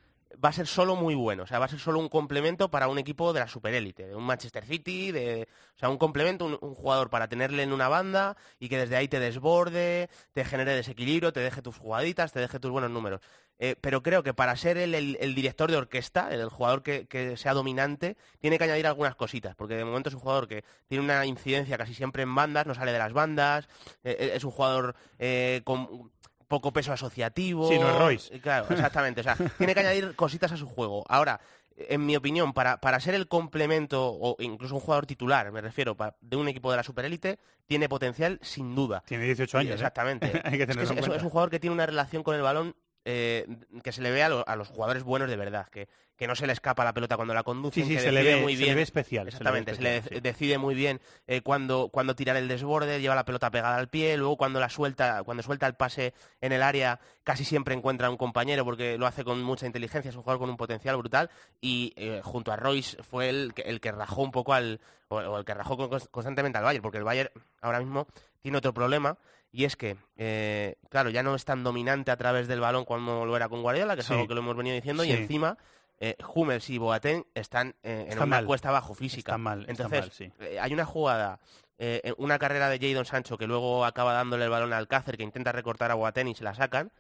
va 0.43 0.51
a 0.51 0.53
ser 0.53 0.67
solo 0.67 0.97
muy 0.97 1.15
bueno. 1.15 1.45
O 1.45 1.47
sea, 1.47 1.59
va 1.59 1.67
a 1.67 1.69
ser 1.69 1.79
solo 1.79 1.99
un 1.99 2.09
complemento 2.09 2.71
para 2.71 2.89
un 2.89 2.99
equipo 2.99 3.33
de 3.33 3.41
la 3.41 3.49
superélite, 3.49 4.07
de 4.07 4.15
un 4.15 4.25
Manchester 4.25 4.65
City, 4.65 5.13
de, 5.13 5.49
o 5.77 5.79
sea, 5.79 5.89
un 5.89 5.99
complemento, 5.99 6.47
un, 6.47 6.75
jugador 6.75 7.11
para 7.11 7.29
tenerle 7.29 7.63
en 7.63 7.73
una 7.73 7.89
banda 7.89 8.37
y 8.59 8.69
que 8.69 8.79
desde 8.79 8.97
ahí 8.97 9.09
te 9.09 9.21
desborde, 9.21 10.09
te 10.33 10.45
genere 10.45 10.75
desequilibrio, 10.75 11.33
te 11.33 11.41
deje 11.41 11.63
tus 11.63 11.77
jugaditas, 11.77 12.33
te 12.33 12.41
deje 12.41 12.59
tus 12.61 12.71
buenos 12.71 12.91
números. 12.91 13.21
Eh, 13.59 13.77
pero 13.79 14.03
creo 14.03 14.23
que 14.23 14.33
para 14.33 14.57
ser 14.57 14.79
el, 14.79 14.95
el- 14.95 15.35
director 15.35 15.71
de 15.71 15.77
orquesta, 15.77 16.31
el, 16.33 16.41
el 16.41 16.49
jugador 16.49 16.83
que, 16.83 17.07
que 17.07 17.37
sea 17.37 17.53
dominante, 17.53 18.17
tiene 18.39 18.57
que 18.57 18.65
añadir 18.65 18.87
algunas 18.87 19.15
cositas, 19.17 19.55
porque 19.55 19.75
de 19.77 19.85
momento 19.85 20.09
es 20.09 20.15
un 20.15 20.23
jugador 20.23 20.49
que 20.49 20.65
tiene 20.89 21.05
una 21.05 21.27
incidencia 21.27 21.77
casi 21.77 21.93
siempre 21.95 22.23
en 22.23 22.35
bandas, 22.35 22.67
no 22.67 22.75
sale 22.75 22.93
de 22.93 22.99
las 22.99 23.13
bandas, 23.13 23.69
eh, 24.03 24.33
es 24.35 24.45
un 24.45 24.51
jugador 24.51 24.97
eh, 25.19 25.61
con 25.65 26.11
poco 26.51 26.73
peso 26.73 26.93
asociativo. 26.93 27.69
Sí, 27.69 27.79
no 27.79 27.89
es 27.89 27.97
Royce. 27.97 28.35
Eh, 28.35 28.41
Claro, 28.41 28.67
exactamente. 28.71 29.21
O 29.21 29.25
sea, 29.25 29.37
tiene 29.57 29.73
que 29.73 29.81
añadir 29.81 30.17
cositas 30.17 30.51
a 30.51 30.57
su 30.57 30.67
juego. 30.67 31.05
Ahora, 31.09 31.41
en 31.77 32.05
mi 32.05 32.17
opinión, 32.17 32.53
para, 32.53 32.81
para 32.81 32.99
ser 32.99 33.15
el 33.15 33.29
complemento 33.29 34.05
o 34.13 34.37
incluso 34.41 34.75
un 34.75 34.81
jugador 34.81 35.07
titular, 35.07 35.51
me 35.53 35.61
refiero, 35.61 35.97
de 36.21 36.37
un 36.37 36.49
equipo 36.49 36.71
de 36.73 36.77
la 36.77 36.83
superélite, 36.83 37.39
tiene 37.67 37.89
potencial 37.89 38.41
sin 38.43 38.75
duda. 38.75 39.03
Tiene 39.07 39.25
18 39.25 39.59
años. 39.59 39.71
¿eh? 39.71 39.75
Exactamente. 39.75 40.27
Hay 40.45 40.59
que 40.59 40.65
Es, 40.65 40.77
que 40.77 40.99
es 40.99 41.23
un 41.23 41.31
jugador 41.31 41.51
que 41.51 41.61
tiene 41.61 41.73
una 41.73 41.87
relación 41.87 42.25
con 42.25 42.35
el 42.35 42.43
balón 42.43 42.75
eh, 43.05 43.47
que 43.83 43.93
se 43.93 44.03
le 44.03 44.11
ve 44.11 44.23
a, 44.23 44.29
lo- 44.29 44.47
a 44.49 44.57
los 44.57 44.69
jugadores 44.69 45.03
buenos 45.03 45.29
de 45.31 45.37
verdad, 45.37 45.69
que, 45.69 45.89
que 46.17 46.27
no 46.27 46.35
se 46.37 46.47
le 46.47 46.53
escapa 46.53 46.85
la 46.85 46.93
pelota 46.93 47.17
cuando 47.17 47.33
la 47.33 47.43
conduce, 47.43 47.81
Sí, 47.81 47.87
sí, 47.87 47.95
que 47.95 48.01
se 48.01 48.13
le 48.13 48.23
ve- 48.23 48.37
muy 48.37 48.53
se 48.55 48.59
le 48.61 48.65
bien. 48.67 48.77
ve 48.77 48.83
especial, 48.83 49.25
se 49.25 49.25
le 49.25 49.31
ve 49.51 49.59
Exactamente, 49.61 49.75
se 49.75 49.81
le, 49.83 49.97
especial, 49.97 50.23
de- 50.23 50.29
decide 50.31 50.59
muy 50.59 50.75
bien 50.75 51.01
eh, 51.27 51.41
cuando, 51.41 51.89
cuando 51.89 52.15
tirar 52.15 52.37
el 52.37 52.47
desborde, 52.47 53.01
lleva 53.01 53.15
la 53.15 53.25
pelota 53.25 53.51
pegada 53.51 53.77
al 53.77 53.89
pie, 53.89 54.17
luego 54.19 54.37
cuando 54.37 54.61
la 54.61 54.69
suelta, 54.69 55.23
cuando 55.25 55.43
suelta 55.43 55.67
el 55.67 55.75
pase 55.75 56.13
en 56.43 56.53
el 56.53 56.63
área, 56.63 57.01
casi 57.25 57.45
siempre 57.45 57.75
encuentra 57.75 58.09
a 58.09 58.11
un 58.11 58.17
compañero 58.19 58.65
porque 58.67 58.99
lo 58.99 59.07
hace 59.07 59.25
con 59.25 59.43
mucha 59.43 59.65
inteligencia, 59.67 60.11
es 60.11 60.17
un 60.17 60.23
jugador 60.23 60.41
con 60.41 60.51
un 60.51 60.57
potencial 60.59 60.97
brutal 60.99 61.31
y 61.61 61.95
eh, 61.97 62.21
junto 62.23 62.53
a 62.53 62.57
Royce 62.57 63.03
fue 63.03 63.31
el 63.31 63.55
que, 63.55 63.63
el 63.63 63.81
que 63.81 63.93
rajó 63.93 64.23
un 64.23 64.31
poco 64.31 64.53
al, 64.53 64.79
o, 65.09 65.17
o 65.17 65.39
el 65.39 65.45
que 65.47 65.55
rajó 65.55 65.77
con- 65.77 66.01
constantemente 66.11 66.59
al 66.59 66.65
Bayern, 66.65 66.83
porque 66.83 66.99
el 66.99 67.05
Bayern 67.05 67.31
ahora 67.63 67.79
mismo 67.81 68.07
tiene 68.43 68.59
otro 68.59 68.75
problema 68.75 69.17
y 69.53 69.65
es 69.65 69.77
que, 69.77 69.97
eh, 70.17 70.77
claro, 70.89 71.11
ya 71.11 71.23
no 71.23 71.35
es 71.35 71.45
tan 71.45 71.65
dominante 71.65 72.11
a 72.11 72.17
través 72.17 72.47
del 72.49 72.61
balón 72.61 72.85
como 72.85 73.25
lo 73.27 73.37
era 73.37 73.49
con 73.49 73.63
Guardiola, 73.63 73.95
que 73.95 74.01
es 74.03 74.07
Sí. 74.07 74.13
algo 74.15 74.29
que 74.29 74.35
lo 74.35 74.41
hemos 74.41 74.57
venido 74.57 74.75
diciendo, 74.77 75.05
y 75.05 75.13
encima 75.13 75.57
eh, 75.99 76.17
Hummels 76.35 76.71
y 76.71 76.79
Boateng 76.79 77.27
están 77.35 77.75
eh, 77.83 78.03
en 78.07 78.09
Está 78.13 78.25
una 78.25 78.37
mal. 78.37 78.47
cuesta 78.47 78.71
abajo 78.71 78.95
física. 78.95 79.33
Está 79.33 79.39
mal, 79.39 79.61
está 79.61 79.71
Entonces, 79.73 80.01
mal, 80.01 80.11
sí. 80.13 80.33
eh, 80.41 80.59
hay 80.59 80.73
una 80.73 80.85
jugada, 80.87 81.39
una 82.19 82.39
carrera 82.39 82.69
de 82.69 82.79
Jadon 82.79 83.05
Sancho 83.07 83.37
que 83.39 83.47
luego 83.47 83.85
acaba 83.87 84.13
dándole 84.13 84.45
el 84.45 84.51
balón 84.51 84.73
al 84.73 84.81
Alcácer, 84.81 85.17
que 85.17 85.23
intenta 85.23 85.51
recortar 85.53 85.91
a 85.91 85.95
Boateng 85.95 86.29
y 86.29 86.35
se 86.35 86.45
la 86.45 86.55
sacan, 86.55 86.93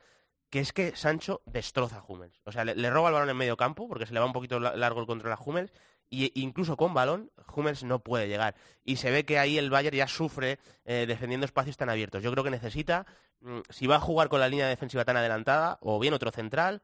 que 0.51 0.59
es 0.61 0.73
que 0.73 0.97
Sancho 0.97 1.43
destroza 1.47 1.99
a 1.99 2.05
Hummels. 2.07 2.41
O 2.45 2.51
sea, 2.53 2.65
le, 2.65 2.75
le 2.75 2.91
roba 2.91 3.09
el 3.09 3.15
balón 3.15 3.29
en 3.31 3.37
medio 3.37 3.57
campo, 3.57 3.87
porque 3.89 4.07
se 4.07 4.13
le 4.15 4.21
va 4.21 4.27
un 4.27 4.33
poquito 4.33 4.59
la- 4.59 4.75
largo 4.77 5.01
el 5.01 5.07
control 5.07 5.33
a 5.33 5.39
Hummels, 5.39 5.73
y 6.11 6.33
incluso 6.35 6.77
con 6.77 6.93
balón 6.93 7.31
Hummels 7.55 7.85
no 7.85 8.01
puede 8.01 8.29
llegar. 8.29 8.55
Y 8.85 8.97
se 8.97 9.11
ve 9.11 9.25
que 9.25 9.39
ahí 9.39 9.59
el 9.59 9.71
Bayern 9.71 9.97
ya 9.97 10.09
sufre 10.09 10.59
eh, 10.85 11.05
defendiendo 11.07 11.47
espacios 11.47 11.77
tan 11.77 11.89
abiertos. 11.89 12.23
Yo 12.23 12.31
creo 12.33 12.45
que 12.45 12.51
necesita, 12.51 13.07
mm, 13.41 13.61
si 13.69 13.87
va 13.87 13.97
a 13.97 14.01
jugar 14.01 14.29
con 14.29 14.41
la 14.41 14.49
línea 14.49 14.67
defensiva 14.69 15.05
tan 15.05 15.17
adelantada, 15.17 15.79
o 15.81 15.99
bien 15.99 16.15
otro 16.15 16.31
central, 16.31 16.83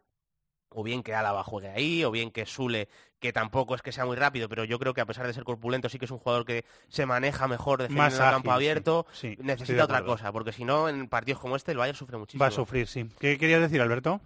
o 0.68 0.82
bien 0.82 1.02
que 1.02 1.14
Álava 1.14 1.42
juegue 1.42 1.68
ahí, 1.68 2.04
o 2.04 2.10
bien 2.10 2.30
que 2.30 2.44
Sule, 2.44 2.88
que 3.18 3.32
tampoco 3.32 3.74
es 3.74 3.82
que 3.82 3.92
sea 3.92 4.04
muy 4.04 4.16
rápido, 4.16 4.48
pero 4.48 4.64
yo 4.64 4.78
creo 4.78 4.94
que 4.94 5.00
a 5.00 5.06
pesar 5.06 5.26
de 5.26 5.32
ser 5.32 5.44
corpulento 5.44 5.88
sí 5.88 5.98
que 5.98 6.04
es 6.04 6.10
un 6.10 6.18
jugador 6.18 6.44
que 6.44 6.64
se 6.88 7.06
maneja 7.06 7.48
mejor 7.48 7.80
defendiendo 7.82 8.14
el 8.14 8.30
campo 8.30 8.52
abierto, 8.52 9.06
sí, 9.12 9.36
necesita 9.40 9.84
otra 9.84 10.04
cosa, 10.04 10.32
porque 10.32 10.52
si 10.52 10.64
no, 10.64 10.88
en 10.88 11.08
partidos 11.08 11.40
como 11.40 11.56
este 11.56 11.72
el 11.72 11.78
Bayern 11.78 11.96
sufre 11.96 12.18
muchísimo. 12.18 12.42
Va 12.42 12.48
a 12.48 12.50
sufrir, 12.50 12.88
sí. 12.88 13.08
¿Qué 13.18 13.38
querías 13.38 13.60
decir, 13.60 13.80
Alberto? 13.80 14.20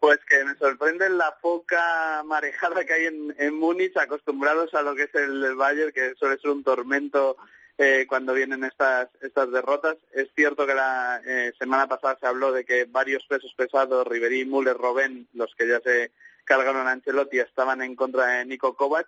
Pues 0.00 0.18
que 0.26 0.42
me 0.46 0.56
sorprende 0.56 1.10
la 1.10 1.36
poca 1.42 2.22
marejada 2.24 2.86
que 2.86 2.94
hay 2.94 3.06
en, 3.36 3.54
Múnich, 3.54 3.94
acostumbrados 3.98 4.72
a 4.72 4.80
lo 4.80 4.94
que 4.94 5.02
es 5.02 5.14
el 5.14 5.54
Bayern, 5.56 5.92
que 5.92 6.14
suele 6.14 6.38
ser 6.38 6.50
un 6.52 6.64
tormento 6.64 7.36
eh, 7.76 8.06
cuando 8.08 8.32
vienen 8.32 8.64
estas 8.64 9.10
estas 9.20 9.52
derrotas. 9.52 9.98
Es 10.12 10.28
cierto 10.34 10.66
que 10.66 10.74
la 10.74 11.20
eh, 11.26 11.52
semana 11.58 11.86
pasada 11.86 12.16
se 12.18 12.26
habló 12.26 12.50
de 12.50 12.64
que 12.64 12.86
varios 12.86 13.26
pesos 13.26 13.52
pesados, 13.54 14.06
Ribery, 14.06 14.46
Müller, 14.46 14.78
Robben, 14.78 15.28
los 15.34 15.54
que 15.54 15.68
ya 15.68 15.80
se 15.80 16.12
cargaron 16.44 16.88
a 16.88 16.92
Ancelotti, 16.92 17.38
estaban 17.38 17.82
en 17.82 17.94
contra 17.94 18.26
de 18.26 18.46
Nico 18.46 18.74
Kovac. 18.74 19.06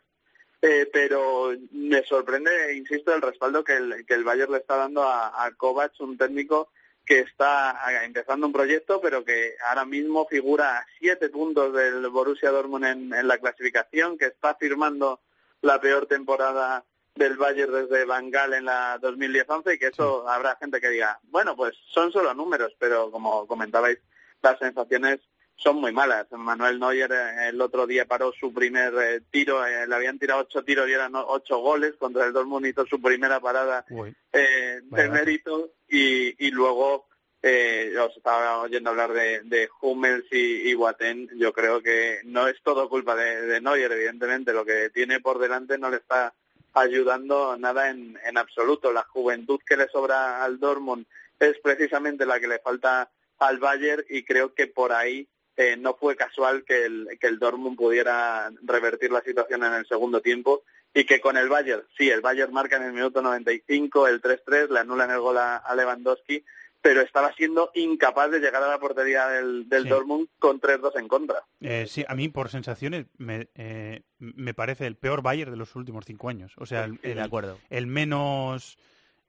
Eh, 0.61 0.91
pero 0.93 1.53
me 1.73 2.03
sorprende, 2.05 2.75
insisto, 2.77 3.15
el 3.15 3.23
respaldo 3.23 3.65
que 3.65 3.77
el, 3.77 4.05
que 4.05 4.13
el 4.13 4.25
Bayern 4.25 4.53
le 4.53 4.59
está 4.59 4.77
dando 4.77 5.05
a, 5.05 5.43
a 5.43 5.53
Kovac, 5.53 5.99
un 6.01 6.19
técnico 6.19 6.69
que 7.13 7.21
está 7.21 7.79
empezando 8.05 8.47
un 8.47 8.55
proyecto, 8.55 8.99
pero 8.99 9.23
que 9.23 9.55
ahora 9.69 9.85
mismo 9.85 10.27
figura 10.27 10.79
a 10.79 10.87
siete 10.99 11.29
puntos 11.29 11.75
del 11.75 12.09
Borussia 12.09 12.51
Dortmund 12.51 12.87
en, 12.87 13.13
en 13.13 13.29
la 13.29 13.37
clasificación, 13.37 14.17
que 14.17 14.29
está 14.29 14.55
firmando 14.55 15.21
la 15.61 15.79
peor 15.79 16.07
temporada 16.07 16.87
del 17.15 17.37
Bayern 17.37 17.71
desde 17.71 18.07
Van 18.07 18.31
Gaal 18.31 18.55
en 18.55 18.65
la 18.65 18.99
2010-11 18.99 19.75
y 19.75 19.79
que 19.79 19.89
eso 19.89 20.27
habrá 20.27 20.57
gente 20.57 20.81
que 20.81 20.89
diga, 20.89 21.21
bueno, 21.25 21.55
pues 21.55 21.77
son 21.91 22.11
solo 22.13 22.33
números, 22.33 22.75
pero 22.79 23.11
como 23.11 23.47
comentabais, 23.47 23.99
las 24.41 24.59
sensaciones 24.59 25.21
son 25.63 25.77
muy 25.77 25.93
malas. 25.93 26.27
Manuel 26.33 26.81
Neuer 26.81 27.13
eh, 27.13 27.49
el 27.51 27.61
otro 27.61 27.87
día 27.87 28.05
paró 28.07 28.33
su 28.33 28.53
primer 28.53 28.93
eh, 28.95 29.21
tiro, 29.31 29.65
eh, 29.67 29.87
le 29.87 29.95
habían 29.95 30.19
tirado 30.19 30.41
ocho 30.41 30.65
tiros 30.65 30.89
y 30.89 30.93
eran 30.93 31.13
ocho 31.15 31.59
goles, 31.59 31.95
contra 31.99 32.27
el 32.27 32.33
Dortmund 32.33 32.67
hizo 32.67 32.85
su 32.87 33.01
primera 33.01 33.39
parada 33.41 33.85
eh, 34.33 34.81
de 34.83 35.09
mérito 35.09 35.75
y, 35.89 36.47
y 36.47 36.51
luego 36.51 37.07
eh, 37.43 37.95
os 37.99 38.17
estaba 38.17 38.59
oyendo 38.59 38.91
hablar 38.91 39.13
de, 39.13 39.41
de 39.45 39.69
Hummels 39.81 40.27
y, 40.31 40.71
y 40.71 40.75
Boateng. 40.75 41.29
Yo 41.37 41.53
creo 41.53 41.83
que 41.83 42.21
no 42.25 42.47
es 42.49 42.61
todo 42.63 42.89
culpa 42.89 43.15
de, 43.15 43.43
de 43.43 43.61
Neuer, 43.61 43.93
evidentemente. 43.93 44.53
Lo 44.53 44.65
que 44.65 44.91
tiene 44.91 45.21
por 45.21 45.39
delante 45.39 45.79
no 45.79 45.91
le 45.91 45.97
está 45.97 46.35
ayudando 46.75 47.57
nada 47.57 47.91
en, 47.91 48.19
en 48.25 48.39
absoluto. 48.39 48.93
La 48.93 49.03
juventud 49.03 49.61
que 49.67 49.77
le 49.77 49.89
sobra 49.89 50.43
al 50.45 50.59
Dortmund 50.59 51.07
es 51.39 51.59
precisamente 51.59 52.25
la 52.25 52.39
que 52.39 52.49
le 52.49 52.61
falta 52.61 53.11
al 53.39 53.59
Bayern 53.59 54.05
y 54.09 54.23
creo 54.23 54.55
que 54.55 54.69
por 54.69 54.93
ahí 54.93 55.29
eh, 55.57 55.77
no 55.77 55.95
fue 55.95 56.17
casual 56.17 56.65
que 56.65 56.85
el, 56.85 57.09
que 57.21 57.27
el 57.27 57.39
Dortmund 57.39 57.77
pudiera 57.77 58.51
revertir 58.63 59.11
la 59.13 59.21
situación 59.21 59.65
en 59.65 59.75
el 59.75 59.87
segundo 59.87 60.21
tiempo 60.21 60.63
y 60.95 61.05
que 61.05 61.21
con 61.21 61.37
el 61.37 61.49
Bayern, 61.49 61.83
sí, 61.97 62.09
el 62.11 62.21
Bayern 62.21 62.53
marca 62.53 62.77
en 62.77 62.85
el 62.85 62.93
minuto 62.93 63.23
95 63.23 64.09
el 64.09 64.21
3-3, 64.21 64.69
le 64.71 64.81
anulan 64.81 65.11
el 65.11 65.21
gol 65.21 65.39
a, 65.39 65.57
a 65.57 65.75
Lewandowski, 65.75 66.45
pero 66.83 67.01
estaba 67.01 67.33
siendo 67.35 67.71
incapaz 67.75 68.31
de 68.31 68.41
llegar 68.41 68.63
a 68.63 68.69
la 68.69 68.79
portería 68.79 69.29
del, 69.29 69.69
del 69.69 69.85
Sí. 69.85 69.89
Dortmund 69.89 70.29
con 70.39 70.61
3-2 70.61 70.99
en 70.99 71.09
contra. 71.09 71.45
Eh, 71.61 71.87
sí, 71.89 72.05
a 72.09 72.15
mí 72.15 72.29
por 72.29 72.49
sensaciones 72.51 73.07
me, 73.19 73.49
eh, 73.55 74.03
me 74.19 74.53
parece 74.53 74.87
el 74.87 74.97
peor 74.97 75.23
Bayern 75.23 75.53
de 75.53 75.57
los 75.57 75.77
últimos 75.77 76.05
cinco 76.05 76.29
años. 76.29 76.53
O 76.59 76.67
sea, 76.67 76.85
el, 76.85 76.99
de 77.01 77.21
acuerdo. 77.21 77.59
el 77.71 77.87
menos 77.87 78.79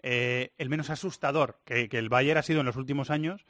eh, 0.02 0.52
el 0.58 0.70
menos 0.70 0.90
asustador 0.90 1.60
que, 1.64 1.88
que 1.90 1.98
el 2.00 2.10
Bayern 2.10 2.40
ha 2.40 2.44
sido 2.44 2.60
en 2.62 2.66
los 2.66 2.76
últimos 2.76 3.10
años. 3.10 3.46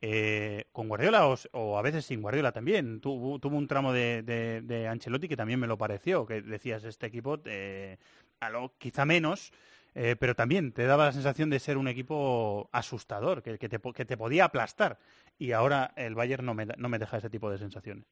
Eh, 0.00 0.66
con 0.72 0.88
Guardiola 0.88 1.26
o, 1.52 1.78
a 1.78 1.82
veces 1.82 2.06
sin 2.06 2.22
Guardiola 2.22 2.52
también. 2.52 3.00
Tuvo, 3.00 3.38
tuvo 3.38 3.56
un 3.56 3.66
tramo 3.68 3.92
de, 3.92 4.22
de- 4.22 4.88
Ancelotti 4.88 5.28
que 5.28 5.36
también 5.36 5.60
me 5.60 5.66
lo 5.66 5.76
pareció, 5.78 6.26
que 6.26 6.42
decías, 6.42 6.84
este 6.84 7.06
equipo, 7.06 7.38
eh, 7.44 7.98
a 8.40 8.50
lo, 8.50 8.72
quizá 8.78 9.04
menos, 9.04 9.52
eh, 9.94 10.16
pero 10.18 10.34
también 10.34 10.72
te 10.72 10.84
daba 10.84 11.06
la 11.06 11.12
sensación 11.12 11.50
de 11.50 11.58
ser 11.58 11.76
un 11.76 11.88
equipo 11.88 12.68
asustador, 12.72 13.42
que, 13.42 13.58
que 13.58 13.68
te, 13.68 13.80
que 13.80 14.04
te 14.04 14.16
podía 14.16 14.44
aplastar. 14.44 14.98
Y 15.38 15.52
ahora 15.52 15.92
el 15.96 16.14
Bayern 16.14 16.46
no 16.46 16.54
me, 16.54 16.66
no 16.66 16.88
me 16.88 16.98
deja 16.98 17.18
ese 17.18 17.30
tipo 17.30 17.50
de 17.50 17.58
sensaciones. 17.58 18.04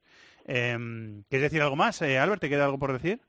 Em, 0.44 1.22
¿Quieres 1.28 1.50
decir 1.50 1.62
algo 1.62 1.76
más, 1.76 2.00
eh, 2.02 2.18
Albert? 2.18 2.40
¿Te 2.40 2.48
queda 2.48 2.64
algo 2.64 2.78
por 2.78 2.92
decir? 2.92 3.20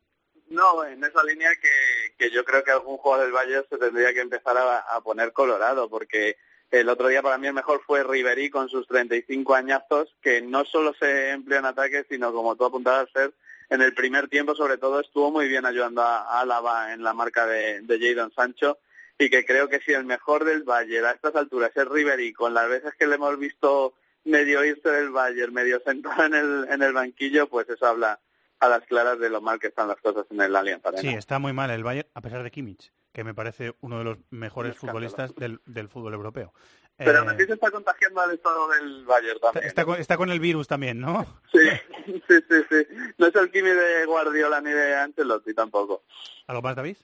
No, 0.49 0.83
en 0.85 1.03
esa 1.03 1.23
línea 1.23 1.49
que, 1.61 2.15
que 2.17 2.31
yo 2.33 2.43
creo 2.45 2.63
que 2.63 2.71
algún 2.71 2.97
jugador 2.97 3.25
del 3.25 3.33
Bayern 3.33 3.65
se 3.69 3.77
tendría 3.77 4.13
que 4.13 4.21
empezar 4.21 4.55
a 4.57 5.01
poner 5.01 5.33
colorado, 5.33 5.89
porque 5.89 6.37
el 6.71 6.89
otro 6.89 7.07
día 7.07 7.21
para 7.21 7.37
mí 7.37 7.47
el 7.47 7.53
mejor 7.53 7.81
fue 7.85 8.03
Ribery 8.03 8.49
con 8.49 8.69
sus 8.69 8.87
35 8.87 9.55
añazos, 9.55 10.15
que 10.21 10.41
no 10.41 10.65
solo 10.65 10.93
se 10.99 11.31
empleó 11.31 11.59
en 11.59 11.65
ataque, 11.65 12.05
sino 12.09 12.33
como 12.33 12.55
tú 12.55 12.65
apuntabas, 12.65 13.09
ser 13.11 13.33
en 13.69 13.81
el 13.81 13.93
primer 13.93 14.27
tiempo 14.29 14.55
sobre 14.55 14.77
todo 14.77 15.01
estuvo 15.01 15.31
muy 15.31 15.47
bien 15.47 15.65
ayudando 15.65 16.01
a, 16.01 16.39
Álava 16.39 16.93
en 16.93 17.03
la 17.03 17.13
marca 17.13 17.45
de, 17.45 17.81
de 17.81 18.29
Sancho, 18.35 18.79
y 19.19 19.29
que 19.29 19.45
creo 19.45 19.67
que 19.67 19.79
si 19.79 19.93
el 19.93 20.05
mejor 20.05 20.45
del 20.45 20.63
Bayern 20.63 21.05
a 21.05 21.11
estas 21.11 21.35
alturas 21.35 21.71
es 21.75 21.87
Ribery, 21.87 22.33
con 22.33 22.53
las 22.53 22.69
veces 22.69 22.93
que 22.97 23.07
le 23.07 23.15
hemos 23.15 23.37
visto 23.39 23.93
medio 24.25 24.63
irse 24.63 24.89
del 24.89 25.09
Bayern, 25.09 25.53
medio 25.53 25.79
sentado 25.85 26.25
en 26.25 26.35
el, 26.35 26.67
en 26.69 26.83
el 26.83 26.93
banquillo, 26.93 27.47
pues 27.47 27.67
eso 27.69 27.85
habla 27.85 28.19
a 28.59 28.67
las 28.67 28.83
claras 28.85 29.19
de 29.19 29.29
lo 29.29 29.41
mal 29.41 29.59
que 29.59 29.67
están 29.67 29.87
las 29.87 29.99
cosas 30.01 30.25
en 30.31 30.41
el 30.41 30.55
Allianz. 30.55 30.81
Sí, 30.97 31.09
está 31.09 31.39
muy 31.39 31.53
mal 31.53 31.69
el 31.71 31.83
Bayern, 31.83 32.07
a 32.13 32.21
pesar 32.21 32.43
de 32.43 32.51
Kimmich, 32.51 32.91
que 33.17 33.23
me 33.23 33.33
parece 33.33 33.73
uno 33.81 33.97
de 33.97 34.03
los 34.03 34.17
mejores 34.29 34.77
futbolistas 34.77 35.33
del, 35.33 35.59
del 35.65 35.89
fútbol 35.89 36.13
europeo. 36.13 36.53
Pero 36.97 37.31
Eh, 37.31 37.45
se 37.47 37.53
está 37.53 37.71
contagiando 37.71 38.21
al 38.21 38.31
estado 38.35 38.69
del 38.69 39.05
Bayern 39.05 39.39
también. 39.39 39.65
está, 39.65 39.85
con, 39.85 39.99
está 39.99 40.17
con 40.17 40.29
el 40.29 40.39
virus 40.39 40.67
también, 40.67 40.99
¿no? 40.99 41.25
Sí, 41.51 41.59
sí, 42.27 42.35
sí, 42.47 42.55
sí. 42.69 42.87
No 43.17 43.25
es 43.25 43.35
el 43.35 43.51
Kimi 43.51 43.69
de 43.71 44.05
Guardiola 44.05 44.61
ni 44.61 44.69
de 44.69 44.95
Ancelotti 44.97 45.55
tampoco. 45.55 46.03
¿Algo 46.45 46.61
más, 46.61 46.75
David? 46.75 46.97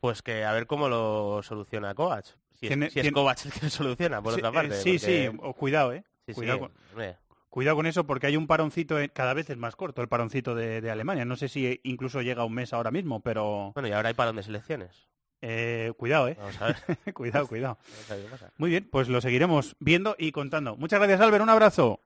Pues 0.00 0.22
que 0.22 0.44
a 0.44 0.52
ver 0.52 0.68
cómo 0.68 0.88
lo 0.88 1.40
soluciona 1.42 1.96
Kovac. 1.96 2.26
Si 2.54 2.66
es, 2.66 2.68
Tiene- 2.68 2.90
si 2.90 3.00
es 3.00 3.10
Kovac 3.10 3.44
el 3.44 3.52
que 3.52 3.60
lo 3.64 3.70
soluciona, 3.70 4.22
por 4.22 4.34
Sí, 4.34 4.38
otra 4.38 4.50
eh, 4.50 4.52
parte. 4.52 4.74
sí, 4.76 4.98
porque- 5.00 5.28
sí, 5.32 5.36
o- 5.42 5.52
cuidado, 5.54 5.92
¿eh? 5.94 6.04
Sí, 6.26 6.32
sí, 6.32 6.34
cuidado, 6.34 6.60
con, 6.60 6.72
hombre. 6.92 7.16
cuidado 7.50 7.76
con 7.76 7.86
eso 7.86 8.06
porque 8.06 8.28
hay 8.28 8.36
un 8.36 8.46
paroncito, 8.46 9.00
eh, 9.00 9.08
cada 9.08 9.34
vez 9.34 9.50
es 9.50 9.56
más 9.56 9.74
corto 9.74 10.00
el 10.00 10.06
paroncito 10.06 10.54
de, 10.54 10.80
de 10.80 10.90
Alemania. 10.92 11.24
No 11.24 11.34
sé 11.34 11.48
si 11.48 11.80
incluso 11.82 12.22
llega 12.22 12.42
a 12.42 12.46
un 12.46 12.54
mes 12.54 12.72
ahora 12.72 12.92
mismo, 12.92 13.18
pero... 13.20 13.72
Bueno, 13.74 13.88
y 13.88 13.92
ahora 13.92 14.10
hay 14.10 14.14
parón 14.14 14.36
de 14.36 14.44
selecciones. 14.44 15.08
Eh, 15.42 15.92
cuidado, 15.96 16.28
¿eh? 16.28 16.36
Vamos 16.38 16.60
a 16.60 16.66
ver. 16.66 16.76
cuidado, 17.14 17.46
cuidado. 17.46 17.78
Vamos 17.90 18.10
a 18.10 18.14
ver 18.14 18.24
qué 18.24 18.30
pasa. 18.30 18.52
Muy 18.56 18.70
bien, 18.70 18.88
pues 18.90 19.08
lo 19.08 19.20
seguiremos 19.20 19.76
viendo 19.78 20.16
y 20.18 20.32
contando. 20.32 20.76
Muchas 20.76 20.98
gracias, 21.00 21.20
Albert. 21.20 21.42
Un 21.42 21.50
abrazo. 21.50 22.05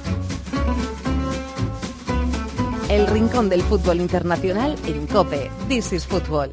El 2.91 3.07
rincón 3.07 3.47
del 3.47 3.61
fútbol 3.63 4.01
internacional 4.01 4.75
en 4.85 5.07
Cope. 5.07 5.49
This 5.69 5.93
is 5.93 6.05
Football. 6.05 6.51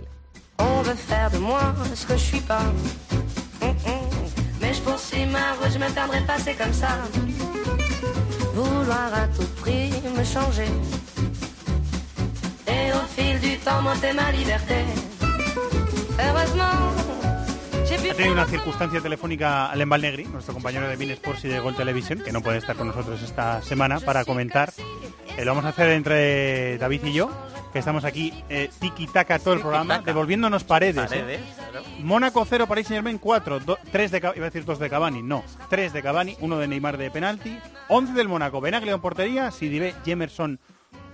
On 0.58 0.82
veut 0.82 0.94
faire 0.94 1.32
de 1.32 1.38
moi 1.38 1.74
ce 1.96 2.06
que 2.06 2.14
je 2.14 2.24
suis 2.30 2.40
pas. 2.40 2.62
Mais 4.60 4.72
je 4.72 4.80
poursuis 4.82 5.26
ma 5.26 5.54
route, 5.54 5.72
je 5.72 5.78
me 5.80 5.92
perdrai 5.92 6.20
pas, 6.20 6.38
c'est 6.38 6.54
comme 6.54 6.72
ça. 6.72 6.90
Vouloir 8.54 9.10
à 9.12 9.26
tout 9.36 9.48
prix 9.60 9.90
me 10.16 10.22
changer. 10.22 10.70
Et 12.68 12.92
au 12.92 13.04
fil 13.16 13.40
du 13.40 13.58
temps, 13.58 13.82
monter 13.82 14.12
ma 14.12 14.30
liberté. 14.30 14.84
Heureusement, 16.24 16.78
Ha 17.98 18.14
tenido 18.14 18.32
una 18.32 18.46
circunstancia 18.46 19.00
telefónica 19.00 19.70
Alem 19.70 19.88
Negri, 19.88 20.24
nuestro 20.24 20.54
compañero 20.54 20.88
de 20.88 20.94
Bein 20.94 21.10
Sports 21.10 21.44
y 21.44 21.48
de 21.48 21.58
Gol 21.58 21.74
Television, 21.74 22.20
que 22.20 22.32
no 22.32 22.40
puede 22.40 22.58
estar 22.58 22.76
con 22.76 22.86
nosotros 22.86 23.20
esta 23.22 23.60
semana 23.60 23.98
para 23.98 24.24
comentar. 24.24 24.72
Eh, 25.36 25.44
lo 25.44 25.50
vamos 25.50 25.64
a 25.64 25.70
hacer 25.70 25.90
entre 25.90 26.78
David 26.78 27.04
y 27.04 27.12
yo, 27.12 27.28
que 27.72 27.80
estamos 27.80 28.04
aquí 28.04 28.32
eh, 28.48 28.70
tiki-taka 28.80 29.40
todo 29.40 29.54
el 29.54 29.60
programa, 29.60 29.98
devolviéndonos 29.98 30.62
paredes. 30.62 31.10
¿eh? 31.12 31.20
Paredes, 31.20 31.40
claro. 31.56 31.84
Mónaco 32.00 32.46
0, 32.48 32.66
Paris 32.68 32.86
Saint 32.86 32.98
Germain 32.98 33.18
4, 33.18 33.60
3 33.90 34.10
de, 34.10 34.18
iba 34.18 34.30
a 34.30 34.50
decir 34.50 34.64
2 34.64 34.78
de 34.78 34.88
Cavani, 34.88 35.22
no, 35.22 35.42
3 35.68 35.92
de 35.92 36.02
Cavani, 36.02 36.36
1 36.40 36.58
de 36.58 36.68
Neymar 36.68 36.98
de 36.98 37.10
penalti, 37.10 37.58
11 37.88 38.12
del 38.12 38.28
Mónaco, 38.28 38.60
Benaglio 38.60 38.94
en 38.94 39.00
portería, 39.00 39.50
Sidibe, 39.50 39.94
Jemerson, 40.04 40.60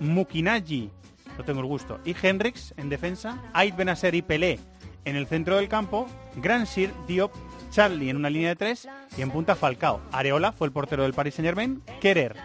Mukinagi, 0.01 0.91
no 1.39 1.45
tengo 1.45 1.61
el 1.61 1.67
gusto, 1.67 1.99
y 2.05 2.15
Hendrix 2.21 2.75
en 2.77 2.91
defensa, 2.91 3.43
Ait 3.55 3.75
Benacer 3.75 4.15
y 4.15 4.23
Pelé 4.23 4.61
En 5.05 5.17
el 5.17 5.27
centro 5.27 5.57
del 5.57 5.69
campo, 5.69 6.07
Gransir, 6.37 6.93
Diop, 7.07 7.33
Charlie 7.71 8.11
en 8.11 8.17
una 8.17 8.31
línea 8.31 8.51
de 8.51 8.57
tres 8.57 8.89
y 9.17 9.23
en 9.23 9.31
punta 9.31 9.55
Falcao. 9.55 10.01
Areola 10.13 10.53
fue 10.53 10.67
el 10.67 10.73
portero 10.73 11.03
del 11.03 11.13
Paris 11.13 11.35
Saint 11.35 11.47
Germain. 11.47 11.83
Kerer, 12.01 12.37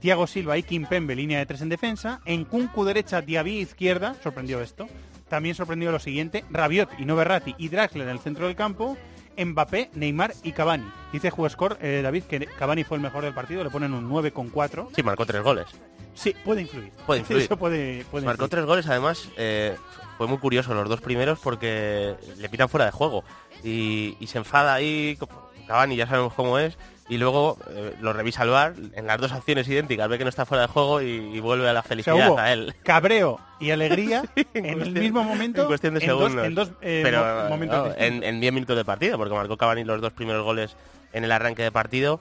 Thiago 0.00 0.26
Silva 0.26 0.56
y 0.56 0.62
Kimpembe 0.62 1.14
línea 1.14 1.38
de 1.38 1.46
tres 1.46 1.60
en 1.60 1.68
defensa. 1.68 2.20
En 2.24 2.44
Kunku 2.44 2.84
derecha, 2.84 3.20
Diaby 3.20 3.58
izquierda. 3.58 4.14
Sorprendió 4.22 4.60
esto. 4.60 4.88
También 5.28 5.54
sorprendió 5.54 5.92
lo 5.92 5.98
siguiente. 5.98 6.44
Rabiot 6.50 6.90
y 6.98 7.04
Berratti 7.04 7.54
y 7.58 7.68
Draxler 7.68 8.08
en 8.08 8.14
el 8.14 8.18
centro 8.18 8.46
del 8.46 8.56
campo. 8.56 8.96
Mbappé, 9.38 9.90
Neymar 9.94 10.34
y 10.42 10.52
Cavani. 10.52 10.90
Dice 11.12 11.30
Juescor, 11.30 11.78
eh, 11.80 12.00
David, 12.02 12.24
que 12.24 12.46
Cavani 12.46 12.84
fue 12.84 12.96
el 12.96 13.02
mejor 13.02 13.24
del 13.24 13.34
partido. 13.34 13.62
Le 13.62 13.70
ponen 13.70 13.92
un 13.92 14.08
9,4. 14.08 14.88
Sí, 14.94 15.02
marcó 15.02 15.24
tres 15.26 15.42
goles. 15.42 15.66
Sí, 16.14 16.34
puede 16.44 16.62
influir. 16.62 16.90
Puede 17.06 17.20
influir. 17.20 17.42
Eso 17.44 17.56
puede, 17.56 18.04
puede 18.10 18.24
Marcó 18.26 18.44
influir. 18.44 18.50
tres 18.50 18.64
goles, 18.66 18.86
además, 18.88 19.28
eh, 19.36 19.76
fue 20.18 20.26
muy 20.26 20.38
curioso 20.38 20.74
los 20.74 20.88
dos 20.88 21.00
primeros 21.00 21.38
porque 21.38 22.14
le 22.38 22.48
pitan 22.48 22.68
fuera 22.68 22.84
de 22.86 22.90
juego 22.92 23.24
y, 23.64 24.16
y 24.20 24.26
se 24.26 24.38
enfada 24.38 24.74
ahí, 24.74 25.18
Cavani 25.66 25.96
ya 25.96 26.06
sabemos 26.06 26.34
cómo 26.34 26.58
es, 26.58 26.76
y 27.08 27.16
luego 27.18 27.58
eh, 27.70 27.94
lo 28.00 28.12
revisa 28.12 28.42
al 28.42 28.50
bar 28.50 28.74
en 28.94 29.06
las 29.06 29.20
dos 29.20 29.32
acciones 29.32 29.66
idénticas, 29.68 30.08
ve 30.08 30.16
que 30.18 30.24
no 30.24 30.30
está 30.30 30.46
fuera 30.46 30.62
de 30.62 30.68
juego 30.68 31.00
y, 31.02 31.06
y 31.08 31.40
vuelve 31.40 31.68
a 31.68 31.72
la 31.72 31.80
O 31.80 31.82
sea, 31.82 31.88
felicidad 31.88 32.28
hubo 32.30 32.38
a 32.38 32.52
él. 32.52 32.74
cabreo 32.84 33.40
y 33.58 33.70
alegría 33.72 34.22
en 34.54 34.66
el 34.66 34.74
cuestión- 34.76 35.00
mismo 35.00 35.24
momento. 35.24 35.62
En 35.62 35.66
cuestión 35.68 35.94
de 35.94 36.00
en 36.04 36.08
dos- 36.08 36.18
segundos. 36.20 36.46
en 36.46 36.54
dos, 36.54 36.70
eh, 36.82 37.00
Pero 37.02 37.48
momentos 37.48 37.88
no, 37.88 37.94
en, 37.96 38.22
en 38.22 38.40
10 38.40 38.52
minutos 38.52 38.76
de 38.76 38.84
partido, 38.84 39.16
porque 39.18 39.34
marcó 39.34 39.56
Cavani 39.56 39.84
los 39.84 40.00
dos 40.00 40.12
primeros 40.12 40.44
goles 40.44 40.76
en 41.12 41.24
el 41.24 41.32
arranque 41.32 41.62
de 41.64 41.72
partido. 41.72 42.20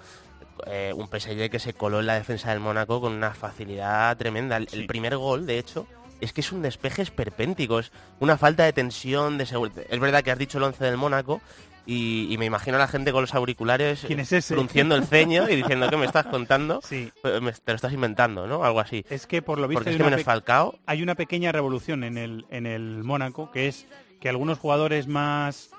Eh, 0.67 0.93
un 0.95 1.07
PSG 1.07 1.49
que 1.49 1.59
se 1.59 1.73
coló 1.73 1.99
en 1.99 2.07
la 2.07 2.15
defensa 2.15 2.51
del 2.51 2.59
Mónaco 2.59 3.01
con 3.01 3.13
una 3.13 3.33
facilidad 3.33 4.15
tremenda. 4.17 4.57
El, 4.57 4.67
el 4.71 4.85
primer 4.87 5.17
gol, 5.17 5.45
de 5.45 5.57
hecho, 5.59 5.85
es 6.21 6.33
que 6.33 6.41
es 6.41 6.51
un 6.51 6.61
despeje 6.61 7.01
esperpéntico, 7.01 7.79
es 7.79 7.91
una 8.19 8.37
falta 8.37 8.63
de 8.65 8.73
tensión, 8.73 9.37
de 9.37 9.45
seguridad. 9.45 9.83
Es 9.89 9.99
verdad 9.99 10.23
que 10.23 10.31
has 10.31 10.37
dicho 10.39 10.57
el 10.57 10.65
11 10.65 10.83
del 10.83 10.97
Mónaco 10.97 11.41
y, 11.85 12.27
y 12.31 12.37
me 12.37 12.45
imagino 12.45 12.75
a 12.75 12.79
la 12.79 12.87
gente 12.87 13.11
con 13.11 13.21
los 13.21 13.33
auriculares 13.33 14.03
¿Quién 14.05 14.19
es 14.19 14.45
frunciendo 14.45 14.95
el 14.95 15.05
ceño 15.05 15.49
y 15.49 15.55
diciendo 15.55 15.89
¿qué 15.89 15.97
me 15.97 16.05
estás 16.05 16.27
contando? 16.27 16.81
Sí. 16.87 17.11
Eh, 17.23 17.39
me- 17.41 17.53
te 17.53 17.71
lo 17.71 17.75
estás 17.77 17.93
inventando, 17.93 18.45
¿no? 18.47 18.63
Algo 18.63 18.79
así. 18.79 19.03
Es 19.09 19.25
que 19.25 19.41
por 19.41 19.57
lo 19.59 19.67
visto 19.67 19.79
Porque 19.79 19.89
hay 19.91 19.95
es 19.95 19.97
que 19.97 20.03
una 20.03 20.11
menos 20.17 20.25
Falcao 20.25 20.75
hay 20.85 21.01
una 21.01 21.15
pequeña 21.15 21.51
revolución 21.51 22.03
en 22.03 22.17
el, 22.17 22.45
en 22.51 22.65
el 22.67 23.03
Mónaco, 23.03 23.49
que 23.51 23.67
es 23.69 23.87
que 24.19 24.29
algunos 24.29 24.59
jugadores 24.59 25.07
más 25.07 25.71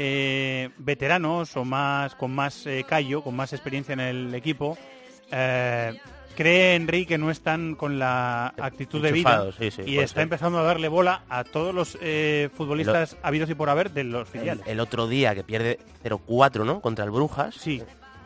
eh, 0.00 0.70
veteranos 0.78 1.56
o 1.56 1.64
más 1.64 2.14
con 2.14 2.32
más 2.32 2.64
eh, 2.66 2.84
callo, 2.88 3.20
con 3.22 3.34
más 3.34 3.52
experiencia 3.52 3.94
en 3.94 4.00
el 4.00 4.32
equipo, 4.34 4.78
eh, 5.32 5.98
cree 6.36 6.76
Henry 6.76 7.04
que 7.04 7.18
no 7.18 7.32
están 7.32 7.74
con 7.74 7.98
la 7.98 8.54
actitud 8.60 9.02
de 9.02 9.10
vida 9.10 9.30
Enchufados, 9.30 9.56
sí, 9.56 9.70
sí, 9.72 9.82
y 9.86 9.98
está 9.98 10.14
ser. 10.14 10.22
empezando 10.22 10.58
a 10.60 10.62
darle 10.62 10.86
bola 10.86 11.22
a 11.28 11.42
todos 11.42 11.74
los 11.74 11.98
eh, 12.00 12.48
futbolistas 12.56 13.16
habidos 13.22 13.50
y 13.50 13.54
por 13.54 13.68
haber 13.70 13.90
de 13.90 14.04
los 14.04 14.28
filiales. 14.28 14.64
el 14.68 14.78
otro 14.78 15.08
día 15.08 15.34
que 15.34 15.42
pierde 15.42 15.80
0-4, 16.04 16.64
¿no? 16.64 16.80
Contra 16.80 17.04
el 17.04 17.10
Brujas. 17.10 17.56
Sí. 17.56 17.82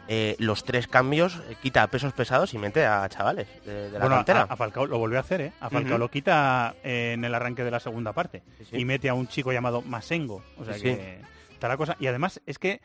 eh, 0.09 0.37
los 0.41 0.65
tres 0.65 0.89
cambios 0.89 1.41
eh, 1.49 1.57
quita 1.63 1.87
pesos 1.87 2.13
pesados 2.13 2.53
y 2.53 2.59
mete 2.59 2.85
a 2.85 3.09
chavales 3.09 3.49
de, 3.65 3.73
de 3.85 3.93
la 3.93 4.01
Bueno, 4.01 4.17
a, 4.17 4.19
cantera. 4.19 4.43
a 4.43 4.57
Falcao 4.57 4.87
lo 4.87 4.99
volvió 4.99 5.17
a 5.17 5.23
hacer, 5.23 5.41
¿eh? 5.41 5.53
A 5.61 5.71
Falcao 5.71 5.97
lo 5.97 6.11
quita 6.11 6.75
en 6.85 7.25
el 7.25 7.35
arranque 7.35 7.65
de 7.65 7.71
la 7.71 7.81
segunda 7.81 8.13
parte 8.13 8.43
sí. 8.69 8.77
y 8.79 8.85
mete 8.85 9.09
a 9.09 9.15
un 9.15 9.27
chico 9.29 9.53
llamado 9.53 9.81
Masengo. 9.81 10.43
O 10.59 10.65
sea 10.67 10.75
que 10.79 11.21
está 11.63 11.69
la 11.69 11.77
cosa. 11.77 11.97
Y 12.01 12.09
además 12.09 12.41
es 12.45 12.59
que 12.59 12.81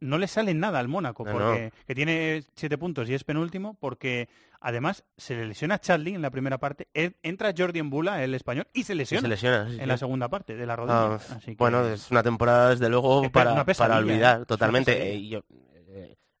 no 0.00 0.18
le 0.18 0.26
sale 0.26 0.52
nada 0.52 0.80
al 0.80 0.88
Mónaco, 0.88 1.24
No, 1.24 1.30
porque 1.32 1.72
que 1.86 1.94
tiene 1.94 2.42
siete 2.56 2.76
puntos 2.76 3.08
y 3.08 3.14
es 3.14 3.22
penúltimo, 3.22 3.74
porque 3.78 4.28
además 4.60 5.04
se 5.16 5.36
le 5.36 5.46
lesiona 5.46 5.76
a 5.76 5.78
Charlie 5.80 6.14
en 6.14 6.22
la 6.22 6.30
primera 6.30 6.58
parte, 6.58 6.88
e- 6.92 7.12
entra 7.22 7.54
Jordi 7.56 7.78
Embula, 7.78 8.24
el 8.24 8.34
español, 8.34 8.66
y 8.72 8.82
se 8.82 8.96
lesiona, 8.96 9.20
se 9.22 9.28
lesiona, 9.28 9.66
sí, 9.68 9.74
en 9.74 9.80
sí. 9.80 9.86
la 9.86 9.96
segunda 9.96 10.28
parte 10.28 10.56
de 10.56 10.66
la 10.66 10.74
rodilla. 10.74 11.14
Ah, 11.14 11.18
Así 11.36 11.52
que- 11.52 11.56
Bueno, 11.56 11.86
es 11.86 12.10
una 12.10 12.22
temporada 12.24 12.70
desde 12.70 12.88
luego 12.88 13.30
para, 13.30 13.64
para 13.64 13.98
olvidar 13.98 14.44
totalmente. 14.44 15.14
Eh, 15.14 15.28
yo- 15.28 15.42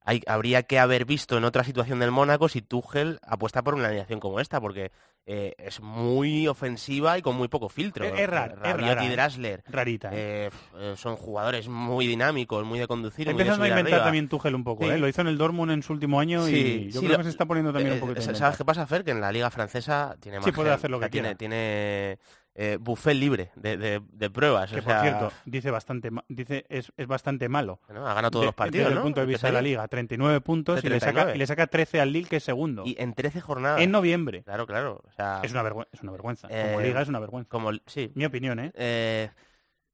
hay, 0.06 0.22
habría 0.26 0.62
que 0.62 0.78
haber 0.78 1.04
visto 1.04 1.36
en 1.36 1.44
otra 1.44 1.64
situación 1.64 1.98
del 1.98 2.10
Mónaco 2.12 2.48
si 2.48 2.62
Tuchel 2.62 3.18
apuesta 3.22 3.62
por 3.62 3.74
una 3.74 3.88
alineación 3.88 4.20
como 4.20 4.40
esta, 4.40 4.60
porque 4.60 4.90
eh, 5.26 5.54
es 5.58 5.80
muy 5.80 6.46
ofensiva 6.46 7.18
y 7.18 7.22
con 7.22 7.36
muy 7.36 7.48
poco 7.48 7.68
filtro. 7.68 8.04
Es- 8.04 8.20
es 8.20 8.28
raro, 8.30 8.54
es 8.54 8.60
Rabiot 8.60 8.88
rara, 8.88 9.04
y 9.04 9.06
¿eh? 9.08 9.10
Drasler. 9.10 9.62
Rarita. 9.66 10.10
eh, 10.12 10.50
eh, 10.78 10.94
son 10.96 11.16
jugadores 11.16 11.68
muy 11.68 12.06
dinámicos, 12.06 12.64
muy 12.64 12.78
de 12.78 12.86
conducir. 12.86 13.28
Empezando 13.28 13.64
a 13.64 13.68
inventar 13.68 13.92
arriba. 13.94 14.04
también 14.04 14.28
Tuchel 14.28 14.54
un 14.54 14.62
poco, 14.64 14.84
Sí. 14.84 14.90
¿eh? 14.90 14.98
Lo 14.98 15.08
hizo 15.08 15.20
en 15.20 15.26
el 15.26 15.36
Dortmund 15.36 15.72
en 15.72 15.82
su 15.82 15.92
último 15.92 16.20
año 16.20 16.48
y 16.48 16.52
Sí, 16.52 16.84
yo 16.92 17.00
sí, 17.00 17.06
creo 17.06 17.12
lo- 17.12 17.18
que 17.18 17.24
se 17.24 17.30
está 17.30 17.44
poniendo 17.44 17.72
también 17.72 17.92
un 17.92 17.98
eh, 17.98 18.00
poquito 18.00 18.22
¿Sabes 18.22 18.56
qué 18.56 18.64
pasa, 18.64 18.86
Fer? 18.86 19.02
Que 19.04 19.10
en 19.10 19.20
la 19.20 19.32
liga 19.32 19.50
francesa 19.50 20.16
tiene 20.20 20.38
Sí, 20.38 20.46
más 20.46 20.54
puede 20.54 20.70
hacer 20.70 20.90
lo 20.90 21.00
que 21.00 21.08
tiene, 21.10 21.34
quiera. 21.34 21.38
tiene 21.38 22.18
eh, 22.58 22.78
buffet 22.80 23.14
libre 23.14 23.50
de, 23.54 23.76
de- 23.76 24.00
de 24.12 24.30
pruebas. 24.30 24.70
Que 24.70 24.78
o 24.80 24.82
por 24.82 24.92
sea, 24.92 25.02
cierto, 25.02 25.32
dice 25.44 25.70
bastante 25.70 26.10
dice 26.28 26.64
es, 26.70 26.90
es 26.96 27.06
bastante 27.06 27.48
malo. 27.50 27.80
Bueno, 27.86 28.06
ha 28.08 28.14
ganado 28.14 28.30
todos 28.30 28.42
De- 28.44 28.46
los 28.46 28.54
partidos, 28.54 28.84
Desde 28.86 28.94
¿no? 28.94 29.00
el 29.00 29.04
punto 29.04 29.20
de 29.20 29.26
¿Qué 29.26 29.32
vista 29.32 29.46
de 29.48 29.52
la 29.52 29.62
liga, 29.62 29.86
39 29.86 30.40
puntos 30.40 30.82
y 30.82 30.88
le, 30.88 30.98
saca, 31.00 31.12
39. 31.12 31.36
y 31.36 31.38
le 31.38 31.46
saca 31.46 31.66
13 31.66 32.00
al 32.00 32.12
Lille, 32.12 32.28
que 32.28 32.36
es 32.36 32.44
segundo. 32.44 32.82
Y 32.86 32.96
en 32.98 33.12
13 33.14 33.40
jornadas. 33.42 33.80
En 33.82 33.90
noviembre. 33.90 34.42
Claro, 34.42 34.66
claro. 34.66 35.02
O 35.06 35.12
sea, 35.12 35.40
Es 35.44 35.52
una, 35.52 35.62
vergüenza, 35.62 35.90
es 35.92 36.00
una 36.02 36.12
vergüenza. 36.12 36.48
Como 36.48 36.80
eh, 36.80 36.84
liga 36.86 37.02
es 37.02 37.08
una 37.08 37.20
vergüenza. 37.20 37.48
Como, 37.50 37.70
sí. 37.86 38.10
Mi 38.14 38.24
opinión, 38.24 38.58
¿eh? 38.58 38.72
Eh, 38.74 39.28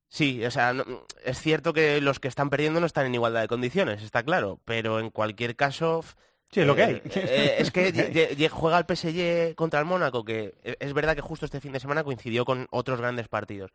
sí, 0.08 0.44
o 0.44 0.50
sea, 0.50 0.72
no- 0.72 0.84
es 1.24 1.38
cierto 1.40 1.72
que 1.72 2.00
los 2.00 2.20
que 2.20 2.28
están 2.28 2.48
perdiendo 2.48 2.78
no 2.80 2.86
están 2.86 3.06
en 3.06 3.14
igualdad 3.14 3.40
de 3.40 3.48
condiciones, 3.48 4.02
está 4.02 4.22
claro. 4.22 4.60
Pero 4.64 5.00
en 5.00 5.10
cualquier 5.10 5.56
caso. 5.56 6.04
Sí, 6.52 6.60
es 6.60 6.66
lo 6.66 6.74
que 6.76 6.82
eh, 6.82 6.86
hay. 6.86 7.02
eh, 7.14 7.54
es 7.58 7.70
que 7.70 7.88
Es 8.30 8.36
que 8.36 8.48
juega 8.50 8.78
el 8.78 8.84
PSG 8.84 9.54
contra 9.56 9.80
el 9.80 9.86
Mónaco, 9.86 10.24
que 10.24 10.54
es 10.62 10.92
verdad 10.92 11.14
que 11.16 11.22
justo 11.22 11.46
este 11.46 11.60
fin 11.60 11.72
de 11.72 11.80
semana 11.80 12.04
coincidió 12.04 12.44
con 12.44 12.66
otros 12.70 13.00
grandes 13.00 13.28
partidos. 13.28 13.72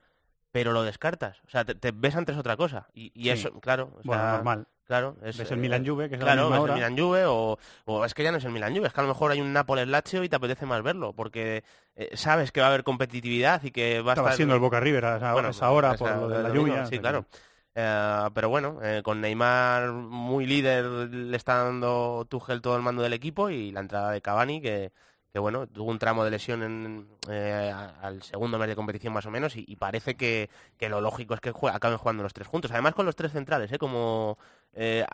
Pero 0.51 0.71
lo 0.71 0.83
descartas. 0.83 1.39
O 1.45 1.49
sea, 1.49 1.65
te, 1.65 1.75
te 1.75 1.91
ves 1.93 2.15
antes 2.15 2.37
otra 2.37 2.55
cosa. 2.55 2.87
Y, 2.93 3.11
y 3.13 3.23
Sí. 3.25 3.29
eso, 3.31 3.59
claro. 3.59 3.91
o 3.97 4.01
Bueno, 4.03 4.23
normal. 4.31 4.65
Claro. 4.85 5.17
Es, 5.21 5.37
Ves 5.37 5.51
el 5.51 5.57
eh, 5.57 5.61
Milan 5.61 5.85
Juve, 5.85 6.07
que 6.07 6.15
es 6.15 6.21
a 6.21 6.25
la 6.25 6.31
claro, 6.31 6.43
misma 6.49 6.55
ves 6.55 6.63
hora. 6.63 6.73
el 6.73 6.79
Milan 6.91 6.97
Juve 6.97 7.25
o, 7.25 7.59
o 7.85 8.05
es 8.05 8.13
que 8.13 8.23
ya 8.23 8.31
no 8.31 8.37
es 8.37 8.45
el 8.45 8.51
Milan 8.53 8.73
Juve, 8.73 8.87
es 8.87 8.93
que 8.93 9.01
a 9.01 9.03
lo 9.03 9.09
mejor 9.09 9.31
hay 9.31 9.41
un 9.41 9.51
Nápoles 9.51 9.85
Lazio 9.89 10.23
y 10.23 10.29
te 10.29 10.37
apetece 10.37 10.65
más 10.65 10.81
verlo, 10.81 11.11
porque 11.11 11.65
eh, 11.97 12.11
sabes 12.15 12.53
que 12.53 12.61
va 12.61 12.67
a 12.67 12.69
haber 12.69 12.85
competitividad 12.85 13.61
y 13.63 13.71
que 13.71 13.99
va 13.99 14.11
a 14.11 14.13
Estaba 14.13 14.29
estar... 14.29 14.37
siendo 14.37 14.53
el 14.55 14.61
Boca 14.61 14.79
River 14.79 15.03
a 15.03 15.17
esa, 15.17 15.33
a 15.33 15.49
esa 15.49 15.71
hora 15.71 15.93
esa- 15.95 16.05
por 16.05 16.29
lo 16.29 16.29
de 16.29 16.43
la 16.43 16.49
lluvia. 16.53 16.85
Sí, 16.85 16.99
claro. 16.99 17.25
Eh, 17.79 18.29
pero 18.33 18.49
bueno, 18.49 18.79
eh, 18.81 19.03
con 19.03 19.21
Neymar 19.21 19.91
muy 19.91 20.47
líder 20.47 20.85
le 20.85 21.37
está 21.37 21.63
dando 21.63 22.25
Tuchel 22.27 22.59
todo 22.59 22.75
el 22.75 22.81
mando 22.81 23.03
del 23.03 23.13
equipo 23.13 23.51
y 23.51 23.71
la 23.71 23.81
entrada 23.81 24.09
de 24.09 24.19
Cavani 24.19 24.59
que, 24.61 24.91
bueno, 25.35 25.67
tuvo 25.67 25.91
un 25.91 25.99
tramo 25.99 26.23
de 26.23 26.31
lesión 26.31 26.63
en, 26.63 27.07
eh, 27.29 27.71
al 28.01 28.23
segundo 28.23 28.57
mes 28.57 28.67
de 28.69 28.75
competición 28.75 29.13
más 29.13 29.27
o 29.27 29.31
menos 29.31 29.55
y, 29.55 29.75
parece 29.75 30.15
que, 30.15 30.49
lo 30.89 31.01
lógico 31.01 31.35
es 31.35 31.39
que 31.39 31.53
acaben 31.71 31.99
jugando 31.99 32.23
los 32.23 32.33
tres 32.33 32.47
juntos. 32.47 32.71
Además 32.71 32.95
con 32.95 33.05
los 33.05 33.15
tres 33.15 33.31
centrales, 33.31 33.69
como 33.79 34.39
en 34.73 35.05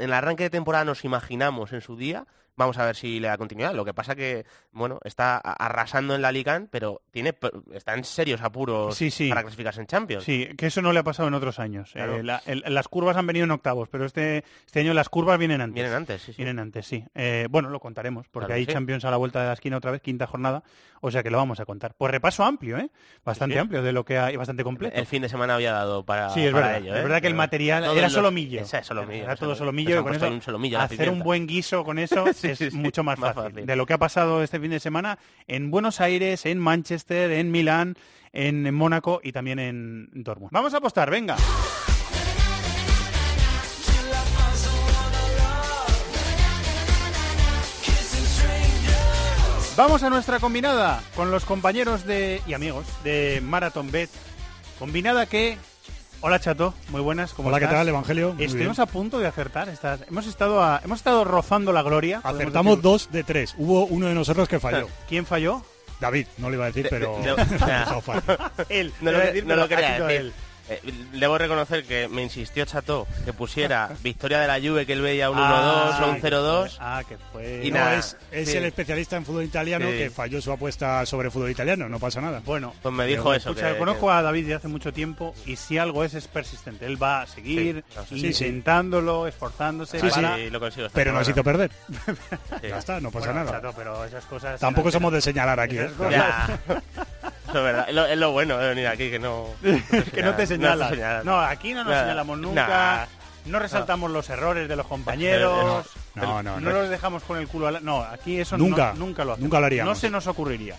el 0.00 0.12
arranque 0.14 0.44
de 0.44 0.50
temporada 0.50 0.86
nos 0.86 1.04
imaginamos 1.04 1.74
en 1.74 1.82
su 1.82 1.96
día, 1.98 2.26
vamos 2.56 2.78
a 2.78 2.84
ver 2.86 2.96
si 2.96 3.20
le 3.20 3.28
da 3.28 3.36
continuidad. 3.38 3.74
Lo 3.74 3.84
que 3.84 3.94
pasa 3.94 4.14
que, 4.14 4.44
bueno, 4.72 4.98
está 5.04 5.38
arrasando 5.38 6.14
en 6.14 6.22
la 6.22 6.32
Liga, 6.32 6.62
pero 6.70 7.02
tiene 7.10 7.34
está 7.72 7.94
en 7.94 8.04
serios 8.04 8.40
apuros 8.42 8.94
Sí, 8.96 9.10
sí. 9.10 9.28
para 9.28 9.42
clasificarse 9.42 9.80
en 9.80 9.86
Champions. 9.86 10.24
Sí, 10.24 10.48
que 10.56 10.66
eso 10.66 10.82
no 10.82 10.92
le 10.92 11.00
ha 11.00 11.04
pasado 11.04 11.28
en 11.28 11.34
otros 11.34 11.58
años. 11.58 11.90
Claro. 11.92 12.16
Eh, 12.16 12.22
la- 12.22 12.42
el- 12.46 12.62
las 12.66 12.88
curvas 12.88 13.16
han 13.16 13.26
venido 13.26 13.44
en 13.44 13.50
octavos, 13.50 13.88
pero 13.88 14.04
este, 14.04 14.44
este 14.66 14.80
año 14.80 14.94
las 14.94 15.08
curvas 15.08 15.38
vienen 15.38 15.60
antes. 15.60 15.74
Vienen 15.74 15.92
antes, 15.94 16.22
sí, 16.22 16.32
sí. 16.32 16.36
Vienen 16.38 16.58
antes, 16.58 16.86
sí. 16.86 17.04
Eh, 17.14 17.46
bueno, 17.50 17.68
lo 17.70 17.80
contaremos, 17.80 18.26
porque 18.28 18.46
Claro 18.46 18.58
hay. 18.58 18.66
Champions 18.66 19.04
a 19.04 19.10
la 19.10 19.16
vuelta 19.16 19.40
de 19.40 19.46
la 19.48 19.52
esquina 19.54 19.76
otra 19.76 19.90
vez, 19.90 20.00
quinta 20.00 20.26
jornada, 20.26 20.62
o 21.00 21.10
sea 21.10 21.22
que 21.22 21.30
lo 21.30 21.36
vamos 21.38 21.60
a 21.60 21.64
contar. 21.66 21.94
Pues 21.96 22.10
repaso 22.10 22.44
amplio, 22.44 22.78
¿eh? 22.78 22.90
Bastante 23.24 23.58
amplio 23.58 23.82
de 23.82 23.92
lo 23.92 24.04
que 24.04 24.18
hay, 24.18 24.36
bastante 24.36 24.64
completo. 24.64 24.96
El 24.96 25.06
fin 25.06 25.22
de 25.22 25.28
semana 25.28 25.54
había 25.54 25.72
dado 25.72 26.04
para, 26.04 26.30
Sí, 26.30 26.44
es 26.46 26.52
para 26.52 26.66
verdad. 26.68 26.82
ello. 26.82 26.94
Es 26.94 27.00
¿eh? 27.00 27.02
verdad 27.02 27.20
que 27.20 27.26
el 27.28 27.34
material 27.34 27.84
era 27.96 28.08
solomillo. 28.10 28.60
Ese 28.62 28.78
es 28.78 28.86
solomillo. 28.86 29.24
Era 29.24 29.36
todo 29.36 29.54
solomillo 29.54 30.02
con 30.02 30.14
eso 30.14 30.28
un 30.28 30.74
hacer 30.76 31.10
un 31.10 31.20
buen 31.20 31.46
guiso 31.46 31.84
con 31.84 31.98
eso 31.98 32.24
es 32.52 32.58
sí, 32.58 32.70
sí. 32.70 32.76
mucho 32.76 33.02
más 33.02 33.18
Más 33.18 33.34
fácil. 33.34 33.52
fácil. 33.52 33.66
De 33.66 33.76
lo 33.76 33.86
que 33.86 33.92
ha 33.94 33.98
pasado 33.98 34.42
este 34.42 34.58
fin 34.60 34.70
de 34.70 34.80
semana 34.80 35.18
en 35.46 35.70
Buenos 35.70 36.00
Aires, 36.00 36.46
en 36.46 36.58
Manchester, 36.58 37.30
en 37.32 37.50
Milán, 37.50 37.96
en, 38.32 38.66
en 38.66 38.74
Mónaco 38.74 39.20
y 39.22 39.32
también 39.32 39.58
en 39.58 40.08
Dortmund. 40.12 40.50
Vamos 40.52 40.74
a 40.74 40.78
apostar, 40.78 41.10
venga. 41.10 41.36
Vamos 49.76 50.04
a 50.04 50.10
nuestra 50.10 50.38
combinada 50.38 51.02
con 51.16 51.32
los 51.32 51.44
compañeros 51.44 52.06
de 52.06 52.40
y 52.46 52.52
amigos 52.54 52.86
de 53.02 53.40
Marathon 53.42 53.90
Bet. 53.90 54.08
Combinada 54.78 55.26
que 55.26 55.58
Hola 56.26 56.40
Chato, 56.40 56.72
muy 56.88 57.02
buenas, 57.02 57.34
¿cómo 57.34 57.48
Hola, 57.50 57.58
¿qué 57.58 57.66
estás? 57.66 57.80
tal, 57.80 57.88
Evangelio? 57.88 58.32
Muy 58.32 58.44
Estuvimos 58.44 58.78
bien. 58.78 58.88
a 58.88 58.90
punto 58.90 59.18
de 59.18 59.26
acertar. 59.26 59.68
Estas... 59.68 60.00
Hemos 60.08 60.26
estado 60.26 60.64
a- 60.64 60.80
hemos 60.82 60.96
estado 61.00 61.22
rozando 61.22 61.70
la 61.70 61.82
gloria. 61.82 62.22
Acertamos 62.24 62.80
dos 62.80 63.10
de 63.12 63.24
tres. 63.24 63.54
Hubo 63.58 63.84
uno 63.84 64.06
de 64.06 64.14
nosotros 64.14 64.48
que 64.48 64.58
falló. 64.58 64.88
¿Quién 65.06 65.26
falló? 65.26 65.60
David, 66.00 66.26
no 66.38 66.48
le 66.48 66.56
iba 66.56 66.64
a 66.64 66.68
decir, 66.68 66.86
pero... 66.88 67.18
Él. 68.70 68.94
No 69.02 69.10
lo, 69.12 69.18
Iba 69.18 69.22
a 69.22 69.26
decir, 69.26 69.42
no 69.44 69.48
pero 69.48 69.56
lo 69.56 69.62
ha 69.64 69.68
quería 69.68 70.06
decir. 70.06 70.32
Eh, 70.68 70.80
debo 71.12 71.36
reconocer 71.36 71.84
que 71.84 72.08
me 72.08 72.22
insistió 72.22 72.64
Chato 72.64 73.06
que 73.26 73.32
pusiera 73.34 73.90
victoria 74.02 74.40
de 74.40 74.46
la 74.46 74.58
Juve 74.58 74.86
que 74.86 74.94
él 74.94 75.02
veía 75.02 75.28
un 75.30 75.36
1-2 75.36 75.42
Ah, 75.46 76.00
o 76.06 76.10
un 76.10 76.20
0-2. 76.22 76.76
Ah, 76.80 77.02
que 77.06 77.18
fue... 77.32 77.60
Y 77.64 77.70
No, 77.70 77.78
nada, 77.80 77.96
es, 77.96 78.16
es 78.32 78.50
sí. 78.50 78.56
el 78.56 78.64
especialista 78.64 79.16
en 79.16 79.26
fútbol 79.26 79.44
italiano 79.44 79.86
Sí. 79.90 79.98
que 79.98 80.10
falló 80.10 80.40
su 80.40 80.50
apuesta 80.52 81.04
sobre 81.04 81.30
fútbol 81.30 81.50
italiano, 81.50 81.88
no 81.88 81.98
pasa 81.98 82.20
nada. 82.22 82.40
Bueno, 82.46 82.72
Pues 82.82 82.94
me 82.94 83.04
dijo 83.06 83.24
Pero, 83.24 83.34
eso. 83.34 83.50
escucha, 83.50 83.72
que- 83.72 83.78
conozco 83.78 84.06
que- 84.06 84.12
a 84.14 84.22
David 84.22 84.42
desde 84.44 84.54
hace 84.54 84.68
mucho 84.68 84.92
tiempo 84.92 85.34
y 85.44 85.56
si 85.56 85.76
algo 85.76 86.02
es, 86.02 86.14
es 86.14 86.28
persistente. 86.28 86.86
Él 86.86 87.02
va 87.02 87.22
a 87.22 87.26
seguir 87.26 87.84
Sí, 87.88 87.94
no 87.96 88.02
sé, 88.04 88.08
sí, 88.08 88.32
sí. 88.32 88.44
intentándolo, 88.46 89.26
esforzándose 89.26 90.00
Sí, 90.00 90.08
para... 90.08 90.36
sí, 90.36 90.48
lo 90.50 90.60
consigo. 90.60 90.88
Pero 90.94 91.12
nos 91.12 91.28
hizo 91.28 91.44
perder. 91.44 91.70
Sí. 92.06 92.12
Ya 92.68 92.78
está, 92.78 93.00
no 93.00 93.10
pasa 93.10 93.26
Bueno, 93.32 93.44
nada. 93.44 93.52
Chato, 93.60 93.74
pero 93.76 94.04
esas 94.06 94.24
cosas... 94.24 94.58
Tampoco 94.58 94.90
somos 94.90 95.12
de 95.12 95.20
señalar 95.20 95.60
aquí. 95.60 95.76
¿eh? 95.78 95.90
Eso 97.54 97.58
es 97.58 97.64
verdad. 97.72 97.84
Es 97.88 97.94
lo, 97.94 98.06
es 98.06 98.18
lo 98.18 98.32
bueno 98.32 98.58
de 98.58 98.68
venir 98.68 98.86
aquí, 98.88 99.10
que 99.10 99.18
no... 99.18 99.46
que 100.12 100.22
no 100.22 100.34
te 100.34 100.46
señalas. 100.46 100.90
No, 100.90 100.96
señalas. 100.96 101.50
aquí 101.52 101.72
no 101.72 101.84
nos 101.84 101.98
señalamos 101.98 102.38
nunca. 102.38 102.66
Nah. 102.66 103.06
No 103.50 103.58
resaltamos 103.58 104.10
los 104.10 104.28
errores 104.30 104.68
de 104.68 104.74
los 104.76 104.86
compañeros. 104.86 105.86
No, 106.14 106.42
no, 106.42 106.42
no 106.42 106.60
no. 106.60 106.70
los 106.70 106.88
dejamos 106.88 107.22
con 107.24 107.38
el 107.38 107.46
culo. 107.46 107.68
al- 107.68 107.84
No, 107.84 108.00
aquí 108.02 108.40
eso 108.40 108.56
Nunca, 108.56 108.92
no, 108.94 109.06
nunca 109.06 109.24
lo 109.24 109.32
hacemos. 109.32 109.44
nunca 109.44 109.60
lo 109.60 109.66
haríamos. 109.66 109.94
No 109.94 110.00
se 110.00 110.08
nos 110.10 110.26
ocurriría. 110.26 110.76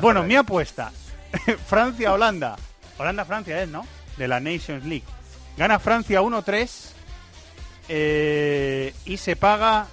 Bueno, 0.00 0.22
mi 0.22 0.36
apuesta. 0.36 0.92
Francia-Holanda. 1.66 2.56
Holanda-Francia 2.96 3.60
es, 3.62 3.68
¿no? 3.68 3.84
De 4.16 4.28
la 4.28 4.38
Nations 4.40 4.84
League. 4.84 5.04
Gana 5.56 5.78
Francia 5.78 6.22
1-3 6.22 6.90
eh, 7.88 8.94
y 9.04 9.16
se 9.16 9.36
paga... 9.36 9.86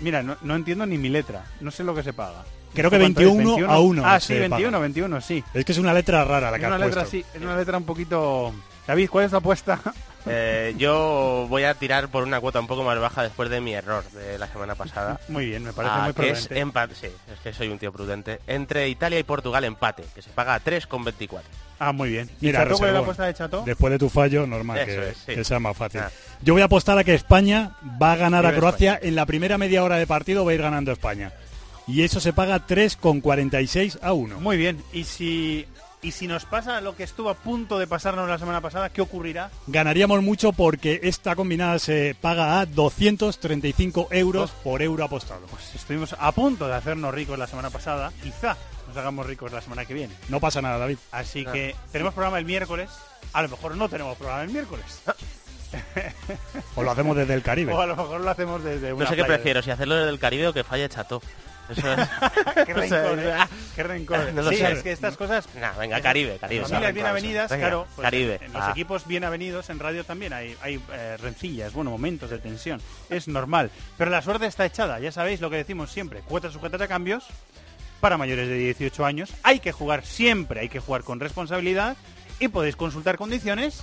Mira, 0.00 0.22
no, 0.22 0.36
no 0.42 0.56
entiendo 0.56 0.86
ni 0.86 0.98
mi 0.98 1.08
letra. 1.08 1.44
No 1.60 1.70
sé 1.70 1.84
lo 1.84 1.94
que 1.94 2.02
se 2.02 2.12
paga. 2.12 2.42
Creo 2.74 2.90
que 2.90 2.98
¿Cuánto 2.98 3.20
es? 3.20 3.26
21 3.28 3.70
a 3.70 3.78
1 3.80 4.02
Ah, 4.04 4.20
sí, 4.20 4.34
21, 4.34 4.70
paga. 4.70 4.78
21, 4.80 5.20
sí. 5.20 5.44
Es 5.54 5.64
que 5.64 5.72
es 5.72 5.78
una 5.78 5.92
letra 5.94 6.24
rara 6.24 6.50
la 6.50 6.56
Es 6.56 6.60
que 6.60 6.66
una 6.66 6.74
has 6.76 6.80
letra, 6.80 7.02
puesto. 7.02 7.10
sí, 7.10 7.24
es 7.34 7.42
una 7.42 7.56
letra 7.56 7.78
un 7.78 7.84
poquito... 7.84 8.52
David, 8.86 9.08
¿cuál 9.10 9.24
es 9.24 9.30
tu 9.30 9.36
apuesta? 9.36 9.80
Eh, 10.26 10.74
yo 10.78 11.44
voy 11.50 11.64
a 11.64 11.74
tirar 11.74 12.08
por 12.08 12.22
una 12.22 12.40
cuota 12.40 12.58
un 12.58 12.66
poco 12.66 12.82
más 12.82 12.98
baja 12.98 13.22
después 13.22 13.50
de 13.50 13.60
mi 13.60 13.74
error 13.74 14.02
de 14.12 14.38
la 14.38 14.46
semana 14.48 14.74
pasada. 14.74 15.20
Muy 15.28 15.44
bien, 15.44 15.62
me 15.62 15.74
parece 15.74 15.94
Ah, 15.94 16.04
muy 16.04 16.14
que 16.14 16.30
es 16.30 16.38
prudente. 16.46 16.60
empate, 16.60 16.94
sí, 16.94 17.08
es 17.30 17.40
que 17.42 17.52
soy 17.52 17.68
un 17.68 17.78
tío 17.78 17.92
prudente. 17.92 18.40
Entre 18.46 18.88
Italia 18.88 19.18
y 19.18 19.22
Portugal 19.22 19.64
empate, 19.64 20.02
que 20.14 20.22
se 20.22 20.30
paga 20.30 20.54
a 20.54 20.64
3,24. 20.64 21.40
Ah, 21.78 21.92
muy 21.92 22.08
bien. 22.08 22.30
¿Y 22.40 22.46
Mira, 22.46 22.60
Chato, 22.62 22.78
cuál 22.78 22.88
es 22.88 22.94
la 22.94 23.00
apuesta 23.00 23.24
de 23.26 23.34
Chato? 23.34 23.64
Después 23.66 23.90
de 23.92 23.98
tu 23.98 24.08
fallo, 24.08 24.46
normal 24.46 24.78
Eso 24.78 24.86
que, 25.02 25.08
es, 25.10 25.16
sí. 25.18 25.34
que 25.34 25.44
sea 25.44 25.58
más 25.58 25.76
fácil. 25.76 26.00
Ah. 26.00 26.10
Yo 26.40 26.54
voy 26.54 26.62
a 26.62 26.66
apostar 26.66 26.96
a 26.96 27.04
que 27.04 27.12
España 27.14 27.72
va 28.02 28.12
a 28.12 28.16
ganar 28.16 28.46
a 28.46 28.54
Croacia 28.54 28.98
en 29.02 29.16
la 29.16 29.26
primera 29.26 29.58
media 29.58 29.82
hora 29.84 29.96
de 29.96 30.06
partido, 30.06 30.42
va 30.46 30.52
a 30.52 30.54
ir 30.54 30.62
ganando 30.62 30.90
España. 30.90 31.32
Y 31.86 32.02
eso 32.02 32.20
se 32.20 32.32
paga 32.32 32.66
3,46 32.66 33.98
a 34.02 34.12
1. 34.12 34.40
Muy 34.40 34.56
bien. 34.56 34.82
¿Y 34.92 35.04
si, 35.04 35.66
y 36.02 36.12
si 36.12 36.26
nos 36.26 36.44
pasa 36.46 36.80
lo 36.80 36.96
que 36.96 37.02
estuvo 37.02 37.28
a 37.28 37.34
punto 37.34 37.78
de 37.78 37.86
pasarnos 37.86 38.28
la 38.28 38.38
semana 38.38 38.60
pasada, 38.60 38.88
¿qué 38.88 39.02
ocurrirá? 39.02 39.50
Ganaríamos 39.66 40.22
mucho 40.22 40.52
porque 40.52 41.00
esta 41.02 41.36
combinada 41.36 41.78
se 41.78 42.16
paga 42.18 42.60
a 42.60 42.66
235 42.66 44.08
euros 44.10 44.50
por 44.62 44.80
euro 44.82 45.04
apostado. 45.04 45.46
Pues 45.46 45.74
estuvimos 45.74 46.14
a 46.18 46.32
punto 46.32 46.66
de 46.66 46.74
hacernos 46.74 47.14
ricos 47.14 47.38
la 47.38 47.46
semana 47.46 47.70
pasada. 47.70 48.12
Quizá 48.22 48.56
nos 48.88 48.96
hagamos 48.96 49.26
ricos 49.26 49.52
la 49.52 49.60
semana 49.60 49.84
que 49.84 49.94
viene. 49.94 50.14
No 50.28 50.40
pasa 50.40 50.62
nada, 50.62 50.78
David. 50.78 50.98
Así 51.12 51.44
que 51.44 51.74
tenemos 51.92 52.14
programa 52.14 52.38
el 52.38 52.44
miércoles. 52.46 52.90
A 53.32 53.42
lo 53.42 53.48
mejor 53.48 53.76
no 53.76 53.88
tenemos 53.88 54.16
programa 54.16 54.42
el 54.42 54.50
miércoles. 54.50 55.02
O 56.76 56.82
lo 56.82 56.90
hacemos 56.90 57.16
desde 57.16 57.34
el 57.34 57.42
Caribe. 57.42 57.72
O 57.74 57.80
a 57.80 57.86
lo 57.86 57.96
mejor 57.96 58.20
lo 58.20 58.30
hacemos 58.30 58.62
desde 58.62 58.92
una 58.92 59.04
No 59.04 59.10
sé 59.10 59.16
qué 59.16 59.24
prefiero, 59.24 59.62
si 59.62 59.70
hacerlo 59.70 59.96
desde 59.96 60.10
el 60.10 60.18
Caribe 60.18 60.48
o 60.48 60.52
que 60.52 60.64
falle 60.64 60.88
Chato. 60.88 61.20
Eso 61.68 61.92
es... 61.92 62.08
qué 62.66 62.74
rencor, 62.74 63.18
¿eh? 63.18 63.34
Qué 63.74 63.82
rencor. 63.82 64.32
No 64.32 64.42
lo 64.42 64.50
sí, 64.50 64.56
sé. 64.56 64.72
es 64.72 64.82
que 64.82 64.92
estas 64.92 65.16
cosas... 65.16 65.48
Nah, 65.60 65.72
venga, 65.78 66.00
Caribe, 66.00 66.36
Caribe. 66.38 66.64
Familias 66.64 66.94
bien 66.94 67.06
avenidas, 67.06 67.50
venga, 67.50 67.62
claro. 67.66 67.86
pues, 67.94 68.04
Caribe. 68.04 68.40
En 68.42 68.52
los 68.52 68.62
Ah. 68.62 68.70
equipos 68.70 69.06
bien 69.06 69.24
avenidos 69.24 69.70
en 69.70 69.78
radio 69.78 70.04
también 70.04 70.32
hay, 70.32 70.56
hay 70.62 70.80
eh, 70.92 71.16
rencillas, 71.20 71.72
bueno, 71.72 71.90
momentos 71.90 72.30
de 72.30 72.38
tensión. 72.38 72.80
Es 73.08 73.28
normal. 73.28 73.70
Pero 73.96 74.10
la 74.10 74.20
suerte 74.22 74.46
está 74.46 74.66
echada, 74.66 74.98
ya 75.00 75.10
sabéis 75.12 75.40
lo 75.40 75.50
que 75.50 75.56
decimos 75.56 75.90
siempre. 75.90 76.20
Cuotas 76.20 76.52
sujetas 76.52 76.80
a 76.80 76.88
cambios 76.88 77.26
para 78.00 78.18
mayores 78.18 78.48
de 78.48 78.56
18 78.56 79.04
años. 79.06 79.30
Hay 79.42 79.60
que 79.60 79.72
jugar 79.72 80.04
siempre, 80.04 80.60
hay 80.60 80.68
que 80.68 80.80
jugar 80.80 81.02
con 81.04 81.20
responsabilidad 81.20 81.96
y 82.40 82.48
podéis 82.48 82.76
consultar 82.76 83.16
condiciones, 83.16 83.82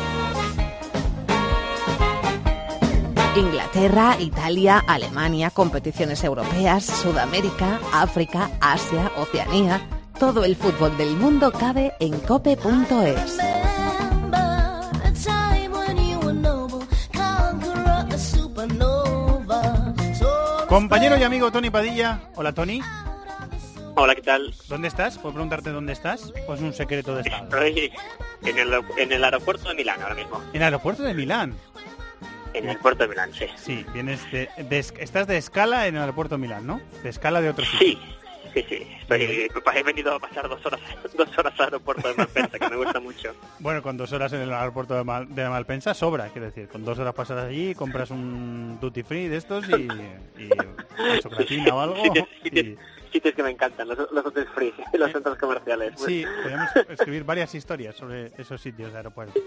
Inglaterra, 3.35 4.17
Italia, 4.19 4.83
Alemania, 4.85 5.51
competiciones 5.51 6.21
europeas, 6.25 6.83
Sudamérica, 6.83 7.79
África, 7.93 8.51
Asia, 8.59 9.09
Oceanía. 9.15 9.79
Todo 10.19 10.43
el 10.43 10.57
fútbol 10.57 10.97
del 10.97 11.15
mundo 11.15 11.51
cabe 11.51 11.93
en 12.01 12.19
cope.es. 12.19 13.37
Compañero 20.67 21.17
y 21.17 21.23
amigo 21.23 21.51
Tony 21.51 21.69
Padilla. 21.69 22.21
Hola, 22.35 22.51
Tony. 22.51 22.81
Hola, 23.95 24.15
¿qué 24.15 24.21
tal? 24.21 24.53
¿Dónde 24.67 24.89
estás? 24.89 25.17
¿Puedo 25.17 25.33
preguntarte 25.33 25.69
dónde 25.69 25.93
estás? 25.93 26.33
¿O 26.47 26.53
es 26.53 26.61
un 26.61 26.73
secreto 26.73 27.15
de 27.15 27.21
Estado? 27.21 27.43
Estoy 27.43 27.91
en 28.43 28.57
el, 28.57 28.73
en 28.97 29.11
el 29.11 29.23
aeropuerto 29.23 29.69
de 29.69 29.75
Milán 29.75 30.01
ahora 30.01 30.15
mismo. 30.15 30.41
En 30.51 30.57
el 30.57 30.63
aeropuerto 30.63 31.03
de 31.03 31.13
Milán. 31.13 31.55
En 32.53 32.67
el 32.69 32.77
puerto 32.77 33.03
de 33.03 33.09
Milán, 33.09 33.33
sí. 33.33 33.45
Sí, 33.55 33.85
vienes 33.93 34.29
de, 34.31 34.49
de- 34.69 34.79
estás 34.79 35.27
de 35.27 35.37
escala 35.37 35.87
en 35.87 35.95
el 35.95 36.01
aeropuerto 36.01 36.35
de 36.35 36.41
Milán, 36.41 36.67
¿no? 36.67 36.81
De 37.03 37.09
escala 37.09 37.39
de 37.41 37.49
otro 37.49 37.63
sitio. 37.65 37.79
Sí, 37.79 37.99
sí, 38.53 38.65
sí. 38.67 38.87
Estoy, 39.01 39.21
he 39.75 39.83
venido 39.83 40.13
a 40.15 40.19
pasar 40.19 40.49
dos 40.49 40.65
horas, 40.65 40.79
dos 41.17 41.37
horas 41.37 41.53
al 41.59 41.65
aeropuerto 41.65 42.07
de 42.09 42.13
Malpensa, 42.15 42.59
que 42.59 42.69
me 42.69 42.75
gusta 42.75 42.99
mucho. 42.99 43.33
Bueno, 43.59 43.81
con 43.81 43.95
dos 43.97 44.11
horas 44.11 44.33
en 44.33 44.41
el 44.41 44.51
aeropuerto 44.53 44.95
de, 44.95 45.03
Mal- 45.03 45.33
de 45.33 45.47
Malpensa 45.49 45.93
sobra, 45.93 46.27
quiero 46.29 46.47
decir. 46.47 46.67
Con 46.67 46.83
dos 46.83 46.99
horas 46.99 47.13
pasadas 47.13 47.45
allí, 47.49 47.73
compras 47.75 48.11
un 48.11 48.77
duty 48.81 49.03
free 49.03 49.27
de 49.29 49.37
estos 49.37 49.65
y, 49.69 49.73
y 50.41 50.49
una 51.01 51.19
chocolatina 51.21 51.73
o 51.75 51.79
algo. 51.79 52.03
Y- 52.43 52.75
sitios- 53.11 53.35
que 53.35 53.43
me 53.43 53.49
encantan, 53.51 53.87
los, 53.87 53.97
los 54.11 54.25
hoteles 54.25 54.49
free, 54.55 54.73
los 54.93 55.11
centros 55.11 55.37
comerciales. 55.37 55.93
Sí, 55.97 56.25
podemos 56.43 56.69
escribir 56.89 57.23
varias 57.23 57.53
historias 57.55 57.95
sobre 57.95 58.31
esos 58.37 58.61
sitios 58.61 58.91
de 58.91 58.97
aeropuerto. 58.97 59.39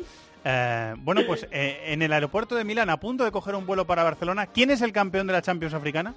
Eh, 0.44 0.94
bueno, 0.98 1.22
pues 1.26 1.46
eh, 1.50 1.80
en 1.86 2.02
el 2.02 2.12
aeropuerto 2.12 2.54
de 2.54 2.64
Milán, 2.64 2.90
a 2.90 2.98
punto 3.00 3.24
de 3.24 3.30
coger 3.32 3.54
un 3.54 3.66
vuelo 3.66 3.86
para 3.86 4.02
Barcelona, 4.04 4.46
¿quién 4.46 4.70
es 4.70 4.82
el 4.82 4.92
campeón 4.92 5.26
de 5.26 5.32
la 5.32 5.42
Champions 5.42 5.74
africana? 5.74 6.14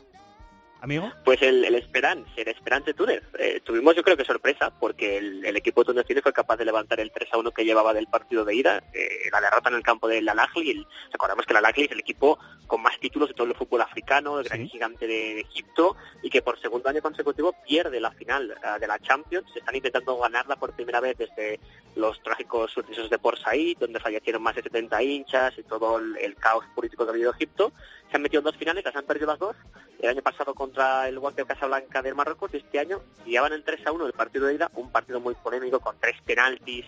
Amigo. 0.82 1.12
Pues 1.26 1.42
el, 1.42 1.66
el 1.66 1.76
Esperance, 1.76 2.30
el 2.38 2.48
Esperance 2.48 2.94
Túnez. 2.94 3.24
Eh, 3.40 3.62
tuvimos 3.64 3.96
yo 3.96 4.04
creo 4.04 4.16
que 4.16 4.26
sorpresa 4.26 4.72
porque 4.80 5.18
el, 5.18 5.44
el 5.44 5.58
equipo 5.58 5.84
tunecino 5.84 6.22
fue 6.22 6.34
capaz 6.34 6.58
de 6.58 6.66
levantar 6.66 7.00
el 7.00 7.12
3 7.12 7.34
a 7.34 7.38
1 7.38 7.52
que 7.52 7.66
llevaba 7.66 7.94
del 7.94 8.08
partido 8.08 8.46
de 8.46 8.56
ida, 8.56 8.84
eh, 8.94 9.30
la 9.32 9.42
derrota 9.42 9.70
en 9.70 9.76
el 9.76 9.84
campo 9.84 10.08
del 10.08 10.30
Al-Ahly. 10.30 10.86
Recordamos 11.12 11.46
que 11.46 11.54
el 11.54 11.58
Al-Ahly 11.58 11.86
es 11.86 11.92
el 11.92 12.00
equipo 12.00 12.38
con 12.68 12.82
más 12.82 13.00
títulos 13.00 13.30
de 13.30 13.34
todo 13.34 13.48
el 13.48 13.56
fútbol 13.56 13.82
africano, 13.82 14.40
el 14.40 14.46
gran 14.46 14.68
gigante 14.68 15.08
de, 15.08 15.36
de 15.36 15.42
Egipto 15.42 15.96
y 16.22 16.30
que 16.30 16.42
por 16.42 16.60
segundo 16.60 16.90
año 16.90 17.02
consecutivo 17.02 17.56
pierde 17.66 18.00
la 18.00 18.12
final 18.12 18.52
eh, 18.52 18.80
de 18.80 18.88
la 18.88 19.00
Champions. 19.00 19.48
Están 19.56 19.76
intentando 19.76 20.18
ganarla 20.20 20.58
por 20.58 20.74
primera 20.74 21.00
vez 21.00 21.18
desde 21.18 21.60
los 21.96 22.22
trágicos 22.22 22.72
sucesos 22.72 23.10
de 23.10 23.18
Port 23.18 23.40
Said, 23.40 23.80
donde 23.80 24.00
fallecieron 24.00 24.44
más 24.44 24.56
de 24.56 24.64
70 24.64 25.02
hinchas 25.02 25.58
y 25.58 25.64
todo 25.64 25.98
el, 25.98 26.16
el 26.18 26.36
caos 26.36 26.66
político 26.76 27.04
que 27.04 27.10
ha 27.10 27.14
habido 27.14 27.32
Egipto. 27.32 27.72
Se 28.10 28.16
han 28.16 28.22
metido 28.22 28.42
dos 28.42 28.56
finales, 28.56 28.86
las 28.86 28.96
han 28.96 29.06
perdido 29.06 29.28
las 29.28 29.40
dos. 29.40 29.56
El 30.00 30.10
año 30.10 30.22
pasado 30.22 30.54
contra 30.54 31.08
el 31.10 31.18
Wanda 31.18 31.44
Casablanca 31.46 32.02
del 32.02 32.16
Marruecos 32.16 32.52
y 32.54 32.58
este 32.58 32.80
año 32.80 33.02
llevaban 33.26 33.54
el 33.54 33.64
3 33.64 33.86
a 33.86 33.92
1 33.92 34.04
del 34.06 34.14
partido 34.14 34.48
de 34.48 34.54
ida, 34.56 34.72
un 34.76 34.92
partido 34.92 35.20
muy 35.20 35.36
polémico 35.36 35.80
con 35.80 36.00
tres 36.00 36.16
penaltis, 36.26 36.86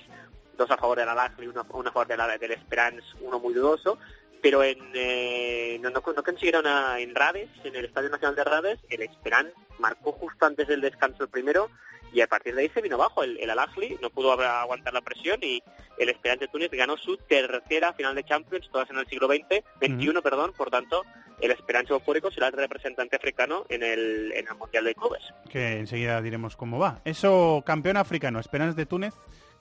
dos 0.57 0.71
a 0.71 0.77
favor 0.77 0.97
del 0.99 1.09
Al-Ahly, 1.09 1.47
uno, 1.47 1.65
uno 1.71 1.89
a 1.89 1.91
favor 1.91 2.07
del, 2.07 2.39
del 2.39 2.51
Esperance, 2.51 3.05
uno 3.21 3.39
muy 3.39 3.53
dudoso. 3.53 3.97
Pero 4.41 4.63
en, 4.63 4.77
eh, 4.93 5.79
no 5.81 5.91
consiguieron 6.01 6.65
a- 6.65 6.97
en 6.99 7.13
Rades, 7.13 7.49
en 7.65 7.75
el 7.75 7.83
Estadio 7.85 8.09
Nacional 8.09 8.35
de 8.35 8.43
Rades, 8.45 8.79
el 8.89 9.01
Esperance 9.01 9.53
marcó 9.79 10.13
justo 10.13 10.45
antes 10.45 10.67
del 10.69 10.79
descanso 10.79 11.23
el 11.23 11.29
primero 11.29 11.69
y 12.13 12.21
a 12.21 12.27
partir 12.27 12.55
de 12.55 12.63
ahí 12.63 12.69
se 12.69 12.81
vino 12.81 12.95
abajo 12.95 13.23
el, 13.23 13.37
el 13.39 13.49
Al-Ahly, 13.49 13.97
no 14.01 14.09
pudo 14.09 14.31
aguantar 14.33 14.93
la 14.93 15.01
presión 15.01 15.39
y 15.41 15.61
el 15.97 16.09
Esperance 16.09 16.45
de 16.45 16.51
Túnez 16.51 16.71
ganó 16.71 16.97
su 16.97 17.17
tercera 17.17 17.93
final 17.93 18.15
de 18.15 18.23
Champions, 18.23 18.69
todas 18.71 18.89
en 18.89 18.97
el 18.97 19.07
siglo 19.07 19.27
XX, 19.27 19.63
21, 19.79 20.21
perdón, 20.21 20.53
por 20.57 20.69
tanto, 20.69 21.03
el 21.41 21.51
Esperance 21.51 21.93
eufórico 21.93 22.31
será 22.31 22.47
el 22.47 22.53
representante 22.53 23.15
africano 23.15 23.65
en 23.69 23.83
el, 23.83 24.31
en 24.33 24.47
el 24.47 24.55
Mundial 24.55 24.85
de 24.85 24.95
Clubes. 24.95 25.21
Que 25.49 25.79
enseguida 25.79 26.21
diremos 26.21 26.55
cómo 26.55 26.79
va. 26.79 27.01
Eso, 27.05 27.63
campeón 27.65 27.97
africano. 27.97 28.39
Esperanza 28.39 28.75
de 28.75 28.85
Túnez, 28.85 29.13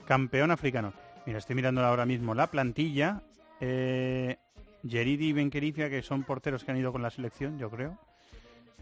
campeón 0.06 0.50
africano. 0.50 0.92
Mira, 1.26 1.38
estoy 1.38 1.56
mirando 1.56 1.84
ahora 1.84 2.06
mismo 2.06 2.34
la 2.34 2.50
plantilla. 2.50 3.22
Eh, 3.60 4.36
Yeridi 4.82 5.28
y 5.28 5.32
Benquericia, 5.32 5.90
que 5.90 6.02
son 6.02 6.24
porteros 6.24 6.64
que 6.64 6.70
han 6.70 6.78
ido 6.78 6.92
con 6.92 7.02
la 7.02 7.10
selección, 7.10 7.58
yo 7.58 7.70
creo. 7.70 7.98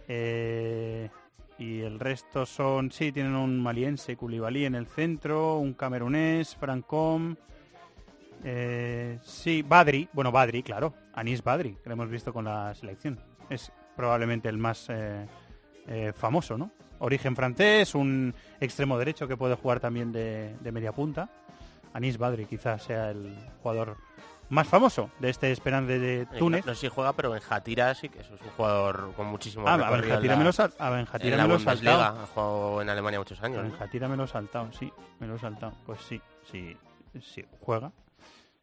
Eh, 0.08 1.08
y 1.58 1.80
el 1.80 1.98
resto 1.98 2.44
son, 2.44 2.90
sí, 2.90 3.12
tienen 3.12 3.34
un 3.34 3.60
maliense, 3.62 4.16
Koulibaly 4.16 4.66
en 4.66 4.74
el 4.74 4.86
centro, 4.86 5.58
un 5.58 5.74
camerunés, 5.74 6.54
Francom, 6.56 7.34
eh, 8.44 9.18
sí, 9.22 9.62
Badri, 9.62 10.08
bueno, 10.12 10.30
Badri, 10.30 10.62
claro, 10.62 10.94
Anis 11.14 11.42
Badri, 11.42 11.76
que 11.82 11.88
lo 11.88 11.94
hemos 11.94 12.10
visto 12.10 12.32
con 12.32 12.44
la 12.44 12.74
selección. 12.74 13.18
Es 13.48 13.72
probablemente 13.96 14.48
el 14.48 14.58
más 14.58 14.86
eh, 14.90 15.26
eh, 15.86 16.12
famoso, 16.14 16.58
¿no? 16.58 16.70
Origen 16.98 17.34
francés, 17.36 17.94
un 17.94 18.34
extremo 18.60 18.98
derecho 18.98 19.28
que 19.28 19.36
puede 19.36 19.54
jugar 19.54 19.80
también 19.80 20.12
de, 20.12 20.56
de 20.60 20.72
media 20.72 20.92
punta. 20.92 21.28
Anis 21.92 22.18
Badri 22.18 22.46
quizás 22.46 22.82
sea 22.82 23.10
el 23.10 23.34
jugador 23.62 23.96
más 24.48 24.66
famoso 24.68 25.10
de 25.18 25.30
este 25.30 25.50
Esperance 25.52 25.98
de 25.98 26.22
Eh, 26.22 26.26
Túnez. 26.38 26.64
No, 26.64 26.70
no 26.72 26.74
sé 26.76 26.82
si 26.82 26.88
juega, 26.88 27.12
pero 27.14 27.30
Benjatira 27.30 27.94
sí 27.94 28.08
que 28.08 28.20
es 28.20 28.30
un 28.30 28.38
jugador 28.56 29.12
con 29.16 29.26
muchísimo 29.26 29.64
Ah, 29.68 29.76
Benjatira 29.76 30.36
me 30.36 30.44
lo 30.44 30.52
sal- 30.52 30.72
a 30.78 30.90
Benjatira 30.90 31.36
me 31.42 31.48
lo 31.48 31.58
saltado. 31.58 32.02
Ha 32.02 32.26
jugado 32.26 32.82
en 32.82 32.88
Alemania 32.90 33.18
muchos 33.18 33.42
años. 33.42 33.58
¿no? 33.64 33.70
Benjatira 33.70 34.08
me 34.08 34.16
lo 34.16 34.24
he 34.24 34.28
saltado, 34.28 34.72
sí, 34.72 34.92
me 35.18 35.26
lo 35.26 35.36
he 35.36 35.38
saltado. 35.38 35.72
Pues 35.84 36.00
sí, 36.02 36.20
sí, 36.50 36.76
sí, 37.20 37.44
juega. 37.60 37.92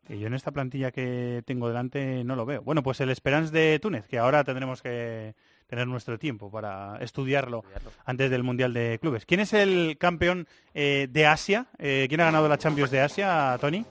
Que 0.07 0.19
yo 0.19 0.27
en 0.27 0.33
esta 0.33 0.51
plantilla 0.51 0.91
que 0.91 1.43
tengo 1.45 1.67
delante 1.69 2.23
no 2.25 2.35
lo 2.35 2.45
veo. 2.45 2.61
Bueno, 2.61 2.83
pues 2.83 2.99
el 2.99 3.09
Esperance 3.09 3.53
de 3.53 3.79
Túnez, 3.79 4.05
que 4.07 4.19
ahora 4.19 4.43
tendremos 4.43 4.81
que 4.81 5.33
tener 5.67 5.87
nuestro 5.87 6.19
tiempo 6.19 6.51
para 6.51 6.97
estudiarlo 6.99 7.63
antes 8.05 8.29
del 8.29 8.43
Mundial 8.43 8.73
de 8.73 8.99
Clubes. 9.01 9.25
¿Quién 9.25 9.39
es 9.39 9.53
el 9.53 9.97
campeón 9.97 10.45
eh, 10.73 11.07
de 11.09 11.25
Asia? 11.25 11.67
Eh, 11.79 12.05
¿Quién 12.09 12.19
ha 12.19 12.25
ganado 12.25 12.49
la 12.49 12.57
Champions 12.57 12.91
de 12.91 12.99
Asia, 13.01 13.57
Tony? 13.61 13.85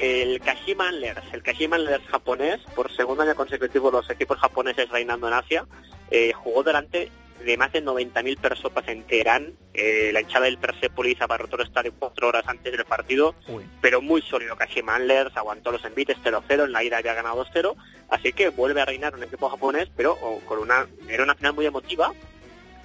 El 0.00 0.40
Kashima 0.40 0.88
Antlers, 0.88 1.22
el 1.34 1.42
Kashima 1.42 1.76
Antlers 1.76 2.06
japonés, 2.06 2.58
por 2.74 2.90
segundo 2.90 3.22
año 3.22 3.34
consecutivo 3.34 3.90
los 3.90 4.08
equipos 4.08 4.38
japoneses 4.38 4.88
reinando 4.88 5.28
en 5.28 5.34
Asia, 5.34 5.66
eh, 6.10 6.32
jugó 6.32 6.62
delante 6.62 7.10
de 7.44 7.56
más 7.58 7.70
de 7.72 7.84
90.000 7.84 8.38
personas 8.38 8.88
en 8.88 9.02
Teherán. 9.02 9.52
Eh, 9.74 10.08
la 10.14 10.22
hinchada 10.22 10.46
del 10.46 10.56
Persepolis 10.56 11.20
abarrotó 11.20 11.56
el 11.56 11.66
estadio 11.66 11.92
cuatro 11.98 12.28
horas 12.28 12.44
antes 12.46 12.72
del 12.72 12.86
partido, 12.86 13.34
pero 13.82 14.00
muy 14.00 14.22
sólido. 14.22 14.56
Kashima 14.56 14.94
Antlers 14.94 15.36
aguantó 15.36 15.70
los 15.70 15.84
envites 15.84 16.16
0-0, 16.24 16.64
en 16.64 16.72
la 16.72 16.82
ida 16.82 16.96
había 16.96 17.12
ganado 17.12 17.44
2-0, 17.44 17.76
así 18.08 18.32
que 18.32 18.48
vuelve 18.48 18.80
a 18.80 18.86
reinar 18.86 19.14
un 19.14 19.22
equipo 19.22 19.50
japonés, 19.50 19.90
pero 19.94 20.16
oh, 20.22 20.40
con 20.46 20.60
una 20.60 20.88
era 21.08 21.22
una 21.24 21.34
final 21.34 21.52
muy 21.52 21.66
emotiva, 21.66 22.10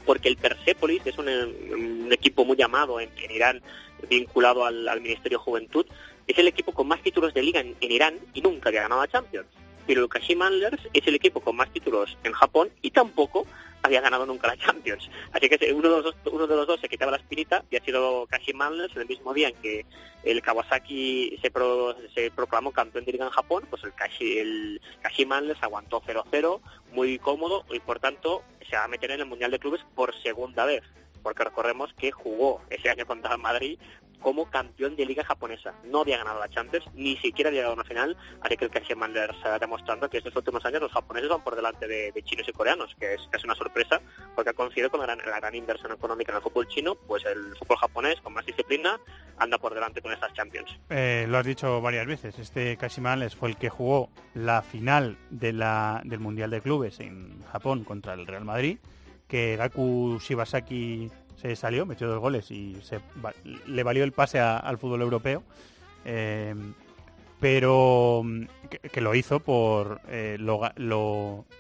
porque 0.06 0.28
el 0.28 0.36
Persepolis 0.36 1.02
es 1.06 1.18
un, 1.18 1.30
un 1.30 2.10
equipo 2.12 2.44
muy 2.44 2.58
llamado 2.58 3.00
en, 3.00 3.10
en 3.22 3.32
Irán, 3.32 3.62
vinculado 4.10 4.66
al, 4.66 4.88
al 4.90 5.00
Ministerio 5.00 5.38
de 5.38 5.44
Juventud, 5.44 5.86
es 6.28 6.38
el 6.38 6.48
equipo 6.48 6.72
con 6.74 6.88
más 6.88 7.02
títulos 7.02 7.34
de 7.34 7.44
liga 7.44 7.60
en, 7.60 7.76
Irán 7.82 8.20
y 8.34 8.42
nunca 8.42 8.70
había 8.70 8.82
ganado 8.84 9.02
a 9.02 9.08
Champions. 9.08 9.48
Pero 9.88 10.02
el 10.02 10.10
Kashima 10.10 10.48
Antlers 10.48 10.82
es 10.94 11.06
el 11.06 11.14
equipo 11.16 11.42
con 11.42 11.56
más 11.56 11.72
títulos 11.72 12.18
en 12.24 12.34
Japón 12.34 12.72
y 12.82 12.90
tampoco 12.90 13.46
había 13.84 14.02
ganado 14.02 14.26
nunca 14.26 14.48
la 14.48 14.58
Champions. 14.58 15.08
Así 15.32 15.48
que 15.48 15.72
uno 15.74 15.90
de 15.90 15.96
los 16.02 16.04
dos, 16.06 16.16
uno 16.34 16.48
de 16.48 16.56
los 16.56 16.66
dos 16.66 16.80
se 16.82 16.90
quitaba 16.90 17.12
la 17.12 17.18
espinita 17.18 17.64
y 17.70 17.76
ha 17.76 17.84
sido 17.84 18.26
Kashima 18.26 18.66
Antlers 18.66 18.96
el 18.96 19.06
mismo 19.08 19.32
día 19.36 19.50
en 19.50 19.56
que 19.58 19.86
el 20.24 20.42
Kawasaki 20.42 21.38
se, 21.40 21.52
pro- 21.52 21.96
se 22.16 22.32
proclamó 22.32 22.72
campeón 22.72 23.06
de 23.06 23.12
liga 23.12 23.26
en 23.26 23.32
Japón, 23.32 23.68
pues 23.70 23.84
el, 23.84 23.94
Kashi, 23.94 24.40
el 24.40 24.82
Antlers 25.30 25.62
aguantó 25.62 26.02
0-0, 26.02 26.62
muy 26.94 27.20
cómodo 27.20 27.64
y 27.72 27.80
por 27.80 28.00
tanto 28.00 28.42
se 28.68 28.76
va 28.76 28.86
a 28.86 28.88
meter 28.88 29.12
en 29.12 29.20
el 29.20 29.28
Mundial 29.28 29.52
de 29.52 29.60
Clubes 29.60 29.82
por 29.94 30.16
segunda 30.24 30.66
vez. 30.66 30.82
Porque 31.22 31.44
recordemos 31.44 31.94
que 31.94 32.12
jugó 32.12 32.62
ese 32.72 32.90
año 32.90 33.06
contra 33.06 33.34
el 33.34 33.42
Madrid 33.42 33.78
como 34.22 34.50
campeón 34.50 34.96
de 34.96 35.06
liga 35.06 35.24
japonesa. 35.24 35.74
No 35.86 36.02
había 36.02 36.18
ganado 36.18 36.40
la 36.40 36.50
Champions, 36.50 36.86
ni 36.94 37.18
siquiera 37.18 37.50
había 37.50 37.62
llegado 37.62 37.74
a 37.74 37.76
una 37.76 37.84
final, 37.84 38.18
así 38.42 38.58
que 38.58 38.66
el 38.66 38.72
Kashima 38.72 39.06
Antlers 39.06 39.36
está 39.36 39.60
demostrando 39.60 40.10
que 40.10 40.18
estos 40.18 40.36
últimos 40.36 40.66
años 40.66 40.82
los 40.82 40.92
japoneses 40.92 41.30
van 41.30 41.44
por 41.44 41.56
delante 41.56 41.88
de, 41.88 42.14
chinos 42.24 42.48
y 42.48 42.52
coreanos, 42.52 42.96
que 43.00 43.14
es 43.14 43.22
casi 43.30 43.46
una 43.46 43.56
sorpresa, 43.56 44.02
porque 44.36 44.50
ha 44.50 44.54
coincidido 44.54 44.90
con 44.90 45.00
la 45.06 45.16
gran, 45.16 45.56
inversión 45.56 45.92
económica 45.92 46.32
en 46.32 46.38
el 46.38 46.44
fútbol 46.44 46.68
chino, 46.68 46.96
pues 46.96 47.24
el 47.26 47.56
fútbol 47.58 47.78
japonés, 47.78 48.20
con 48.22 48.34
más 48.34 48.46
disciplina, 48.46 49.00
anda 49.38 49.58
por 49.58 49.74
delante 49.74 50.02
con 50.02 50.12
estas 50.12 50.34
Champions. 50.34 50.78
Eh, 50.90 51.26
lo 51.30 51.38
has 51.38 51.46
dicho 51.46 51.82
varias 51.82 52.08
veces. 52.08 52.40
Este 52.40 52.78
Kashima 52.78 53.14
Antlers 53.14 53.36
fue 53.36 53.50
el 53.50 53.58
que 53.58 53.70
jugó 53.70 54.10
la 54.34 54.62
final 54.62 55.18
del 55.30 56.20
Mundial 56.20 56.50
de 56.50 56.62
Clubes 56.62 57.00
en 57.00 57.44
Japón 57.52 57.84
contra 57.84 58.14
el 58.14 58.28
Real 58.28 58.46
Madrid, 58.46 58.80
que 59.28 59.56
Gaku 59.56 60.20
Shibasaki 60.20 61.10
se 61.36 61.56
salió, 61.56 61.86
metió 61.86 62.08
dos 62.08 62.20
goles 62.20 62.50
y 62.52 62.76
se, 62.82 63.00
le 63.68 63.84
valió 63.84 64.04
el 64.04 64.12
pase 64.12 64.40
al 64.40 64.78
fútbol 64.78 65.02
europeo. 65.02 65.44
Eh, 66.06 66.54
pero 67.40 68.22
mm, 68.24 68.44
que, 68.92 69.02
lo 69.02 69.14
hizo 69.16 69.40
por 69.40 70.02
eh, 70.08 70.38
lo, 70.40 70.72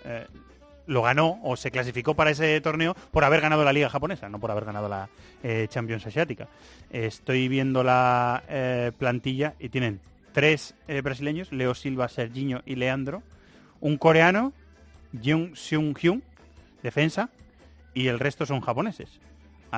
eh, 0.06 0.28
lo 0.88 1.02
ganó 1.02 1.40
o 1.44 1.58
se 1.58 1.72
clasificó 1.72 2.14
para 2.14 2.30
ese 2.30 2.62
torneo 2.62 2.96
por 3.12 3.24
haber 3.24 3.42
ganado 3.42 3.64
la 3.66 3.74
liga 3.74 3.90
japonesa, 3.90 4.30
no 4.30 4.40
por 4.40 4.52
haber 4.52 4.66
ganado 4.66 4.88
la 4.88 5.10
Champions 5.68 6.08
Asiática. 6.08 6.48
Estoy 6.90 7.48
viendo 7.48 7.84
la 7.84 8.42
plantilla 8.98 9.54
y 9.60 9.70
tienen 9.70 10.00
tres 10.34 10.74
brasileños, 11.04 11.52
Leo 11.52 11.76
Silva, 11.76 12.08
Serginho 12.08 12.64
y 12.66 12.78
Leandro, 12.78 13.22
un 13.80 13.98
coreano, 13.98 14.54
Jung 15.24 15.56
Seung 15.56 15.96
Hyun, 15.96 16.24
defensa, 16.82 17.30
y 17.94 18.08
el 18.08 18.20
resto 18.20 18.48
son 18.48 18.62
japoneses. 18.62 19.20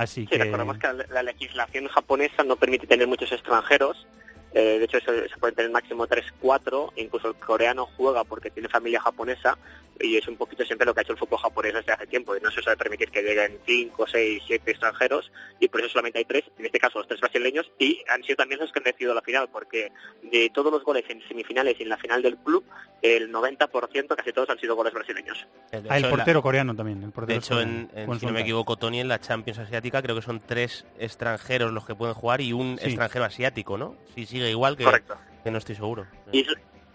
Así 0.01 0.21
Sí, 0.21 0.27
que 0.27 0.37
recordemos 0.37 0.77
que 0.77 0.87
la, 0.93 1.05
la 1.09 1.23
legislación 1.23 1.87
japonesa 1.87 2.43
no 2.43 2.55
permite 2.55 2.85
tener 2.85 3.07
muchos 3.07 3.31
extranjeros. 3.31 4.05
Eh, 4.53 4.77
de 4.79 4.85
hecho, 4.85 4.99
se, 4.99 5.27
se 5.27 5.37
pueden 5.37 5.55
tener 5.55 5.71
máximo 5.71 6.07
3-4. 6.07 6.93
Incluso 6.97 7.29
el 7.29 7.35
coreano 7.35 7.87
juega 7.97 8.23
porque 8.23 8.49
tiene 8.51 8.69
familia 8.69 9.01
japonesa. 9.01 9.57
Y 9.99 10.17
es 10.17 10.27
un 10.27 10.35
poquito 10.37 10.63
siempre 10.65 10.85
lo 10.85 10.93
que 10.93 10.99
ha 10.99 11.03
hecho 11.03 11.13
el 11.13 11.17
fútbol 11.19 11.39
japonés 11.39 11.73
desde 11.73 11.91
hace 11.91 12.07
tiempo. 12.07 12.35
Y 12.35 12.41
no 12.41 12.51
se 12.51 12.61
suele 12.61 12.77
permitir 12.77 13.09
que 13.09 13.21
lleguen 13.23 13.59
5, 13.65 14.05
6, 14.07 14.43
7 14.47 14.71
extranjeros. 14.71 15.31
Y 15.59 15.67
por 15.67 15.81
eso 15.81 15.89
solamente 15.89 16.19
hay 16.19 16.25
tres. 16.25 16.43
En 16.57 16.65
este 16.65 16.79
caso, 16.79 16.99
los 16.99 17.07
tres 17.07 17.19
brasileños. 17.19 17.71
Y 17.79 18.01
han 18.09 18.23
sido 18.23 18.35
también 18.37 18.59
los 18.59 18.71
que 18.71 18.79
han 18.79 18.83
decidido 18.85 19.13
la 19.13 19.21
final. 19.21 19.49
Porque 19.51 19.91
de 20.23 20.49
todos 20.53 20.71
los 20.71 20.83
goles 20.83 21.03
en 21.09 21.21
semifinales 21.27 21.75
y 21.79 21.83
en 21.83 21.89
la 21.89 21.97
final 21.97 22.21
del 22.21 22.37
club, 22.37 22.63
el 23.01 23.31
90%, 23.31 24.15
casi 24.15 24.33
todos, 24.33 24.49
han 24.49 24.59
sido 24.59 24.75
goles 24.75 24.93
brasileños. 24.93 25.47
Ah, 25.71 25.77
el 25.77 25.85
hecho, 25.85 25.93
en 25.95 26.01
la- 26.03 26.09
portero 26.09 26.41
coreano 26.41 26.75
también. 26.75 27.03
El 27.03 27.11
portero 27.11 27.33
De 27.33 27.39
hecho, 27.45 27.59
en, 27.61 27.89
en- 27.95 28.19
si 28.19 28.25
no 28.25 28.31
me 28.33 28.41
equivoco, 28.41 28.77
Tony, 28.77 28.99
en 28.99 29.07
la 29.07 29.19
Champions 29.19 29.59
Asiática 29.59 30.01
creo 30.01 30.15
que 30.15 30.21
son 30.21 30.39
tres 30.39 30.85
extranjeros 30.99 31.71
los 31.71 31.85
que 31.85 31.95
pueden 31.95 32.13
jugar 32.13 32.41
y 32.41 32.53
un 32.53 32.77
Sí. 32.79 32.85
extranjero 32.87 33.25
asiático, 33.25 33.77
¿no? 33.77 33.95
Si 34.15 34.25
sigue 34.25 34.49
igual 34.49 34.77
que, 34.77 34.83
Correcto. 34.83 35.15
que 35.43 35.51
no 35.51 35.57
estoy 35.57 35.75
seguro. 35.75 36.05
Y 36.31 36.41
es, 36.41 36.47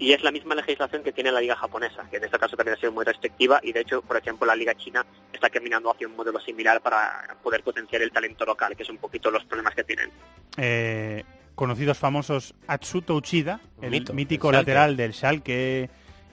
y 0.02 0.12
es 0.12 0.22
la 0.24 0.32
misma 0.32 0.56
legislación 0.56 1.04
que 1.04 1.12
tiene 1.12 1.30
la 1.30 1.40
liga 1.40 1.54
japonesa, 1.54 2.04
que 2.10 2.16
en 2.16 2.24
este 2.24 2.36
caso 2.36 2.56
también 2.56 2.76
ha 2.76 2.80
sido 2.80 2.90
muy 2.90 3.04
restrictiva 3.04 3.60
y 3.62 3.72
de 3.72 3.82
hecho, 3.82 4.02
por 4.02 4.16
ejemplo, 4.16 4.44
la 4.44 4.56
liga 4.56 4.74
china 4.74 5.06
está 5.32 5.48
caminando 5.48 5.92
hacia 5.92 6.08
un 6.08 6.16
modelo 6.16 6.40
similar 6.40 6.80
para 6.80 7.36
poder 7.40 7.62
potenciar 7.62 8.02
el 8.02 8.10
talento 8.10 8.44
local, 8.44 8.74
que 8.76 8.82
es 8.82 8.90
un 8.90 8.98
poquito 8.98 9.30
los 9.30 9.44
problemas 9.44 9.76
que 9.76 9.84
tienen. 9.84 10.10
eh, 10.56 11.22
conocidos 11.54 11.98
famosos 11.98 12.52
Atsuto 12.66 13.14
Uchida, 13.14 13.60
el 13.80 13.90
Mito, 13.90 14.12
mítico 14.12 14.50
lateral 14.50 14.96
del 14.96 15.14
Schalke 15.14 15.88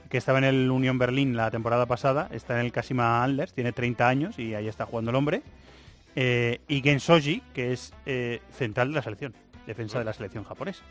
que 0.08 0.18
estaba 0.18 0.38
en 0.38 0.44
el 0.44 0.68
Unión 0.68 0.98
Berlín 0.98 1.36
la 1.36 1.52
temporada 1.52 1.86
pasada, 1.86 2.28
está 2.32 2.58
en 2.58 2.66
el 2.66 2.72
Kashima 2.72 3.22
Antlers, 3.22 3.52
tiene 3.52 3.70
30 3.70 4.08
años 4.08 4.38
y 4.40 4.54
ahí 4.54 4.66
está 4.66 4.84
jugando 4.84 5.12
el 5.12 5.16
hombre. 5.16 5.42
Eh, 6.16 6.58
y 6.66 6.82
Gensoji, 6.82 7.40
que 7.54 7.72
es 7.72 7.94
eh, 8.06 8.40
central 8.50 8.88
de 8.88 8.94
la 8.96 9.02
selección, 9.02 9.32
defensa 9.68 10.00
de 10.00 10.04
la 10.04 10.12
selección 10.12 10.42
japonesa. 10.42 10.82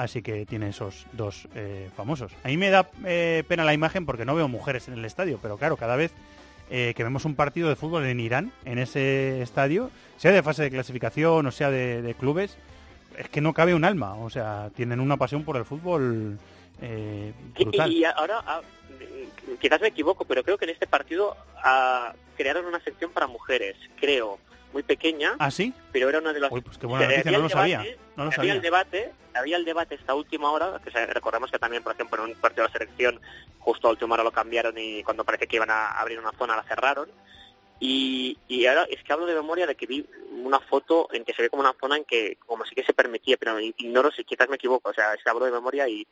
Así 0.00 0.22
que 0.22 0.46
tiene 0.46 0.70
esos 0.70 1.06
dos 1.12 1.46
eh, 1.54 1.90
famosos. 1.94 2.32
A 2.42 2.48
mí 2.48 2.56
me 2.56 2.70
da 2.70 2.88
eh, 3.04 3.44
pena 3.46 3.64
la 3.66 3.74
imagen 3.74 4.06
porque 4.06 4.24
no 4.24 4.34
veo 4.34 4.48
mujeres 4.48 4.88
en 4.88 4.94
el 4.94 5.04
estadio, 5.04 5.38
pero 5.42 5.58
claro, 5.58 5.76
cada 5.76 5.94
vez 5.94 6.10
eh, 6.70 6.94
que 6.96 7.04
vemos 7.04 7.26
un 7.26 7.34
partido 7.34 7.68
de 7.68 7.76
fútbol 7.76 8.06
en 8.06 8.18
Irán, 8.18 8.50
en 8.64 8.78
ese 8.78 9.42
estadio, 9.42 9.90
sea 10.16 10.32
de 10.32 10.42
fase 10.42 10.62
de 10.62 10.70
clasificación 10.70 11.46
o 11.46 11.50
sea 11.50 11.70
de, 11.70 12.00
de 12.00 12.14
clubes, 12.14 12.56
es 13.18 13.28
que 13.28 13.42
no 13.42 13.52
cabe 13.52 13.74
un 13.74 13.84
alma. 13.84 14.14
O 14.14 14.30
sea, 14.30 14.70
tienen 14.74 15.00
una 15.00 15.18
pasión 15.18 15.44
por 15.44 15.58
el 15.58 15.66
fútbol 15.66 16.38
eh, 16.80 17.34
brutal. 17.54 17.92
Y, 17.92 17.98
y 17.98 18.04
ahora, 18.04 18.42
ah, 18.46 18.62
quizás 19.60 19.82
me 19.82 19.88
equivoco, 19.88 20.24
pero 20.24 20.42
creo 20.42 20.56
que 20.56 20.64
en 20.64 20.70
este 20.70 20.86
partido 20.86 21.36
ah, 21.62 22.14
crearon 22.38 22.64
una 22.64 22.80
sección 22.80 23.10
para 23.10 23.26
mujeres, 23.26 23.76
creo, 24.00 24.38
muy 24.72 24.82
pequeña, 24.82 25.34
¿Ah, 25.38 25.50
sí? 25.50 25.72
pero 25.92 26.08
era 26.08 26.18
una 26.18 26.32
de 26.32 26.40
las... 26.40 26.52
Uy, 26.52 26.60
pues 26.60 26.78
qué 26.78 26.86
buena 26.86 27.04
Había 27.04 27.18
noticia, 27.18 27.38
no 27.38 27.42
lo 27.44 27.48
sabía. 27.50 27.78
debate- 27.80 27.98
No 28.16 28.24
lo 28.24 28.28
había 28.28 28.36
sabía. 28.36 28.52
el 28.54 28.60
debate, 28.60 29.12
había 29.34 29.56
el 29.56 29.64
debate 29.64 29.94
esta 29.96 30.14
última 30.14 30.50
hora, 30.52 30.80
que 30.84 30.90
recordemos 31.06 31.50
que 31.50 31.58
también, 31.58 31.82
por 31.82 31.92
ejemplo, 31.94 32.24
en 32.24 32.30
un 32.32 32.36
partido 32.40 32.64
de 32.66 32.68
la 32.68 32.78
selección, 32.78 33.20
justo 33.58 33.88
a 33.88 33.90
última 33.90 34.14
hora 34.14 34.24
lo 34.24 34.32
cambiaron 34.32 34.76
y 34.78 35.02
cuando 35.02 35.24
parece 35.24 35.46
que 35.46 35.56
iban 35.56 35.70
a 35.70 35.92
abrir 35.92 36.18
una 36.18 36.32
zona 36.32 36.56
la 36.56 36.62
cerraron. 36.64 37.08
Y, 37.82 38.36
y 38.46 38.66
ahora 38.66 38.84
es 38.90 39.02
que 39.02 39.12
hablo 39.12 39.24
de 39.24 39.34
memoria 39.34 39.66
de 39.66 39.74
que 39.74 39.86
vi 39.86 40.06
una 40.44 40.60
foto 40.60 41.08
en 41.12 41.24
que 41.24 41.32
se 41.32 41.40
ve 41.42 41.48
como 41.50 41.62
una 41.62 41.74
zona 41.80 41.96
en 41.96 42.04
que 42.04 42.36
como 42.44 42.64
sí 42.66 42.74
que 42.74 42.84
se 42.84 42.92
permitía, 42.92 43.38
pero 43.38 43.58
ignoro 43.58 44.10
si 44.10 44.22
quizás 44.22 44.50
me 44.50 44.56
equivoco, 44.56 44.90
o 44.90 44.92
sea, 44.94 45.14
es 45.14 45.24
que 45.24 45.30
hablo 45.30 45.46
de 45.46 45.50
memoria 45.50 45.88
y, 45.88 46.06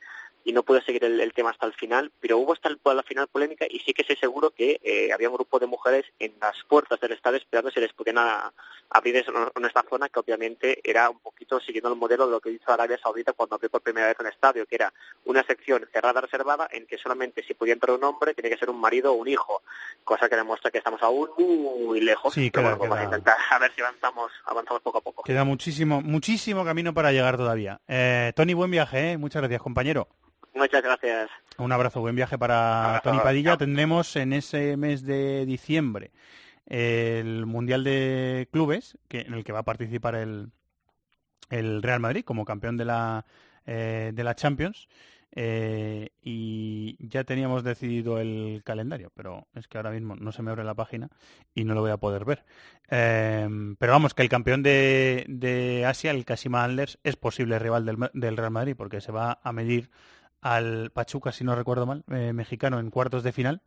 y 0.49 0.53
no 0.55 0.63
pude 0.63 0.81
seguir 0.83 1.05
el, 1.05 1.21
el 1.21 1.35
tema 1.35 1.51
hasta 1.51 1.67
el 1.67 1.75
final, 1.75 2.11
pero 2.21 2.39
hubo 2.39 2.55
hasta 2.55 2.71
el- 2.71 2.81
la 2.83 3.03
final 3.03 3.27
polémica 3.29 3.67
y 3.69 3.81
sí 3.81 3.93
que 3.93 4.03
sé 4.03 4.17
seguro 4.17 4.51
que 4.51 4.81
eh, 4.83 5.13
había 5.13 5.29
un 5.29 5.35
grupo 5.35 5.59
de 5.59 5.67
mujeres 5.67 6.07
en 6.19 6.33
las 6.41 6.57
puertas 6.67 6.99
del 7.01 7.13
estadio 7.13 7.37
esperando 7.37 7.71
si 7.71 7.81
les 7.81 7.93
pudieran 7.93 8.25
a- 8.27 8.55
abrir 8.89 9.15
eso- 9.17 9.31
en 9.55 9.65
esta 9.67 9.85
zona 9.91 10.09
que 10.09 10.19
obviamente 10.21 10.81
era 10.83 11.11
un 11.11 11.19
poquito 11.19 11.61
siguiendo 11.61 11.91
el 11.93 11.97
modelo 11.99 12.25
de 12.25 12.33
lo 12.33 12.41
que 12.41 12.49
hizo 12.51 12.73
Arabia 12.73 12.97
Saudita 13.03 13.35
cuando 13.35 13.57
abrió 13.57 13.69
por 13.69 13.83
primera 13.83 14.07
vez 14.07 14.17
un 14.21 14.27
estadio, 14.27 14.65
que 14.65 14.77
era 14.77 14.91
una 15.27 15.43
sección 15.45 15.87
cerrada 15.93 16.23
reservada 16.23 16.67
en 16.73 16.87
que 16.87 16.97
solamente 16.97 17.43
si 17.43 17.53
podía 17.53 17.75
entrar 17.75 17.95
un 17.95 18.05
hombre 18.05 18.33
tiene 18.33 18.49
que 18.49 18.57
ser 18.57 18.71
un 18.71 18.81
marido 18.81 19.13
o 19.13 19.17
un 19.17 19.29
hijo, 19.29 19.61
cosa 20.03 20.31
que 20.31 20.37
demuestra 20.37 20.71
que 20.71 20.79
estamos 20.79 21.03
aún 21.03 21.29
muy 21.39 22.01
lejos. 22.01 22.33
Sí, 22.33 22.51
pero 22.51 22.69
queda- 22.69 22.77
bueno, 22.77 22.95
vamos 22.95 23.03
a 23.03 23.05
intentar 23.17 23.37
a 23.51 23.59
ver 23.59 23.71
si 23.75 23.83
avanzamos, 23.83 24.33
avanzamos 24.47 24.81
poco 24.83 24.97
a 24.97 25.01
poco. 25.03 25.23
Queda 25.25 25.45
muchísimo, 25.45 26.01
muchísimo 26.01 26.65
camino 26.65 26.95
para 26.95 27.13
llegar 27.13 27.37
todavía. 27.37 27.79
Eh, 27.87 28.33
Tony, 28.35 28.55
buen 28.55 28.71
viaje, 28.71 29.13
¿eh? 29.13 29.19
Muchas 29.19 29.43
gracias, 29.43 29.61
compañero. 29.61 30.09
Muchas 30.59 30.83
gracias. 30.83 31.31
Un 31.57 31.73
abrazo, 31.73 32.01
buen 32.01 32.17
viaje 32.17 32.37
para 32.37 32.87
abrazo, 32.87 33.11
Tony 33.11 33.21
Padilla. 33.21 33.51
chao. 33.51 33.59
Tendremos 33.59 34.17
en 34.17 34.33
ese 34.33 34.77
mes 34.77 35.05
de 35.05 35.47
diciembre 35.47 36.11
el 36.67 37.47
Mundial 37.47 37.85
de 37.85 38.49
Clubes, 38.53 38.99
que, 39.09 39.21
en 39.21 39.35
el 39.35 39.45
que 39.45 39.53
va 39.53 39.61
a 39.61 39.65
participar 39.65 40.15
el, 40.17 40.51
el 41.49 41.83
Real 41.83 42.01
Madrid 42.01 42.25
como 42.25 42.45
campeón 42.45 42.77
de 42.77 42.85
la, 42.85 43.25
eh, 43.67 44.11
de 44.13 44.25
la 44.25 44.35
Champions. 44.35 44.89
Eh, 45.41 46.09
y 46.23 46.97
ya 47.07 47.23
teníamos 47.23 47.63
decidido 47.63 48.19
el 48.19 48.63
calendario, 48.65 49.13
pero 49.15 49.47
es 49.55 49.69
que 49.69 49.77
ahora 49.77 49.91
mismo 49.91 50.17
no 50.17 50.33
se 50.33 50.43
me 50.43 50.51
abre 50.51 50.65
la 50.65 50.75
página 50.75 51.11
y 51.55 51.65
no 51.65 51.75
lo 51.75 51.83
voy 51.83 51.91
a 51.91 51.99
poder 51.99 52.25
ver. 52.25 52.45
Eh, 52.91 53.49
pero 53.79 53.93
vamos, 53.93 54.15
que 54.15 54.23
el 54.23 54.29
campeón 54.29 54.63
de, 54.63 55.25
de 55.29 55.85
Asia, 55.87 56.11
el 56.11 56.25
Kashima 56.25 56.65
Antlers, 56.65 56.99
es 57.05 57.17
posible 57.17 57.59
rival 57.59 57.85
del, 57.85 58.11
del 58.15 58.37
Real 58.37 58.51
Madrid 58.51 58.75
porque 58.77 59.01
se 59.01 59.13
va 59.13 59.39
a 59.43 59.53
medir 59.53 59.91
al 60.41 60.91
Pachuca, 60.93 61.33
si 61.33 61.45
no 61.45 61.55
recuerdo 61.55 61.87
mal, 61.87 62.05
eh, 62.11 62.33
mexicano 62.33 62.79
en 62.81 62.91
cuartos 62.91 63.23
de 63.23 63.33
final 63.33 63.63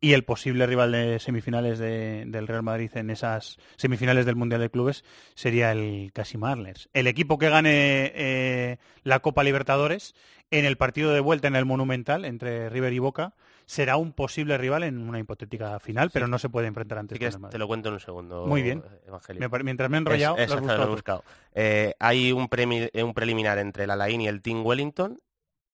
y 0.00 0.12
el 0.12 0.24
posible 0.24 0.66
rival 0.66 0.92
de 0.92 1.18
semifinales 1.18 1.78
de- 1.78 2.24
del 2.26 2.46
Real 2.48 2.62
Madrid 2.62 2.90
en 2.94 3.10
esas 3.10 3.58
semifinales 3.76 4.26
del 4.26 4.36
Mundial 4.36 4.60
de 4.60 4.70
Clubes 4.70 5.04
sería 5.34 5.70
el 5.72 6.10
Kashima 6.12 6.50
Antlers. 6.52 6.88
El 6.92 7.06
equipo 7.06 7.38
que 7.38 7.48
gane 7.48 8.12
eh, 8.14 8.78
la 9.02 9.20
Copa 9.20 9.44
Libertadores 9.44 10.14
en 10.50 10.64
el 10.64 10.76
partido 10.76 11.12
de 11.12 11.20
vuelta 11.20 11.48
en 11.48 11.56
el 11.56 11.64
Monumental 11.64 12.24
entre 12.24 12.68
River 12.70 12.92
y 12.92 12.98
Boca 12.98 13.34
será 13.66 13.96
un 13.96 14.12
posible 14.12 14.58
rival 14.58 14.82
en 14.82 14.98
una 15.08 15.18
hipotética 15.18 15.78
final, 15.80 16.10
pero 16.10 16.26
no 16.28 16.38
se 16.38 16.50
puede 16.50 16.66
enfrentar 16.66 16.98
antes 16.98 17.18
Madrid. 17.38 17.52
te 17.52 17.58
lo 17.58 17.66
cuento 17.66 17.88
en 17.88 17.94
un 17.94 18.00
segundo. 18.00 18.46
Muy 18.46 18.60
bien. 18.62 18.82
Evangelio. 19.06 19.48
Me 19.48 19.62
mientras 19.62 19.88
me 19.88 19.96
he 19.96 20.00
enrollado, 20.00 20.36
Es- 20.36 20.48
lo 20.50 20.56
has 20.56 20.60
exacto, 20.62 20.82
lo 20.82 20.88
he 20.88 20.94
buscado. 20.94 21.24
Eh, 21.54 21.94
hay 21.98 22.30
un, 22.32 22.48
premi- 22.50 22.90
un 23.02 23.14
preliminar 23.14 23.58
entre 23.58 23.84
el 23.84 23.90
Alain 23.90 24.20
y 24.20 24.28
el 24.28 24.42
Team 24.42 24.66
Wellington. 24.66 25.18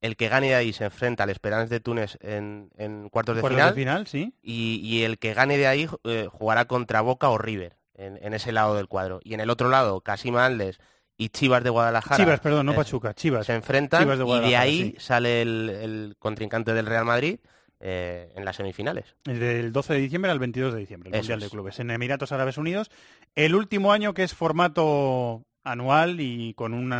El 0.00 0.16
que 0.16 0.28
gane 0.28 0.48
de 0.48 0.54
ahí 0.54 0.72
se 0.72 0.84
enfrenta 0.84 1.24
al 1.24 1.30
Esperance 1.30 1.72
de 1.72 1.80
Túnez 1.80 2.16
en, 2.22 2.70
en 2.78 3.08
cuartos 3.10 3.36
de 3.36 3.42
Cuartos 3.42 3.56
final. 3.58 3.74
de 3.74 3.80
final, 3.80 4.06
sí. 4.06 4.32
y, 4.42 4.80
y 4.82 5.02
el 5.04 5.18
que 5.18 5.34
gane 5.34 5.58
de 5.58 5.66
ahí 5.66 5.88
eh, 6.04 6.26
jugará 6.30 6.64
contra 6.64 7.00
Boca 7.02 7.28
o 7.28 7.36
River 7.38 7.76
en, 7.94 8.18
en 8.22 8.32
ese 8.34 8.52
lado 8.52 8.74
del 8.76 8.88
cuadro. 8.88 9.20
Y 9.22 9.34
en 9.34 9.40
el 9.40 9.50
otro 9.50 9.68
lado, 9.68 10.00
Casima 10.00 10.46
Andes 10.46 10.78
y 11.18 11.28
Chivas 11.28 11.62
de 11.62 11.68
Guadalajara. 11.70 12.16
Chivas, 12.24 12.40
perdón, 12.40 12.64
no 12.66 12.72
eh, 12.72 12.76
Pachuca, 12.76 13.12
Chivas. 13.12 13.44
Se 13.46 13.54
enfrentan 13.54 14.02
Chivas 14.04 14.18
de 14.18 14.24
y 14.26 14.40
de 14.48 14.56
ahí 14.56 14.92
sí. 14.92 14.96
sale 14.98 15.42
el, 15.42 15.68
el 15.68 16.16
contrincante 16.18 16.72
del 16.72 16.86
Real 16.86 17.04
Madrid 17.04 17.38
eh, 17.78 18.32
en 18.36 18.46
las 18.46 18.56
semifinales. 18.56 19.16
Del 19.24 19.70
12 19.70 19.92
de 19.94 20.00
diciembre 20.00 20.30
al 20.30 20.38
22 20.38 20.72
de 20.72 20.80
diciembre, 20.80 21.10
el 21.10 21.14
Eso 21.16 21.24
Mundial 21.24 21.40
de 21.40 21.46
es. 21.46 21.52
Clubes, 21.52 21.78
en 21.78 21.90
Emiratos 21.90 22.32
Árabes 22.32 22.56
Unidos. 22.56 22.90
El 23.34 23.54
último 23.54 23.92
año 23.92 24.14
que 24.14 24.22
es 24.22 24.34
formato 24.34 25.44
anual 25.64 26.20
y 26.20 26.54
con 26.54 26.74
un 26.74 26.90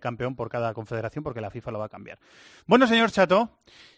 campeón 0.00 0.36
por 0.36 0.48
cada 0.48 0.74
confederación, 0.74 1.24
porque 1.24 1.40
la 1.40 1.50
FIFA 1.50 1.70
lo 1.70 1.78
va 1.78 1.86
a 1.86 1.90
cambiar. 1.90 2.18
Bueno, 2.66 2.86
señor 2.86 3.10
Chato, 3.10 3.50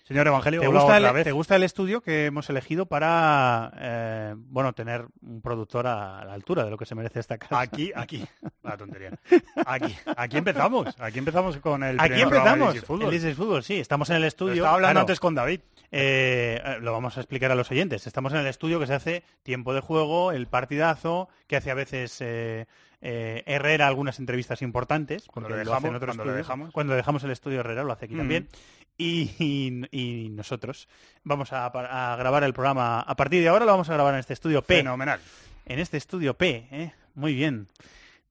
Señor 0.07 0.27
Evangelio, 0.27 0.61
¿te 0.61 0.67
gusta, 0.67 0.99
el, 0.99 1.13
vez. 1.15 1.25
te 1.25 1.33
gusta 1.33 1.57
el 1.57 1.63
estudio 1.63 2.03
que 2.03 2.27
hemos 2.27 2.51
elegido 2.51 2.85
para 2.85 3.73
eh, 3.79 4.35
bueno 4.37 4.75
tener 4.75 5.07
un 5.23 5.41
productor 5.41 5.87
a 5.87 6.23
la 6.27 6.35
altura 6.35 6.63
de 6.63 6.71
lo 6.71 6.77
que 6.77 6.85
se 6.85 6.95
merece 6.95 7.21
esta 7.21 7.39
casa? 7.39 7.59
Aquí, 7.59 7.91
aquí, 7.95 8.23
la 8.63 8.77
tontería. 8.77 9.19
Aquí, 9.65 9.97
aquí 10.15 10.37
empezamos. 10.37 10.95
Aquí 10.99 11.19
empezamos 11.19 11.57
con 11.57 11.83
el 11.83 11.99
Aquí 11.99 12.17
de 12.17 12.21
empezamos. 12.21 12.81
Fútbol. 12.81 13.15
El 13.15 13.35
Fútbol, 13.35 13.65
sí. 13.65 13.81
Estamos 13.81 14.11
en 14.11 14.17
el 14.17 14.25
estudio. 14.25 14.57
Estaba 14.57 14.75
hablando 14.75 14.93
claro. 14.93 15.01
antes 15.01 15.21
con 15.21 15.35
David. 15.35 15.61
Eh, 15.91 16.61
eh, 16.63 16.77
lo 16.83 16.93
vamos 16.93 17.17
a 17.17 17.21
explicar 17.21 17.51
a 17.51 17.55
los 17.55 17.71
oyentes. 17.71 18.07
Estamos 18.07 18.35
en 18.35 18.41
el 18.41 18.47
estudio 18.47 18.79
que 18.79 18.87
se 18.87 18.93
hace 18.93 19.23
tiempo 19.43 19.73
de 19.73 19.81
juego, 19.81 20.33
el 20.33 20.49
partidazo, 20.49 21.31
que 21.47 21.57
hace 21.57 21.71
a 21.71 21.75
veces 21.75 22.19
eh, 22.21 22.67
eh, 23.07 23.43
Herrera 23.47 23.87
algunas 23.87 24.19
entrevistas 24.19 24.63
importantes. 24.63 25.27
Cuando 25.27 25.51
lo 25.51 25.57
dejamos- 25.57 25.99
cuando 26.01 26.25
lo 26.25 26.33
dejamos. 26.35 26.73
Cuando 26.73 26.95
dejamos 26.95 27.23
el 27.25 27.31
estudio 27.33 27.61
Herrera 27.61 27.85
lo 27.85 27.93
hace 27.93 28.07
aquí 28.07 28.15
Mm. 28.15 28.19
también. 28.19 28.49
Y, 28.97 29.31
y- 29.39 29.87
y 29.91 30.29
nosotros 30.31 30.89
vamos 31.23 31.53
a, 31.53 31.67
a 31.67 32.17
grabar 32.17 32.45
el 32.45 32.55
programa. 32.55 33.01
A 33.01 33.15
partir 33.15 33.43
de 33.43 33.49
ahora 33.49 33.65
lo 33.67 33.73
vamos 33.73 33.91
a 33.91 33.95
grabar 33.95 34.15
en 34.15 34.21
este 34.21 34.33
estudio 34.33 34.63
P. 34.63 34.77
Fenomenal. 34.79 35.21
En 35.67 35.79
este 35.81 35.97
estudio 35.99 36.35
P, 36.35 36.67
¿eh? 36.71 36.93
Muy 37.15 37.35
bien. 37.35 37.69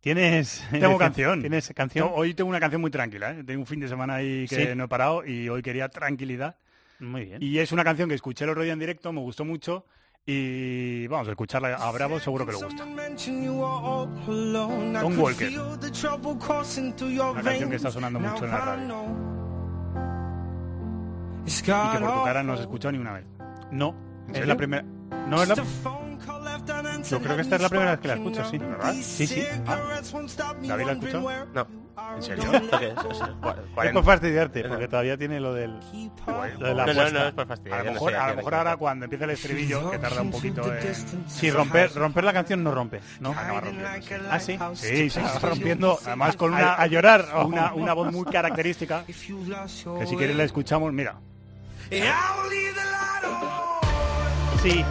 Tienes... 0.01 0.63
Tengo 0.71 0.97
canción. 0.97 1.41
¿Tienes 1.41 1.71
canción? 1.75 2.09
Hoy 2.13 2.33
tengo 2.33 2.49
una 2.49 2.59
canción 2.59 2.81
muy 2.81 2.91
tranquila. 2.91 3.31
¿eh? 3.31 3.43
Tengo 3.43 3.61
un 3.61 3.67
fin 3.67 3.79
de 3.79 3.87
semana 3.87 4.15
ahí 4.15 4.47
que 4.47 4.67
Sí. 4.67 4.75
no 4.75 4.85
he 4.85 4.87
parado 4.87 5.25
y 5.25 5.49
hoy 5.49 5.61
quería 5.61 5.89
tranquilidad. 5.89 6.57
Muy 6.99 7.25
bien. 7.25 7.41
Y 7.43 7.57
es 7.59 7.71
una 7.71 7.83
canción 7.83 8.09
que 8.09 8.15
escuché 8.15 8.43
el 8.45 8.51
otro 8.51 8.63
día 8.63 8.73
en 8.73 8.79
directo, 8.79 9.11
me 9.13 9.19
gustó 9.21 9.45
mucho 9.45 9.85
y 10.25 11.05
vamos 11.07 11.27
a 11.27 11.31
escucharla 11.31 11.75
a 11.75 11.91
Bravo, 11.91 12.19
seguro 12.19 12.45
que 12.45 12.53
le 12.53 12.57
gusta. 12.57 12.85
Tom 15.01 15.19
Walker. 15.19 15.51
Una 17.31 17.43
canción 17.43 17.69
que 17.69 17.75
está 17.75 17.91
sonando 17.91 18.19
mucho 18.19 18.45
en 18.45 18.51
la 18.51 18.57
radio. 18.59 19.05
Y 21.45 21.61
que 21.61 21.73
por 21.99 22.13
tu 22.13 22.23
cara 22.23 22.43
no 22.43 22.53
has 22.53 22.61
escuchado 22.61 22.93
ni 22.93 22.99
una 22.99 23.13
vez. 23.13 23.25
No, 23.71 23.93
¿En 24.29 24.35
es 24.35 24.47
la 24.47 24.55
primera. 24.55 24.83
No 25.27 25.43
es 25.43 25.49
la. 25.49 25.55
Yo 27.09 27.19
creo 27.21 27.35
que 27.35 27.41
esta 27.41 27.55
es 27.57 27.61
la 27.61 27.69
primera 27.69 27.91
vez 27.91 27.99
que 27.99 28.07
la 28.07 28.13
escucho, 28.15 28.45
sí. 28.49 28.57
¿Verdad? 28.57 28.93
Sí, 29.01 29.27
sí. 29.27 29.43
Ah, 29.67 29.77
¿David 30.63 30.85
la 30.85 30.91
ha 30.91 30.93
escuchado? 30.93 31.29
No. 31.53 31.83
¿En 32.15 32.23
serio? 32.23 32.51
¿Esto 32.53 32.79
qué 32.79 32.87
es? 32.87 32.97
O 32.97 33.13
sea, 33.13 33.27
cua- 33.41 33.53
Es 33.59 33.69
40. 33.75 33.93
por 33.93 34.03
fastidiarte, 34.03 34.63
porque 34.67 34.87
todavía 34.87 35.15
tiene 35.15 35.39
lo 35.39 35.53
del. 35.53 35.79
Lo 36.57 36.67
de 36.67 36.73
la 36.73 36.85
No, 36.87 36.93
no, 36.93 37.01
apuesta. 37.01 37.19
no, 37.19 37.27
es 37.27 37.33
por 37.33 37.47
fastidiar, 37.47 37.79
A 37.79 37.83
lo 37.83 37.87
no 37.89 37.93
mejor, 37.93 38.11
sé 38.11 38.17
a 38.17 38.19
lo 38.19 38.25
quién 38.25 38.37
mejor 38.37 38.53
es. 38.53 38.57
ahora 38.57 38.77
cuando 38.77 39.05
empiece 39.05 39.23
el 39.25 39.29
estribillo, 39.29 39.91
que 39.91 39.99
tarda 39.99 40.21
un 40.21 40.31
poquito 40.31 40.73
en... 40.73 40.95
Sí, 41.29 41.51
romper, 41.51 41.93
romper 41.93 42.23
la 42.23 42.33
canción 42.33 42.63
no 42.63 42.71
rompe, 42.71 42.99
¿no? 43.19 43.29
Acaba 43.31 43.61
rompiendo, 43.61 43.89
sí. 44.39 44.57
Ah, 44.59 44.71
sí. 44.73 44.87
Sí, 44.87 45.09
se 45.11 45.19
acaba 45.19 45.49
rompiendo, 45.49 45.99
además 46.05 46.35
con 46.35 46.53
una, 46.53 46.73
a 46.73 46.87
llorar. 46.87 47.25
una, 47.45 47.73
una 47.73 47.93
voz 47.93 48.11
muy 48.11 48.25
característica, 48.25 49.03
que 49.05 49.13
si 49.13 50.15
quieres 50.15 50.35
la 50.35 50.43
escuchamos, 50.45 50.91
mira. 50.93 51.15
Sí. 54.63 54.83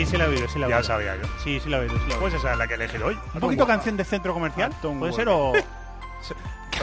Sí, 0.00 0.06
sí, 0.06 0.16
la 0.16 0.24
he 0.24 0.28
oído, 0.28 0.48
sí 0.48 0.58
la 0.58 0.66
he 0.66 0.70
Ya 0.70 0.76
oído. 0.76 0.86
sabía 0.86 1.16
yo. 1.16 1.22
Sí, 1.42 1.60
sí 1.60 1.68
la 1.70 1.78
he 1.78 1.80
oído, 1.80 1.94
sí 1.94 1.98
la 2.00 2.04
he 2.04 2.06
oído. 2.08 2.20
Pues 2.20 2.34
esa 2.34 2.52
es 2.52 2.58
la 2.58 2.66
que 2.66 2.74
he 2.74 2.76
elegido 2.76 3.06
hoy. 3.06 3.18
Un 3.34 3.40
poquito 3.40 3.66
canción 3.66 3.96
de 3.96 4.04
centro 4.04 4.34
comercial, 4.34 4.72
Tom 4.82 4.98
¿puede 4.98 5.12
ser 5.12 5.28
o...? 5.28 5.52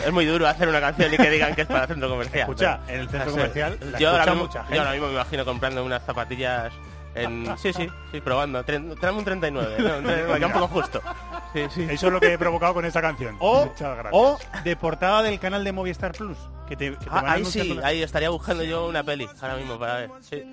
Es 0.05 0.11
muy 0.11 0.25
duro 0.25 0.47
hacer 0.47 0.67
una 0.67 0.81
canción 0.81 1.13
y 1.13 1.17
que 1.17 1.29
digan 1.29 1.53
que 1.53 1.61
es 1.61 1.67
para 1.67 1.85
centro 1.85 2.09
comercial. 2.09 2.39
Escucha, 2.41 2.79
pero- 2.83 2.95
en 2.97 3.01
el 3.03 3.09
centro 3.09 3.31
comercial 3.31 3.77
la 3.91 3.99
yo, 3.99 4.09
ahora 4.09 4.23
escucha 4.23 4.33
mismo, 4.33 4.47
mucha 4.47 4.59
yo 4.59 4.63
gente. 4.65 4.79
ahora 4.79 4.91
mismo 4.91 5.07
me 5.07 5.13
imagino 5.13 5.45
comprando 5.45 5.85
unas 5.85 6.03
zapatillas 6.03 6.73
en... 7.13 7.57
Sí, 7.59 7.71
sí, 7.73 7.87
sí, 8.11 8.19
probando. 8.21 8.63
Tren- 8.65 8.99
Tráeme 8.99 9.19
un 9.19 9.23
39, 9.25 9.75
¿no? 9.77 9.97
Un 9.97 10.03
tre- 10.03 10.27
me 10.27 10.35
queda 10.39 10.47
un 10.47 10.53
poco 10.53 10.67
justo. 10.69 10.99
Sí, 11.53 11.61
sí. 11.69 11.87
Eso 11.91 12.07
es 12.07 12.13
lo 12.13 12.19
que 12.19 12.33
he 12.33 12.37
provocado 12.39 12.73
con 12.73 12.85
esta 12.85 13.01
canción. 13.03 13.35
O, 13.39 13.65
Muchas 13.67 13.93
gracias. 13.97 14.13
o 14.13 14.39
de 14.63 14.75
portada 14.75 15.21
del 15.21 15.39
canal 15.39 15.63
de 15.63 15.71
Movistar 15.71 16.11
Plus. 16.13 16.37
Que 16.67 16.75
te, 16.75 16.89
que 16.91 16.97
te 16.97 17.05
Ah, 17.11 17.15
van 17.21 17.25
ahí 17.27 17.31
anunciando 17.41 17.75
sí, 17.75 17.79
la- 17.79 17.87
ahí 17.87 18.01
estaría 18.01 18.29
buscando 18.31 18.63
yo 18.63 18.87
una 18.87 19.03
peli 19.03 19.29
ahora 19.41 19.55
mismo 19.57 19.77
para 19.77 19.95
ver. 19.97 20.09
Sí. 20.21 20.43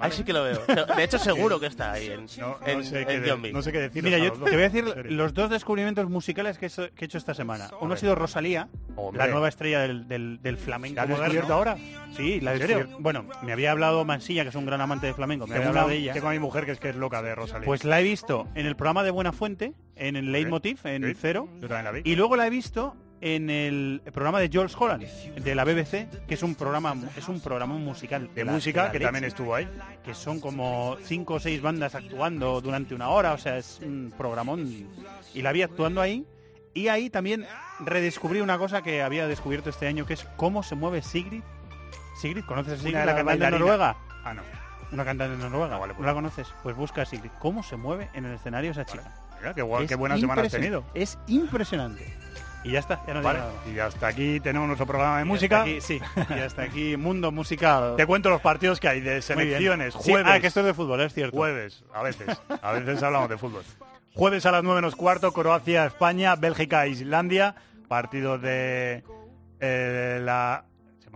Ahí 0.00 0.12
sí 0.12 0.24
que 0.24 0.32
lo 0.32 0.44
veo. 0.44 0.60
De 0.96 1.04
hecho, 1.04 1.18
seguro 1.18 1.58
que 1.60 1.66
está 1.66 1.92
ahí 1.92 2.06
en, 2.08 2.26
No, 2.38 2.58
no 2.60 2.66
en, 2.66 2.84
sé 2.84 3.06
qué 3.06 3.14
en 3.14 3.22
de- 3.22 3.28
Zombie. 3.28 3.52
no 3.52 3.62
sé 3.62 3.72
qué 3.72 3.80
decir. 3.80 4.02
Mira, 4.02 4.18
yo 4.18 4.32
te 4.32 4.38
voy 4.38 4.52
a 4.54 4.68
decir 4.68 4.84
los 5.10 5.34
dos 5.34 5.50
descubrimientos 5.50 6.08
musicales 6.08 6.58
que 6.58 6.66
he 6.66 6.68
hecho, 6.68 6.88
que 6.94 7.04
he 7.04 7.06
hecho 7.06 7.18
esta 7.18 7.34
semana. 7.34 7.70
Uno 7.80 7.94
ha 7.94 7.96
sido 7.96 8.14
Rosalía, 8.14 8.68
Hombre. 8.96 9.24
la 9.24 9.30
nueva 9.30 9.48
estrella 9.48 9.80
del, 9.80 10.06
del, 10.08 10.40
del 10.42 10.56
flamenco 10.58 10.96
¿La 10.96 11.02
has 11.02 11.08
descubierto 11.08 11.54
ahora? 11.54 11.76
Sí, 12.16 12.40
la 12.40 12.52
descubierto. 12.52 12.96
Bueno, 13.00 13.26
me 13.42 13.52
había 13.52 13.70
hablado 13.72 14.04
Mansilla, 14.04 14.42
que 14.42 14.50
es 14.50 14.54
un 14.54 14.66
gran 14.66 14.80
amante 14.80 15.06
de 15.06 15.14
flamenco, 15.14 15.46
me 15.46 15.54
había 15.54 15.66
Tengo, 15.66 15.70
hablado 15.70 15.86
una- 15.86 15.94
de 15.94 16.00
ella. 16.00 16.12
tengo 16.12 16.28
a 16.28 16.32
mi 16.32 16.38
mujer 16.38 16.64
que 16.66 16.72
es 16.72 16.80
que 16.80 16.90
es 16.90 16.96
loca 16.96 17.22
de 17.22 17.34
Rosalía. 17.34 17.66
Pues 17.66 17.84
la 17.84 18.00
he 18.00 18.04
visto 18.04 18.48
en 18.54 18.66
el 18.66 18.76
programa 18.76 19.02
de 19.02 19.10
Buena 19.10 19.32
Fuente, 19.32 19.72
en 19.96 20.16
el 20.16 20.32
Leitmotiv, 20.32 20.78
en 20.84 21.04
Sí. 21.04 21.14
Cero. 21.20 21.48
Yo 21.60 21.68
también 21.68 21.84
la 21.84 21.90
vi. 21.92 22.02
Y 22.04 22.16
luego 22.16 22.36
la 22.36 22.46
he 22.46 22.50
visto 22.50 22.94
en 23.34 23.50
el 23.50 24.02
programa 24.12 24.38
de 24.38 24.48
Jules 24.52 24.76
Holland, 24.78 25.02
de 25.02 25.54
la 25.56 25.64
BBC, 25.64 26.08
que 26.28 26.34
es 26.34 26.42
un 26.44 26.54
programa 26.54 26.94
es 27.16 27.28
un 27.28 27.40
programa 27.40 27.74
musical 27.74 28.30
de 28.32 28.44
la- 28.44 28.52
música, 28.52 28.84
la 28.84 28.92
que 28.92 28.98
leche, 29.00 29.06
también 29.06 29.24
estuvo 29.24 29.54
ahí. 29.54 29.68
que 30.04 30.14
son 30.14 30.38
como 30.38 30.96
cinco 31.02 31.34
o 31.34 31.40
seis 31.40 31.60
bandas 31.60 31.96
actuando 31.96 32.60
durante 32.60 32.94
una 32.94 33.08
hora, 33.08 33.32
o 33.32 33.38
sea, 33.38 33.58
es 33.58 33.80
un 33.82 34.12
programón. 34.16 34.86
Y 35.34 35.42
la 35.42 35.50
vi 35.50 35.62
actuando 35.62 36.00
ahí. 36.00 36.24
Y 36.72 36.86
ahí 36.88 37.10
también 37.10 37.46
redescubrí 37.80 38.40
una 38.42 38.58
cosa 38.58 38.82
que 38.82 39.02
había 39.02 39.26
descubierto 39.26 39.70
este 39.70 39.86
año, 39.88 40.06
que 40.06 40.12
es 40.14 40.24
cómo 40.36 40.62
se 40.62 40.74
mueve 40.76 41.02
Sigrid. 41.02 41.42
Sigrid, 42.20 42.44
¿conoces 42.44 42.74
a 42.74 42.76
Sigrid, 42.76 42.94
Una 42.94 43.06
la 43.06 43.12
las 43.14 43.24
cantante. 43.24 43.50
Noruega? 43.58 43.96
Ah, 44.24 44.34
no. 44.34 44.42
Una 44.92 45.04
cantante 45.04 45.36
de 45.36 45.42
Noruega, 45.42 45.76
Ah, 45.76 45.78
vale, 45.78 45.94
pues. 45.94 46.00
¿no 46.02 46.06
la 46.06 46.14
conoces? 46.14 46.46
Pues 46.62 46.76
busca 46.76 47.02
a 47.02 47.06
Sigrid. 47.06 47.30
¿Cómo 47.40 47.62
se 47.64 47.76
mueve 47.76 48.08
en 48.14 48.24
el 48.26 48.34
escenario 48.36 48.70
esa 48.70 48.84
chica? 48.84 49.12
Mira, 49.40 49.52
qué, 49.54 49.62
guay, 49.62 49.84
Es 49.84 49.88
qué 49.88 49.94
buena 49.96 50.16
semana 50.16 50.42
has 50.42 50.52
tenido. 50.52 50.84
Es 50.94 51.18
impresionante. 51.26 52.14
Y 52.66 52.72
ya 52.72 52.80
está, 52.80 53.00
ya 53.06 53.14
no 53.14 53.22
Vale, 53.22 53.38
nada 53.38 53.52
y 53.72 53.78
hasta 53.78 54.08
aquí 54.08 54.40
tenemos 54.40 54.66
nuestro 54.66 54.86
programa 54.86 55.18
de 55.18 55.22
Y 55.22 55.28
música. 55.28 55.58
hasta 55.58 55.70
aquí, 55.70 55.80
sí, 55.80 56.00
y 56.30 56.38
hasta 56.40 56.62
aquí 56.62 56.96
Mundo 56.96 57.30
Musical. 57.30 57.94
Te 57.96 58.06
cuento 58.06 58.28
los 58.28 58.40
partidos 58.40 58.80
que 58.80 58.88
hay 58.88 59.00
de 59.00 59.22
selecciones. 59.22 59.94
Sí, 60.00 60.10
Jueves. 60.10 60.32
ah, 60.34 60.40
que 60.40 60.48
esto 60.48 60.60
es 60.60 60.66
de 60.66 60.74
fútbol, 60.74 61.00
es 61.00 61.14
cierto. 61.14 61.36
Jueves, 61.36 61.84
a 61.94 62.02
veces. 62.02 62.40
A 62.60 62.72
veces 62.72 63.00
hablamos 63.04 63.28
de 63.28 63.38
fútbol. 63.38 63.62
Jueves 64.14 64.46
a 64.46 64.50
las 64.50 64.64
9 64.64 64.80
menos 64.80 64.96
cuarto, 64.96 65.32
Croacia, 65.32 65.86
España, 65.86 66.34
Bélgica, 66.34 66.88
Islandia. 66.88 67.54
Partido 67.86 68.36
de 68.36 69.04
eh, 69.60 70.20
la... 70.22 70.64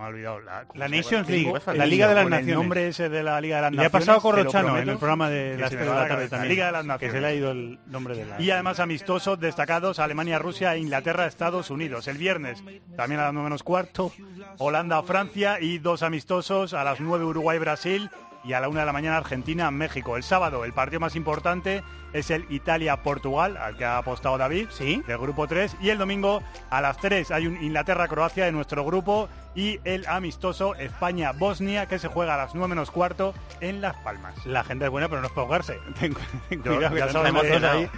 Se 0.01 0.03
me 0.03 0.05
ha 0.05 0.07
olvidado. 0.09 0.39
La, 0.41 0.65
La 0.73 0.87
Nations 0.87 1.29
League, 1.29 1.53
el 1.67 1.77
la 1.77 1.85
Liga 1.85 2.07
de 2.07 2.15
las 2.15 2.23
el 2.25 2.29
Naciones. 2.29 2.55
nombre 2.55 2.87
ese 2.87 3.09
de 3.09 3.23
la 3.23 3.39
Liga 3.41 3.57
de 3.57 3.61
las 3.63 3.71
Le 3.71 3.77
ha 3.79 3.83
Naciones. 3.83 4.05
pasado 4.07 4.21
Corrochano 4.21 4.77
en 4.77 4.89
el 4.89 4.97
programa 4.97 5.29
de 5.29 5.51
que 5.55 5.61
las 5.61 5.69
se 5.69 5.75
3 5.77 5.79
me 5.79 5.85
de 5.91 5.95
va 5.95 6.01
la 6.03 6.07
tarde 6.09 6.29
también. 6.29 6.49
Liga 6.49 6.65
de 6.67 6.71
las 6.71 6.81
Que 6.81 6.87
Naciones. 6.87 7.13
se 7.15 7.21
le 7.21 7.27
ha 7.27 7.33
ido 7.33 7.51
el 7.51 7.79
nombre 7.87 8.15
de 8.15 8.25
la... 8.25 8.41
Y 8.41 8.51
además 8.51 8.79
amistosos 8.79 9.39
destacados 9.39 9.99
Alemania, 9.99 10.39
Rusia, 10.39 10.75
Inglaterra, 10.77 11.25
Estados 11.27 11.69
Unidos. 11.69 12.07
El 12.07 12.17
viernes 12.17 12.63
también 12.95 13.19
a 13.21 13.25
las 13.25 13.33
9 13.33 13.43
menos 13.45 13.63
cuarto, 13.63 14.11
Holanda, 14.57 15.01
Francia 15.03 15.59
y 15.61 15.77
dos 15.77 16.03
amistosos 16.03 16.73
a 16.73 16.83
las 16.83 16.99
9 16.99 17.23
Uruguay, 17.25 17.59
Brasil 17.59 18.09
y 18.43 18.53
a 18.53 18.59
la 18.59 18.69
1 18.69 18.79
de 18.79 18.85
la 18.85 18.93
mañana 18.93 19.17
Argentina, 19.17 19.69
México. 19.71 20.17
El 20.17 20.23
sábado 20.23 20.65
el 20.65 20.73
partido 20.73 20.99
más 20.99 21.15
importante 21.15 21.83
es 22.13 22.29
el 22.29 22.45
Italia-Portugal, 22.49 23.55
al 23.57 23.77
que 23.77 23.85
ha 23.85 23.97
apostado 23.97 24.37
David, 24.37 24.67
¿Sí? 24.71 25.01
del 25.07 25.17
grupo 25.17 25.47
3. 25.47 25.77
Y 25.81 25.89
el 25.89 25.97
domingo 25.97 26.41
a 26.69 26.81
las 26.81 26.97
3 26.97 27.31
hay 27.31 27.47
un 27.47 27.61
Inglaterra-Croacia 27.63 28.43
de 28.45 28.51
nuestro 28.51 28.83
grupo 28.83 29.29
y 29.55 29.79
el 29.83 30.05
amistoso 30.07 30.75
España-Bosnia 30.75 31.85
que 31.85 31.99
se 31.99 32.07
juega 32.07 32.35
a 32.35 32.37
las 32.37 32.53
9 32.55 32.69
menos 32.69 32.89
cuarto 32.91 33.33
en 33.59 33.81
Las 33.81 33.95
Palmas. 33.97 34.33
La 34.45 34.63
gente 34.63 34.85
es 34.85 34.91
buena, 34.91 35.07
pero 35.07 35.21
no 35.21 35.27
es 35.27 35.33
para 35.33 35.43
ahogarse. 35.43 35.77
Ten, 35.99 36.15
ten 36.49 36.63
Yo- 36.63 36.75
cuidado, 36.75 36.93
que 36.95 36.99
ya 36.99 37.07
te 37.07 37.13
sabes 37.13 37.33
metes 37.33 37.49
emocionado, 37.51 37.79
ahí. 37.79 37.89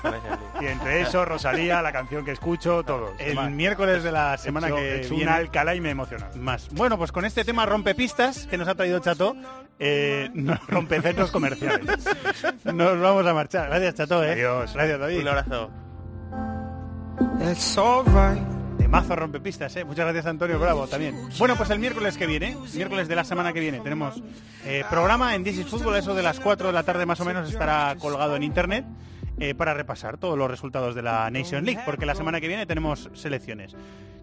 con 0.00 0.10
la 0.10 0.10
League. 0.10 0.38
Y 0.60 0.66
entre 0.66 1.00
eso, 1.00 1.24
Rosalía, 1.24 1.82
la 1.82 1.92
canción 1.92 2.24
que 2.24 2.32
escucho, 2.32 2.82
todo. 2.84 3.12
El 3.18 3.50
miércoles 3.50 4.02
de 4.02 4.12
la 4.12 4.36
semana 4.38 4.68
hecho- 4.68 4.76
que 4.76 5.06
viene... 5.10 5.22
un 5.24 5.28
Alcalá 5.28 5.74
y 5.74 5.80
me 5.80 5.90
emociona. 5.90 6.28
Más. 6.36 6.68
Bueno, 6.72 6.96
pues 6.98 7.12
con 7.12 7.24
este 7.24 7.44
tema 7.44 7.66
rompepistas 7.66 8.46
que 8.46 8.56
nos 8.58 8.68
ha 8.68 8.74
traído 8.74 8.98
Chato, 9.00 9.34
eh, 9.78 10.30
nos 10.34 10.66
Rompecentros 10.66 11.30
comerciales. 11.30 12.04
Nos 12.64 13.00
vamos 13.00 13.26
a 13.26 13.34
marchar. 13.34 13.68
Gracias, 13.68 13.94
Chato. 13.94 14.22
¿eh? 14.24 14.32
Adiós. 14.32 14.74
Gracias, 14.74 15.00
David. 15.00 15.20
Un 15.20 15.28
abrazo. 15.28 15.70
De 18.78 18.88
mazo 18.88 19.14
rompepistas, 19.14 19.74
¿eh? 19.76 19.84
Muchas 19.84 20.04
gracias, 20.04 20.26
Antonio 20.26 20.58
Bravo, 20.58 20.86
también. 20.86 21.14
Bueno, 21.38 21.54
pues 21.56 21.70
el 21.70 21.78
miércoles 21.78 22.16
que 22.16 22.26
viene, 22.26 22.56
miércoles 22.74 23.08
de 23.08 23.14
la 23.14 23.24
semana 23.24 23.52
que 23.52 23.60
viene, 23.60 23.80
tenemos 23.80 24.20
eh, 24.64 24.84
programa 24.90 25.34
en 25.34 25.44
This 25.44 25.58
is 25.58 25.66
Fútbol, 25.66 25.96
eso 25.96 26.14
de 26.14 26.22
las 26.22 26.40
4 26.40 26.68
de 26.68 26.72
la 26.72 26.82
tarde 26.82 27.06
más 27.06 27.20
o 27.20 27.24
menos 27.24 27.48
estará 27.48 27.94
colgado 27.98 28.36
en 28.36 28.42
internet 28.42 28.84
eh, 29.40 29.54
para 29.54 29.74
repasar 29.74 30.18
todos 30.18 30.38
los 30.38 30.50
resultados 30.50 30.94
de 30.94 31.02
la 31.02 31.30
Nation 31.30 31.64
League, 31.64 31.82
porque 31.84 32.06
la 32.06 32.14
semana 32.14 32.40
que 32.40 32.48
viene 32.48 32.66
tenemos 32.66 33.10
selecciones. 33.14 33.74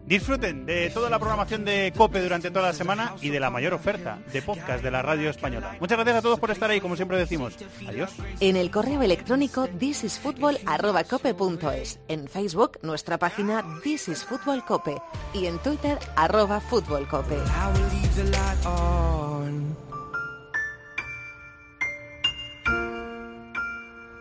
Disfruten 0.08 0.66
de 0.66 0.90
toda 0.90 1.10
la 1.10 1.20
programación 1.20 1.66
de 1.66 1.92
COPE 1.96 2.22
durante 2.22 2.50
toda 2.50 2.68
la 2.68 2.74
semana 2.74 3.14
y 3.22 3.30
de 3.30 3.42
la 3.42 3.50
mayor 3.50 3.74
oferta 3.74 4.20
de 4.32 4.42
podcast 4.42 4.82
de 4.82 4.90
la 4.90 5.02
radio 5.02 5.30
española. 5.30 5.76
Muchas 5.82 5.98
gracias 5.98 6.16
a 6.18 6.22
todos 6.22 6.40
por 6.40 6.50
estar 6.50 6.70
ahí, 6.70 6.80
como 6.80 6.96
siempre 6.96 7.18
decimos. 7.18 7.58
Adiós. 7.86 8.12
En 8.40 8.56
el 8.56 8.72
correo 8.72 9.02
electrónico 9.02 9.68
thisisfutbol@cope.es, 9.68 12.00
en 12.08 12.30
Facebook 12.30 12.80
nuestra 12.84 13.18
página 13.18 13.66
This 13.84 14.08
is 14.08 14.24
Fútbol 14.24 14.64
Cope 14.64 14.96
y 15.34 15.48
en 15.48 15.60
Twitter 15.60 16.00
arroba 16.16 16.62
Fútbol 16.62 17.06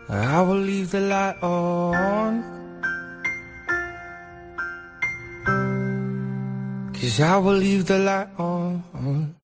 I 0.09 0.41
will 0.41 0.55
leave 0.55 0.91
the 0.91 1.01
light 1.01 1.35
on. 1.43 2.43
Cause 6.93 7.19
I 7.19 7.37
will 7.37 7.55
leave 7.55 7.85
the 7.87 7.99
light 7.99 8.29
on. 8.39 9.35